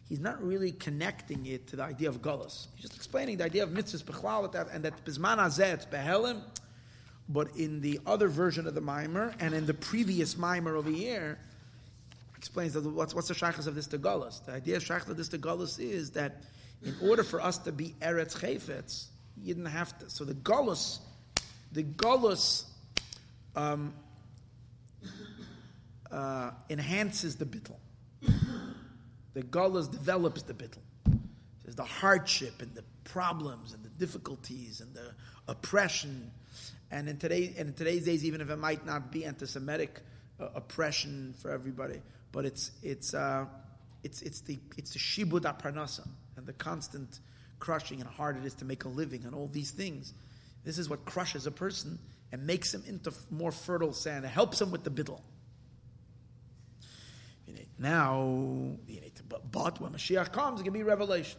he's 0.09 0.21
not 0.21 0.43
really 0.43 0.73
connecting 0.73 1.47
it 1.47 1.67
to 1.69 1.77
the 1.77 1.85
idea 1.85 2.09
of 2.09 2.21
gullus. 2.21 2.67
He's 2.75 2.83
just 2.83 2.97
explaining 2.97 3.39
the 3.39 3.45
idea 3.45 3.63
of 3.63 3.71
mitzvahs 3.71 4.05
bechlal 4.05 4.75
and 4.75 4.85
that 4.85 5.05
bisman 5.05 5.39
azeh 5.39 5.89
behelim. 5.89 6.43
But 7.29 7.57
in 7.57 7.81
the 7.81 8.01
other 8.07 8.29
version 8.29 8.67
of 8.67 8.75
the 8.75 8.81
mimer 8.81 9.33
and 9.39 9.55
in 9.55 9.65
the 9.65 9.75
previous 9.75 10.37
mimer 10.37 10.77
over 10.77 10.91
here, 10.91 11.39
explains 12.37 12.73
that 12.73 12.85
what's, 12.85 13.15
what's 13.15 13.29
the 13.29 13.35
shaykhs 13.35 13.67
of 13.67 13.75
this 13.75 13.87
to 13.87 13.99
gullus. 13.99 14.45
The 14.45 14.53
idea 14.53 14.77
of 14.77 14.83
shaykhs 14.83 15.09
of 15.09 15.17
this 15.17 15.29
to 15.29 15.39
gullus 15.39 15.79
is 15.79 16.11
that 16.11 16.43
in 16.83 16.97
order 17.03 17.23
for 17.23 17.41
us 17.41 17.59
to 17.59 17.73
be 17.73 17.95
Eretz 18.01 18.37
Chayfetz, 18.39 19.07
You 19.43 19.55
didn't 19.55 19.71
have 19.71 19.99
to. 19.99 20.11
So 20.11 20.25
the 20.25 20.35
Golus, 20.35 20.99
the 21.73 21.83
Golus 21.83 22.65
um, 23.55 23.93
uh, 26.11 26.51
enhances 26.69 27.37
the 27.37 27.45
bittel. 27.45 27.77
The 29.33 29.43
Golus 29.43 29.91
develops 29.91 30.43
the 30.43 30.55
bittel. 30.55 30.83
There's 31.63 31.77
the 31.77 31.85
hardship 31.85 32.63
and 32.63 32.75
the 32.75 32.85
problems 33.05 33.73
and 33.73 33.85
the 33.85 33.91
difficulties 33.91 34.81
and 34.81 34.93
the 34.95 35.15
oppression. 35.47 36.31
And 36.91 37.09
in, 37.09 37.19
today, 37.19 37.55
and 37.57 37.69
in 37.69 37.75
today's 37.75 38.05
days, 38.05 38.25
even 38.25 38.41
if 38.41 38.51
it 38.51 38.57
might 38.57 38.85
not 38.85 39.13
be 39.13 39.25
anti 39.25 39.47
Semitic 39.47 40.01
uh, 40.41 40.49
oppression 40.55 41.35
for 41.39 41.51
everybody, 41.51 42.01
but 42.33 42.45
it's, 42.45 42.73
it's, 42.83 43.15
uh, 43.15 43.45
it's, 44.03 44.23
it's 44.23 44.41
the, 44.41 44.59
it's 44.77 44.95
the 44.95 44.99
shibud 44.99 45.43
aparnasa 45.43 46.07
and 46.37 46.47
the 46.47 46.53
constant 46.53 47.21
crushing 47.59 48.01
and 48.01 48.09
hard 48.09 48.37
it 48.37 48.45
is 48.45 48.55
to 48.55 48.65
make 48.65 48.85
a 48.85 48.89
living 48.89 49.25
and 49.25 49.35
all 49.35 49.49
these 49.53 49.71
things. 49.71 50.15
This 50.65 50.79
is 50.79 50.89
what 50.89 51.05
crushes 51.05 51.47
a 51.47 51.51
person 51.51 51.99
and 52.33 52.47
makes 52.47 52.73
him 52.73 52.83
into 52.87 53.13
more 53.31 53.53
fertile 53.53 53.93
sand. 53.93 54.25
It 54.25 54.29
helps 54.29 54.61
him 54.61 54.71
with 54.71 54.85
the 54.85 54.91
biddle. 54.91 55.23
Now, 57.79 58.77
but 59.51 59.81
when 59.81 59.93
Mashiach 59.93 60.33
comes, 60.33 60.61
it 60.61 60.65
can 60.65 60.73
be 60.73 60.83
revelation. 60.83 61.39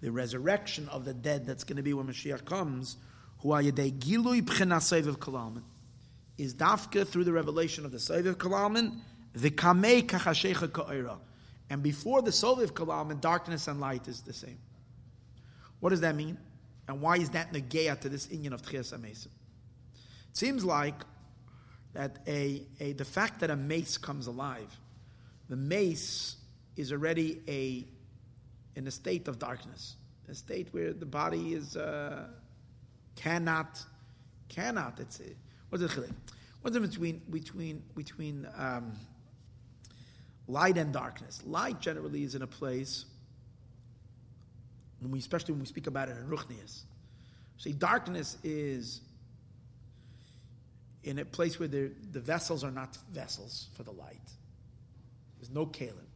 The 0.00 0.10
resurrection 0.10 0.88
of 0.88 1.04
the 1.04 1.14
dead 1.14 1.46
that's 1.46 1.62
going 1.62 1.76
to 1.76 1.82
be 1.82 1.94
when 1.94 2.08
Mashiach 2.08 2.44
comes, 2.44 2.96
is 6.38 6.54
dafka 6.54 7.06
through 7.06 7.24
the 7.24 7.32
revelation 7.32 7.84
of 7.84 7.92
the 7.92 7.98
Saiviv 7.98 8.34
Kalalman, 8.34 8.98
the 9.32 9.50
Kamei 9.50 10.02
Kachashecha 10.04 10.68
Ka'ira. 10.68 11.18
And 11.72 11.82
before 11.82 12.20
the 12.20 12.32
Soviv 12.32 12.72
Kalalman, 12.72 13.22
darkness 13.22 13.66
and 13.66 13.80
light 13.80 14.06
is 14.06 14.20
the 14.20 14.34
same. 14.34 14.58
What 15.80 15.88
does 15.88 16.02
that 16.02 16.14
mean? 16.14 16.36
And 16.86 17.00
why 17.00 17.16
is 17.16 17.30
that 17.30 17.54
negaya 17.54 17.98
to 18.00 18.10
this 18.10 18.26
inyan 18.26 18.52
of 18.52 18.60
Tchias 18.60 18.92
HaMesim? 18.92 19.28
It 19.28 20.36
seems 20.36 20.66
like 20.66 21.02
that 21.94 22.18
a, 22.26 22.66
a, 22.78 22.92
the 22.92 23.06
fact 23.06 23.40
that 23.40 23.48
a 23.48 23.56
mace 23.56 23.96
comes 23.96 24.26
alive, 24.26 24.68
the 25.48 25.56
mace 25.56 26.36
is 26.76 26.92
already 26.92 27.40
a, 27.48 27.86
in 28.78 28.86
a 28.86 28.90
state 28.90 29.26
of 29.26 29.38
darkness, 29.38 29.96
a 30.28 30.34
state 30.34 30.68
where 30.72 30.92
the 30.92 31.06
body 31.06 31.54
is, 31.54 31.74
uh, 31.74 32.26
cannot, 33.16 33.82
cannot, 34.50 35.00
it's, 35.00 35.22
what's 35.70 35.82
the 35.82 36.06
what's 36.60 36.74
the 36.74 36.80
between, 36.80 37.22
between, 37.30 37.82
between 37.96 38.46
um, 38.58 38.92
light 40.52 40.76
and 40.76 40.92
darkness? 40.92 41.42
Light 41.46 41.80
generally 41.80 42.22
is 42.22 42.34
in 42.34 42.42
a 42.42 42.46
place 42.46 43.06
when 45.00 45.10
we, 45.10 45.18
especially 45.18 45.52
when 45.52 45.60
we 45.60 45.66
speak 45.66 45.86
about 45.86 46.08
it 46.08 46.16
in 46.16 46.26
Ruchnias. 46.28 46.82
See, 47.58 47.72
darkness 47.72 48.36
is 48.44 49.00
in 51.04 51.18
a 51.18 51.24
place 51.24 51.58
where 51.58 51.68
the 51.68 51.90
vessels 52.14 52.62
are 52.62 52.70
not 52.70 52.96
vessels 53.12 53.68
for 53.76 53.82
the 53.82 53.90
light. 53.90 54.30
There's 55.38 55.50
no 55.50 55.66
kalim. 55.66 56.08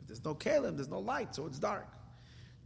If 0.00 0.08
there's 0.08 0.24
no 0.24 0.34
kalim, 0.34 0.76
there's 0.76 0.88
no 0.88 0.98
light, 0.98 1.34
so 1.34 1.46
it's 1.46 1.58
dark. 1.58 1.86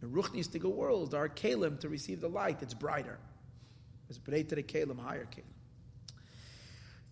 In 0.02 0.10
Ruchnistic 0.10 0.62
world, 0.62 1.10
there 1.10 1.22
are 1.22 1.28
kalim 1.28 1.78
to 1.80 1.88
receive 1.88 2.20
the 2.20 2.28
light. 2.28 2.62
It's 2.62 2.72
brighter. 2.72 3.18
It's 4.08 4.18
brei 4.18 4.48
to 4.48 4.54
the 4.54 4.62
kalim, 4.62 4.98
higher 4.98 5.26
kalim. 5.26 5.59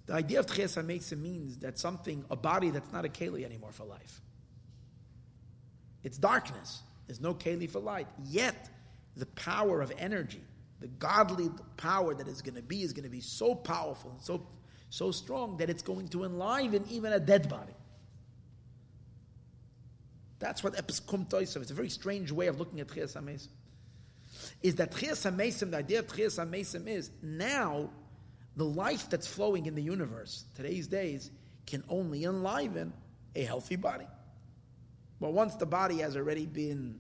The 0.09 0.15
idea 0.15 0.41
of 0.41 0.47
tchias 0.47 0.83
HaMesim 0.83 1.21
means 1.21 1.59
that 1.59 1.79
something, 1.79 2.25
a 2.31 2.37
body 2.37 2.71
that's 2.71 2.91
not 2.93 3.05
a 3.05 3.09
keli 3.09 3.45
anymore 3.45 3.73
for 3.73 3.85
life. 3.85 4.23
It's 6.03 6.17
darkness. 6.17 6.81
There's 7.07 7.21
no 7.21 7.35
keli 7.35 7.69
for 7.69 7.79
light. 7.79 8.09
Yet, 8.25 8.71
the 9.17 9.27
power 9.27 9.83
of 9.83 9.93
energy, 9.99 10.43
the 10.81 10.87
godly 10.87 11.51
power 11.77 12.15
that 12.15 12.27
is 12.27 12.41
going 12.41 12.55
to 12.55 12.63
be, 12.63 12.83
is 12.83 12.95
going 12.95 13.05
to 13.05 13.11
be 13.11 13.21
so 13.21 13.55
powerful 13.55 14.13
and 14.13 14.21
so, 14.23 14.47
so 14.89 15.11
strong 15.11 15.59
that 15.59 15.69
it's 15.69 15.83
going 15.83 16.09
to 16.09 16.25
enliven 16.25 16.87
even 16.89 17.13
a 17.13 17.21
dead 17.21 17.51
body. 17.51 17.75
That's 20.39 20.65
what 20.65 20.73
Episkum 20.73 21.29
Toisav. 21.29 21.61
It's 21.61 21.71
a 21.71 21.75
very 21.75 21.91
strange 21.91 22.33
way 22.33 22.47
of 22.47 22.59
looking 22.59 22.81
at 22.81 22.87
Tchias 22.87 23.15
HaMesim. 23.15 23.49
Is 24.63 24.77
that 24.77 24.93
Tchias 24.93 25.31
HaMesim, 25.31 25.73
the 25.73 25.77
idea 25.77 25.99
of 25.99 26.07
Tchias 26.07 26.43
HaMesim 26.43 26.87
is 26.87 27.11
now 27.21 27.91
the 28.59 28.65
life 28.65 29.09
that's 29.09 29.27
flowing 29.27 29.67
in 29.67 29.77
the 29.77 29.83
universe, 29.83 30.45
today's 30.57 30.89
days, 30.89 31.31
can 31.65 31.85
only 31.89 32.25
enliven 32.25 32.93
a 33.37 33.45
healthy 33.45 33.77
body. 33.77 34.07
But 35.21 35.33
once 35.33 35.55
the 35.55 35.65
body 35.65 35.99
has 35.99 36.17
already 36.17 36.45
been, 36.45 36.99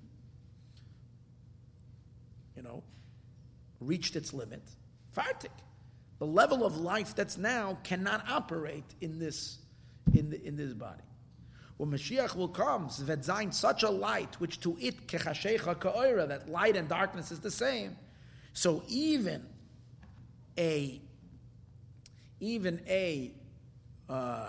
you 2.55 2.63
know, 2.63 2.85
reached 3.81 4.15
its 4.15 4.33
limit, 4.33 4.63
fartik, 5.17 5.51
the 6.21 6.27
level 6.27 6.65
of 6.65 6.77
life 6.77 7.17
that's 7.17 7.37
now 7.37 7.77
cannot 7.83 8.25
operate 8.29 8.95
in 9.01 9.19
this, 9.19 9.59
in, 10.15 10.31
the, 10.31 10.41
in 10.47 10.57
this 10.57 10.73
body. 10.73 11.03
When 11.77 11.91
Mashiach 11.91 12.37
will 12.37 12.49
come, 12.49 12.89
Zvedzain, 12.89 13.53
such 13.53 13.83
a 13.83 13.91
light, 13.91 14.41
which 14.41 14.61
to 14.61 14.77
it, 14.81 15.09
kechashecha 15.09 15.81
ka'oira, 15.81 16.29
that 16.29 16.49
light 16.49 16.77
and 16.77 16.89
darkness 16.89 17.33
is 17.33 17.41
the 17.41 17.51
same. 17.51 17.97
So 18.53 18.85
even 18.87 19.45
a, 20.57 21.01
even 22.41 22.81
a, 22.89 23.33
uh, 24.09 24.49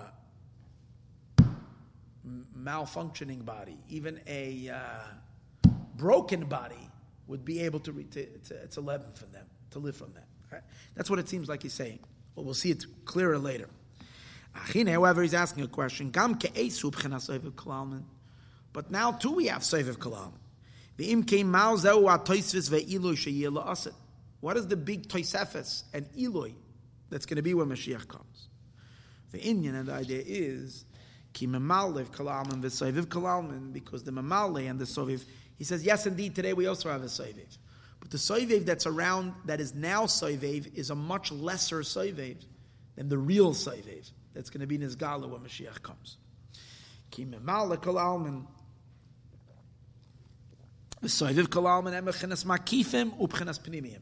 malfunctioning 2.57 3.45
body, 3.45 3.77
even 3.89 4.19
a 4.27 4.69
uh, 4.69 5.69
broken 5.95 6.45
body, 6.45 6.89
would 7.27 7.45
be 7.45 7.61
able 7.61 7.79
to, 7.81 7.91
to, 7.91 8.25
to, 8.25 8.55
it's 8.55 8.77
11 8.77 9.13
from 9.13 9.31
them, 9.31 9.45
to 9.71 9.79
live 9.79 9.95
from 9.95 10.13
that. 10.13 10.27
Right? 10.51 10.61
That's 10.95 11.09
what 11.09 11.19
it 11.19 11.29
seems 11.29 11.47
like 11.47 11.61
he's 11.61 11.73
saying. 11.73 11.99
Well, 12.35 12.45
we'll 12.45 12.53
see 12.53 12.71
it 12.71 12.85
clearer 13.05 13.37
later. 13.37 13.69
However, 14.51 15.21
he's 15.21 15.33
asking 15.33 15.63
a 15.63 15.67
question. 15.67 16.11
But 16.11 16.51
now 18.91 19.11
too 19.11 19.31
we 19.31 19.47
have 19.47 19.61
Seviv 19.61 19.97
Kalam. 19.97 20.33
What 24.41 24.57
is 24.57 24.67
the 24.67 24.75
big 24.75 25.07
Toisefes 25.07 25.83
and 25.93 26.09
Eloi 26.19 26.53
that's 27.09 27.25
going 27.25 27.37
to 27.37 27.41
be 27.41 27.53
when 27.53 27.67
Mashiach 27.69 28.07
comes? 28.07 28.47
The 29.31 29.39
Inyan 29.39 29.75
and 29.75 29.87
the 29.87 29.93
idea 29.93 30.23
is 30.25 30.85
Ki 31.33 31.47
memalev 31.47 32.09
kalalman 32.09 32.61
v'soiviv 32.61 33.05
kalalman, 33.05 33.71
because 33.71 34.03
the 34.03 34.11
memale 34.11 34.69
and 34.69 34.79
the 34.79 34.85
soviv, 34.85 35.23
he 35.57 35.63
says, 35.63 35.83
yes, 35.83 36.05
indeed, 36.05 36.35
today 36.35 36.53
we 36.53 36.65
also 36.67 36.89
have 36.89 37.03
a 37.03 37.05
soiviv. 37.05 37.57
But 37.99 38.11
the 38.11 38.17
soiviv 38.17 38.65
that's 38.65 38.87
around, 38.87 39.33
that 39.45 39.59
is 39.59 39.75
now 39.75 40.03
soiviv, 40.03 40.73
is 40.73 40.89
a 40.89 40.95
much 40.95 41.31
lesser 41.31 41.81
soiviv 41.81 42.37
than 42.95 43.09
the 43.09 43.17
real 43.17 43.53
soiviv 43.53 44.11
that's 44.33 44.49
going 44.49 44.61
to 44.61 44.67
be 44.67 44.75
in 44.75 44.81
his 44.81 44.95
gala 44.95 45.27
when 45.27 45.41
Mashiach 45.41 45.81
comes. 45.81 46.17
Ki 47.11 47.25
memale 47.25 47.77
kalalman, 47.77 48.45
v'soiviv 51.03 51.47
kalalman 51.47 52.01
emechenes 52.01 52.45
makifim 52.45 53.15
upchenes 53.19 53.59
pnimiyim. 53.59 54.01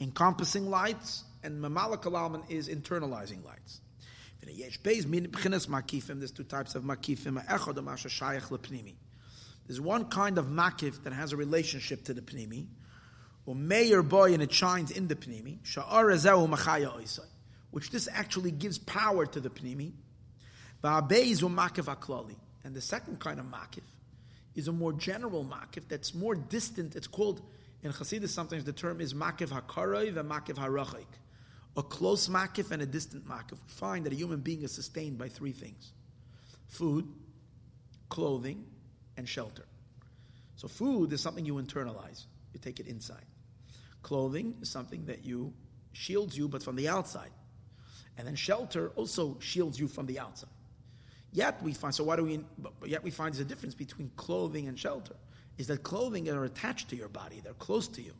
Encompassing 0.00 0.70
lights, 0.70 1.24
and 1.44 1.62
memale 1.62 2.00
kalalman 2.00 2.50
is 2.50 2.68
internalizing 2.68 3.44
lights. 3.44 3.80
There's 4.46 6.30
two 6.30 6.44
types 6.44 6.74
of 6.74 6.84
makifim. 6.84 7.40
There's 9.66 9.80
one 9.80 10.04
kind 10.06 10.38
of 10.38 10.46
makif 10.46 11.02
that 11.04 11.12
has 11.12 11.32
a 11.32 11.36
relationship 11.36 12.04
to 12.04 12.14
the 12.14 12.20
pnimi, 12.20 12.66
or 13.46 13.54
mayor 13.54 14.02
boy 14.02 14.34
and 14.34 14.42
it 14.42 14.52
shines 14.52 14.90
in 14.90 15.08
the 15.08 15.14
pnimi, 15.14 15.58
which 17.70 17.90
this 17.90 18.08
actually 18.12 18.50
gives 18.50 18.78
power 18.78 19.26
to 19.26 19.40
the 19.40 19.50
pnimi. 19.50 19.92
And 20.82 22.74
the 22.74 22.80
second 22.80 23.20
kind 23.20 23.40
of 23.40 23.46
makif 23.46 23.82
is 24.54 24.68
a 24.68 24.72
more 24.72 24.92
general 24.92 25.44
makif 25.44 25.88
that's 25.88 26.14
more 26.14 26.34
distant. 26.34 26.96
It's 26.96 27.06
called, 27.06 27.40
in 27.82 27.92
Chassidus 27.92 28.28
sometimes 28.28 28.64
the 28.64 28.72
term 28.74 29.00
is 29.00 29.14
makif 29.14 29.48
hakaroy 29.48 30.08
and 30.08 30.30
makif 30.30 30.56
harachik 30.56 31.06
a 31.76 31.82
close 31.82 32.28
makif 32.28 32.70
and 32.70 32.82
a 32.82 32.86
distant 32.86 33.26
makif. 33.26 33.52
We 33.52 33.68
find 33.68 34.06
that 34.06 34.12
a 34.12 34.16
human 34.16 34.40
being 34.40 34.62
is 34.62 34.72
sustained 34.72 35.18
by 35.18 35.28
three 35.28 35.52
things 35.52 35.92
food, 36.68 37.08
clothing, 38.08 38.64
and 39.16 39.28
shelter. 39.28 39.64
So, 40.56 40.68
food 40.68 41.12
is 41.12 41.20
something 41.20 41.44
you 41.44 41.54
internalize, 41.54 42.24
you 42.52 42.60
take 42.60 42.80
it 42.80 42.86
inside. 42.86 43.24
Clothing 44.02 44.56
is 44.60 44.68
something 44.68 45.06
that 45.06 45.24
you 45.24 45.52
shields 45.92 46.36
you, 46.36 46.48
but 46.48 46.62
from 46.62 46.76
the 46.76 46.88
outside. 46.88 47.30
And 48.16 48.26
then 48.26 48.36
shelter 48.36 48.90
also 48.96 49.36
shields 49.40 49.78
you 49.78 49.88
from 49.88 50.06
the 50.06 50.20
outside. 50.20 50.50
Yet 51.32 51.60
we 51.62 51.72
find, 51.72 51.92
so 51.92 52.04
what 52.04 52.16
do 52.16 52.24
we, 52.24 52.44
yet 52.86 53.02
we 53.02 53.10
find 53.10 53.34
there's 53.34 53.40
a 53.40 53.44
difference 53.44 53.74
between 53.74 54.10
clothing 54.16 54.68
and 54.68 54.78
shelter. 54.78 55.16
Is 55.58 55.66
that 55.68 55.82
clothing 55.82 56.28
are 56.28 56.44
attached 56.44 56.90
to 56.90 56.96
your 56.96 57.08
body, 57.08 57.40
they're 57.42 57.54
close 57.54 57.88
to 57.88 58.02
you. 58.02 58.12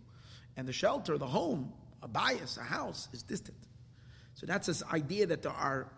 And 0.56 0.66
the 0.66 0.72
shelter, 0.72 1.18
the 1.18 1.26
home, 1.26 1.72
a 2.04 2.08
bias, 2.08 2.58
a 2.58 2.62
house, 2.62 3.08
is 3.12 3.22
distant. 3.22 3.56
So 4.34 4.46
that's 4.46 4.68
this 4.68 4.82
idea 4.92 5.26
that 5.26 5.42
there 5.42 5.52
are 5.52 5.88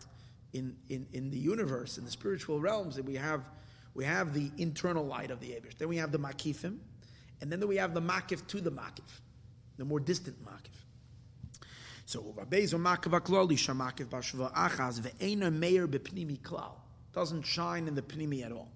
in, 0.52 0.76
in, 0.88 1.06
in 1.12 1.30
the 1.30 1.38
universe, 1.38 1.98
in 1.98 2.04
the 2.04 2.10
spiritual 2.10 2.60
realms, 2.60 2.96
that 2.96 3.04
we 3.04 3.16
have 3.16 3.50
we 3.92 4.04
have 4.04 4.34
the 4.34 4.50
internal 4.58 5.06
light 5.06 5.30
of 5.30 5.40
the 5.40 5.48
Abish. 5.48 5.78
Then 5.78 5.88
we 5.88 5.96
have 5.96 6.12
the 6.12 6.18
makifim, 6.18 6.78
And 7.40 7.50
then 7.50 7.66
we 7.66 7.76
have 7.76 7.94
the 7.94 8.02
makif 8.02 8.46
to 8.48 8.60
the 8.60 8.70
makif, 8.70 9.20
the 9.78 9.86
more 9.86 10.00
distant 10.00 10.36
makif. 10.44 10.76
So 12.04 12.20
Rabbeinu 12.36 12.80
Makiv 12.80 13.20
Akloli 13.20 13.56
Shamakiv 13.56 14.06
Bashva 14.06 14.54
Achaz 14.54 15.00
Ve'ena 15.00 15.52
Meir 15.52 15.88
Bepnimi 15.88 16.38
Klal 16.38 16.74
doesn't 17.12 17.42
shine 17.42 17.88
in 17.88 17.94
the 17.94 18.02
Pnimi 18.02 18.44
at 18.44 18.52
all. 18.52 18.70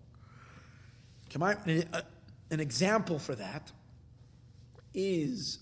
Come 1.30 1.44
on, 1.44 1.56
an 2.50 2.58
example 2.58 3.20
for 3.20 3.36
that 3.36 3.70
is 4.94 5.58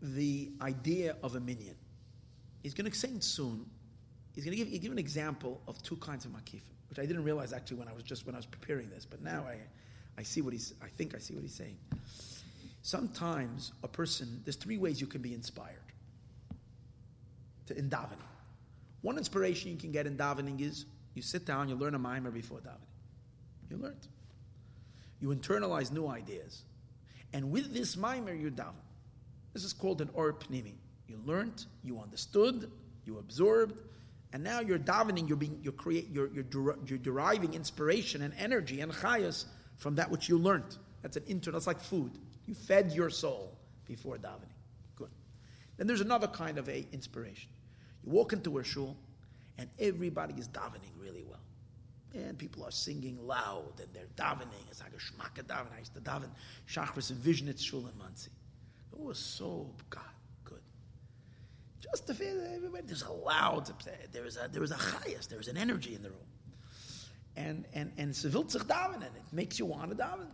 the 0.00 0.50
idea 0.60 1.16
of 1.22 1.34
a 1.34 1.40
minion. 1.40 1.74
He's 2.62 2.74
going 2.74 2.90
to 2.90 2.96
say 2.96 3.10
soon. 3.20 3.66
He's 4.34 4.44
going 4.44 4.56
to 4.56 4.64
give, 4.64 4.82
give 4.82 4.92
an 4.92 4.98
example 4.98 5.60
of 5.66 5.82
two 5.82 5.96
kinds 5.96 6.24
of 6.24 6.32
makif, 6.32 6.60
which 6.88 6.98
I 6.98 7.06
didn't 7.06 7.24
realize 7.24 7.52
actually 7.52 7.78
when 7.78 7.88
I 7.88 7.92
was 7.92 8.02
just 8.02 8.26
when 8.26 8.34
I 8.34 8.38
was 8.38 8.46
preparing 8.46 8.88
this, 8.90 9.04
but 9.04 9.22
now 9.22 9.44
I, 9.48 9.56
I 10.18 10.22
see 10.22 10.40
what 10.42 10.52
he's. 10.52 10.74
I 10.82 10.88
think 10.88 11.14
I 11.14 11.18
see 11.18 11.34
what 11.34 11.42
he's 11.42 11.54
saying. 11.54 11.76
Sometimes 12.82 13.72
a 13.82 13.88
person, 13.88 14.40
there's 14.44 14.56
three 14.56 14.78
ways 14.78 15.00
you 15.00 15.06
can 15.06 15.20
be 15.20 15.34
inspired 15.34 15.76
to, 17.66 17.76
in 17.76 17.90
davening. 17.90 18.22
One 19.02 19.18
inspiration 19.18 19.70
you 19.70 19.76
can 19.76 19.92
get 19.92 20.06
in 20.06 20.16
davening 20.16 20.60
is 20.60 20.86
you 21.14 21.22
sit 21.22 21.44
down, 21.44 21.68
you 21.68 21.74
learn 21.74 21.94
a 21.94 21.98
mimer 21.98 22.30
before 22.30 22.58
davening. 22.58 23.70
You 23.70 23.76
learned. 23.76 24.06
You 25.20 25.28
internalize 25.30 25.90
new 25.90 26.06
ideas. 26.06 26.62
And 27.32 27.50
with 27.50 27.74
this 27.74 27.96
mimer, 27.96 28.32
you're 28.32 28.50
daven. 28.50 28.74
This 29.52 29.64
is 29.64 29.72
called 29.72 30.00
an 30.00 30.10
or 30.14 30.32
pnimi. 30.32 30.74
You 31.06 31.20
learned, 31.24 31.64
you 31.82 32.00
understood, 32.00 32.70
you 33.04 33.18
absorbed, 33.18 33.74
and 34.32 34.44
now 34.44 34.60
you're 34.60 34.78
davening, 34.78 35.26
you're 35.26 35.38
being, 35.38 35.58
you're 35.62 35.72
create, 35.72 36.08
you're, 36.10 36.28
you're, 36.28 36.44
der- 36.44 36.78
you're 36.86 36.98
deriving 36.98 37.54
inspiration 37.54 38.22
and 38.22 38.34
energy 38.38 38.80
and 38.80 38.92
chayas 38.92 39.46
from 39.78 39.94
that 39.96 40.10
which 40.10 40.28
you 40.28 40.38
learned. 40.38 40.76
That's 41.02 41.16
an 41.16 41.24
internal, 41.26 41.58
that's 41.58 41.66
like 41.66 41.80
food. 41.80 42.12
You 42.46 42.54
fed 42.54 42.92
your 42.92 43.10
soul 43.10 43.56
before 43.86 44.16
davening. 44.16 44.52
Good. 44.96 45.08
Then 45.76 45.86
there's 45.86 46.02
another 46.02 46.26
kind 46.26 46.58
of 46.58 46.68
a 46.68 46.86
inspiration. 46.92 47.50
You 48.04 48.12
walk 48.12 48.32
into 48.32 48.58
a 48.58 48.64
shul, 48.64 48.96
and 49.56 49.68
everybody 49.78 50.34
is 50.38 50.48
davening 50.48 50.92
really 51.00 51.24
well. 51.24 51.40
And 52.14 52.38
people 52.38 52.64
are 52.64 52.70
singing 52.70 53.18
loud, 53.26 53.80
and 53.80 53.88
they're 53.92 54.08
davening. 54.16 54.48
It's 54.70 54.80
like 54.80 54.92
a 54.92 54.96
shmaka 54.96 55.46
davening. 55.46 55.74
I 55.74 55.78
used 55.78 55.94
to 55.94 56.00
daven 56.00 56.28
Shachris 56.68 57.10
and 57.10 57.18
Vizhnitz 57.20 57.60
Shul 57.60 57.86
in 57.86 57.96
Monsey. 57.98 58.30
It 58.98 59.04
was 59.04 59.18
so 59.18 59.70
God, 59.90 60.02
good. 60.44 60.60
Just 61.80 62.06
to 62.08 62.14
feel 62.14 62.40
everybody, 62.54 62.84
there's 62.86 63.02
a 63.02 63.12
loud, 63.12 63.70
there 64.12 64.26
is 64.26 64.36
a, 64.36 64.48
there 64.48 64.64
is 64.64 64.72
a 64.72 64.76
chayas, 64.76 65.28
there 65.28 65.40
is 65.40 65.48
an 65.48 65.56
energy 65.56 65.94
in 65.94 66.02
the 66.02 66.10
room. 66.10 66.18
And, 67.36 67.64
and, 67.72 67.92
and 67.96 68.10
it's 68.10 68.24
daven, 68.24 68.94
and 68.94 69.04
it 69.04 69.22
makes 69.32 69.58
you 69.58 69.66
want 69.66 69.90
to 69.90 69.96
daven. 69.96 70.26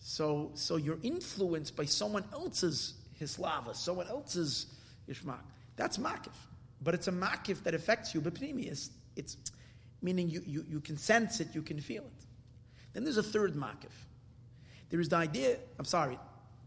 So, 0.00 0.50
so 0.54 0.76
you're 0.76 0.98
influenced 1.02 1.76
by 1.76 1.84
someone 1.84 2.24
else's 2.32 2.94
hislava, 3.20 3.74
someone 3.74 4.08
else's 4.08 4.66
yishmak. 5.08 5.38
That's 5.76 5.98
makif. 5.98 6.34
But 6.82 6.94
it's 6.94 7.06
a 7.06 7.12
makif 7.12 7.62
that 7.62 7.74
affects 7.74 8.14
you, 8.14 8.20
but 8.20 8.40
it's, 8.40 8.90
it's 9.14 9.36
meaning 10.02 10.28
you, 10.28 10.42
you, 10.44 10.64
you 10.68 10.80
can 10.80 10.96
sense 10.96 11.40
it, 11.40 11.48
you 11.54 11.62
can 11.62 11.80
feel 11.80 12.02
it. 12.02 12.24
Then 12.92 13.04
there's 13.04 13.16
a 13.16 13.22
third 13.22 13.54
makif. 13.54 13.92
There 14.90 15.00
is 15.00 15.08
the 15.08 15.16
idea, 15.16 15.58
I'm 15.78 15.84
sorry, 15.84 16.18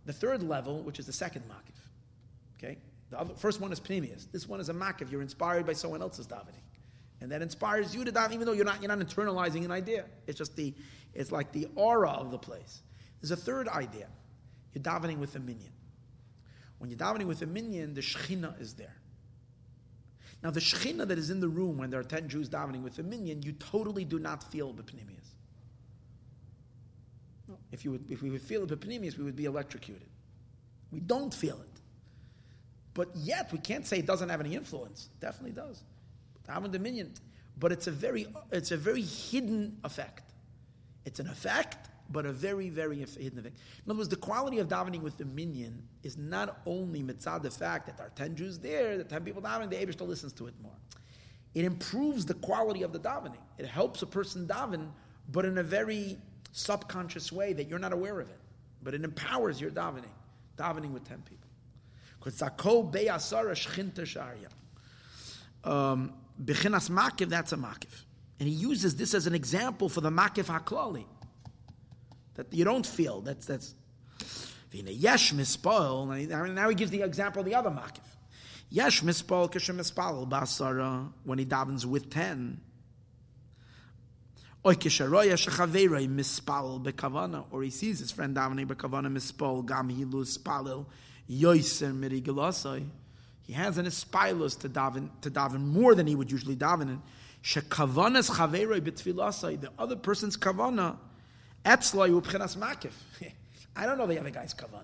the 0.10 0.14
third 0.14 0.42
level, 0.42 0.82
which 0.82 0.98
is 0.98 1.06
the 1.06 1.14
second 1.14 1.44
makif. 1.48 1.78
Okay? 2.58 2.80
The 3.12 3.20
other, 3.20 3.36
first 3.36 3.62
one 3.62 3.72
is 3.72 3.80
pneumius. 3.80 4.26
This 4.32 4.48
one 4.48 4.60
is 4.60 4.68
a 4.68 4.74
makif. 4.74 5.12
You're 5.12 5.22
inspired 5.22 5.68
by 5.68 5.74
someone 5.74 6.02
else's 6.02 6.26
davening. 6.26 6.64
And 7.22 7.32
that 7.32 7.44
inspires 7.44 7.94
you 7.94 8.04
to 8.04 8.12
daven, 8.12 8.34
even 8.34 8.48
though 8.48 8.54
you're 8.54 8.66
not, 8.66 8.82
you're 8.82 8.96
not 8.96 9.08
internalizing 9.08 9.66
an 9.66 9.72
idea. 9.72 10.06
It's 10.26 10.40
just 10.40 10.56
the, 10.56 10.74
it's 11.14 11.32
like 11.32 11.52
the 11.52 11.68
aura 11.76 12.10
of 12.10 12.32
the 12.32 12.40
place. 12.40 12.82
There's 13.22 13.30
a 13.30 13.36
third 13.36 13.68
idea. 13.68 14.08
You're 14.74 14.84
davening 14.84 15.20
with 15.20 15.36
a 15.36 15.40
minion. 15.40 15.74
When 16.80 16.90
you're 16.90 16.98
davening 16.98 17.26
with 17.26 17.44
a 17.44 17.46
minion, 17.46 17.94
the 17.94 18.02
shechina 18.02 18.60
is 18.60 18.74
there. 18.74 18.96
Now, 20.42 20.50
the 20.50 20.60
shechina 20.60 21.08
that 21.08 21.20
is 21.20 21.30
in 21.30 21.40
the 21.40 21.50
room 21.50 21.78
when 21.78 21.92
there 21.92 22.00
are 22.00 22.04
10 22.04 22.30
Jews 22.30 22.50
davening 22.50 22.82
with 22.82 22.98
a 22.98 23.04
minion, 23.04 23.44
you 23.44 23.52
totally 23.52 24.06
do 24.06 24.18
not 24.18 24.50
feel 24.52 24.74
the 24.74 24.82
bepnimius. 24.82 25.36
If, 27.72 27.86
you 27.86 27.92
would, 27.92 28.06
if 28.10 28.22
we 28.22 28.30
would 28.30 28.42
feel 28.42 28.64
it 28.64 28.70
bepnimius, 28.70 29.18
we 29.18 29.24
would 29.24 29.36
be 29.36 29.46
electrocuted. 29.46 30.08
We 30.92 31.00
don't 31.00 31.34
feel 31.34 31.62
it. 31.62 31.82
But 32.94 33.10
yet, 33.16 33.52
we 33.52 33.60
can't 33.60 33.86
say 33.86 34.00
it 34.00 34.06
doesn't 34.06 34.30
have 34.30 34.40
any 34.40 34.56
influence. 34.56 35.10
It 35.14 35.22
definitely 35.22 35.52
does. 35.52 35.84
The 36.46 36.80
minyan. 36.80 37.14
But 37.60 37.72
it's 37.72 37.86
a 37.86 37.92
very, 37.92 38.26
it's 38.52 38.72
a 38.72 38.78
very 38.78 39.04
hidden 39.04 39.78
effect. 39.84 40.34
It's 41.06 41.20
an 41.20 41.28
effect 41.28 41.90
but 42.12 42.26
a 42.26 42.32
very, 42.32 42.70
very 42.70 42.98
hidden 42.98 43.40
effect. 43.40 43.58
In 43.86 43.92
other 43.92 44.00
words, 44.00 44.10
the 44.10 44.16
quality 44.16 44.60
of 44.60 44.68
davening 44.68 45.02
with 45.02 45.24
minyan 45.26 45.84
is 46.04 46.18
not 46.18 46.60
only 46.66 47.04
mitzad 47.04 47.44
the 47.44 47.52
fact 47.52 47.86
that 47.86 47.98
there 47.98 48.08
are 48.08 48.12
10 48.16 48.36
Jews 48.36 48.58
there, 48.58 48.98
the 48.98 49.04
10 49.04 49.24
people 49.24 49.42
davening, 49.42 49.70
the 49.70 49.76
Abish 49.76 49.94
still 49.94 50.08
listens 50.08 50.34
to 50.34 50.48
it 50.48 50.54
more. 50.62 50.74
It 51.54 51.66
improves 51.66 52.26
the 52.26 52.34
quality 52.36 52.84
of 52.84 52.94
the 52.94 53.00
davening. 53.00 53.38
It 53.58 53.66
helps 53.66 54.02
a 54.02 54.08
person 54.08 54.48
daven, 54.48 54.90
but 55.32 55.46
in 55.46 55.58
a 55.58 55.64
very 55.64 56.18
subconscious 56.52 57.32
way 57.32 57.54
that 57.54 57.68
you're 57.68 57.80
not 57.80 57.94
aware 57.94 58.20
of 58.20 58.30
it. 58.30 58.40
But 58.82 58.94
it 58.94 59.04
empowers 59.04 59.60
your 59.60 59.72
davening, 59.72 60.06
davening 60.58 60.92
with 60.92 61.08
10 61.08 61.24
people. 61.24 61.48
Um, 65.64 66.14
Bechinas 66.44 66.90
makiv, 66.90 67.30
that's 67.30 67.52
a 67.52 67.58
makiv. 67.58 68.04
And 68.40 68.48
he 68.48 68.56
uses 68.56 68.96
this 68.96 69.14
as 69.14 69.28
an 69.28 69.36
example 69.36 69.90
for 69.90 70.02
the 70.02 70.10
makiv 70.10 70.46
haklali 70.46 71.06
that 72.36 72.54
you 72.54 72.64
don't 72.64 72.86
feel. 72.86 73.22
That's 73.22 73.46
that's. 73.46 73.76
Yesh 74.72 75.34
mispoil. 75.34 76.54
Now 76.54 76.70
he 76.70 76.76
gives 76.76 76.92
the 76.92 77.02
example 77.02 77.42
of 77.42 77.46
the 77.46 77.56
other 77.56 77.70
makif. 77.70 78.06
Yesh 78.70 79.02
mispoil 79.02 79.52
kishem 79.52 79.78
mispal 79.78 80.30
basara 80.30 81.12
when 81.24 81.40
he 81.40 81.46
davens 81.46 81.86
with 81.86 82.10
ten. 82.10 82.62
Or 84.64 84.74
he 84.74 84.90
sees 87.70 88.00
his 88.00 88.12
friend 88.12 88.36
davening 88.36 88.68
bekavana 88.68 89.08
mispal 89.08 89.66
gam 89.66 89.90
hilu 89.90 90.26
spalil 90.26 90.86
yoiser 91.30 91.94
mirigalasai. 91.98 92.86
He 93.44 93.54
has 93.54 93.78
an 93.78 93.86
espilus 93.86 94.60
to 94.60 94.70
daven 94.70 95.10
to 95.22 95.32
daven 95.32 95.62
more 95.62 95.96
than 95.96 96.08
he 96.08 96.16
would 96.16 96.30
usually 96.32 96.58
daven 96.58 96.90
in. 96.90 97.02
Shekavanas 97.42 98.30
chaveirei 98.32 98.82
betfilasai. 98.82 99.62
The 99.62 99.72
other 99.80 99.96
person's 99.96 100.36
kavana 100.36 100.98
Etzlo 101.66 102.22
ubchenas 102.22 102.58
makif. 102.58 102.92
I 103.76 103.86
don't 103.86 103.98
know 103.98 104.08
the 104.08 104.20
other 104.20 104.30
guy's 104.30 104.54
kavana. 104.54 104.84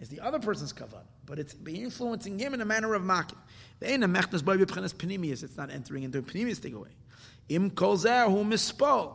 It's 0.00 0.08
the 0.10 0.20
other 0.20 0.38
person's 0.38 0.72
kavana, 0.72 1.04
but 1.26 1.38
it's 1.38 1.54
influencing 1.66 2.38
him 2.38 2.54
in 2.54 2.60
a 2.60 2.64
manner 2.64 2.94
of 2.94 3.02
makif. 3.02 3.36
It's 3.80 5.56
not 5.56 5.70
entering 5.70 6.02
into 6.04 6.18
a 6.18 6.22
pneumistic 6.22 6.74
way. 6.74 6.88
Im 7.48 7.70
kol 7.70 7.96
hu 7.96 8.44
mispo. 8.44 9.14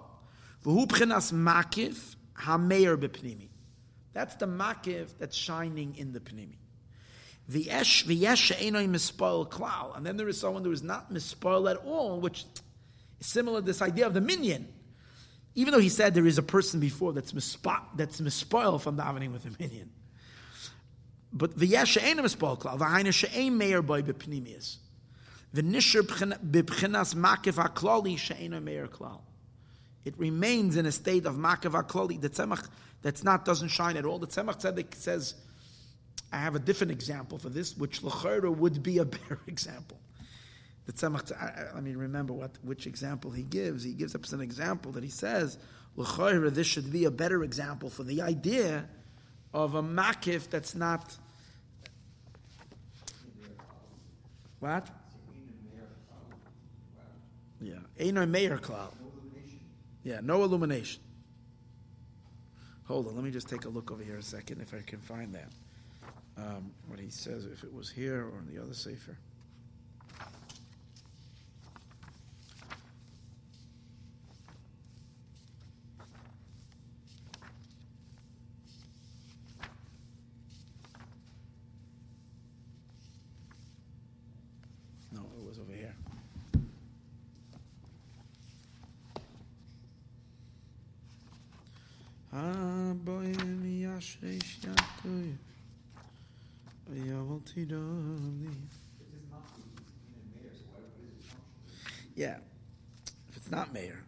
V'hu 0.64 0.88
b'chenas 0.88 1.32
makif 1.32 2.16
hameir 2.36 2.98
b'pnimi. 2.98 3.50
That's 4.14 4.36
the 4.36 4.46
makif 4.46 5.10
that's 5.20 5.36
shining 5.36 5.96
in 5.98 6.14
the 6.14 6.20
pnimi. 6.20 6.58
V'yesh 7.52 8.06
v'yesh 8.06 8.38
she'enoi 8.38 8.88
mispoil 8.88 9.50
klal. 9.50 9.96
And 9.98 10.06
then 10.06 10.18
there 10.18 10.30
is 10.30 10.40
someone 10.40 10.64
who 10.64 10.72
is 10.72 10.84
not 10.84 11.12
mispoil 11.12 11.70
at 11.70 11.78
all, 11.78 12.22
which 12.22 12.46
is 13.20 13.28
similar 13.28 13.60
to 13.60 13.66
this 13.66 13.82
idea 13.82 14.08
of 14.08 14.14
the 14.14 14.22
minyan. 14.22 14.68
Even 15.56 15.74
though 15.74 15.80
he 15.80 15.90
said 15.90 16.14
there 16.14 16.26
is 16.26 16.38
a 16.38 16.44
person 16.44 16.80
before 16.80 17.14
that's 17.14 17.34
mispo- 17.34 17.84
that's 17.96 18.22
mispoiled 18.22 18.82
from 18.82 18.98
davening 18.98 19.34
with 19.34 19.46
a 19.46 19.52
minyan. 19.60 19.92
But 21.32 21.58
the 21.58 21.68
yesh 21.68 21.98
ain't 22.02 22.20
a 22.20 22.24
mispoil 22.24 22.60
klal. 22.60 22.78
The 22.80 22.86
haina 22.86 23.14
she'ain 23.14 23.58
meir 23.58 23.82
boy 23.82 24.04
bepnimius. 24.04 24.78
It 30.06 30.18
remains 30.18 30.76
in 30.78 30.86
a 30.86 30.92
state 30.92 31.26
of 31.26 31.36
makif 31.36 31.72
haklali. 31.72 32.20
The 32.20 32.30
tzemach 32.30 32.68
that's 33.02 33.24
not 33.24 33.46
doesn't 33.46 33.70
shine 33.70 33.96
at 33.98 34.06
all. 34.06 34.20
The 34.20 34.28
tzemach 34.28 34.62
tzedek 34.62 34.96
says, 34.96 35.36
I 36.32 36.38
have 36.38 36.56
a 36.56 36.60
different 36.60 36.92
example 36.92 37.38
for 37.38 37.50
this, 37.50 37.78
which 37.78 38.02
lechera 38.02 38.56
would 38.56 38.82
be 38.82 38.98
a 38.98 39.06
better 39.18 39.40
example. 39.48 40.00
The 40.86 40.94
Tzemach, 40.94 41.32
I, 41.32 41.78
I 41.78 41.82
mean, 41.82 41.96
remember 41.96 42.34
what 42.34 42.58
which 42.64 42.88
example 42.88 43.32
he 43.32 43.44
gives. 43.44 43.84
He 43.84 43.94
gives 43.94 44.16
us 44.16 44.34
an 44.34 44.42
example 44.42 44.92
that 44.94 45.04
he 45.04 45.10
says, 45.10 45.58
this 45.96 46.68
should 46.68 46.92
be 46.92 47.06
a 47.06 47.12
better 47.12 47.44
example 47.44 47.90
for 47.90 48.04
the 48.04 48.22
idea 48.22 48.86
of 49.54 49.76
a 49.76 49.84
makif 49.84 50.50
that's 50.50 50.76
not. 50.76 51.16
What? 54.60 54.90
Yeah, 57.64 57.76
Einar 58.00 58.26
Meir 58.26 58.58
cloud. 58.58 58.92
Yeah, 60.04 60.20
no 60.22 60.44
illumination. 60.44 61.02
Hold 62.88 63.08
on, 63.08 63.16
let 63.16 63.24
me 63.24 63.32
just 63.32 63.48
take 63.48 63.64
a 63.64 63.70
look 63.70 63.90
over 63.90 64.04
here 64.04 64.18
a 64.18 64.22
second 64.22 64.60
if 64.60 64.74
I 64.74 64.82
can 64.86 65.00
find 65.00 65.34
that. 65.34 65.48
Um, 66.38 66.74
what 66.88 67.00
he 67.00 67.10
says, 67.10 67.46
if 67.46 67.64
it 67.64 67.74
was 67.74 67.90
here 67.90 68.26
or 68.26 68.40
in 68.40 68.54
the 68.54 68.62
other 68.62 68.74
sefer. 68.74 69.18
No, 85.14 85.22
it 85.38 85.48
was 85.48 85.60
over 85.60 85.72
here. 85.72 85.96
Ah, 92.36 92.94
boy, 92.96 93.28
mi 93.62 93.84
yashresh 93.84 94.60
yaakov. 94.62 95.38
Yavolti 96.92 97.04
dali. 97.04 97.04
It 97.06 97.06
is 97.06 97.12
not 97.12 97.12
in 97.12 97.12
mayor, 97.12 97.12
so 97.12 97.12
why, 97.14 97.22
what 97.30 97.46
is 97.72 99.14
its 99.14 99.30
function? 99.32 99.64
Yeah, 102.16 102.38
if 103.30 103.38
it's 103.38 103.52
not 103.52 103.74
mayor. 103.74 104.04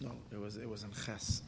No, 0.00 0.12
it 0.32 0.38
was 0.40 0.56
it 0.56 0.68
was 0.68 0.82
in 0.82 0.90
Ches. 0.92 1.42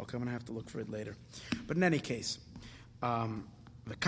Okay, 0.00 0.16
I'm 0.16 0.20
going 0.20 0.26
to 0.26 0.32
have 0.32 0.46
to 0.46 0.52
look 0.52 0.70
for 0.70 0.80
it 0.80 0.90
later. 0.90 1.14
But 1.66 1.76
in 1.76 1.82
any 1.82 1.98
case, 1.98 2.38
um, 3.02 3.46
and 3.86 4.00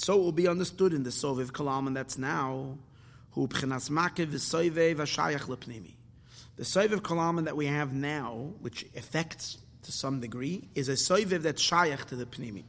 so 0.00 0.14
it 0.14 0.22
will 0.22 0.32
be 0.32 0.48
understood 0.48 0.94
in 0.94 1.02
the 1.02 1.10
soviv 1.10 1.50
kalam 1.50 1.86
and 1.88 1.96
that's 1.96 2.16
now, 2.18 2.78
lepnimi. 5.48 5.94
The 6.56 6.62
soviv 6.62 7.00
kalam 7.00 7.44
that 7.44 7.56
we 7.56 7.66
have 7.66 7.92
now, 7.92 8.52
which 8.60 8.86
affects 8.96 9.58
to 9.82 9.92
some 9.92 10.20
degree, 10.20 10.68
is 10.74 10.88
a 10.88 10.92
soviv 10.92 11.42
that's 11.42 11.68
shayach 11.68 12.04
to 12.06 12.16
the 12.16 12.26
pnimi. 12.26 12.64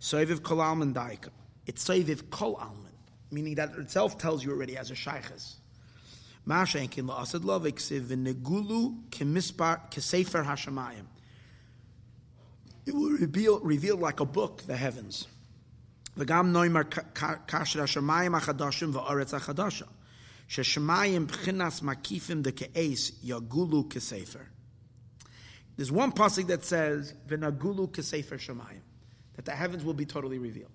Soviv 0.00 0.40
kalam 0.40 0.82
and 0.82 0.94
daika. 0.94 1.28
It's 1.66 1.86
soviv 1.86 2.30
kol 2.30 2.56
alman, 2.56 2.92
meaning 3.30 3.56
that 3.56 3.74
itself 3.76 4.16
tells 4.18 4.42
you 4.42 4.50
already 4.52 4.76
as 4.76 4.90
a 4.90 4.94
shaychas. 4.94 5.59
Hashamayim. 10.44 11.06
It 12.86 12.94
will 12.94 13.10
reveal, 13.10 13.60
reveal 13.60 13.96
like 13.96 14.20
a 14.20 14.24
book 14.24 14.62
the 14.66 14.76
heavens. 14.76 15.26
V'gam 16.18 16.50
noimar 16.50 16.84
kasher 16.84 17.80
hashamayim 17.82 18.40
achadashim 18.40 18.92
v'aretz 18.92 19.32
achadasha. 19.38 19.86
Makifim 21.82 22.42
de 22.42 22.52
ke'es 22.52 23.12
yagulu 23.24 23.84
kesefer. 23.88 24.46
There's 25.76 25.92
one 25.92 26.12
pasuk 26.12 26.48
that 26.48 26.64
says 26.64 27.14
v'nagulu 27.28 27.88
shamayim, 27.90 28.82
that 29.34 29.44
the 29.44 29.52
heavens 29.52 29.84
will 29.84 29.94
be 29.94 30.04
totally 30.04 30.38
revealed. 30.38 30.72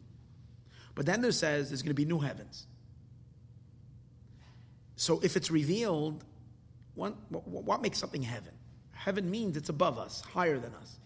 But 0.96 1.06
then 1.06 1.22
there 1.22 1.34
says 1.34 1.70
there's 1.70 1.82
going 1.82 1.90
to 1.90 1.94
be 1.94 2.06
new 2.06 2.20
heavens. 2.20 2.68
So 4.96 5.20
if 5.22 5.36
it's 5.36 5.52
revealed, 5.52 6.24
what, 6.96 7.16
what, 7.30 7.82
makes 7.82 7.98
something 7.98 8.22
heaven? 8.22 8.54
Heaven 8.92 9.30
means 9.30 9.58
it's 9.58 9.70
above 9.70 10.00
us, 10.00 10.22
higher 10.22 10.58
than 10.58 10.74
us. 10.76 10.98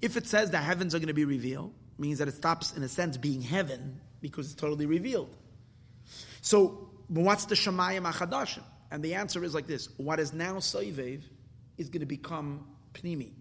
If 0.00 0.16
it 0.16 0.26
says 0.26 0.50
the 0.50 0.58
heavens 0.58 0.94
are 0.94 0.98
going 0.98 1.08
to 1.08 1.14
be 1.14 1.24
revealed, 1.24 1.72
means 1.98 2.18
that 2.18 2.28
it 2.28 2.34
stops, 2.34 2.76
in 2.76 2.82
a 2.82 2.88
sense, 2.88 3.16
being 3.16 3.42
heaven 3.42 4.00
because 4.20 4.46
it's 4.46 4.60
totally 4.60 4.86
revealed. 4.86 5.36
So, 6.40 6.90
what's 7.08 7.46
the 7.46 7.54
Shemayim 7.54 8.10
Achadashim? 8.10 8.62
And 8.90 9.02
the 9.02 9.14
answer 9.14 9.42
is 9.44 9.54
like 9.54 9.66
this: 9.66 9.88
What 9.96 10.20
is 10.20 10.32
now 10.32 10.56
Soivev 10.56 11.22
is 11.78 11.88
going 11.88 12.00
to 12.00 12.06
become 12.06 12.66
Pnimi, 12.92 13.32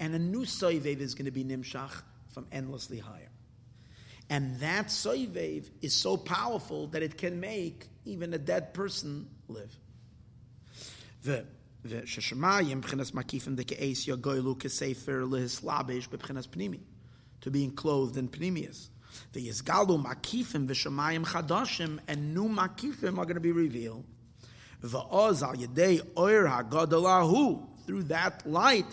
and 0.00 0.14
a 0.14 0.18
new 0.18 0.44
Soivev 0.44 1.00
is 1.00 1.14
going 1.14 1.26
to 1.26 1.30
be 1.30 1.44
Nimshach 1.44 2.02
from 2.32 2.46
endlessly 2.50 2.98
higher. 2.98 3.30
And 4.30 4.58
that 4.60 4.86
Soivev 4.86 5.68
is 5.82 5.94
so 5.94 6.16
powerful 6.16 6.86
that 6.88 7.02
it 7.02 7.18
can 7.18 7.38
make 7.38 7.86
even 8.04 8.34
a 8.34 8.38
dead 8.38 8.74
person 8.74 9.28
live. 9.48 9.76
The 11.22 11.46
the 11.84 12.02
sheshamayim 12.02 12.80
b'chinas 12.80 13.12
makifim 13.12 13.56
de 13.56 13.64
ke'es 13.64 14.06
yagoylu 14.06 14.56
kesefer 14.56 15.28
lehislabish 15.28 16.08
b'chinas 16.08 16.48
pnimi, 16.48 16.80
to 17.40 17.50
being 17.50 17.72
clothed 17.72 18.16
in 18.16 18.28
pnimius. 18.28 18.88
The 19.32 19.48
yizgalu 19.48 20.04
makifim 20.04 20.68
v'shamayim 20.68 21.26
chadashim 21.26 21.98
and 22.06 22.34
new 22.34 22.48
makifim 22.48 23.18
are 23.18 23.24
going 23.24 23.34
to 23.34 23.40
be 23.40 23.52
revealed. 23.52 24.04
V'oz 24.82 25.42
al 25.42 25.54
yedei 25.54 26.00
oir 26.16 26.44
hagadolahu 26.46 27.66
through 27.86 28.04
that 28.04 28.46
light 28.46 28.86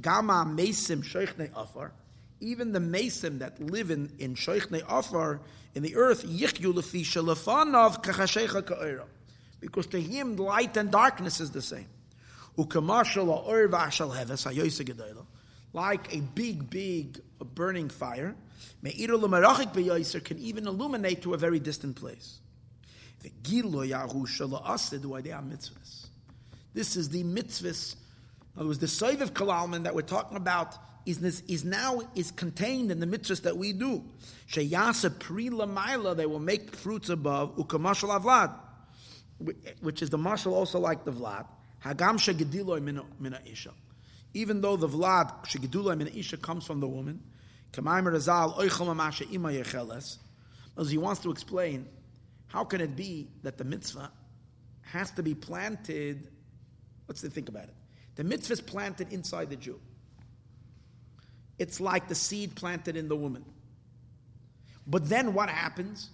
gama 0.00 0.44
mesim 0.46 1.02
sheichne 1.02 1.50
afar 1.56 1.92
even 2.40 2.72
the 2.72 2.78
mesim 2.78 3.38
that 3.38 3.60
live 3.60 3.90
in 3.90 4.12
in 4.18 4.34
sheichne 4.34 4.82
afar 4.88 5.40
in 5.76 5.82
the 5.82 5.94
earth 5.94 6.24
because 9.60 9.86
to 9.86 10.00
him 10.00 10.36
light 10.36 10.76
and 10.76 10.90
darkness 10.90 11.40
is 11.40 11.50
the 11.50 11.60
same. 11.60 11.86
Like 15.74 16.14
a 16.14 16.20
big 16.34 16.70
big 16.70 17.20
burning 17.54 17.90
fire 17.90 18.34
can 18.82 20.38
even 20.38 20.66
illuminate 20.66 21.22
to 21.22 21.34
a 21.34 21.36
very 21.36 21.60
distant 21.60 21.96
place. 21.96 22.38
This 26.74 26.96
is 26.96 27.08
the 27.10 27.24
mitzvahs 27.24 27.96
in 28.56 28.60
other 28.60 28.68
words, 28.68 28.78
the 28.78 28.86
Soiv 28.86 29.32
Kalalman 29.32 29.82
that 29.82 29.94
we're 29.94 30.00
talking 30.00 30.38
about 30.38 30.78
is, 31.06 31.42
is 31.48 31.64
now 31.64 32.02
is 32.14 32.32
contained 32.32 32.90
in 32.90 33.00
the 33.00 33.06
mitzvahs 33.06 33.42
that 33.42 33.56
we 33.56 33.72
do. 33.72 34.04
Sheyasa 34.50 35.18
pri 35.18 35.48
lamaila, 35.48 36.16
they 36.16 36.26
will 36.26 36.40
make 36.40 36.74
fruits 36.74 37.08
above, 37.08 37.56
ukamashal 37.56 38.20
avlad, 38.20 38.52
which 39.80 40.02
is 40.02 40.10
the 40.10 40.18
marshal 40.18 40.54
also 40.54 40.78
like 40.80 41.04
the 41.04 41.12
vlad. 41.12 41.46
Hagam 41.84 42.18
shegediloi 42.18 42.82
mina 42.82 43.40
isha. 43.46 43.70
Even 44.34 44.60
though 44.60 44.76
the 44.76 44.88
vlad 44.88 45.46
shegediloi 45.46 45.96
mina 45.96 46.10
isha 46.14 46.36
comes 46.36 46.66
from 46.66 46.80
the 46.80 46.88
woman, 46.88 47.22
kamayim 47.72 48.12
razal 48.12 48.58
oichel 48.58 48.94
mamasha 48.94 49.32
ima 49.32 49.48
yecheles, 49.50 50.18
as 50.76 50.90
he 50.90 50.98
wants 50.98 51.20
to 51.20 51.30
explain, 51.30 51.86
how 52.48 52.64
can 52.64 52.80
it 52.80 52.96
be 52.96 53.28
that 53.42 53.58
the 53.58 53.64
mitzvah 53.64 54.10
has 54.82 55.10
to 55.12 55.22
be 55.22 55.34
planted? 55.34 56.28
Let's 57.06 57.22
think 57.22 57.48
about 57.48 57.64
it. 57.64 57.74
The 58.16 58.24
mitzvah 58.24 58.54
is 58.54 58.60
planted 58.60 59.12
inside 59.12 59.50
the 59.50 59.56
Jew. 59.56 59.78
It's 61.58 61.80
like 61.80 62.08
the 62.08 62.14
seed 62.14 62.54
planted 62.54 62.96
in 62.96 63.08
the 63.08 63.16
woman. 63.16 63.44
But 64.86 65.08
then 65.08 65.34
what 65.34 65.48
happens? 65.48 66.10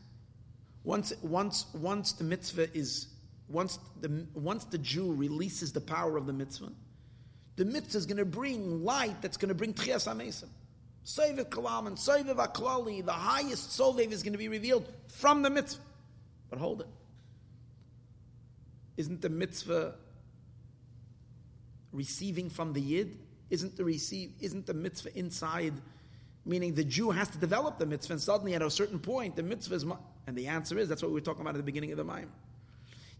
Once, 0.84 1.12
once, 1.22 1.66
once 1.74 2.12
the 2.12 2.24
mitzvah 2.24 2.76
is, 2.76 3.08
once 3.48 3.78
the, 4.00 4.26
once 4.34 4.64
the 4.64 4.78
Jew 4.78 5.14
releases 5.14 5.72
the 5.72 5.80
power 5.80 6.16
of 6.16 6.26
the 6.26 6.32
mitzvah, 6.32 6.72
the 7.56 7.64
mitzvah 7.64 7.98
is 7.98 8.06
going 8.06 8.16
to 8.16 8.24
bring 8.24 8.82
light 8.82 9.20
that's 9.20 9.36
going 9.36 9.50
to 9.50 9.54
bring 9.54 9.74
tchias 9.74 10.08
amesim. 10.08 10.48
Soviv 11.04 11.48
Kalam 11.48 11.88
and 11.88 11.96
Soviv 11.96 12.36
Aklali, 12.36 13.04
the 13.04 13.12
highest 13.12 13.78
Soviv 13.78 14.12
is 14.12 14.22
going 14.22 14.32
to 14.32 14.38
be 14.38 14.48
revealed 14.48 14.88
from 15.08 15.42
the 15.42 15.50
mitzvah. 15.50 15.82
But 16.48 16.58
hold 16.58 16.80
it. 16.82 16.86
Isn't 18.96 19.20
the 19.20 19.28
mitzvah 19.28 19.94
receiving 21.92 22.50
from 22.50 22.72
the 22.72 22.80
Yid? 22.80 23.18
Isn't 23.52 23.76
the 23.76 23.84
receive? 23.84 24.32
Isn't 24.40 24.64
the 24.64 24.72
mitzvah 24.72 25.16
inside? 25.16 25.74
Meaning 26.46 26.74
the 26.74 26.84
Jew 26.84 27.10
has 27.10 27.28
to 27.28 27.38
develop 27.38 27.78
the 27.78 27.84
mitzvah, 27.84 28.14
and 28.14 28.22
suddenly 28.22 28.54
at 28.54 28.62
a 28.62 28.70
certain 28.70 28.98
point, 28.98 29.36
the 29.36 29.42
mitzvah 29.42 29.74
is. 29.74 29.84
And 30.26 30.36
the 30.36 30.46
answer 30.48 30.78
is 30.78 30.88
that's 30.88 31.02
what 31.02 31.10
we 31.10 31.14
were 31.14 31.20
talking 31.20 31.42
about 31.42 31.54
at 31.54 31.58
the 31.58 31.62
beginning 31.62 31.92
of 31.92 31.98
the 31.98 32.04
Maim. 32.04 32.32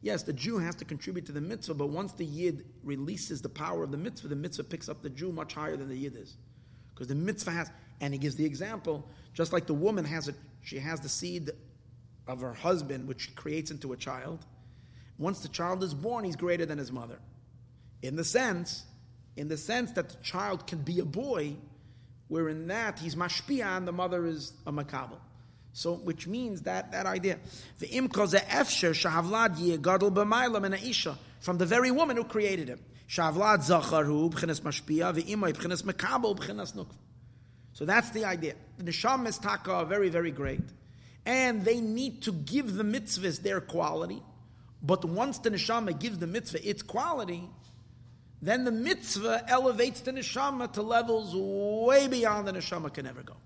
Yes, 0.01 0.23
the 0.23 0.33
Jew 0.33 0.57
has 0.57 0.75
to 0.77 0.87
contribute 0.87 1.27
to 1.27 1.33
the 1.33 1.41
mitzvah, 1.43 1.75
but 1.75 1.91
once 1.91 2.15
the 2.15 2.25
Yid 2.25 2.65
releases 2.83 3.43
the 3.43 3.51
power 3.51 3.85
of 3.85 3.91
the 3.91 3.99
mitzvah, 3.99 4.29
the 4.29 4.37
mitzvah 4.37 4.65
picks 4.65 4.89
up 4.89 5.03
the 5.03 5.11
Jew 5.11 5.33
much 5.33 5.53
higher 5.53 5.77
than 5.77 5.89
the 5.89 5.97
Yid 5.97 6.17
is. 6.17 6.39
Because 6.95 7.09
the 7.09 7.15
mitzvah 7.15 7.51
has, 7.51 7.71
and 8.01 8.15
he 8.15 8.19
gives 8.19 8.35
the 8.35 8.45
example, 8.47 9.07
just 9.35 9.53
like 9.53 9.67
the 9.67 9.75
woman 9.75 10.07
has 10.07 10.29
it, 10.29 10.35
she 10.63 10.79
has 10.79 11.01
the 11.01 11.11
seed 11.11 11.51
of 12.27 12.41
her 12.41 12.55
husband, 12.55 13.07
which 13.07 13.27
she 13.27 13.33
creates 13.33 13.71
into 13.71 13.93
a 13.93 13.97
child. 13.99 14.47
Once 15.19 15.41
the 15.41 15.49
child 15.49 15.83
is 15.83 15.93
born, 15.93 16.25
he's 16.25 16.37
greater 16.37 16.65
than 16.65 16.79
his 16.79 16.91
mother. 16.91 17.19
In 18.01 18.17
the 18.17 18.25
sense, 18.25 18.85
in 19.37 19.49
the 19.49 19.57
sense 19.57 19.93
that 19.93 20.09
the 20.11 20.17
child 20.23 20.67
can 20.67 20.79
be 20.79 21.01
a 21.01 21.05
boy, 21.05 21.57
where 22.29 22.49
in 22.49 22.67
that 22.69 22.99
he's 22.99 23.15
mashpia 23.15 23.77
and 23.77 23.87
the 23.87 23.93
mother 23.93 24.27
is 24.27 24.53
a 24.67 24.73
makabel. 24.73 25.19
So, 25.75 25.95
which 25.95 26.27
means 26.27 26.63
that 26.63 26.93
that 26.93 27.07
idea, 27.07 27.39
the 27.79 27.87
imkoze 27.87 28.39
efsher 28.45 28.93
shahavlad 28.93 29.81
gadol 29.83 30.11
b'maylam 30.11 30.65
and 30.65 30.75
isha 30.75 31.19
from 31.41 31.57
the 31.57 31.65
very 31.65 31.91
woman 31.91 32.17
who 32.17 32.25
created 32.25 32.69
him. 32.69 32.81
Shahavlad 33.09 33.61
zacharu 33.61 34.31
b'chinas 34.31 34.61
mashpia 34.61 35.15
v'imay 35.15 35.55
b'chinas 35.55 35.83
makabel 35.83 36.37
b'chinas 36.39 36.75
nukv. 36.75 36.93
So 37.73 37.87
that's 37.87 38.11
the 38.11 38.27
idea. 38.27 38.55
The 38.77 38.85
neshama 38.85 39.29
is 39.29 39.39
taka 39.39 39.87
very 39.87 40.11
very 40.11 40.31
great, 40.31 40.61
and 41.25 41.65
they 41.65 41.81
need 41.81 42.23
to 42.25 42.33
give 42.33 42.75
the 42.75 42.85
mitzvahs 42.85 43.41
their 43.43 43.63
quality. 43.63 44.23
But 44.83 45.07
once 45.07 45.39
the 45.39 45.51
neshama 45.51 45.99
gives 45.99 46.19
the 46.19 46.27
mitzvah 46.27 46.69
its 46.69 46.83
quality, 46.83 47.49
then 48.43 48.65
the 48.65 48.73
mitzvah 48.73 49.45
elevates 49.49 50.01
the 50.01 50.13
neshama 50.13 50.73
to 50.73 50.83
levels 50.83 51.33
way 51.35 52.09
beyond 52.09 52.49
the 52.49 52.53
neshama 52.53 52.93
can 52.93 53.07
ever 53.07 53.23
go. 53.23 53.37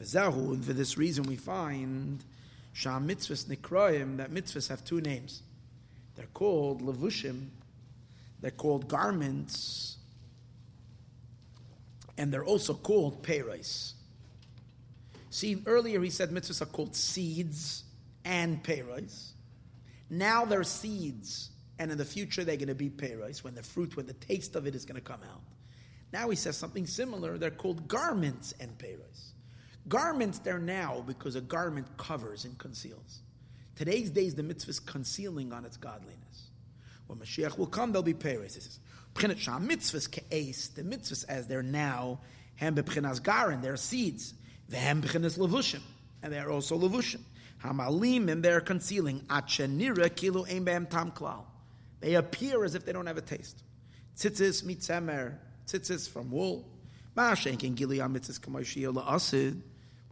And 0.00 0.64
for 0.64 0.72
this 0.72 0.98
reason, 0.98 1.24
we 1.24 1.36
find 1.36 2.24
Shah 2.72 2.98
mitzvahs 2.98 3.46
nikraim 3.46 4.18
that 4.18 4.30
mitzvahs 4.30 4.68
have 4.68 4.84
two 4.84 5.00
names. 5.00 5.42
They're 6.16 6.26
called 6.34 6.82
levushim, 6.82 7.48
they're 8.40 8.50
called 8.50 8.88
garments, 8.88 9.96
and 12.16 12.32
they're 12.32 12.44
also 12.44 12.74
called 12.74 13.22
peiros. 13.22 13.92
See, 15.30 15.62
earlier 15.66 16.00
he 16.02 16.10
said 16.10 16.30
mitzvahs 16.30 16.62
are 16.62 16.66
called 16.66 16.96
seeds 16.96 17.84
and 18.24 18.62
peiros. 18.62 19.30
Now 20.10 20.44
they're 20.44 20.64
seeds, 20.64 21.50
and 21.78 21.90
in 21.90 21.98
the 21.98 22.04
future 22.04 22.44
they're 22.44 22.56
going 22.56 22.68
to 22.68 22.74
be 22.74 22.90
peiros 22.90 23.44
when 23.44 23.54
the 23.54 23.62
fruit, 23.62 23.96
when 23.96 24.06
the 24.06 24.12
taste 24.14 24.56
of 24.56 24.66
it 24.66 24.74
is 24.74 24.84
going 24.84 25.00
to 25.00 25.06
come 25.06 25.20
out. 25.22 25.42
Now 26.12 26.30
he 26.30 26.36
says 26.36 26.56
something 26.56 26.86
similar. 26.86 27.38
They're 27.38 27.50
called 27.50 27.86
garments 27.86 28.54
and 28.60 28.76
peiros. 28.78 29.32
Garments 29.88 30.38
they're 30.38 30.58
now 30.58 31.02
because 31.06 31.36
a 31.36 31.40
garment 31.40 31.86
covers 31.96 32.44
and 32.44 32.56
conceals. 32.58 33.20
Today's 33.76 34.10
days 34.10 34.34
the 34.34 34.42
mitzvah 34.42 34.70
is 34.70 34.80
concealing 34.80 35.52
on 35.52 35.64
its 35.64 35.76
godliness. 35.76 36.50
When 37.06 37.18
Mashiach 37.18 37.56
will 37.56 37.66
come, 37.66 37.92
there'll 37.92 38.02
be 38.02 38.14
peiros. 38.14 38.54
This 38.54 38.66
is 38.66 38.80
mitzvahs 39.14 40.08
ke'es, 40.10 40.74
the 40.74 40.82
mitzvahs 40.82 41.24
as 41.28 41.46
they're 41.46 41.62
now, 41.62 42.20
hem 42.56 42.74
b'pchinas 42.74 43.22
garin, 43.22 43.60
they're 43.60 43.76
seeds. 43.76 44.34
V'hem 44.70 45.02
b'chinas 45.02 45.38
levushim, 45.38 45.80
and 46.22 46.32
they're 46.32 46.50
also 46.50 46.78
levushim. 46.78 47.20
Hamalim, 47.64 48.30
and 48.30 48.42
they're 48.42 48.60
concealing. 48.60 49.20
Achenira 49.28 50.10
kilu 50.10 50.46
ein 50.48 50.86
tam 50.86 51.10
klal. 51.10 51.44
They 52.00 52.14
appear 52.14 52.64
as 52.64 52.74
if 52.74 52.84
they 52.84 52.92
don't 52.92 53.06
have 53.06 53.18
a 53.18 53.22
taste. 53.22 53.62
Tzitzis 54.16 54.64
mitzemer, 54.64 55.34
tzitzis 55.66 56.08
from 56.08 56.30
wool. 56.30 56.68
Ma'ashenkin 57.16 57.74
gili 57.74 57.98
mitzvahs 57.98 58.40
kamoshiyah 58.40 58.94
la'asid 58.94 59.60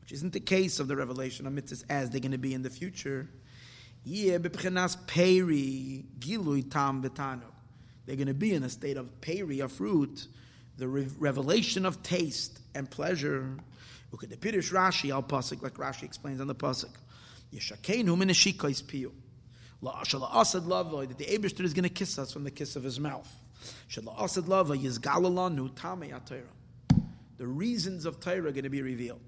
which 0.06 0.12
isn't 0.12 0.32
the 0.32 0.38
case 0.38 0.78
of 0.78 0.86
the 0.86 0.94
revelation 0.94 1.48
of 1.48 1.52
mitzvahs 1.52 1.82
as 1.90 2.10
they're 2.10 2.20
going 2.20 2.30
to 2.30 2.38
be 2.38 2.54
in 2.54 2.62
the 2.62 2.70
future. 2.70 3.28
They're 4.04 4.38
going 4.38 4.52
to 8.28 8.34
be 8.34 8.54
in 8.54 8.62
a 8.62 8.68
state 8.68 8.96
of 8.96 9.20
peri, 9.20 9.58
of 9.58 9.72
fruit, 9.72 10.28
the 10.78 10.86
revelation 10.86 11.84
of 11.84 12.04
taste 12.04 12.60
and 12.76 12.88
pleasure. 12.88 13.56
Look 14.12 14.22
at 14.22 14.30
the 14.30 14.36
Pirish 14.36 14.72
Rashi 14.72 15.10
al 15.10 15.24
pasuk, 15.24 15.60
like 15.60 15.74
Rashi 15.74 16.04
explains 16.04 16.40
on 16.40 16.46
the 16.46 16.54
pasuk. 16.54 16.94
Yeshakenu 17.52 18.16
min 18.16 18.28
piyu. 18.28 19.10
That 19.86 21.18
the 21.18 21.26
Abishter 21.26 21.64
is 21.64 21.72
going 21.74 21.84
to 21.84 21.88
kiss 21.88 22.18
us 22.18 22.32
from 22.32 22.44
the 22.44 22.50
kiss 22.50 22.76
of 22.76 22.82
his 22.82 23.00
mouth. 23.00 23.28
The 27.38 27.46
reasons 27.46 28.06
of 28.06 28.20
Torah 28.20 28.38
are 28.38 28.52
going 28.52 28.64
to 28.64 28.70
be 28.70 28.82
revealed. 28.82 29.20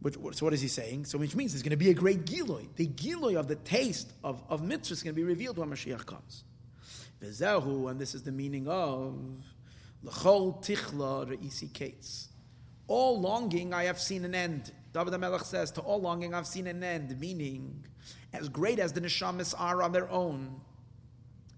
Which, 0.00 0.14
so 0.14 0.46
what 0.46 0.54
is 0.54 0.60
he 0.60 0.68
saying? 0.68 1.06
So 1.06 1.18
which 1.18 1.34
means 1.34 1.52
there's 1.52 1.62
going 1.62 1.70
to 1.70 1.76
be 1.76 1.90
a 1.90 1.94
great 1.94 2.24
giloy. 2.24 2.68
The 2.76 2.86
giloy 2.86 3.36
of 3.36 3.48
the 3.48 3.56
taste 3.56 4.12
of, 4.22 4.40
of 4.48 4.62
mitzvah 4.62 4.92
is 4.92 5.02
going 5.02 5.14
to 5.14 5.20
be 5.20 5.24
revealed 5.24 5.58
when 5.58 5.70
Mashiach 5.70 6.06
comes. 6.06 6.44
Vezehu, 7.20 7.90
and 7.90 8.00
this 8.00 8.14
is 8.14 8.22
the 8.22 8.30
meaning 8.30 8.68
of 8.68 9.18
l'chol 10.04 10.62
tichla 10.64 11.26
re'isi 11.26 11.72
kates. 11.72 12.28
All 12.86 13.20
longing 13.20 13.74
I 13.74 13.84
have 13.84 14.00
seen 14.00 14.24
an 14.24 14.36
end. 14.36 14.72
David 14.92 15.12
HaMelech 15.12 15.44
says, 15.44 15.72
to 15.72 15.80
all 15.80 16.00
longing 16.00 16.32
I've 16.32 16.46
seen 16.46 16.68
an 16.68 16.82
end, 16.82 17.18
meaning 17.18 17.84
as 18.32 18.48
great 18.48 18.78
as 18.78 18.92
the 18.92 19.00
neshamas 19.00 19.54
are 19.58 19.82
on 19.82 19.92
their 19.92 20.10
own, 20.10 20.60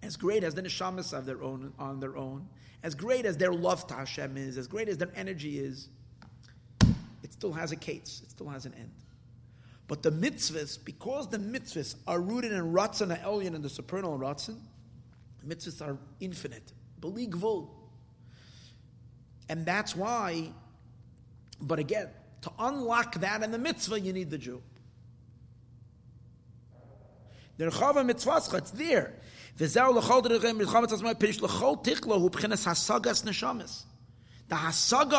as 0.02 0.16
great 0.16 0.44
as 0.44 0.54
the 0.54 0.62
neshamas 0.62 1.16
are 1.16 1.20
their 1.20 1.42
own 1.42 1.72
on 1.78 2.00
their 2.00 2.16
own, 2.16 2.48
as 2.82 2.94
great 2.94 3.26
as 3.26 3.36
their 3.36 3.52
love 3.52 3.86
to 3.88 3.94
Hashem 3.94 4.36
is, 4.36 4.56
as 4.56 4.66
great 4.66 4.88
as 4.88 4.96
their 4.98 5.10
energy 5.14 5.58
is, 5.58 5.88
it 7.22 7.32
still 7.32 7.52
has 7.52 7.72
a 7.72 7.76
case, 7.76 8.22
it 8.24 8.30
still 8.30 8.48
has 8.48 8.66
an 8.66 8.74
end. 8.74 8.92
But 9.88 10.02
the 10.02 10.12
mitzvahs, 10.12 10.78
because 10.84 11.28
the 11.28 11.38
mitzvahs 11.38 11.96
are 12.06 12.20
rooted 12.20 12.52
in 12.52 12.72
Ratzon 12.72 13.20
Elyon 13.22 13.54
and 13.54 13.64
the 13.64 13.68
supernal 13.68 14.18
Ratzon, 14.18 14.58
mitzvahs 15.46 15.84
are 15.86 15.98
infinite. 16.20 16.72
Beligvul. 17.00 17.68
And 19.48 19.66
that's 19.66 19.96
why, 19.96 20.52
but 21.60 21.78
again, 21.80 22.08
to 22.42 22.52
unlock 22.58 23.16
that 23.16 23.42
in 23.42 23.50
the 23.50 23.58
mitzvah, 23.58 24.00
you 24.00 24.12
need 24.12 24.30
the 24.30 24.38
Jew. 24.38 24.62
The 27.60 27.66
Rechava 27.66 28.06
mitzvah, 28.06 28.40
it's 28.56 28.70
there. 28.70 29.12
The 29.58 29.66
hasaga 29.66 30.06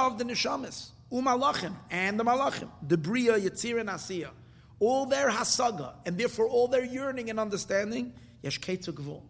of 0.07 0.17
the 0.17 0.23
neshamas 0.23 0.89
umalachim, 1.11 1.75
and 1.91 2.19
the 2.19 2.23
malachim, 2.23 2.67
the 2.87 2.97
bria, 2.97 3.33
yitzir, 3.33 3.79
and 3.79 3.89
asiya, 3.89 4.31
all 4.79 5.05
their 5.05 5.29
hasaga, 5.29 5.93
and 6.07 6.17
therefore 6.17 6.47
all 6.47 6.67
their 6.67 6.83
yearning 6.83 7.29
and 7.29 7.39
understanding, 7.39 8.11
yesh 8.41 8.59
ketzu 8.59 8.91
gvul. 8.91 9.21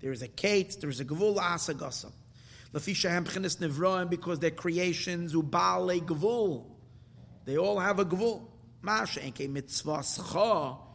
There 0.00 0.10
is 0.10 0.22
a 0.22 0.28
kate, 0.28 0.76
there 0.80 0.90
is 0.90 0.98
a 0.98 1.04
gvul 1.04 1.36
asagasa. 1.36 2.10
Lafisha 2.74 3.10
hemchenis 3.10 3.58
nevroim, 3.58 4.10
because 4.10 4.40
their 4.40 4.50
creations, 4.50 5.34
ubale 5.34 6.04
gvul. 6.04 6.66
They 7.44 7.56
all 7.56 7.78
have 7.78 8.00
a 8.00 8.04
gvul. 8.04 8.42
Masha 8.82 9.20
enke 9.20 9.48
mitzvah 9.48 9.98
scha. 9.98 10.89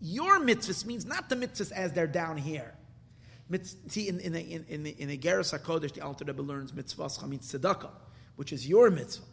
Your 0.00 0.40
mitzvahs 0.40 0.84
means 0.86 1.04
not 1.04 1.28
the 1.28 1.36
mitzvahs 1.36 1.72
as 1.72 1.92
they're 1.92 2.06
down 2.06 2.36
here. 2.36 2.74
See, 3.88 4.08
in, 4.08 4.20
in, 4.20 4.34
in, 4.34 4.64
in, 4.68 4.86
in 4.86 5.08
the 5.08 5.18
Geras 5.18 5.58
HaKodesh, 5.58 5.92
the 5.92 6.02
Alter 6.02 6.24
Rebbe 6.24 6.40
learns 6.40 6.72
mitzvah 6.72 7.26
means 7.26 7.52
tzedakah, 7.52 7.90
which 8.36 8.52
is 8.52 8.66
your 8.66 8.90
mitzvah. 8.90 9.24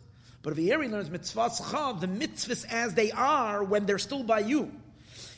But 0.42 0.52
if 0.52 0.58
the 0.58 0.74
Ari 0.74 0.90
learns 0.90 1.10
mitzvahs 1.10 1.62
chav, 1.62 2.02
the 2.02 2.08
mitzvahs 2.08 2.66
as 2.70 2.94
they 2.96 3.12
are 3.12 3.64
when 3.64 3.86
they're 3.86 4.00
still 4.00 4.24
by 4.24 4.40
you. 4.40 4.72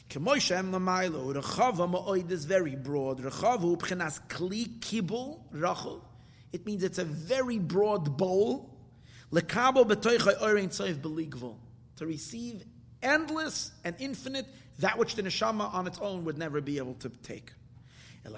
Kemoishem 0.09 0.71
lamailo, 0.71 1.35
rechava 1.35 1.91
ma'oid 1.91 2.31
is 2.31 2.45
very 2.45 2.75
broad. 2.75 3.19
Rechavu 3.19 3.77
b'chenas 3.77 4.19
kli 4.27 4.79
kibul. 4.79 6.01
It 6.51 6.65
means 6.65 6.83
it's 6.83 6.97
a 6.97 7.05
very 7.05 7.59
broad 7.59 8.17
bowl. 8.17 8.75
Lekabo 9.31 9.85
tzoiv 9.85 10.99
beligvul. 10.99 11.57
To 11.97 12.05
receive 12.05 12.63
endless 13.03 13.71
and 13.83 13.95
infinite, 13.99 14.47
that 14.79 14.97
which 14.97 15.15
the 15.15 15.23
neshama 15.23 15.73
on 15.73 15.87
its 15.87 15.99
own 15.99 16.25
would 16.25 16.37
never 16.37 16.61
be 16.61 16.77
able 16.77 16.95
to 16.95 17.09
take. 17.23 17.53
See, 18.25 18.31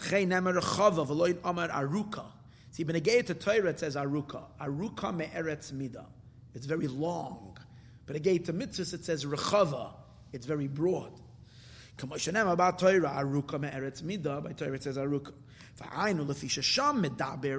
it 2.84 3.28
to 3.28 3.34
Torah, 3.34 3.70
it 3.70 3.80
says 3.80 3.96
aruka. 3.96 4.44
Aruka 4.60 5.16
me'eretz 5.16 5.74
midah. 5.74 6.06
It's 6.54 6.66
very 6.66 6.88
long. 6.88 7.58
But 8.06 8.16
again, 8.16 8.44
to 8.44 8.54
mitzvahs 8.54 8.94
it 8.94 9.06
says 9.06 9.26
rechava. 9.26 9.94
It's 10.34 10.46
very 10.46 10.68
broad. 10.68 11.14
About 12.00 12.80
Torah, 12.80 13.14
aruka 13.18 13.60
me'eretz 13.60 14.04
midah. 14.04 14.44
By 14.44 14.54
Torah 14.54 14.74
it 14.74 14.84
says 14.84 14.98
aruka. 14.98 15.34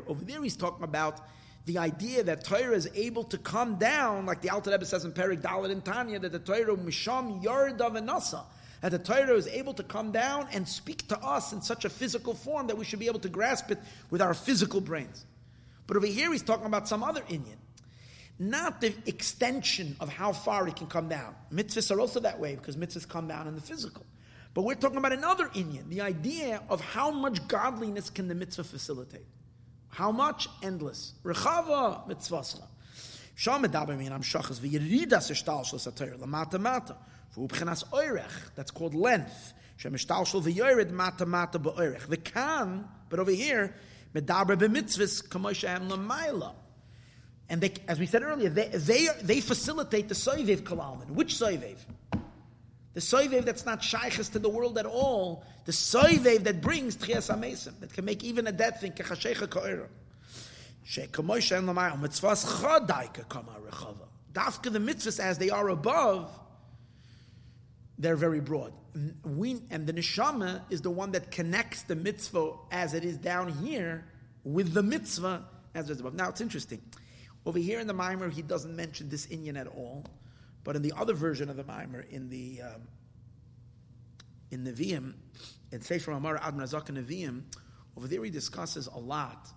Over 0.07 0.25
there 0.25 0.43
he's 0.43 0.57
talking 0.57 0.85
about 0.85 1.21
the 1.65 1.79
idea 1.79 2.23
that 2.25 2.45
Torah 2.45 2.77
is 2.77 2.89
able 2.95 3.25
to 3.25 3.39
come 3.39 3.77
down, 3.77 4.27
like 4.27 4.43
the 4.43 4.51
Alter 4.51 4.71
Rebbe 4.71 4.85
says 4.85 5.05
in 5.05 5.13
Perik 5.13 5.41
Dalit 5.41 5.71
in 5.71 5.81
Tanya, 5.81 6.19
that 6.21 6.33
the 6.33 6.39
Torah 6.39 6.77
Misham 6.77 7.43
Yarda 7.43 7.79
Venasa, 7.79 8.45
that 8.83 8.91
the 8.91 8.99
Torah 8.99 9.35
is 9.35 9.47
able 9.47 9.73
to 9.75 9.83
come 9.83 10.13
down 10.13 10.49
and 10.53 10.69
speak 10.69 11.09
to 11.09 11.19
us 11.19 11.53
in 11.53 11.63
such 11.63 11.85
a 11.85 11.89
physical 11.89 12.35
form 12.35 12.67
that 12.67 12.77
we 12.77 12.85
should 12.85 12.99
be 12.99 13.07
able 13.07 13.21
to 13.21 13.29
grasp 13.29 13.71
it 13.71 13.79
with 14.11 14.21
our 14.21 14.35
physical 14.35 14.81
brains. 14.81 15.25
But 15.87 15.97
over 15.97 16.07
here, 16.07 16.31
he's 16.33 16.43
talking 16.43 16.67
about 16.67 16.89
some 16.89 17.03
other 17.03 17.23
Inyan. 17.23 17.57
Not 18.39 18.81
the 18.81 18.93
extension 19.07 19.97
of 20.01 20.09
how 20.09 20.33
far 20.33 20.67
it 20.67 20.77
can 20.77 20.89
come 20.89 21.09
down. 21.09 21.35
Mitzvahs 21.53 21.95
are 21.95 22.01
also 22.01 22.21
that 22.21 22.41
way 22.41 22.57
because 22.57 22.77
mitzvahs 22.77 23.09
come 23.09 23.29
down 23.29 23.47
in 23.47 23.55
the 23.55 23.61
physical. 23.61 24.05
But 24.53 24.63
we're 24.63 24.75
talking 24.75 24.99
about 24.99 25.13
another 25.13 25.47
Inyan, 25.47 25.89
the 25.89 26.01
idea 26.01 26.61
of 26.69 26.81
how 26.81 27.11
much 27.11 27.47
godliness 27.47 28.11
can 28.11 28.27
the 28.27 28.35
mitzvah 28.35 28.65
facilitate. 28.65 29.27
How 29.89 30.11
much? 30.11 30.49
Endless. 30.63 31.13
Rechava 31.23 32.09
mitzvascha. 32.09 32.63
That's 37.35 38.71
called 38.71 38.95
length. 38.95 39.55
The 39.83 39.91
kan, 42.25 42.89
but 43.09 43.19
over 43.19 43.31
here. 43.31 43.75
And 47.49 47.61
they, 47.61 47.73
as 47.89 47.99
we 47.99 48.07
said 48.07 48.23
earlier, 48.23 48.49
they, 48.49 48.69
they, 48.69 49.09
they 49.23 49.41
facilitate 49.41 50.09
the 50.09 50.15
soivev 50.15 50.63
kalalman. 50.63 51.11
Which 51.11 51.35
soivev? 51.35 51.77
The 52.95 53.01
soivev 53.01 53.45
that's 53.45 53.65
not 53.65 53.83
shaykhs 53.83 54.29
to 54.31 54.39
the 54.39 54.51
world 54.51 54.79
at 54.79 54.87
all. 54.87 55.45
The 55.65 55.73
soivev 55.73 56.45
that 56.45 56.61
brings 56.61 56.97
tchias 56.97 57.35
amesim, 57.35 57.81
that 57.81 57.93
can 57.93 58.05
make 58.05 58.23
even 58.23 58.47
a 58.47 58.53
dead 58.53 58.79
thing, 58.81 58.93
kechashecha 58.93 59.49
ka'ira. 59.49 59.89
Dafka 64.35 64.73
the 64.73 64.79
mitzvahs 64.79 65.21
as 65.21 65.39
they 65.39 65.51
are 65.51 65.69
above, 65.69 66.31
they're 68.03 68.17
very 68.17 68.41
broad. 68.41 68.73
We, 69.25 69.63
and 69.71 69.87
the 69.87 69.93
neshama 69.93 70.63
is 70.71 70.83
the 70.83 70.91
one 70.91 71.13
that 71.13 71.31
connects 71.31 71.83
the 71.83 71.95
mitzvah 71.95 72.55
as 72.71 72.95
it 72.95 73.05
is 73.05 73.17
down 73.17 73.53
here 73.65 74.05
with 74.43 74.75
the 74.75 74.83
mitzvah 74.83 75.45
as 75.75 75.89
it 75.89 75.93
is 75.93 76.01
above. 76.01 76.15
Now 76.15 76.29
it's 76.29 76.41
interesting. 76.41 76.83
Over 77.47 77.61
here 77.61 77.79
in 77.79 77.87
the 77.87 77.95
Mimer, 77.95 78.29
he 78.29 78.43
doesn't 78.43 78.75
mention 78.75 79.09
this 79.09 79.27
Inyan 79.29 79.59
at 79.59 79.69
all, 79.69 80.05
but 80.65 80.75
in 80.75 80.83
the 80.83 80.93
other 80.97 81.15
version 81.15 81.49
of 81.49 81.57
the 81.57 81.65
Mimer, 81.65 82.01
in 82.01 82.29
the 82.29 82.61
um, 82.63 82.83
in 84.51 84.65
Nevi'im, 84.65 85.15
says 85.81 86.03
from 86.03 86.15
Amar 86.15 86.37
Ad 86.37 86.55
Razak 86.55 86.87
Nevi'im, 86.87 87.43
over 87.97 88.09
there 88.09 88.23
he 88.25 88.31
discusses 88.31 88.89
a 88.89 88.99
lot 88.99 89.49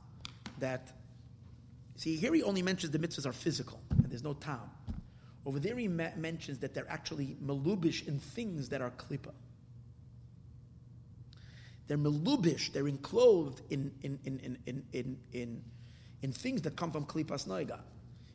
that. 0.59 0.93
See, 1.97 2.17
here 2.17 2.33
he 2.33 2.43
only 2.43 2.61
mentions 2.61 2.91
the 2.91 2.99
mitzvahs 2.99 3.25
are 3.25 3.33
physical, 3.33 3.81
and 3.89 4.11
there's 4.11 4.23
no 4.23 4.33
time. 4.33 4.69
Over 5.45 5.59
there 5.59 5.77
he 5.77 5.87
ma- 5.87 6.15
mentions 6.17 6.59
that 6.59 6.73
they're 6.73 6.89
actually 6.89 7.37
melubish 7.43 8.07
in 8.07 8.19
things 8.19 8.69
that 8.69 8.81
are 8.81 8.91
klipa. 8.91 9.31
They're 11.87 11.97
melubish, 11.97 12.73
they're 12.73 12.87
enclosed 12.87 13.61
in, 13.69 13.91
in, 14.01 14.19
in, 14.25 14.39
in, 14.39 14.57
in, 14.65 14.83
in, 14.93 15.17
in, 15.33 15.61
in 16.23 16.31
things 16.31 16.63
that 16.63 16.75
come 16.75 16.91
from 16.91 17.05
klipas 17.05 17.47
noiga. 17.47 17.79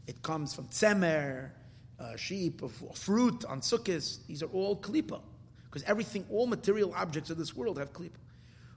It 0.07 0.23
comes 0.23 0.55
from 0.55 0.67
tzemer, 0.69 1.51
uh, 1.99 2.17
sheep, 2.17 2.63
fruit 2.95 3.45
on 3.45 3.61
sukkahs. 3.61 4.25
These 4.27 4.43
are 4.43 4.47
all 4.47 4.77
klipa. 4.77 5.21
Because 5.65 5.83
everything, 5.85 6.27
all 6.31 6.47
material 6.47 6.93
objects 6.97 7.31
of 7.31 7.39
this 7.39 7.55
world 7.55 7.79
have 7.79 7.93
klipa, 7.93 8.19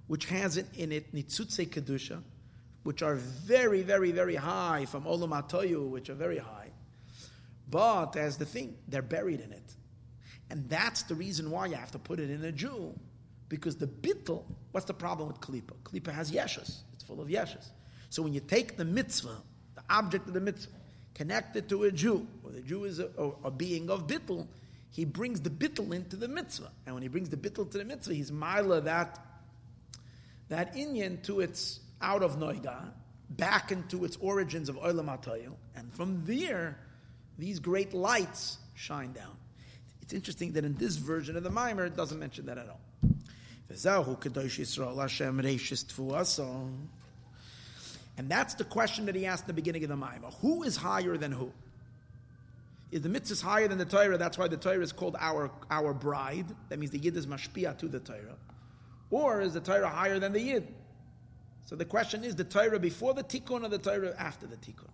which 0.07 0.25
has 0.25 0.57
in, 0.57 0.67
in 0.75 0.91
it 0.91 1.13
nitzutze 1.13 1.67
kedusha, 1.67 2.21
which 2.83 3.01
are 3.01 3.15
very, 3.15 3.81
very, 3.81 4.11
very 4.11 4.35
high 4.35 4.85
from 4.85 5.03
olam 5.05 5.29
atoyu, 5.29 5.89
which 5.89 6.09
are 6.09 6.15
very 6.15 6.37
high. 6.37 6.62
But 7.69 8.15
as 8.15 8.37
the 8.37 8.45
thing, 8.45 8.75
they're 8.87 9.01
buried 9.01 9.39
in 9.39 9.51
it. 9.51 9.75
And 10.49 10.69
that's 10.69 11.03
the 11.03 11.15
reason 11.15 11.49
why 11.49 11.67
you 11.67 11.75
have 11.75 11.91
to 11.91 11.99
put 11.99 12.19
it 12.19 12.29
in 12.29 12.43
a 12.43 12.51
jewel. 12.51 12.95
Because 13.49 13.75
the 13.75 13.87
bittel, 13.87 14.43
what's 14.71 14.85
the 14.85 14.93
problem 14.93 15.27
with 15.27 15.39
klipa? 15.39 15.73
Klipa 15.83 16.11
has 16.11 16.31
yeshus. 16.31 16.81
It's 16.93 17.03
full 17.03 17.21
of 17.21 17.27
yeshus. 17.27 17.69
So 18.09 18.21
when 18.21 18.33
you 18.33 18.39
take 18.39 18.77
the 18.77 18.85
mitzvah, 18.85 19.37
the 19.75 19.83
object 19.89 20.27
of 20.27 20.33
the 20.33 20.41
mitzvah, 20.41 20.71
connect 21.15 21.55
it 21.55 21.69
to 21.69 21.83
a 21.83 21.91
Jew, 21.91 22.27
or 22.43 22.51
the 22.51 22.61
Jew 22.61 22.83
is 22.85 22.99
a, 22.99 23.09
a, 23.17 23.29
a 23.45 23.51
being 23.51 23.89
of 23.89 24.07
bittel, 24.07 24.47
he 24.91 25.05
brings 25.05 25.41
the 25.41 25.49
bittel 25.49 25.93
into 25.93 26.15
the 26.15 26.27
mitzvah. 26.27 26.71
And 26.85 26.93
when 26.93 27.01
he 27.01 27.09
brings 27.09 27.29
the 27.29 27.37
bittel 27.37 27.69
to 27.71 27.77
the 27.77 27.85
mitzvah, 27.85 28.13
he's 28.13 28.31
mila 28.31 28.81
that, 28.81 29.19
that 30.49 30.75
inyan 30.75 31.23
to 31.23 31.39
its 31.39 31.79
out 32.01 32.21
of 32.21 32.37
noiga, 32.37 32.91
back 33.29 33.71
into 33.71 34.05
its 34.05 34.17
origins 34.17 34.69
of 34.69 34.75
olam 34.75 35.05
atayu, 35.05 35.53
and 35.75 35.91
from 35.93 36.23
there, 36.25 36.77
these 37.37 37.59
great 37.59 37.93
lights 37.93 38.57
shine 38.75 39.13
down. 39.13 39.35
It's 40.01 40.13
interesting 40.13 40.53
that 40.53 40.65
in 40.65 40.75
this 40.75 40.97
version 40.97 41.37
of 41.37 41.43
the 41.43 41.49
Mimer, 41.49 41.85
it 41.85 41.95
doesn't 41.95 42.19
mention 42.19 42.45
that 42.47 42.57
at 42.57 42.67
all. 42.69 42.81
And 48.17 48.29
that's 48.29 48.53
the 48.53 48.63
question 48.63 49.05
that 49.07 49.15
he 49.15 49.25
asked 49.25 49.43
in 49.43 49.47
the 49.47 49.53
beginning 49.53 49.83
of 49.83 49.89
the 49.89 49.95
Mimer. 49.95 50.29
Who 50.41 50.63
is 50.63 50.75
higher 50.75 51.17
than 51.17 51.31
who? 51.31 51.51
Is 52.91 53.01
the 53.01 53.09
mitzvah 53.09 53.43
higher 53.43 53.67
than 53.67 53.79
the 53.79 53.85
Torah? 53.85 54.19
That's 54.19 54.37
why 54.37 54.47
the 54.47 54.57
Torah 54.57 54.81
is 54.81 54.91
called 54.91 55.15
our, 55.19 55.49
our 55.71 55.93
bride. 55.93 56.45
That 56.69 56.77
means 56.77 56.91
the 56.91 56.99
Yid 56.99 57.17
is 57.17 57.25
mashpia 57.25 57.75
to 57.79 57.87
the 57.87 57.99
Torah. 57.99 58.37
Or 59.09 59.41
is 59.41 59.53
the 59.53 59.61
Torah 59.61 59.89
higher 59.89 60.19
than 60.19 60.31
the 60.31 60.41
Yid? 60.41 60.67
So 61.65 61.75
the 61.75 61.85
question 61.85 62.23
is 62.23 62.35
the 62.35 62.43
Torah 62.43 62.77
before 62.77 63.15
the 63.15 63.23
Tikkun 63.23 63.63
or 63.63 63.69
the 63.69 63.79
Torah 63.79 64.13
after 64.19 64.45
the 64.45 64.57
Tikkun? 64.57 64.89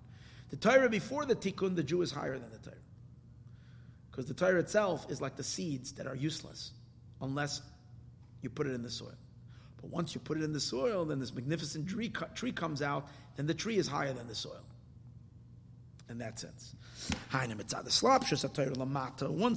The 0.49 0.57
Torah 0.57 0.89
before 0.89 1.25
the 1.25 1.35
Tikkun, 1.35 1.75
the 1.75 1.83
Jew 1.83 2.01
is 2.01 2.11
higher 2.11 2.37
than 2.37 2.51
the 2.51 2.57
Torah. 2.57 2.75
Because 4.09 4.25
the 4.25 4.33
Torah 4.33 4.59
itself 4.59 5.09
is 5.09 5.21
like 5.21 5.35
the 5.35 5.43
seeds 5.43 5.93
that 5.93 6.07
are 6.07 6.15
useless 6.15 6.71
unless 7.21 7.61
you 8.41 8.49
put 8.49 8.67
it 8.67 8.73
in 8.73 8.81
the 8.81 8.89
soil. 8.89 9.13
But 9.81 9.91
once 9.91 10.13
you 10.13 10.21
put 10.21 10.37
it 10.37 10.43
in 10.43 10.51
the 10.51 10.59
soil, 10.59 11.05
then 11.05 11.19
this 11.19 11.33
magnificent 11.33 11.87
tree, 11.87 12.11
tree 12.35 12.51
comes 12.51 12.81
out, 12.81 13.07
then 13.35 13.45
the 13.45 13.53
tree 13.53 13.77
is 13.77 13.87
higher 13.87 14.11
than 14.11 14.27
the 14.27 14.35
soil. 14.35 14.63
In 16.09 16.17
that 16.17 16.39
sense. 16.39 16.75
Once 17.31 17.53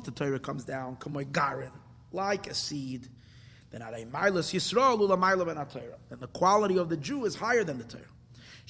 the 0.03 0.13
Torah 0.15 0.39
comes 0.39 0.65
down, 0.65 0.99
like 2.13 2.47
a 2.47 2.55
seed, 2.55 3.09
then 3.71 3.83
Then 6.11 6.21
the 6.21 6.29
quality 6.29 6.79
of 6.79 6.91
the 6.91 6.97
Jew 6.99 7.25
is 7.25 7.35
higher 7.35 7.65
than 7.65 7.79
the 7.79 7.85
Torah. 7.85 8.03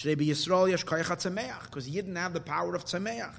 Be 0.05 0.27
Yisrael 0.27 0.71
yesh 0.71 0.85
because 0.85 1.87
he 1.87 1.93
didn't 1.93 2.17
have 2.17 2.33
the 2.33 2.41
power 2.41 2.75
of 2.75 2.85
tzemeach. 2.85 3.35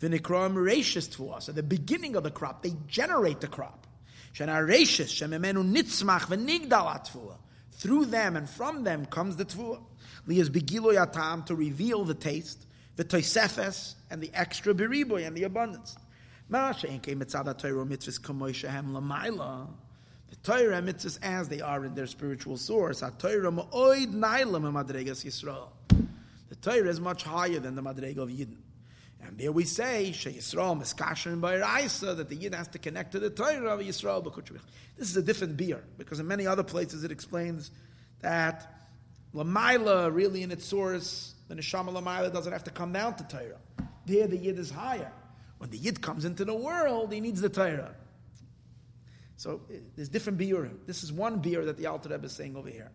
V'nikram 0.00 0.54
reishis 0.54 1.10
to 1.12 1.30
us. 1.30 1.48
At 1.48 1.54
the 1.54 1.62
beginning 1.62 2.16
of 2.16 2.24
the 2.24 2.30
crop, 2.30 2.62
they 2.62 2.74
generate 2.88 3.40
the 3.40 3.46
crop. 3.46 3.86
Shena 4.34 4.66
reishis 4.66 5.10
shememenu 5.12 5.64
nitzmach 5.72 6.26
v'nigdal 6.26 6.70
atfua. 6.70 7.36
Through 7.70 8.06
them 8.06 8.36
and 8.36 8.48
from 8.48 8.84
them 8.84 9.06
comes 9.06 9.36
the 9.36 9.44
tvua. 9.44 9.80
Lias 10.26 10.48
begilo 10.48 10.94
yatam 10.94 11.46
to 11.46 11.54
reveal 11.54 12.04
the 12.04 12.14
taste, 12.14 12.66
the 12.96 13.04
toisefes, 13.04 13.94
and 14.10 14.20
the 14.20 14.30
extra 14.34 14.74
beriboy 14.74 15.26
and 15.26 15.36
the 15.36 15.44
abundance. 15.44 15.96
The 20.32 20.36
Torah 20.36 20.80
mitzvahs 20.80 21.18
as 21.20 21.50
they 21.50 21.60
are 21.60 21.84
in 21.84 21.94
their 21.94 22.06
spiritual 22.06 22.56
source. 22.56 23.00
The 23.00 23.10
Torah 26.62 26.88
is 26.88 27.00
much 27.00 27.22
higher 27.22 27.58
than 27.58 27.74
the 27.74 27.82
Madrega 27.82 28.16
of 28.16 28.30
Yidden. 28.30 28.56
And 29.22 29.36
there 29.36 29.52
we 29.52 29.64
say, 29.64 30.10
that 30.10 32.26
the 32.28 32.34
Yid 32.34 32.54
has 32.54 32.68
to 32.68 32.78
connect 32.78 33.12
to 33.12 33.20
the 33.20 33.28
Torah 33.28 33.74
of 33.74 33.80
Yisrael. 33.80 34.24
This 34.96 35.10
is 35.10 35.18
a 35.18 35.22
different 35.22 35.58
biur, 35.58 35.82
because 35.98 36.18
in 36.18 36.26
many 36.26 36.46
other 36.46 36.62
places 36.62 37.04
it 37.04 37.12
explains 37.12 37.70
that 38.22 38.88
Lamaila, 39.34 40.14
really 40.14 40.42
in 40.42 40.50
its 40.50 40.64
source, 40.64 41.34
the 41.48 41.56
Neshama 41.56 41.92
Lamaila 41.92 42.32
doesn't 42.32 42.54
have 42.54 42.64
to 42.64 42.70
come 42.70 42.94
down 42.94 43.16
to 43.16 43.24
Torah. 43.24 43.60
There 44.06 44.26
the 44.26 44.38
Yid 44.38 44.58
is 44.58 44.70
higher. 44.70 45.12
When 45.58 45.68
the 45.68 45.76
Yid 45.76 46.00
comes 46.00 46.24
into 46.24 46.46
the 46.46 46.54
world, 46.54 47.12
he 47.12 47.20
needs 47.20 47.42
the 47.42 47.50
Torah. 47.50 47.96
So 49.42 49.60
eh, 49.72 49.78
there's 49.96 50.08
different 50.08 50.38
biur. 50.38 50.70
This 50.86 51.02
is 51.02 51.12
one 51.12 51.42
biur 51.42 51.64
that 51.64 51.76
the 51.76 51.86
Alter 51.86 52.10
Rebbe 52.10 52.26
is 52.26 52.32
saying 52.32 52.54
over 52.56 52.68
here. 52.68 52.92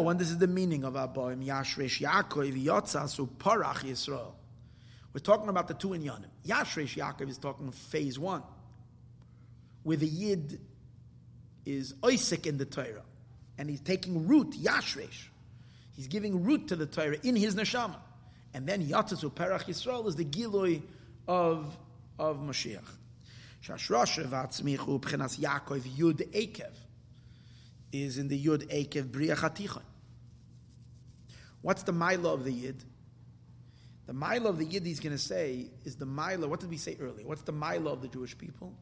When 0.00 0.16
this 0.16 0.30
is 0.30 0.38
the 0.38 0.48
meaning 0.48 0.82
of 0.82 0.94
Habaim 0.94 1.46
Yashresh 1.46 2.04
Yaakov 2.04 2.64
Yotzasu 2.64 3.28
Parach 3.28 3.84
Yisrael. 3.84 4.32
We're 5.12 5.20
talking 5.20 5.48
about 5.48 5.68
the 5.68 5.74
two 5.74 5.90
Inyanim. 5.90 6.26
Yashresh 6.44 6.96
Yaakov 6.96 7.28
is 7.28 7.38
talking 7.38 7.70
phase 7.70 8.18
one, 8.18 8.42
where 9.84 9.96
the 9.96 10.08
Yid 10.08 10.58
is 11.64 11.94
Isaac 12.04 12.48
in 12.48 12.58
the 12.58 12.64
Torah, 12.64 13.04
and 13.58 13.70
he's 13.70 13.80
taking 13.80 14.26
root, 14.26 14.54
Yashresh. 14.60 15.28
He's 15.94 16.08
giving 16.08 16.42
root 16.42 16.66
to 16.68 16.76
the 16.76 16.86
Torah 16.86 17.16
in 17.22 17.36
his 17.36 17.54
neshama. 17.54 17.98
And 18.54 18.66
then 18.66 18.84
Yatzasu 18.84 19.30
Parach 19.30 19.66
Yisrael 19.66 20.08
is 20.08 20.16
the 20.16 20.24
Giloi 20.24 20.82
of, 21.28 21.78
of 22.18 22.38
Mashiach. 22.38 22.82
Yaakov 25.38 25.80
Yud 25.96 26.66
is 27.92 28.18
in 28.18 28.28
the 28.28 28.44
Yud 28.44 28.62
Ekev 28.68 29.10
Bria. 29.10 29.36
What's 31.62 31.82
the 31.82 31.92
Mila 31.92 32.34
of 32.34 32.44
the 32.44 32.52
Yid? 32.52 32.84
The 34.06 34.12
mila 34.12 34.50
of 34.50 34.58
the 34.58 34.64
Yid 34.64 34.86
he's 34.86 35.00
going 35.00 35.16
to 35.16 35.22
say 35.22 35.66
is 35.84 35.96
the 35.96 36.06
mila. 36.06 36.46
What 36.46 36.60
did 36.60 36.70
we 36.70 36.76
say 36.76 36.96
earlier? 37.00 37.26
What's 37.26 37.42
the 37.42 37.52
mila 37.52 37.92
of 37.92 38.02
the 38.02 38.08
Jewish 38.08 38.38
people? 38.38 38.72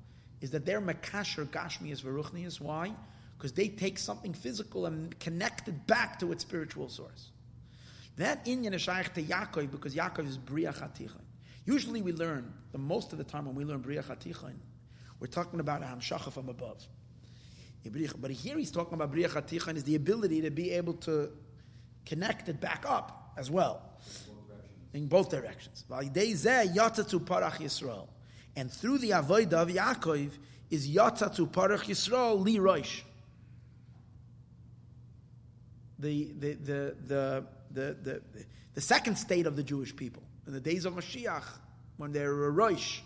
Is 0.40 0.50
that 0.50 0.66
they're 0.66 0.82
makasher 0.82 1.46
gashmias 1.46 2.02
veruchnias. 2.02 2.60
Why? 2.60 2.92
Because 3.38 3.52
they 3.52 3.68
take 3.68 3.98
something 3.98 4.34
physical 4.34 4.84
and 4.84 5.18
connect 5.18 5.68
it 5.68 5.86
back 5.86 6.18
to 6.20 6.30
its 6.30 6.42
spiritual 6.42 6.90
source. 6.90 7.30
That 8.16 8.44
inyan 8.44 8.74
is 8.74 8.82
shaykh 8.82 9.14
to 9.14 9.22
Yaakov 9.22 9.70
because 9.70 9.94
Yaakov 9.94 10.28
is 10.28 10.36
bria 10.36 10.72
chatichon. 10.72 11.22
Usually 11.64 12.02
we 12.02 12.12
learn, 12.12 12.52
the 12.72 12.78
most 12.78 13.12
of 13.12 13.18
the 13.18 13.24
time 13.24 13.46
when 13.46 13.54
we 13.54 13.64
learn 13.64 13.80
bria 13.80 14.02
chatichon, 14.02 14.56
we're 15.24 15.28
talking 15.28 15.58
about 15.58 15.80
hamshacha 15.80 16.30
from 16.30 16.50
above. 16.50 16.86
But 18.20 18.30
here 18.30 18.58
he's 18.58 18.70
talking 18.70 18.92
about 18.92 19.10
bria 19.10 19.26
chatichon 19.26 19.74
is 19.76 19.84
the 19.84 19.94
ability 19.94 20.42
to 20.42 20.50
be 20.50 20.72
able 20.72 20.92
to 21.08 21.30
connect 22.04 22.50
it 22.50 22.60
back 22.60 22.84
up 22.86 23.32
as 23.38 23.50
well 23.50 23.80
in 24.92 25.06
both 25.06 25.30
directions. 25.30 25.86
And 25.88 26.12
through 28.70 28.98
the 28.98 29.10
avodah 29.12 29.52
of 29.54 29.68
Yaakov 29.68 30.30
is 30.70 30.86
Yatzatu 30.94 31.50
Parach 31.50 31.84
Yisrael 31.84 32.44
Li 32.44 32.58
Rosh. 32.58 33.00
The, 36.00 36.34
the, 36.38 36.52
the, 36.52 36.96
the, 37.06 37.46
the, 37.70 37.96
the, 38.02 38.22
the 38.74 38.80
second 38.82 39.16
state 39.16 39.46
of 39.46 39.56
the 39.56 39.62
Jewish 39.62 39.96
people 39.96 40.22
in 40.46 40.52
the 40.52 40.60
days 40.60 40.84
of 40.84 40.92
Mashiach 40.92 41.44
when 41.96 42.12
they're 42.12 42.44
a 42.44 42.50
Rosh. 42.50 43.00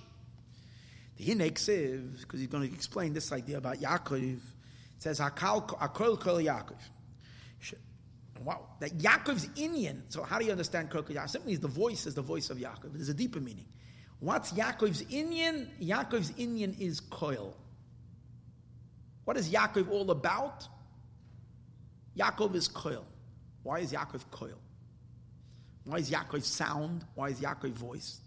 The 1.18 1.24
Hinek 1.24 2.20
because 2.20 2.40
he's 2.40 2.48
going 2.48 2.68
to 2.68 2.74
explain 2.74 3.12
this 3.12 3.32
idea 3.32 3.58
about 3.58 3.78
Yaakov, 3.78 4.38
says 4.98 5.18
Hakal 5.18 5.66
Akol 5.78 6.18
Kol 6.18 6.36
Yaakov. 6.36 6.78
Wow, 8.44 8.68
that 8.78 8.96
Yaakov's 8.96 9.48
Inyan. 9.56 10.02
So 10.10 10.22
how 10.22 10.38
do 10.38 10.44
you 10.44 10.52
understand 10.52 10.90
Kol 10.90 11.02
Yaakov? 11.02 11.30
Simply, 11.30 11.56
the 11.56 11.66
voice 11.66 12.06
is 12.06 12.14
the 12.14 12.22
voice 12.22 12.50
of 12.50 12.58
Yaakov. 12.58 12.92
There's 12.94 13.08
a 13.08 13.14
deeper 13.14 13.40
meaning. 13.40 13.66
What's 14.20 14.52
Yaakov's 14.52 15.02
Inyan? 15.04 15.68
Yaakov's 15.82 16.30
Inyan 16.32 16.78
is 16.78 17.00
Koil. 17.00 17.52
What 19.24 19.36
is 19.36 19.50
Yaakov 19.50 19.90
all 19.90 20.10
about? 20.12 20.66
Yaakov 22.16 22.54
is 22.54 22.68
Koil. 22.68 23.04
Why 23.64 23.80
is 23.80 23.92
Yaakov 23.92 24.24
Koil? 24.32 24.58
Why 25.84 25.98
is 25.98 26.10
Yaakov 26.10 26.44
sound? 26.44 27.04
Why 27.14 27.30
is 27.30 27.40
Yaakov 27.40 27.70
voice? 27.72 28.20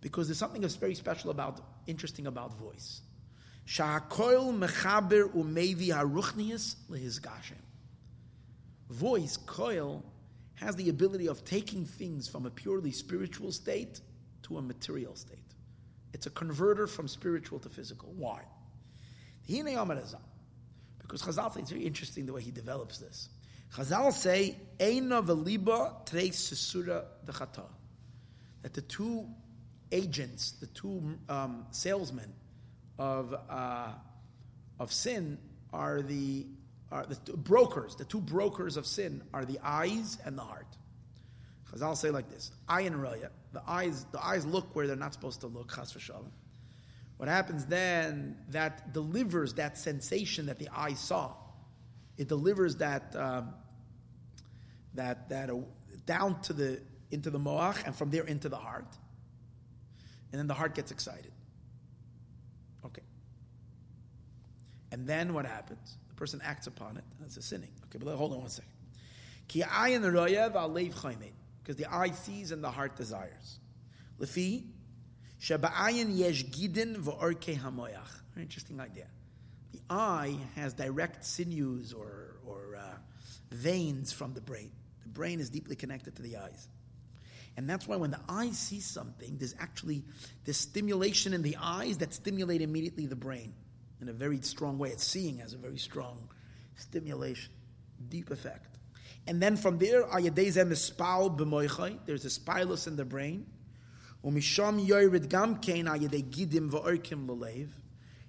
Because 0.00 0.28
there's 0.28 0.38
something 0.38 0.60
that's 0.60 0.76
very 0.76 0.94
special 0.94 1.30
about, 1.30 1.60
interesting 1.86 2.26
about 2.26 2.54
voice. 2.54 3.02
Voice, 8.90 9.38
koil, 9.46 10.02
has 10.54 10.76
the 10.76 10.88
ability 10.88 11.28
of 11.28 11.44
taking 11.44 11.84
things 11.84 12.28
from 12.28 12.46
a 12.46 12.50
purely 12.50 12.90
spiritual 12.92 13.52
state 13.52 14.00
to 14.42 14.58
a 14.58 14.62
material 14.62 15.14
state. 15.14 15.38
It's 16.12 16.26
a 16.26 16.30
converter 16.30 16.86
from 16.86 17.06
spiritual 17.06 17.58
to 17.60 17.68
physical. 17.68 18.12
Why? 18.16 18.42
Because 19.46 21.22
Chazal 21.22 21.54
say 21.54 21.60
it's 21.60 21.70
very 21.70 21.86
interesting 21.86 22.26
the 22.26 22.32
way 22.32 22.42
he 22.42 22.50
develops 22.50 22.98
this. 22.98 23.28
Chazal 23.74 24.12
say, 24.12 24.56
Eina 24.78 25.24
veliba 25.24 26.04
tres 26.06 26.36
sesura 26.36 27.04
dechata. 27.24 27.64
That 28.62 28.74
the 28.74 28.82
two 28.82 29.26
agents, 29.92 30.52
the 30.52 30.66
two 30.66 31.18
um, 31.28 31.66
salesmen 31.70 32.32
of, 32.98 33.34
uh, 33.48 33.92
of 34.78 34.92
sin 34.92 35.38
are 35.72 36.02
the 36.02 36.46
are 36.90 37.04
the 37.04 37.36
brokers, 37.36 37.96
the 37.96 38.04
two 38.04 38.20
brokers 38.20 38.76
of 38.76 38.86
sin 38.86 39.22
are 39.34 39.44
the 39.44 39.58
eyes 39.62 40.18
and 40.24 40.38
the 40.38 40.42
heart. 40.42 40.66
Chazal 41.70 41.96
say 41.96 42.10
like 42.10 42.30
this: 42.30 42.50
Eye 42.68 42.82
and 42.82 42.96
raya. 42.96 43.28
The 43.52 43.62
eyes, 43.66 44.06
the 44.12 44.24
eyes 44.24 44.46
look 44.46 44.74
where 44.74 44.86
they're 44.86 44.96
not 44.96 45.12
supposed 45.12 45.40
to 45.42 45.48
look. 45.48 45.74
Chas 45.74 45.92
v'shalom. 45.92 46.30
What 47.18 47.28
happens 47.28 47.66
then? 47.66 48.36
That 48.50 48.92
delivers 48.94 49.54
that 49.54 49.76
sensation 49.76 50.46
that 50.46 50.58
the 50.58 50.68
eye 50.74 50.94
saw. 50.94 51.34
It 52.16 52.28
delivers 52.28 52.76
that 52.76 53.14
um, 53.14 53.52
that 54.94 55.28
that 55.28 55.50
uh, 55.50 55.56
down 56.06 56.40
to 56.42 56.52
the 56.54 56.80
into 57.10 57.28
the 57.30 57.38
moach, 57.38 57.84
and 57.84 57.94
from 57.94 58.10
there 58.10 58.24
into 58.24 58.48
the 58.48 58.56
heart, 58.56 58.96
and 60.32 60.38
then 60.38 60.46
the 60.46 60.54
heart 60.54 60.74
gets 60.74 60.90
excited. 60.90 61.32
Okay. 62.84 63.02
And 64.92 65.06
then 65.06 65.34
what 65.34 65.46
happens? 65.46 65.96
The 66.08 66.14
person 66.14 66.40
acts 66.44 66.66
upon 66.66 66.96
it, 66.96 67.04
that's 67.20 67.36
a 67.36 67.42
sinning. 67.42 67.70
Okay, 67.84 67.98
but 68.02 68.14
hold 68.16 68.32
on 68.32 68.40
one 68.40 68.50
second. 68.50 68.70
Because 71.62 71.76
the 71.76 71.86
eye 71.92 72.10
sees 72.10 72.52
and 72.52 72.62
the 72.62 72.70
heart 72.70 72.96
desires. 72.96 73.58
Lefi 74.20 74.64
yesh 75.40 76.44
gidin 76.44 76.96
interesting 78.40 78.80
idea. 78.80 79.06
The 79.72 79.80
eye 79.90 80.36
has 80.56 80.74
direct 80.74 81.24
sinews 81.24 81.92
or, 81.92 82.36
or 82.46 82.76
uh, 82.76 82.94
veins 83.50 84.12
from 84.12 84.34
the 84.34 84.40
brain. 84.40 84.72
The 85.02 85.10
brain 85.10 85.40
is 85.40 85.50
deeply 85.50 85.76
connected 85.76 86.16
to 86.16 86.22
the 86.22 86.36
eyes. 86.38 86.68
And 87.58 87.68
that's 87.68 87.88
why 87.88 87.96
when 87.96 88.12
the 88.12 88.20
eye 88.28 88.52
sees 88.52 88.86
something, 88.86 89.36
there's 89.36 89.56
actually 89.58 90.04
this 90.44 90.58
stimulation 90.58 91.34
in 91.34 91.42
the 91.42 91.56
eyes 91.60 91.98
that 91.98 92.14
stimulate 92.14 92.62
immediately 92.62 93.06
the 93.06 93.16
brain 93.16 93.52
in 94.00 94.08
a 94.08 94.12
very 94.12 94.40
strong 94.42 94.78
way. 94.78 94.90
It's 94.90 95.04
seeing 95.04 95.38
has 95.38 95.54
a 95.54 95.56
very 95.56 95.76
strong 95.76 96.28
stimulation, 96.76 97.50
deep 98.10 98.30
effect. 98.30 98.78
And 99.26 99.42
then 99.42 99.56
from 99.56 99.76
there, 99.78 100.02
there's 100.02 100.56
a 100.56 100.76
spilus 102.30 102.86
in 102.86 102.94
the 102.94 103.04
brain. 103.04 103.44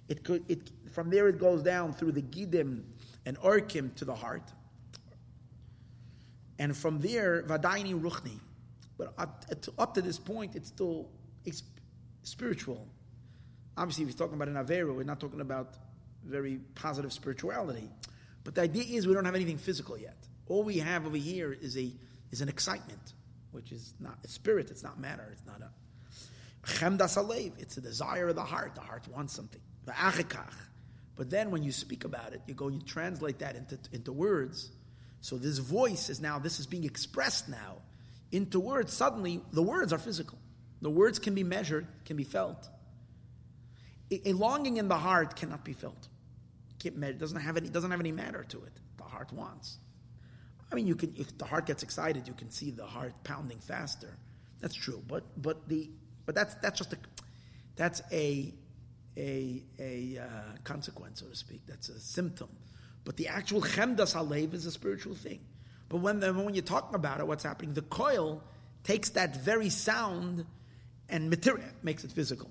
It 0.08 0.24
could, 0.24 0.44
it, 0.48 0.70
from 0.90 1.08
there 1.08 1.28
it 1.28 1.38
goes 1.38 1.62
down 1.62 1.92
through 1.92 2.12
the 2.12 2.22
gidim 2.22 2.82
and 3.24 3.38
orkim 3.38 3.94
to 3.94 4.04
the 4.04 4.16
heart. 4.16 4.50
And 6.58 6.76
from 6.76 6.98
there, 6.98 7.44
vadaini 7.44 7.94
ruchni. 7.94 8.40
But 9.00 9.68
up, 9.78 9.94
to 9.94 10.02
this 10.02 10.18
point, 10.18 10.56
it's 10.56 10.68
still 10.68 11.08
it's 11.44 11.62
spiritual. 12.22 12.86
Obviously, 13.76 14.02
if 14.02 14.08
he's 14.08 14.16
talking 14.16 14.34
about 14.34 14.48
an 14.48 14.54
Avera, 14.54 14.94
we're 14.94 15.04
not 15.04 15.20
talking 15.20 15.40
about 15.40 15.74
very 16.22 16.60
positive 16.74 17.12
spirituality. 17.12 17.88
But 18.44 18.54
the 18.54 18.62
idea 18.62 18.84
is 18.84 19.06
we 19.06 19.14
don't 19.14 19.24
have 19.24 19.34
anything 19.34 19.56
physical 19.56 19.96
yet. 19.96 20.16
All 20.48 20.64
we 20.64 20.78
have 20.78 21.06
over 21.06 21.16
here 21.16 21.52
is 21.52 21.78
a 21.78 21.90
is 22.30 22.42
an 22.42 22.48
excitement, 22.48 23.14
which 23.52 23.72
is 23.72 23.94
not 24.00 24.18
a 24.22 24.28
spirit, 24.28 24.70
it's 24.70 24.82
not 24.82 25.00
matter, 25.00 25.28
it's 25.32 25.46
not 25.46 25.62
a 25.62 25.70
chemdas 26.66 27.16
alev, 27.16 27.52
it's 27.58 27.78
a 27.78 27.80
desire 27.80 28.28
of 28.28 28.34
the 28.34 28.44
heart. 28.44 28.74
The 28.74 28.82
heart 28.82 29.08
wants 29.08 29.32
something. 29.32 29.60
But 31.16 31.30
then 31.30 31.50
when 31.50 31.62
you 31.62 31.72
speak 31.72 32.04
about 32.04 32.34
it, 32.34 32.42
you 32.46 32.54
go, 32.54 32.68
you 32.68 32.80
translate 32.82 33.38
that 33.38 33.56
into, 33.56 33.78
into 33.92 34.12
words. 34.12 34.70
So 35.22 35.36
this 35.36 35.58
voice 35.58 36.10
is 36.10 36.20
now, 36.20 36.38
this 36.38 36.60
is 36.60 36.66
being 36.66 36.84
expressed 36.84 37.48
now 37.48 37.78
into 38.32 38.60
words. 38.60 38.92
Suddenly, 38.92 39.40
the 39.52 39.62
words 39.62 39.92
are 39.92 39.98
physical. 39.98 40.38
The 40.82 40.90
words 40.90 41.18
can 41.18 41.34
be 41.34 41.44
measured, 41.44 41.86
can 42.04 42.16
be 42.16 42.24
felt 42.24 42.68
a 44.10 44.32
longing 44.32 44.76
in 44.76 44.88
the 44.88 44.96
heart 44.96 45.36
cannot 45.36 45.64
be 45.64 45.72
felt. 45.72 46.08
It 46.82 47.18
doesn't 47.18 47.40
have 47.40 47.56
any 47.56 47.68
doesn't 47.68 47.90
have 47.90 48.00
any 48.00 48.12
matter 48.12 48.42
to 48.44 48.58
it. 48.58 48.72
The 48.96 49.04
heart 49.04 49.32
wants. 49.32 49.78
I 50.72 50.74
mean, 50.74 50.86
you 50.86 50.94
can 50.94 51.14
if 51.16 51.36
the 51.36 51.44
heart 51.44 51.66
gets 51.66 51.82
excited, 51.82 52.26
you 52.26 52.34
can 52.34 52.50
see 52.50 52.70
the 52.70 52.86
heart 52.86 53.12
pounding 53.22 53.58
faster. 53.58 54.16
That's 54.60 54.74
true, 54.74 55.02
but 55.06 55.24
but 55.40 55.68
the 55.68 55.90
but 56.24 56.34
that's 56.34 56.54
that's 56.56 56.78
just 56.78 56.92
a 56.94 56.96
that's 57.76 58.00
a 58.10 58.54
a 59.16 59.62
a 59.78 60.18
uh, 60.22 60.56
consequence, 60.64 61.20
so 61.20 61.26
to 61.26 61.36
speak. 61.36 61.60
That's 61.66 61.90
a 61.90 62.00
symptom. 62.00 62.48
But 63.04 63.16
the 63.16 63.28
actual 63.28 63.60
chemdas 63.60 64.14
halev 64.14 64.54
is 64.54 64.64
a 64.64 64.70
spiritual 64.70 65.14
thing. 65.14 65.40
But 65.90 65.98
when 65.98 66.20
when 66.20 66.54
you're 66.54 66.62
talking 66.62 66.94
about 66.94 67.20
it, 67.20 67.26
what's 67.26 67.42
happening? 67.42 67.74
The 67.74 67.82
coil 67.82 68.42
takes 68.84 69.10
that 69.10 69.36
very 69.36 69.68
sound 69.68 70.46
and 71.08 71.28
material 71.28 71.68
makes 71.82 72.04
it 72.04 72.12
physical. 72.12 72.50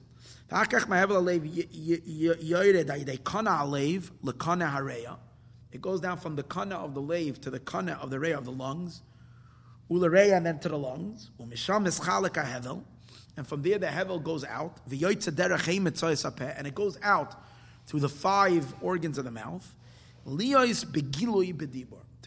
It 5.72 5.82
goes 5.82 6.02
down 6.02 6.18
from 6.18 6.36
the 6.36 6.44
kana 6.44 6.76
of 6.76 6.94
the 6.94 7.02
lave 7.02 7.40
to 7.42 7.50
the 7.50 7.60
kana 7.60 7.94
of 7.94 8.10
the 8.10 8.20
ray 8.20 8.34
of 8.34 8.44
the 8.44 8.52
lungs, 8.52 9.02
ulareya 9.90 10.36
and 10.36 10.46
then 10.46 10.60
to 10.60 10.68
the 10.68 10.78
lungs. 10.78 11.32
And 13.38 13.48
from 13.48 13.62
there 13.62 13.80
the 13.80 13.88
hevel 13.88 14.22
goes 14.22 14.44
out. 14.44 14.82
And 14.92 16.68
it 16.68 16.76
goes 16.76 16.98
out 17.02 17.36
through 17.86 18.02
the 18.02 18.10
five 18.10 18.74
organs 18.82 19.18
of 19.18 19.24
the 19.24 19.32
mouth. 19.32 19.76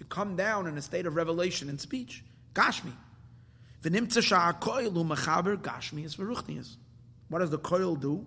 To 0.02 0.08
come 0.08 0.34
down 0.34 0.66
in 0.66 0.76
a 0.76 0.82
state 0.82 1.06
of 1.06 1.14
revelation 1.14 1.68
and 1.68 1.80
speech. 1.80 2.24
Gashmi. 2.54 2.92
Gashmi 3.84 6.04
is 6.04 6.18
what 7.28 7.38
does 7.38 7.50
the 7.50 7.58
coil 7.58 7.94
do? 7.94 8.26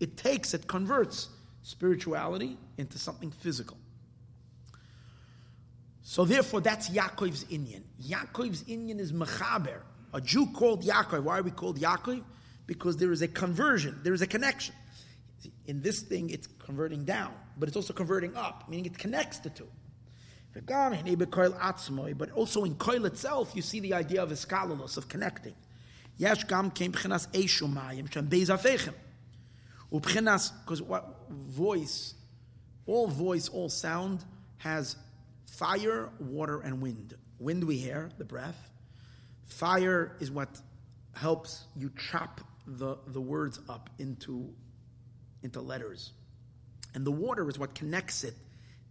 It 0.00 0.16
takes, 0.16 0.52
it 0.52 0.66
converts 0.66 1.28
spirituality 1.62 2.58
into 2.76 2.98
something 2.98 3.30
physical. 3.30 3.76
So 6.02 6.24
therefore, 6.24 6.60
that's 6.60 6.90
Yaakov's 6.90 7.44
Inyan. 7.44 7.82
Yaakov's 8.02 8.64
Inyan 8.64 8.98
is 8.98 9.12
mechaber. 9.12 9.82
A 10.12 10.20
Jew 10.20 10.46
called 10.46 10.82
Yaakov. 10.82 11.22
Why 11.22 11.38
are 11.38 11.42
we 11.42 11.52
called 11.52 11.78
Yaakov? 11.78 12.24
Because 12.66 12.96
there 12.96 13.12
is 13.12 13.22
a 13.22 13.28
conversion, 13.28 14.00
there 14.02 14.12
is 14.12 14.22
a 14.22 14.26
connection. 14.26 14.74
In 15.66 15.82
this 15.82 16.02
thing, 16.02 16.30
it's 16.30 16.48
converting 16.58 17.04
down, 17.04 17.32
but 17.56 17.68
it's 17.68 17.76
also 17.76 17.92
converting 17.92 18.34
up, 18.34 18.68
meaning 18.68 18.86
it 18.86 18.98
connects 18.98 19.38
the 19.38 19.50
two. 19.50 19.68
But 20.54 22.30
also 22.32 22.64
in 22.64 22.74
koil 22.74 23.06
itself, 23.06 23.52
you 23.54 23.62
see 23.62 23.80
the 23.80 23.94
idea 23.94 24.22
of 24.22 24.30
iskalalos, 24.30 24.96
of 24.96 25.08
connecting. 25.08 25.54
Yesh 26.18 26.44
gam 26.44 26.70
came 26.70 26.92
b'chinas 26.92 27.26
eshumayim 27.28 28.12
shem 28.12 28.28
beizafechem. 28.28 28.94
Ubchinas, 29.92 30.52
because 30.64 30.82
what 30.82 31.28
voice, 31.30 32.14
all 32.86 33.08
voice, 33.08 33.48
all 33.48 33.68
sound 33.68 34.24
has 34.58 34.96
fire, 35.46 36.10
water, 36.18 36.60
and 36.60 36.80
wind. 36.80 37.14
Wind 37.38 37.64
we 37.64 37.76
hear, 37.76 38.10
the 38.18 38.24
breath. 38.24 38.70
Fire 39.44 40.16
is 40.20 40.30
what 40.30 40.60
helps 41.14 41.64
you 41.76 41.90
chop 42.10 42.40
the, 42.66 42.96
the 43.06 43.20
words 43.20 43.58
up 43.68 43.90
into, 43.98 44.54
into 45.42 45.60
letters. 45.60 46.12
And 46.94 47.04
the 47.04 47.10
water 47.10 47.48
is 47.48 47.58
what 47.58 47.74
connects 47.74 48.24
it 48.24 48.34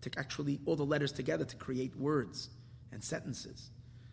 to 0.02 0.12
actually 0.18 0.60
all 0.66 0.76
the 0.76 0.86
letters 0.86 1.12
together 1.12 1.46
to 1.46 1.56
create 1.56 1.96
words 1.96 2.50
and 2.92 3.04
sentences. 3.04 3.70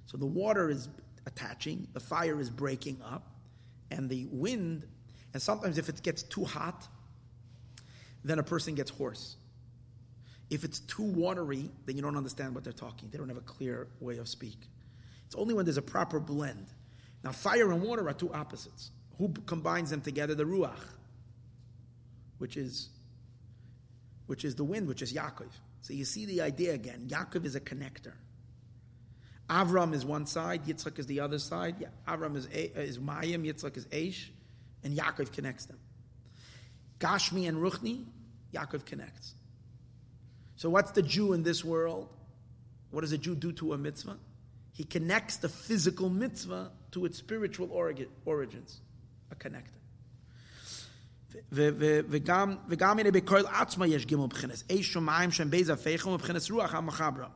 So 0.06 0.16
the 0.16 0.26
water 0.26 0.70
is 0.70 0.88
attaching, 1.26 1.88
the 1.92 2.00
fire 2.00 2.40
is 2.40 2.50
breaking 2.50 3.00
up, 3.04 3.30
and 3.90 4.08
the 4.08 4.26
wind, 4.30 4.86
and 5.32 5.42
sometimes 5.42 5.78
if 5.78 5.88
it 5.88 6.02
gets 6.02 6.22
too 6.22 6.44
hot, 6.44 6.86
then 8.24 8.38
a 8.38 8.42
person 8.42 8.74
gets 8.74 8.90
hoarse. 8.90 9.36
If 10.50 10.64
it's 10.64 10.80
too 10.80 11.02
watery, 11.02 11.70
then 11.84 11.96
you 11.96 12.02
don't 12.02 12.16
understand 12.16 12.54
what 12.54 12.64
they're 12.64 12.72
talking. 12.72 13.10
They 13.10 13.18
don't 13.18 13.28
have 13.28 13.36
a 13.36 13.42
clear 13.42 13.88
way 14.00 14.18
of 14.18 14.28
speak. 14.28 14.58
It's 15.26 15.34
only 15.34 15.52
when 15.52 15.66
there's 15.66 15.76
a 15.76 15.82
proper 15.82 16.18
blend. 16.18 16.66
Now, 17.22 17.32
fire 17.32 17.70
and 17.70 17.82
water 17.82 18.08
are 18.08 18.14
two 18.14 18.32
opposites. 18.32 18.90
Who 19.18 19.28
combines 19.46 19.90
them 19.90 20.00
together? 20.00 20.34
The 20.34 20.44
ruach, 20.44 20.78
which 22.38 22.56
is 22.56 22.88
which 24.26 24.44
is 24.44 24.54
the 24.54 24.64
wind, 24.64 24.86
which 24.86 25.02
is 25.02 25.12
Yaakov. 25.12 25.50
So 25.80 25.94
you 25.94 26.04
see 26.04 26.26
the 26.26 26.42
idea 26.42 26.74
again. 26.74 27.08
Yaakov 27.08 27.44
is 27.44 27.54
a 27.54 27.60
connector. 27.60 28.12
Avram 29.48 29.94
is 29.94 30.04
one 30.04 30.26
side, 30.26 30.64
Yitzchak 30.66 30.98
is 30.98 31.06
the 31.06 31.20
other 31.20 31.38
side. 31.38 31.76
Yeah, 31.78 31.88
Avram 32.06 32.36
is, 32.36 32.46
uh, 32.46 32.80
is 32.80 32.98
Mayim, 32.98 33.46
Yitzchak 33.46 33.76
is 33.76 33.86
Aish, 33.86 34.26
and 34.84 34.96
Yaakov 34.96 35.32
connects 35.32 35.64
them. 35.64 35.78
Gashmi 36.98 37.48
and 37.48 37.56
Ruchni, 37.56 38.04
Yaakov 38.52 38.84
connects. 38.84 39.34
So 40.56 40.68
what's 40.68 40.90
the 40.90 41.02
Jew 41.02 41.32
in 41.32 41.42
this 41.42 41.64
world? 41.64 42.08
What 42.90 43.02
does 43.02 43.12
a 43.12 43.18
Jew 43.18 43.34
do 43.34 43.52
to 43.52 43.72
a 43.72 43.78
mitzvah? 43.78 44.18
He 44.72 44.84
connects 44.84 45.36
the 45.36 45.48
physical 45.48 46.10
mitzvah 46.10 46.70
to 46.92 47.04
its 47.04 47.18
spiritual 47.18 47.70
origins, 47.72 48.80
a 49.30 49.34
connector. 49.34 49.78
וגם 51.51 52.99
הנה 52.99 53.11
בכל 53.11 53.45
עצמה 53.45 53.87
יש 53.87 54.05
גימל 54.05 54.27
בחינס. 54.27 54.63
איש 54.69 54.93
שמיים 54.93 55.31
שם 55.31 55.49
בייזה 55.49 55.75
פייכם 55.75 56.09
ובחינס 56.09 56.51
רוח 56.51 56.73
המחברה. 56.73 57.27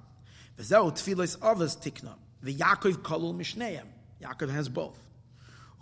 וזהו 0.57 0.91
תפילס 0.91 1.35
אובס 1.41 1.75
תקנה. 1.75 2.13
ויעקב 2.43 2.95
כלול 3.01 3.35
משניהם. 3.35 3.87
Yaakov 4.21 4.49
has 4.49 4.69
both. 4.75 4.97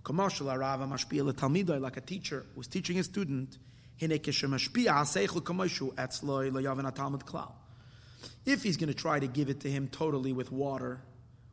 כמו 0.03 0.29
של 0.29 0.49
הרב 0.49 0.81
המשפיע 0.81 1.23
לתלמידו, 1.23 1.73
like 1.73 1.97
a 1.97 2.01
teacher 2.11 2.45
who's 2.55 2.67
teaching 2.67 2.97
a 2.99 3.03
student, 3.03 3.57
הנה 4.01 4.15
כשמשפיע 4.23 4.93
השכל 4.93 5.39
כמו 5.45 5.69
שהוא 5.69 5.93
אצלו 5.95 6.41
לא 6.41 6.59
יבן 6.59 6.85
התלמוד 6.85 7.23
כלל. 7.23 7.43
If 8.45 8.63
he's 8.63 8.77
going 8.77 8.89
to 8.89 8.93
try 8.93 9.19
to 9.19 9.27
give 9.27 9.49
it 9.49 9.59
to 9.61 9.69
him 9.69 9.87
totally 9.91 10.33
with 10.33 10.51
water, 10.51 11.01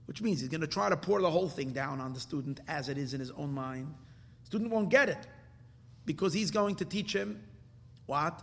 which 0.07 0.21
means 0.21 0.41
he's 0.41 0.49
going 0.49 0.61
to 0.61 0.75
try 0.79 0.89
to 0.91 0.97
pour 0.97 1.21
the 1.21 1.31
whole 1.31 1.49
thing 1.49 1.71
down 1.73 2.01
on 2.01 2.13
the 2.13 2.21
student 2.21 2.61
as 2.69 2.89
it 2.89 2.99
is 2.99 3.15
in 3.15 3.21
his 3.21 3.31
own 3.31 3.53
mind, 3.53 3.87
student 4.45 4.71
won't 4.71 4.91
get 4.91 5.09
it 5.09 5.27
because 6.08 6.34
he's 6.34 6.50
going 6.50 6.76
to 6.78 6.86
teach 6.86 7.14
him 7.14 7.44
what? 8.08 8.42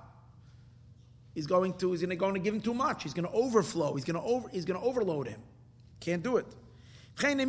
He's 1.34 1.48
going 1.48 1.72
to, 1.78 1.90
he's 1.90 2.04
going 2.04 2.34
to 2.34 2.38
give 2.38 2.54
him 2.54 2.60
too 2.60 2.74
much. 2.74 3.02
He's 3.02 3.14
going 3.14 3.26
to 3.26 3.32
overflow. 3.32 3.94
He's 3.94 4.04
going 4.04 4.20
to 4.20 4.22
over, 4.22 4.48
he's 4.50 4.64
going 4.64 4.78
to 4.78 4.86
overload 4.86 5.26
him. 5.26 5.40
Can't 5.98 6.22
do 6.22 6.36
it. 6.36 6.46
And 7.22 7.40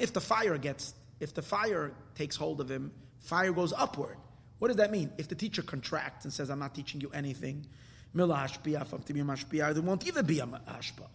if 0.00 0.12
the 0.12 0.20
fire 0.20 0.58
gets, 0.58 0.94
if 1.20 1.32
the 1.34 1.42
fire 1.42 1.92
takes 2.16 2.34
hold 2.34 2.60
of 2.60 2.68
him, 2.68 2.90
fire 3.20 3.52
goes 3.52 3.72
upward. 3.76 4.16
What 4.58 4.68
does 4.68 4.78
that 4.78 4.90
mean? 4.90 5.12
If 5.18 5.28
the 5.28 5.34
teacher 5.34 5.62
contracts 5.62 6.24
and 6.24 6.32
says, 6.32 6.50
I'm 6.50 6.58
not 6.58 6.74
teaching 6.74 7.00
you 7.00 7.10
anything, 7.12 7.66
there 8.12 8.26
won't 8.26 8.58
either 10.06 10.22
be 10.22 10.40
a 10.40 10.46
ashpa. 10.46 11.06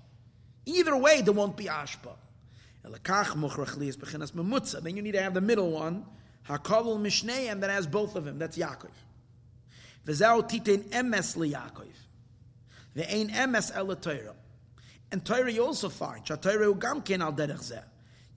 Either 0.65 0.95
way, 0.98 1.22
there 1.22 1.34
won't 1.34 1.57
be 1.57 1.65
ashpa. 1.65 2.14
Then 4.84 4.95
you 4.95 5.02
need 5.02 5.11
to 5.14 5.22
have 5.22 5.34
the 5.34 5.41
middle 5.41 5.72
one, 5.72 6.06
Hakavul 6.47 6.99
Mishneim 6.99 7.61
that 7.61 7.69
has 7.69 7.88
both 7.88 8.15
of 8.15 8.26
them. 8.26 8.38
That's 8.38 8.57
Yaakov. 8.57 8.91
V'zau 10.05 10.47
titain 10.47 10.84
emes 10.89 11.35
liYaakov. 11.35 11.88
Ve'ein 12.95 13.31
emes 13.31 13.76
el 13.76 13.95
Torah. 13.95 14.35
And 15.11 15.26
Torah 15.26 15.51
you 15.51 15.63
also 15.63 15.89
find. 15.89 16.26
Torah 16.26 16.73
ugam 16.73 17.03
ken 17.03 17.22
al 17.22 17.34
derech 17.34 17.72
zeh. 17.72 17.84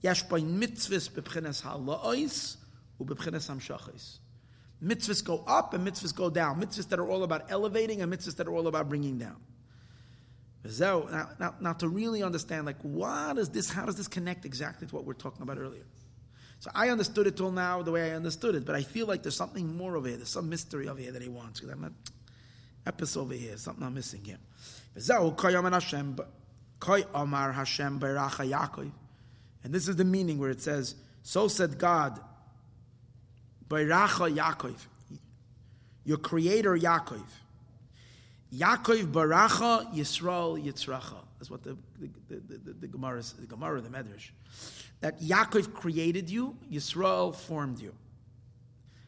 Yesh 0.00 0.22
bain 0.24 0.60
mitzvahs 0.60 1.10
bebchenes 1.10 1.62
ha'la'ois 1.62 2.56
ubebchenes 3.00 3.50
hamshachos. 3.50 4.18
Mitzvahs 4.82 5.24
go 5.24 5.42
up 5.46 5.74
and 5.74 5.86
mitzvahs 5.86 6.14
go 6.14 6.30
down. 6.30 6.60
Mitzvahs 6.60 6.88
that 6.88 6.98
are 6.98 7.08
all 7.08 7.24
about 7.24 7.50
elevating 7.50 8.00
and 8.00 8.12
mitzvahs 8.12 8.36
that 8.36 8.46
are 8.46 8.54
all 8.54 8.68
about 8.68 8.88
bringing 8.88 9.18
down. 9.18 9.36
Now, 10.80 11.28
now, 11.38 11.54
now, 11.60 11.72
to 11.74 11.88
really 11.88 12.22
understand, 12.22 12.66
like, 12.66 12.80
what 12.82 13.38
is 13.38 13.48
this? 13.48 13.70
How 13.70 13.86
does 13.86 13.96
this 13.96 14.08
connect 14.08 14.44
exactly 14.44 14.86
to 14.86 14.94
what 14.94 15.04
we're 15.04 15.14
talking 15.14 15.42
about 15.42 15.58
earlier? 15.58 15.84
So 16.60 16.70
I 16.74 16.88
understood 16.88 17.26
it 17.26 17.36
till 17.36 17.52
now 17.52 17.82
the 17.82 17.92
way 17.92 18.10
I 18.10 18.16
understood 18.16 18.54
it, 18.54 18.64
but 18.64 18.74
I 18.74 18.82
feel 18.82 19.06
like 19.06 19.22
there's 19.22 19.36
something 19.36 19.76
more 19.76 19.96
over 19.96 20.08
here. 20.08 20.16
There's 20.16 20.28
some 20.28 20.48
mystery 20.48 20.88
over 20.88 21.00
here 21.00 21.12
that 21.12 21.22
he 21.22 21.28
wants. 21.28 21.60
Because 21.60 21.74
I'm 21.74 21.82
not 21.82 21.92
episode 22.86 23.20
over 23.20 23.34
here, 23.34 23.56
something 23.56 23.84
I'm 23.84 23.94
missing 23.94 24.24
here. 24.24 24.38
And 29.64 29.74
this 29.74 29.88
is 29.88 29.96
the 29.96 30.04
meaning 30.04 30.38
where 30.38 30.50
it 30.50 30.60
says, 30.60 30.96
So 31.22 31.46
said 31.46 31.78
God, 31.78 32.18
Baracha 33.68 34.34
Yaakov, 34.34 34.76
your 36.04 36.18
creator 36.18 36.76
Yaakov. 36.76 37.22
Yaakov 38.52 39.12
Baracha 39.12 39.94
Yisrael 39.94 40.60
Yitzracha. 40.60 41.18
That's 41.38 41.50
what 41.50 41.62
the, 41.62 41.76
the, 42.00 42.08
the, 42.28 42.58
the, 42.58 42.72
the 42.72 42.86
Gemara, 42.88 43.22
the 43.38 43.46
Gemara, 43.46 43.80
the 43.80 43.90
Medrash 43.90 44.30
that 45.00 45.20
Yaakov 45.20 45.72
created 45.74 46.28
you, 46.28 46.56
Yisrael 46.70 47.34
formed 47.34 47.80
you. 47.80 47.94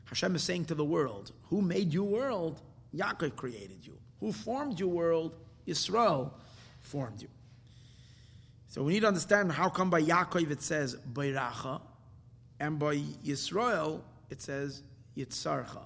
Hashem 0.04 0.34
is 0.34 0.42
saying 0.42 0.66
to 0.66 0.74
the 0.74 0.84
world, 0.84 1.32
Who 1.48 1.62
made 1.62 1.92
you 1.92 2.04
world? 2.04 2.60
Yaakov 2.94 3.36
created 3.36 3.78
you. 3.86 3.96
Who 4.20 4.32
formed 4.32 4.78
you 4.78 4.88
world? 4.88 5.36
Yisrael 5.66 6.32
formed 6.80 7.22
you. 7.22 7.28
So 8.68 8.82
we 8.82 8.94
need 8.94 9.00
to 9.00 9.08
understand 9.08 9.52
how 9.52 9.68
come 9.68 9.90
by 9.90 10.02
Yaakov 10.02 10.50
it 10.50 10.62
says 10.62 10.96
Bayracha, 11.12 11.80
and 12.60 12.78
by 12.78 12.96
Yisrael 12.96 14.00
it 14.30 14.40
says 14.40 14.82
Yitzarcha, 15.16 15.82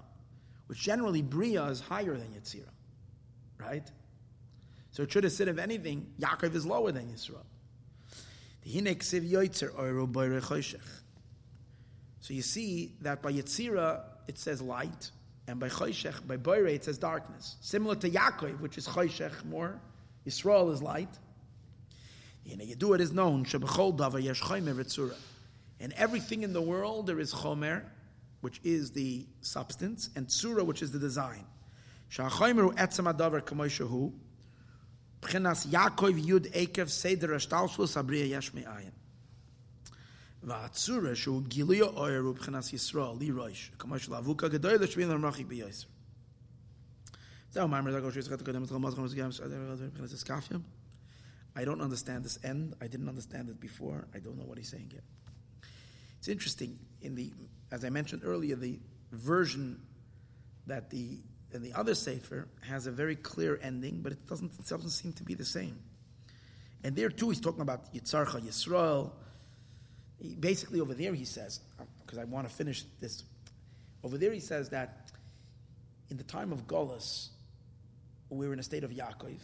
which 0.67 0.81
generally 0.81 1.23
Bria 1.23 1.65
is 1.65 1.81
higher 1.81 2.17
than 2.17 2.29
Yitzira, 2.29 2.69
right? 3.59 3.91
So 4.91 5.03
it 5.03 5.13
should 5.13 5.25
have 5.25 5.33
said, 5.33 5.49
if 5.49 5.59
anything, 5.59 6.07
Yaakov 6.21 6.55
is 6.55 6.67
lower 6.67 6.93
than 6.93 7.07
Yisrael. 7.07 7.45
So 8.67 8.71
you 12.33 12.43
see 12.43 12.93
that 13.03 13.23
by 13.23 13.33
Yetzira 13.33 14.01
it 14.27 14.39
says 14.39 14.63
light, 14.63 15.11
and 15.47 15.61
by 15.61 15.69
Choshech, 15.69 16.27
by 16.27 16.39
Boire 16.39 16.69
it 16.69 16.85
says 16.85 16.97
darkness. 16.97 17.57
Similar 17.61 17.97
to 17.97 18.09
Yaakov, 18.09 18.61
which 18.61 18.79
is 18.79 18.89
Choshech 18.89 19.45
more, 19.45 19.79
Yisrael 20.27 20.73
is 20.73 20.83
light. 20.83 21.11
In 22.47 22.59
a 22.61 22.65
Yedu 22.65 22.95
it 22.95 23.03
is 23.03 23.13
known. 23.13 23.45
In 25.81 25.93
everything 25.97 26.43
in 26.43 26.53
the 26.53 26.63
world 26.63 27.07
there 27.07 27.21
is 27.21 27.35
Chomer, 27.35 27.83
which 28.41 28.61
is 28.65 28.93
the 28.93 29.27
substance, 29.43 30.09
and 30.17 30.27
Tzura, 30.27 30.65
which 30.65 30.83
is 30.83 30.93
the 30.93 30.99
design. 30.99 31.45
Shachomer 32.11 32.75
Etzem 32.77 33.13
Adavar 33.13 33.43
Kamoishahu, 33.43 34.13
B'chinas 35.24 35.68
Yaakov 35.68 36.24
Yud 36.24 36.52
Ekev 36.54 36.90
Seder 36.90 37.30
Ashtalshus 37.30 37.96
Abriya 37.96 38.30
Yesh 38.30 38.54
Me'ayin. 38.54 38.92
והצורה 40.44 41.16
שהוא 41.16 41.44
גילוי 41.44 41.82
האויר 41.82 42.22
הוא 42.22 42.36
מבחינת 42.36 42.74
ישראל, 42.74 43.18
לי 43.20 43.32
ראש, 43.32 43.72
כמו 43.80 44.00
של 44.00 44.14
אבוקה 44.14 44.48
גדול 44.48 44.76
לשבין 44.76 45.10
למרחיק 45.10 45.48
בייסר. 45.48 45.88
זהו, 47.52 47.68
מה 47.68 47.80
אמרת 47.80 48.14
שיש 48.14 48.28
לך 48.28 48.42
קודם 48.44 48.64
לתלמוד 48.64 48.96
חמוס 48.96 49.14
גם 49.14 49.30
מבחינת 49.88 50.12
הסקאפיה? 50.12 50.58
I 51.56 51.66
don't 51.66 51.82
understand 51.82 52.24
this 52.24 52.38
end. 52.44 52.76
I 52.80 52.88
didn't 52.88 53.10
understand 53.10 53.50
it 53.50 53.60
before. 53.60 54.08
I 54.14 54.20
don't 54.20 54.38
know 54.38 54.46
what 54.46 54.58
he's 54.58 54.70
saying 54.70 54.90
here. 54.92 55.04
It's 56.20 56.28
interesting. 56.28 56.78
In 57.02 57.16
the, 57.16 57.32
as 57.72 57.84
I 57.84 57.90
mentioned 57.90 58.22
earlier, 58.24 58.56
the 58.56 58.80
version 59.12 59.82
that 60.68 60.90
the 60.90 61.18
and 61.55 61.65
the 61.65 61.73
other 61.73 61.95
Sefer 61.95 62.49
has 62.63 62.87
a 62.87 62.91
very 62.91 63.17
clear 63.17 63.59
ending, 63.63 64.01
but 64.03 64.13
it 64.13 64.27
doesn't, 64.27 64.53
it 64.59 64.67
doesn't 64.67 64.91
seem 64.91 65.13
to 65.15 65.23
be 65.23 65.35
the 65.35 65.45
same. 65.45 65.79
And 66.83 66.95
there 66.97 67.09
too, 67.09 67.31
he's 67.31 67.41
talking 67.41 67.63
about 67.63 67.95
Yitzarcha 67.95 68.41
Yisrael, 68.41 69.13
he, 70.19 70.35
basically 70.35 70.81
over 70.81 70.95
there 70.95 71.15
he 71.15 71.25
says, 71.25 71.61
um, 71.79 71.87
because 72.05 72.19
I 72.19 72.25
want 72.25 72.49
to 72.49 72.55
finish 72.55 72.85
this. 73.01 73.23
Over 74.03 74.19
there 74.19 74.33
he 74.33 74.41
says 74.41 74.71
that 74.71 75.11
in 76.11 76.17
the 76.17 76.25
time 76.25 76.53
of 76.53 76.67
Golas, 76.67 77.29
we're 78.29 78.53
in 78.53 78.59
a 78.59 78.63
state 78.63 78.85
of 78.85 78.91
Yaakov. 78.91 79.39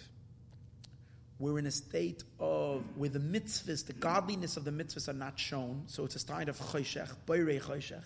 We're 1.39 1.59
in 1.59 1.67
a 1.67 1.71
state 1.71 2.23
of 2.39 2.83
where 2.97 3.09
the 3.09 3.19
mitzvahs, 3.19 3.87
the 3.87 3.95
godliness 3.95 4.59
of 4.59 4.65
the 4.65 4.71
mitzvahs 4.71 5.09
are 5.09 5.15
not 5.15 5.39
shown. 5.39 5.85
So 5.87 6.05
it's 6.05 6.17
a 6.17 6.19
sign 6.19 6.51
of 6.51 6.59
choshech, 6.59 7.09
boirei 7.27 7.63
choshech. 7.63 8.05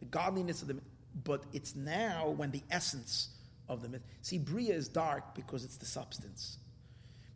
The 0.00 0.06
godliness 0.06 0.62
of 0.62 0.68
the, 0.68 0.76
but 1.22 1.44
it's 1.52 1.76
now 1.76 2.30
when 2.30 2.50
the 2.50 2.62
essence 2.70 3.28
of 3.68 3.82
the 3.82 3.88
mitzvah. 3.88 4.08
See, 4.22 4.38
Bria 4.38 4.74
is 4.74 4.88
dark 4.88 5.34
because 5.34 5.64
it's 5.64 5.76
the 5.76 5.86
substance. 5.86 6.58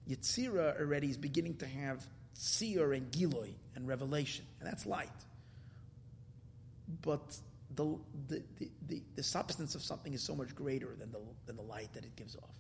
Yitzira 0.09 0.81
already 0.81 1.11
is 1.11 1.17
beginning 1.17 1.57
to 1.59 1.67
have 1.67 2.05
seer 2.33 2.93
and 2.93 3.11
giloi 3.11 3.53
and 3.75 3.87
revelation, 3.87 4.45
and 4.61 4.69
that's 4.69 4.87
light. 4.87 5.09
But 7.03 7.37
the, 7.75 7.99
the, 8.29 8.43
the, 8.59 8.71
the, 8.89 9.03
the 9.17 9.23
substance 9.23 9.75
of 9.75 9.83
something 9.83 10.15
is 10.15 10.23
so 10.23 10.35
much 10.35 10.55
greater 10.55 10.95
than 10.99 11.13
the, 11.13 11.21
than 11.47 11.57
the 11.57 11.63
light 11.63 11.93
that 11.95 12.05
it 12.05 12.17
gives 12.17 12.37
off. 12.37 12.55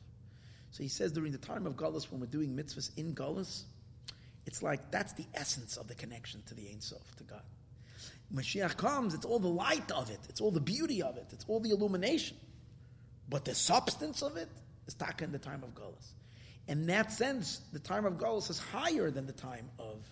So 0.70 0.82
he 0.82 0.88
says 0.88 1.12
during 1.12 1.32
the 1.32 1.38
time 1.38 1.66
of 1.66 1.74
Gullus, 1.76 2.10
when 2.10 2.20
we're 2.20 2.26
doing 2.26 2.54
mitzvahs 2.54 2.90
in 2.98 3.14
Gullus, 3.14 3.62
it's 4.46 4.62
like 4.62 4.90
that's 4.90 5.14
the 5.14 5.24
essence 5.34 5.76
of 5.76 5.88
the 5.88 5.94
connection 5.94 6.42
to 6.46 6.54
the 6.54 6.68
Ein 6.68 6.80
Sof, 6.80 7.16
to 7.16 7.24
God. 7.24 7.42
Mashiach 8.34 8.76
comes, 8.76 9.14
it's 9.14 9.24
all 9.24 9.38
the 9.38 9.48
light 9.48 9.90
of 9.90 10.10
it, 10.10 10.20
it's 10.28 10.40
all 10.40 10.50
the 10.50 10.60
beauty 10.60 11.02
of 11.02 11.16
it, 11.16 11.26
it's 11.32 11.44
all 11.48 11.60
the 11.60 11.70
illumination. 11.70 12.36
But 13.28 13.44
the 13.44 13.55
substance 13.55 14.22
of 14.22 14.36
it 14.36 14.48
is 14.86 14.94
taka 14.94 15.24
in 15.24 15.32
the 15.32 15.38
time 15.38 15.62
of 15.62 15.74
Gullus. 15.74 16.12
In 16.66 16.86
that 16.86 17.12
sense, 17.12 17.60
the 17.72 17.78
time 17.78 18.05
of 18.05 18.14
Gullus 18.14 18.50
is 18.50 18.59
higher 18.59 19.10
than 19.10 19.26
the 19.26 19.32
time 19.32 19.70
of, 19.78 20.06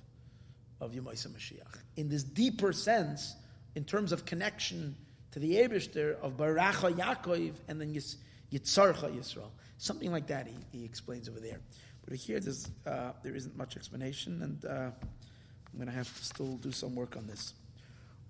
of 0.80 0.92
Yemaisa 0.92 1.28
Mashiach. 1.28 1.78
In 1.96 2.08
this 2.08 2.22
deeper 2.22 2.72
sense, 2.72 3.36
in 3.74 3.84
terms 3.84 4.12
of 4.12 4.24
connection 4.24 4.96
to 5.32 5.38
the 5.38 5.56
Abishter 5.56 6.18
of 6.20 6.38
Baracha 6.38 6.92
Yaakov 6.94 7.52
and 7.68 7.78
then 7.78 7.92
Yitzarcha 7.92 9.14
Yisrael. 9.14 9.50
Something 9.76 10.10
like 10.10 10.28
that 10.28 10.46
he, 10.46 10.54
he 10.72 10.84
explains 10.84 11.28
over 11.28 11.40
there. 11.40 11.60
But 12.06 12.16
here 12.16 12.40
there's, 12.40 12.70
uh, 12.86 13.12
there 13.22 13.34
isn't 13.34 13.56
much 13.56 13.76
explanation, 13.76 14.42
and 14.42 14.64
uh, 14.64 14.90
I'm 14.90 15.74
going 15.74 15.88
to 15.88 15.92
have 15.92 16.16
to 16.16 16.24
still 16.24 16.56
do 16.56 16.72
some 16.72 16.94
work 16.94 17.16
on 17.16 17.26
this. 17.26 17.52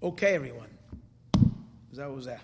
Okay, 0.02 0.34
everyone. 0.34 0.68
That 1.94 2.12
was 2.12 2.26
that. 2.26 2.42